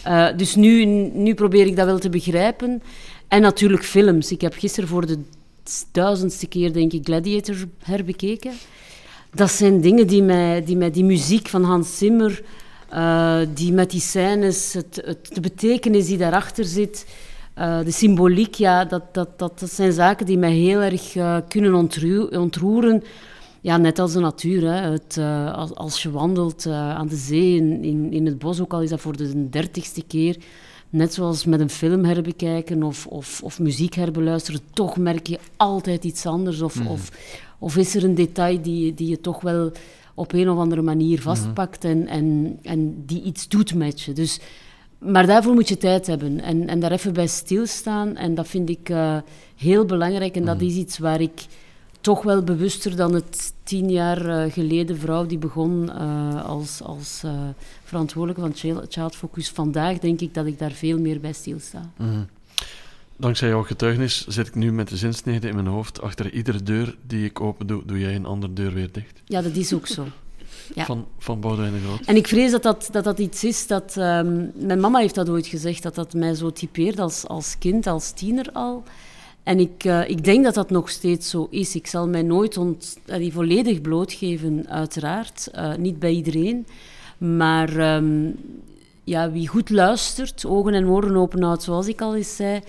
Uh, 0.08 0.28
dus 0.38 0.56
nu, 0.56 0.86
nu 1.14 1.34
probeer 1.34 1.66
ik 1.66 1.76
dat 1.76 1.86
wel 1.86 2.00
te 2.00 2.10
begrijpen. 2.10 2.82
En 3.28 3.42
natuurlijk 3.42 3.84
films. 3.84 4.32
Ik 4.32 4.42
heb 4.42 4.54
gisteren 4.54 4.90
voor 4.90 5.06
de 5.06 5.20
duizendste 5.92 6.48
keer, 6.48 6.74
denk 6.74 6.94
ik, 6.94 7.06
Gladiator 7.06 7.56
herbekeken. 7.84 8.52
Dat 9.34 9.52
zijn 9.52 9.82
dingen 9.82 10.08
die 10.08 10.24
mij, 10.24 10.64
die, 10.64 10.78
mij, 10.78 10.92
die 10.92 11.04
muziek 11.04 11.48
van 11.48 11.64
Hans 11.64 11.98
Zimmer, 11.98 12.44
uh, 12.94 13.40
die 13.54 13.74
met 13.74 13.92
die 13.92 14.02
scènes, 14.02 14.74
het, 14.74 15.02
het, 15.06 15.30
de 15.34 15.40
betekenis 15.40 16.06
die 16.06 16.18
daarachter 16.18 16.66
zit, 16.66 17.06
uh, 17.58 17.80
de 17.84 17.92
symboliek, 17.92 18.54
ja, 18.54 18.86
dat, 18.86 19.14
dat, 19.14 19.40
dat, 19.40 19.60
dat, 19.60 19.72
zijn 19.72 19.92
zaken 19.92 20.26
die 20.26 20.38
mij 20.38 20.54
heel 20.54 20.82
erg 20.82 21.16
uh, 21.16 21.38
kunnen 21.48 21.74
ontroeren. 22.32 23.04
Ja, 23.62 23.78
net 23.78 24.00
als 24.00 24.14
de 24.14 24.20
natuur. 24.20 24.62
Hè. 24.62 24.92
Het, 24.92 25.18
als, 25.56 25.76
als, 25.76 26.04
je 26.04 26.12
wandelt 26.12 26.68
aan 26.68 27.08
de 27.08 27.16
zee, 27.16 27.56
in, 27.56 27.84
in, 27.84 28.12
in, 28.14 28.26
het 28.26 28.40
bos, 28.40 28.62
ook 28.62 28.74
al 28.74 28.82
is 28.82 28.90
dat 28.90 29.02
voor 29.02 29.18
de 29.18 29.50
dertigste 29.50 30.04
keer, 30.08 30.38
net 30.90 31.14
zoals 31.14 31.46
met 31.46 31.60
een 31.60 31.70
film 31.70 32.06
herbekijken 32.06 32.84
of, 32.84 33.08
of, 33.08 33.42
of 33.44 33.60
muziek 33.60 33.94
herbeluisteren, 33.94 34.60
toch 34.74 34.98
merk 34.98 35.28
je 35.28 35.40
altijd 35.58 36.04
iets 36.04 36.26
anders. 36.26 36.62
Of, 36.62 36.80
mm. 36.80 36.88
of, 36.88 37.12
of 37.60 37.78
is 37.78 37.96
er 37.96 38.04
een 38.04 38.16
detail 38.16 38.62
die, 38.62 38.94
die 38.94 39.10
je 39.10 39.22
toch 39.22 39.42
wel 39.42 39.72
op 40.14 40.34
een 40.34 40.50
of 40.50 40.58
andere 40.58 40.82
manier 40.82 41.18
mhm. 41.18 41.28
vastpakt 41.28 41.84
en, 41.84 42.08
en, 42.08 42.60
en 42.62 43.04
die 43.06 43.24
iets 43.24 43.48
doet 43.48 43.74
met 43.74 44.02
je. 44.02 44.14
Dus 44.14 44.40
maar 45.04 45.28
daarvoor 45.28 45.54
moet 45.54 45.68
je 45.68 45.78
tijd 45.78 46.08
hebben 46.08 46.42
en, 46.42 46.68
en 46.68 46.80
daar 46.80 46.92
even 46.92 47.14
bij 47.14 47.28
stilstaan. 47.28 48.16
En 48.16 48.36
dat 48.36 48.48
vind 48.48 48.70
ik 48.70 48.90
uh, 48.90 49.18
heel 49.56 49.86
belangrijk. 49.86 50.36
En 50.36 50.46
dat 50.46 50.60
mm. 50.60 50.68
is 50.68 50.76
iets 50.76 50.98
waar 50.98 51.22
ik 51.22 51.46
toch 52.02 52.24
wel 52.24 52.44
bewuster 52.44 52.96
dan 52.96 53.14
het 53.14 53.54
tien 53.64 53.90
jaar 53.90 54.26
uh, 54.26 54.52
geleden 54.52 54.98
vrouw 54.98 55.26
die 55.26 55.38
begon 55.38 55.90
uh, 55.90 56.46
als, 56.46 56.82
als 56.82 57.24
verantwoordelijke 57.84 58.42
van 58.42 58.86
Child 58.90 59.16
Focus. 59.16 59.50
Vandaag 59.50 60.00
denk 60.00 60.22
ik 60.22 60.34
dat 60.34 60.46
ik 60.46 60.60
daar 60.60 60.72
veel 60.72 61.00
meer 61.00 61.20
bij 61.20 61.34
stilsta. 61.34 61.92
Mm. 61.98 62.28
Dankzij 63.18 63.50
jouw 63.50 63.64
getuigenis 63.64 64.28
zit 64.28 64.48
ik 64.48 64.56
nu 64.56 64.72
met 64.72 64.90
de 64.90 64.98
zinsnede 64.98 65.48
in 65.48 65.56
mijn 65.56 65.68
hoofd. 65.68 66.02
Achter 66.02 66.32
iedere 66.32 66.64
deur 66.64 66.96
die 67.08 67.26
ik 67.26 67.42
open 67.42 67.68
doe, 67.68 67.82
doe 67.86 68.00
jij 68.00 68.16
een 68.16 68.26
andere 68.26 68.54
deur 68.54 68.74
weer 68.74 68.92
dicht. 68.92 69.22
Ja, 69.26 69.42
dat 69.42 69.56
is 69.56 69.74
ook 69.74 69.88
zo. 69.88 70.06
Ja. 70.76 70.86
Van, 70.86 71.08
van 71.18 71.40
Boudewijn 71.40 71.74
de 71.74 71.80
Groot. 71.80 72.06
En 72.06 72.16
ik 72.16 72.28
vrees 72.28 72.52
dat 72.52 72.64
dat, 72.64 72.90
dat, 72.92 73.04
dat 73.04 73.20
iets 73.20 73.44
is 73.44 73.68
dat... 73.68 73.96
Um, 73.98 74.52
mijn 74.56 74.80
mama 74.80 75.00
heeft 75.00 75.16
dat 75.16 75.30
ooit 75.30 75.48
gezegd, 75.48 75.84
dat 75.84 75.96
dat 75.96 76.14
mij 76.14 76.34
zo 76.34 76.52
typeert 76.52 77.00
als, 77.00 77.28
als 77.28 77.58
kind, 77.58 77.88
als 77.88 78.12
tiener 78.12 78.50
al. 78.54 78.84
En 79.44 79.60
ik, 79.60 79.84
uh, 79.84 80.10
ik 80.10 80.24
denk 80.24 80.44
dat 80.44 80.54
dat 80.54 80.70
nog 80.70 80.90
steeds 80.90 81.30
zo 81.30 81.48
is. 81.50 81.76
Ik 81.76 81.88
zal 81.88 82.08
mij 82.08 82.22
nooit 82.22 82.58
ont, 82.58 82.98
uh, 83.06 83.34
volledig 83.34 83.82
blootgeven, 83.82 84.66
uiteraard. 84.70 85.50
Uh, 85.56 85.76
niet 85.76 86.00
bij 86.00 86.12
iedereen. 86.12 86.66
Maar 87.18 87.96
um, 87.96 88.36
ja, 89.04 89.32
wie 89.32 89.48
goed 89.48 89.70
luistert, 89.70 90.46
ogen 90.46 90.74
en 90.74 90.88
oren 90.88 91.16
openhoudt, 91.16 91.64
zoals 91.64 91.88
ik 91.88 92.02
al 92.02 92.16
eens 92.16 92.36
zei, 92.36 92.62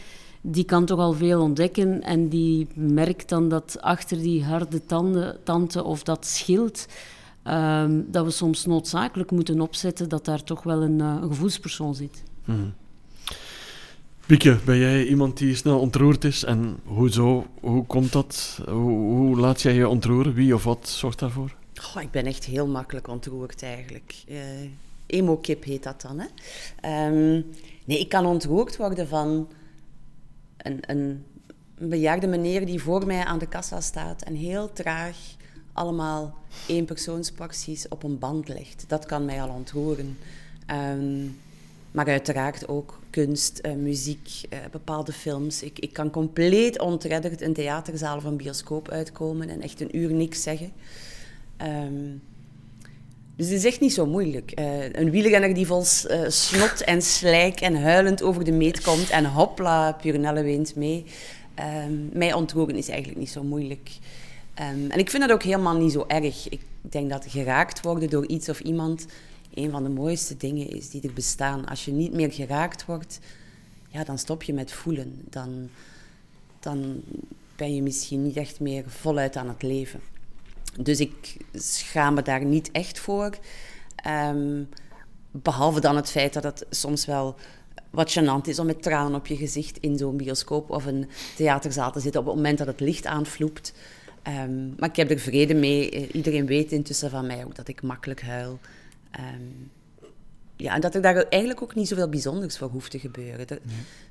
die 0.46 0.64
kan 0.64 0.84
toch 0.84 0.98
al 0.98 1.12
veel 1.12 1.40
ontdekken. 1.40 2.02
En 2.02 2.28
die 2.28 2.66
merkt 2.74 3.28
dan 3.28 3.48
dat 3.48 3.76
achter 3.80 4.18
die 4.18 4.44
harde 4.44 4.86
tanden, 4.86 5.38
tanden 5.44 5.84
of 5.84 6.02
dat 6.02 6.26
schild, 6.26 6.86
um, 7.44 8.06
dat 8.10 8.24
we 8.24 8.30
soms 8.30 8.66
noodzakelijk 8.66 9.30
moeten 9.30 9.60
opzetten 9.60 10.08
dat 10.08 10.24
daar 10.24 10.44
toch 10.44 10.62
wel 10.62 10.82
een, 10.82 11.00
een 11.00 11.28
gevoelspersoon 11.28 11.94
zit. 11.94 12.22
Mm. 12.44 12.74
Pieke, 14.26 14.58
ben 14.64 14.78
jij 14.78 15.06
iemand 15.06 15.38
die 15.38 15.54
snel 15.54 15.78
ontroerd 15.78 16.24
is? 16.24 16.44
En 16.44 16.76
hoezo? 16.84 17.46
Hoe 17.60 17.86
komt 17.86 18.12
dat? 18.12 18.60
Hoe, 18.68 18.90
hoe 18.90 19.36
laat 19.36 19.62
jij 19.62 19.74
je 19.74 19.88
ontroeren? 19.88 20.34
Wie 20.34 20.54
of 20.54 20.64
wat 20.64 20.88
zorgt 20.88 21.18
daarvoor? 21.18 21.54
Oh, 21.96 22.02
ik 22.02 22.10
ben 22.10 22.26
echt 22.26 22.44
heel 22.44 22.66
makkelijk 22.66 23.08
ontroerd 23.08 23.62
eigenlijk. 23.62 24.14
Uh, 24.28 24.38
emo-kip 25.06 25.64
heet 25.64 25.82
dat 25.82 26.00
dan. 26.00 26.18
Hè? 26.18 27.06
Um, 27.06 27.44
nee, 27.84 27.98
ik 27.98 28.08
kan 28.08 28.26
ontroerd 28.26 28.76
worden 28.76 29.08
van 29.08 29.48
een, 30.65 31.24
bejaarde 31.78 32.27
meneer 32.27 32.66
die 32.66 32.82
voor 32.82 33.07
mij 33.07 33.24
aan 33.24 33.39
de 33.39 33.49
kassa 33.49 33.81
staat 33.81 34.23
en 34.23 34.35
heel 34.35 34.73
traag 34.73 35.16
allemaal 35.73 36.35
eenpersoonsporties 36.66 37.89
op 37.89 38.03
een 38.03 38.19
band 38.19 38.49
legt. 38.49 38.85
Dat 38.89 39.07
kan 39.07 39.24
mij 39.24 39.43
al 39.43 39.49
ontroeren. 39.49 40.19
Um, 40.70 41.39
maar 41.91 42.07
uiteraard 42.09 42.69
ook 42.69 43.01
kunst, 43.11 43.61
uh, 43.66 43.73
muziek, 43.74 44.28
uh, 44.51 44.59
bepaalde 44.70 45.12
films. 45.12 45.62
Ik, 45.62 45.78
ik 45.78 45.93
kan 45.93 46.11
compleet 46.11 46.81
ontredderd 46.81 47.41
een 47.41 47.53
theaterzaal 47.53 48.16
of 48.16 48.24
een 48.24 48.36
bioscoop 48.36 48.89
uitkomen 48.89 49.49
en 49.49 49.61
echt 49.61 49.81
een 49.81 49.97
uur 49.97 50.12
niks 50.12 50.43
zeggen. 50.43 50.73
Um, 51.62 52.23
dus 53.36 53.47
het 53.47 53.56
is 53.56 53.65
echt 53.65 53.81
niet 53.81 53.94
zo 53.94 54.06
moeilijk. 54.06 54.61
Uh, 54.61 54.93
een 54.93 55.11
wielrenner 55.11 55.55
die 55.55 55.66
vol 55.66 55.85
snot 56.27 56.85
en 56.85 57.02
slijk 57.02 57.61
en 57.61 57.82
huilend 57.82 58.23
over 58.23 58.44
de 58.44 58.52
meet 58.52 58.81
komt 58.81 59.11
en 59.11 59.24
hopla, 59.24 59.93
Purnelle 59.93 60.43
weent 60.43 60.77
mee. 60.77 61.05
Um, 61.86 62.11
mij 62.12 62.32
ontroeren 62.32 62.77
is 62.77 62.89
eigenlijk 62.89 63.19
niet 63.19 63.31
zo 63.31 63.43
moeilijk. 63.43 63.90
Um, 64.61 64.90
en 64.90 64.98
ik 64.98 65.11
vind 65.11 65.23
dat 65.23 65.32
ook 65.32 65.43
helemaal 65.43 65.77
niet 65.77 65.93
zo 65.93 66.05
erg. 66.09 66.48
Ik 66.48 66.61
denk 66.81 67.11
dat 67.11 67.24
geraakt 67.28 67.81
worden 67.82 68.11
door 68.11 68.27
iets 68.27 68.48
of 68.48 68.61
iemand 68.61 69.06
een 69.55 69.70
van 69.70 69.82
de 69.82 69.89
mooiste 69.89 70.36
dingen 70.36 70.70
is 70.70 70.90
die 70.90 71.02
er 71.02 71.12
bestaan. 71.12 71.66
Als 71.66 71.85
je 71.85 71.93
niet 71.93 72.12
meer 72.12 72.32
geraakt 72.32 72.85
wordt, 72.85 73.20
ja, 73.89 74.05
dan 74.05 74.19
stop 74.19 74.43
je 74.43 74.52
met 74.52 74.73
voelen. 74.73 75.20
Dan, 75.31 75.69
dan 76.61 77.02
ben 77.56 77.74
je 77.74 77.82
misschien 77.82 78.23
niet 78.23 78.36
echt 78.36 78.61
meer 78.61 78.85
voluit 78.86 79.36
aan 79.36 79.48
het 79.48 79.62
leven. 79.62 80.01
Dus 80.80 81.01
ik 81.01 81.36
schaam 81.52 82.14
me 82.14 82.22
daar 82.22 82.44
niet 82.44 82.70
echt 82.70 82.98
voor. 82.98 83.30
Um, 84.30 84.68
behalve 85.30 85.80
dan 85.80 85.96
het 85.96 86.10
feit 86.10 86.32
dat 86.32 86.44
het 86.44 86.66
soms 86.70 87.06
wel 87.06 87.36
wat 87.90 88.18
gênant 88.18 88.48
is 88.48 88.59
om 88.59 88.66
met 88.66 88.82
tranen 88.82 89.14
op 89.14 89.26
je 89.26 89.36
gezicht 89.36 89.78
in 89.78 89.98
zo'n 89.98 90.16
bioscoop 90.16 90.70
of 90.70 90.86
een 90.86 91.09
theaterzaal 91.36 91.92
te 91.92 92.01
zitten 92.01 92.20
op 92.20 92.26
het 92.26 92.36
moment 92.36 92.59
dat 92.59 92.66
het 92.66 92.80
licht 92.80 93.06
aanvloept. 93.06 93.74
Um, 94.28 94.74
maar 94.78 94.88
ik 94.88 94.96
heb 94.96 95.10
er 95.10 95.18
vrede 95.18 95.55
mee. 95.55 96.10
Iedereen 96.12 96.46
weet 96.46 96.72
intussen 96.72 97.10
van 97.10 97.26
mij 97.26 97.44
ook 97.44 97.55
dat 97.55 97.68
ik 97.68 97.82
makkelijk 97.82 98.22
huil. 98.22 98.59
Um, 99.20 99.70
ja, 100.65 100.74
en 100.74 100.81
dat 100.81 100.95
er 100.95 101.03
daar 101.03 101.16
eigenlijk 101.16 101.62
ook 101.62 101.74
niet 101.74 101.89
zoveel 101.89 102.09
bijzonders 102.09 102.59
voor 102.59 102.69
hoeft 102.69 102.91
te 102.91 102.99
gebeuren. 102.99 103.47
Dat, 103.47 103.59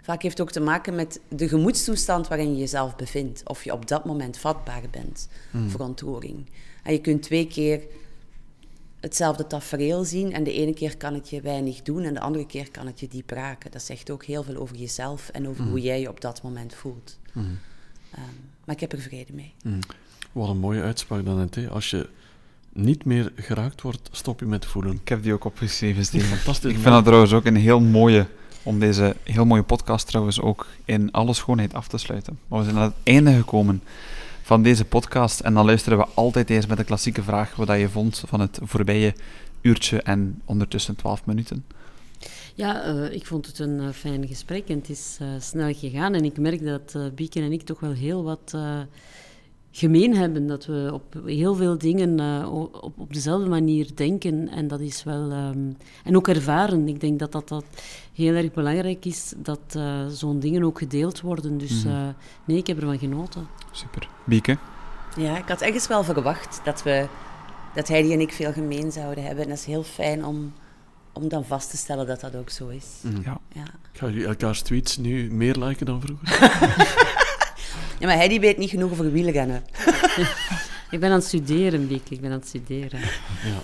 Vaak 0.02 0.22
heeft 0.22 0.38
het 0.38 0.48
ook 0.48 0.54
te 0.54 0.60
maken 0.60 0.96
met 0.96 1.20
de 1.30 1.48
gemoedstoestand 1.48 2.28
waarin 2.28 2.52
je 2.52 2.58
jezelf 2.58 2.96
bevindt. 2.96 3.42
Of 3.46 3.64
je 3.64 3.74
op 3.74 3.88
dat 3.88 4.06
moment 4.06 4.38
vatbaar 4.38 4.82
bent 4.92 5.28
mm. 5.52 5.70
voor 5.70 5.80
ontroering. 5.80 6.50
En 6.84 6.94
je 6.94 7.02
kunt 7.02 7.22
twee 7.22 7.48
keer 7.48 7.82
hetzelfde 9.00 9.48
tafereel 9.48 10.04
zien 10.04 10.34
en 10.34 10.44
de 10.44 10.54
ene 10.54 10.74
keer 10.74 10.98
kan 10.98 11.14
het 11.14 11.30
je 11.30 11.42
weinig 11.42 11.82
doen 11.82 12.04
en 12.04 12.14
de 12.14 12.20
andere 12.20 12.46
keer 12.46 12.72
kan 12.72 12.86
het 12.86 13.00
je 13.00 13.08
diep 13.08 13.30
raken. 13.30 13.72
Dat 13.72 13.82
zegt 13.82 14.10
ook 14.10 14.26
heel 14.26 14.44
veel 14.44 14.56
over 14.56 14.76
jezelf 14.76 15.30
en 15.30 15.48
over 15.48 15.66
hoe 15.66 15.82
jij 15.82 16.00
je 16.00 16.10
op 16.10 16.22
dat 16.22 16.42
moment 16.44 16.74
voelt. 16.74 17.20
Mm. 17.34 17.44
Um, 17.44 17.60
maar 18.66 18.76
ik 18.76 18.82
heb 18.82 18.92
er 18.92 19.00
vrede 19.00 19.34
mee. 19.34 19.54
Wat 20.32 20.50
een 20.50 20.58
mooie 20.58 20.82
uitspraak 20.82 21.26
dan, 21.26 21.50
hè? 21.52 21.70
Als 21.70 21.90
je 21.90 22.10
niet 22.74 23.06
meer 23.06 23.32
geraakt 23.36 23.82
wordt, 23.82 24.10
stop 24.12 24.40
je 24.40 24.46
met 24.46 24.66
voelen. 24.66 24.94
Ik 24.94 25.10
heb 25.10 25.24
die 25.24 25.34
ook 25.34 25.46
opgeschreven, 25.46 26.06
Steven. 26.06 26.28
Fantastisch. 26.28 26.72
Ik 26.72 26.78
vind 26.80 26.94
dat 26.94 27.04
trouwens 27.04 27.34
ook 27.34 27.46
een 27.46 27.56
heel 27.56 27.80
mooie, 27.80 28.28
om 28.64 28.80
deze 28.80 29.16
heel 29.24 29.46
mooie 29.46 29.64
podcast 29.64 30.08
trouwens 30.08 30.42
ook 30.42 30.68
in 30.86 31.12
alle 31.12 31.34
schoonheid 31.34 31.74
af 31.74 31.88
te 31.88 31.98
sluiten. 31.98 32.40
Maar 32.48 32.60
we 32.60 32.66
zijn 32.66 32.78
aan 32.78 32.84
het 32.84 32.94
einde 33.04 33.34
gekomen 33.34 33.84
van 34.42 34.64
deze 34.64 34.86
podcast 34.86 35.40
en 35.40 35.54
dan 35.54 35.66
luisteren 35.66 35.98
we 35.98 36.06
altijd 36.14 36.50
eerst 36.50 36.68
met 36.68 36.78
de 36.78 36.84
klassieke 36.84 37.24
vraag 37.24 37.56
wat 37.56 37.68
je 37.68 37.90
vond 37.90 38.24
van 38.28 38.40
het 38.40 38.60
voorbije 38.62 39.14
uurtje 39.62 40.02
en 40.02 40.42
ondertussen 40.46 40.96
12 40.96 41.26
minuten. 41.26 41.66
Ja, 42.56 42.88
uh, 42.88 43.14
ik 43.14 43.26
vond 43.26 43.46
het 43.46 43.60
een 43.60 43.80
uh, 43.80 43.90
fijn 43.90 44.28
gesprek 44.28 44.68
en 44.68 44.78
het 44.78 44.90
is 44.90 45.18
uh, 45.22 45.28
snel 45.40 45.74
gegaan. 45.74 46.14
En 46.14 46.26
ik 46.26 46.38
merk 46.38 46.66
dat 46.66 46.98
Bieken 47.16 47.44
en 47.44 47.52
ik 47.52 47.62
toch 47.62 47.80
wel 47.80 47.92
heel 47.92 48.24
wat 48.24 48.56
gemeen 49.76 50.16
hebben. 50.16 50.48
Dat 50.48 50.66
we 50.66 50.90
op 50.94 51.16
heel 51.26 51.56
veel 51.56 51.78
dingen 51.78 52.22
uh, 52.22 52.54
op, 52.54 52.94
op 52.98 53.14
dezelfde 53.14 53.50
manier 53.50 53.96
denken. 53.96 54.50
En 54.50 54.68
dat 54.68 54.80
is 54.80 55.04
wel... 55.04 55.32
Um, 55.32 55.78
en 56.04 56.16
ook 56.16 56.28
ervaren. 56.28 56.88
Ik 56.88 57.00
denk 57.00 57.20
dat 57.20 57.32
dat, 57.32 57.48
dat 57.48 57.66
heel 58.14 58.36
erg 58.36 58.52
belangrijk 58.52 59.06
is, 59.06 59.34
dat 59.38 59.60
uh, 59.78 60.06
zo'n 60.08 60.40
dingen 60.40 60.64
ook 60.64 60.78
gedeeld 60.78 61.22
worden. 61.22 61.58
Dus 61.58 61.86
uh, 61.86 62.08
nee, 62.46 62.58
ik 62.58 62.68
heb 62.68 62.80
ervan 62.80 63.00
genoten. 63.00 63.48
Super. 63.72 64.08
Bieke? 64.24 64.58
Ja, 65.16 65.38
ik 65.38 65.48
had 65.48 65.62
ergens 65.62 65.88
wel 65.88 66.04
verwacht 66.04 66.62
dat 66.64 66.84
we... 66.84 67.08
Dat 67.76 67.88
Heidi 67.88 68.14
en 68.14 68.20
ik 68.20 68.32
veel 68.32 68.52
gemeen 68.52 68.92
zouden 68.92 69.24
hebben. 69.24 69.44
En 69.44 69.50
dat 69.50 69.58
is 69.58 69.66
heel 69.66 69.84
fijn 69.84 70.26
om, 70.26 70.54
om 71.14 71.28
dan 71.28 71.46
vast 71.46 71.70
te 71.70 71.78
stellen 71.78 72.08
dat 72.08 72.20
dat 72.20 72.36
ook 72.36 72.50
zo 72.50 72.68
is. 72.68 72.86
Mm. 73.02 73.22
Ja. 73.24 73.40
ja. 73.54 73.66
Gaan 73.92 74.12
jullie 74.12 74.28
elkaars 74.28 74.62
tweets 74.62 74.98
nu 74.98 75.32
meer 75.32 75.56
liken 75.56 75.86
dan 75.86 76.02
vroeger? 76.02 77.22
Ja, 78.04 78.10
maar 78.10 78.18
Heidi 78.18 78.40
weet 78.40 78.58
niet 78.58 78.70
genoeg 78.70 78.92
over 78.92 79.12
wielrennen. 79.12 79.64
ik 80.92 81.00
ben 81.00 81.10
aan 81.10 81.16
het 81.16 81.24
studeren, 81.24 81.88
Biek. 81.88 82.10
Ik 82.10 82.22
ben 82.22 82.32
aan 82.32 82.40
het 82.40 82.48
studeren. 82.48 83.00
Ja. 83.00 83.62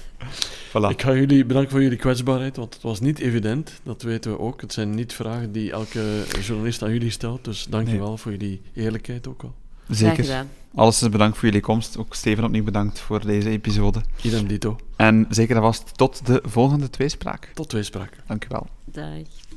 Voilà. 0.70 0.90
Ik 0.90 1.02
ga 1.02 1.14
jullie 1.14 1.46
bedanken 1.46 1.72
voor 1.72 1.82
jullie 1.82 1.98
kwetsbaarheid, 1.98 2.56
want 2.56 2.74
het 2.74 2.84
was 2.84 3.00
niet 3.00 3.20
evident. 3.20 3.72
Dat 3.84 4.02
weten 4.02 4.32
we 4.32 4.40
ook. 4.40 4.62
Het 4.62 4.74
zijn 4.74 4.96
niet 4.96 5.14
vragen 5.14 5.52
die 5.52 5.72
elke 5.72 6.24
journalist 6.42 6.84
aan 6.84 6.92
jullie 6.92 7.10
stelt. 7.10 7.46
Dus 7.46 7.66
dank 7.70 7.88
je 7.88 7.98
wel 7.98 8.18
voor 8.18 8.32
jullie 8.32 8.62
eerlijkheid 8.74 9.28
ook 9.28 9.44
al. 9.44 9.54
Zeker. 9.90 10.46
Alles 10.76 11.02
is 11.02 11.10
bedankt 11.10 11.38
voor 11.38 11.46
jullie 11.46 11.62
komst. 11.62 11.98
Ook 11.98 12.16
Steven 12.16 12.44
opnieuw 12.44 12.64
bedankt 12.64 13.00
voor 13.00 13.26
deze 13.26 13.50
episode. 13.50 14.02
Idem 14.22 14.48
dito. 14.48 14.78
En 14.96 15.26
zeker 15.30 15.56
en 15.56 15.62
vast 15.62 15.98
tot 15.98 16.26
de 16.26 16.42
volgende 16.46 16.90
tweespraak. 16.90 17.52
Tot 17.54 17.70
tweespraak. 17.70 18.14
Dank 18.28 18.46
u 18.46 18.48
wel. 18.50 18.68
Dag. 18.86 19.49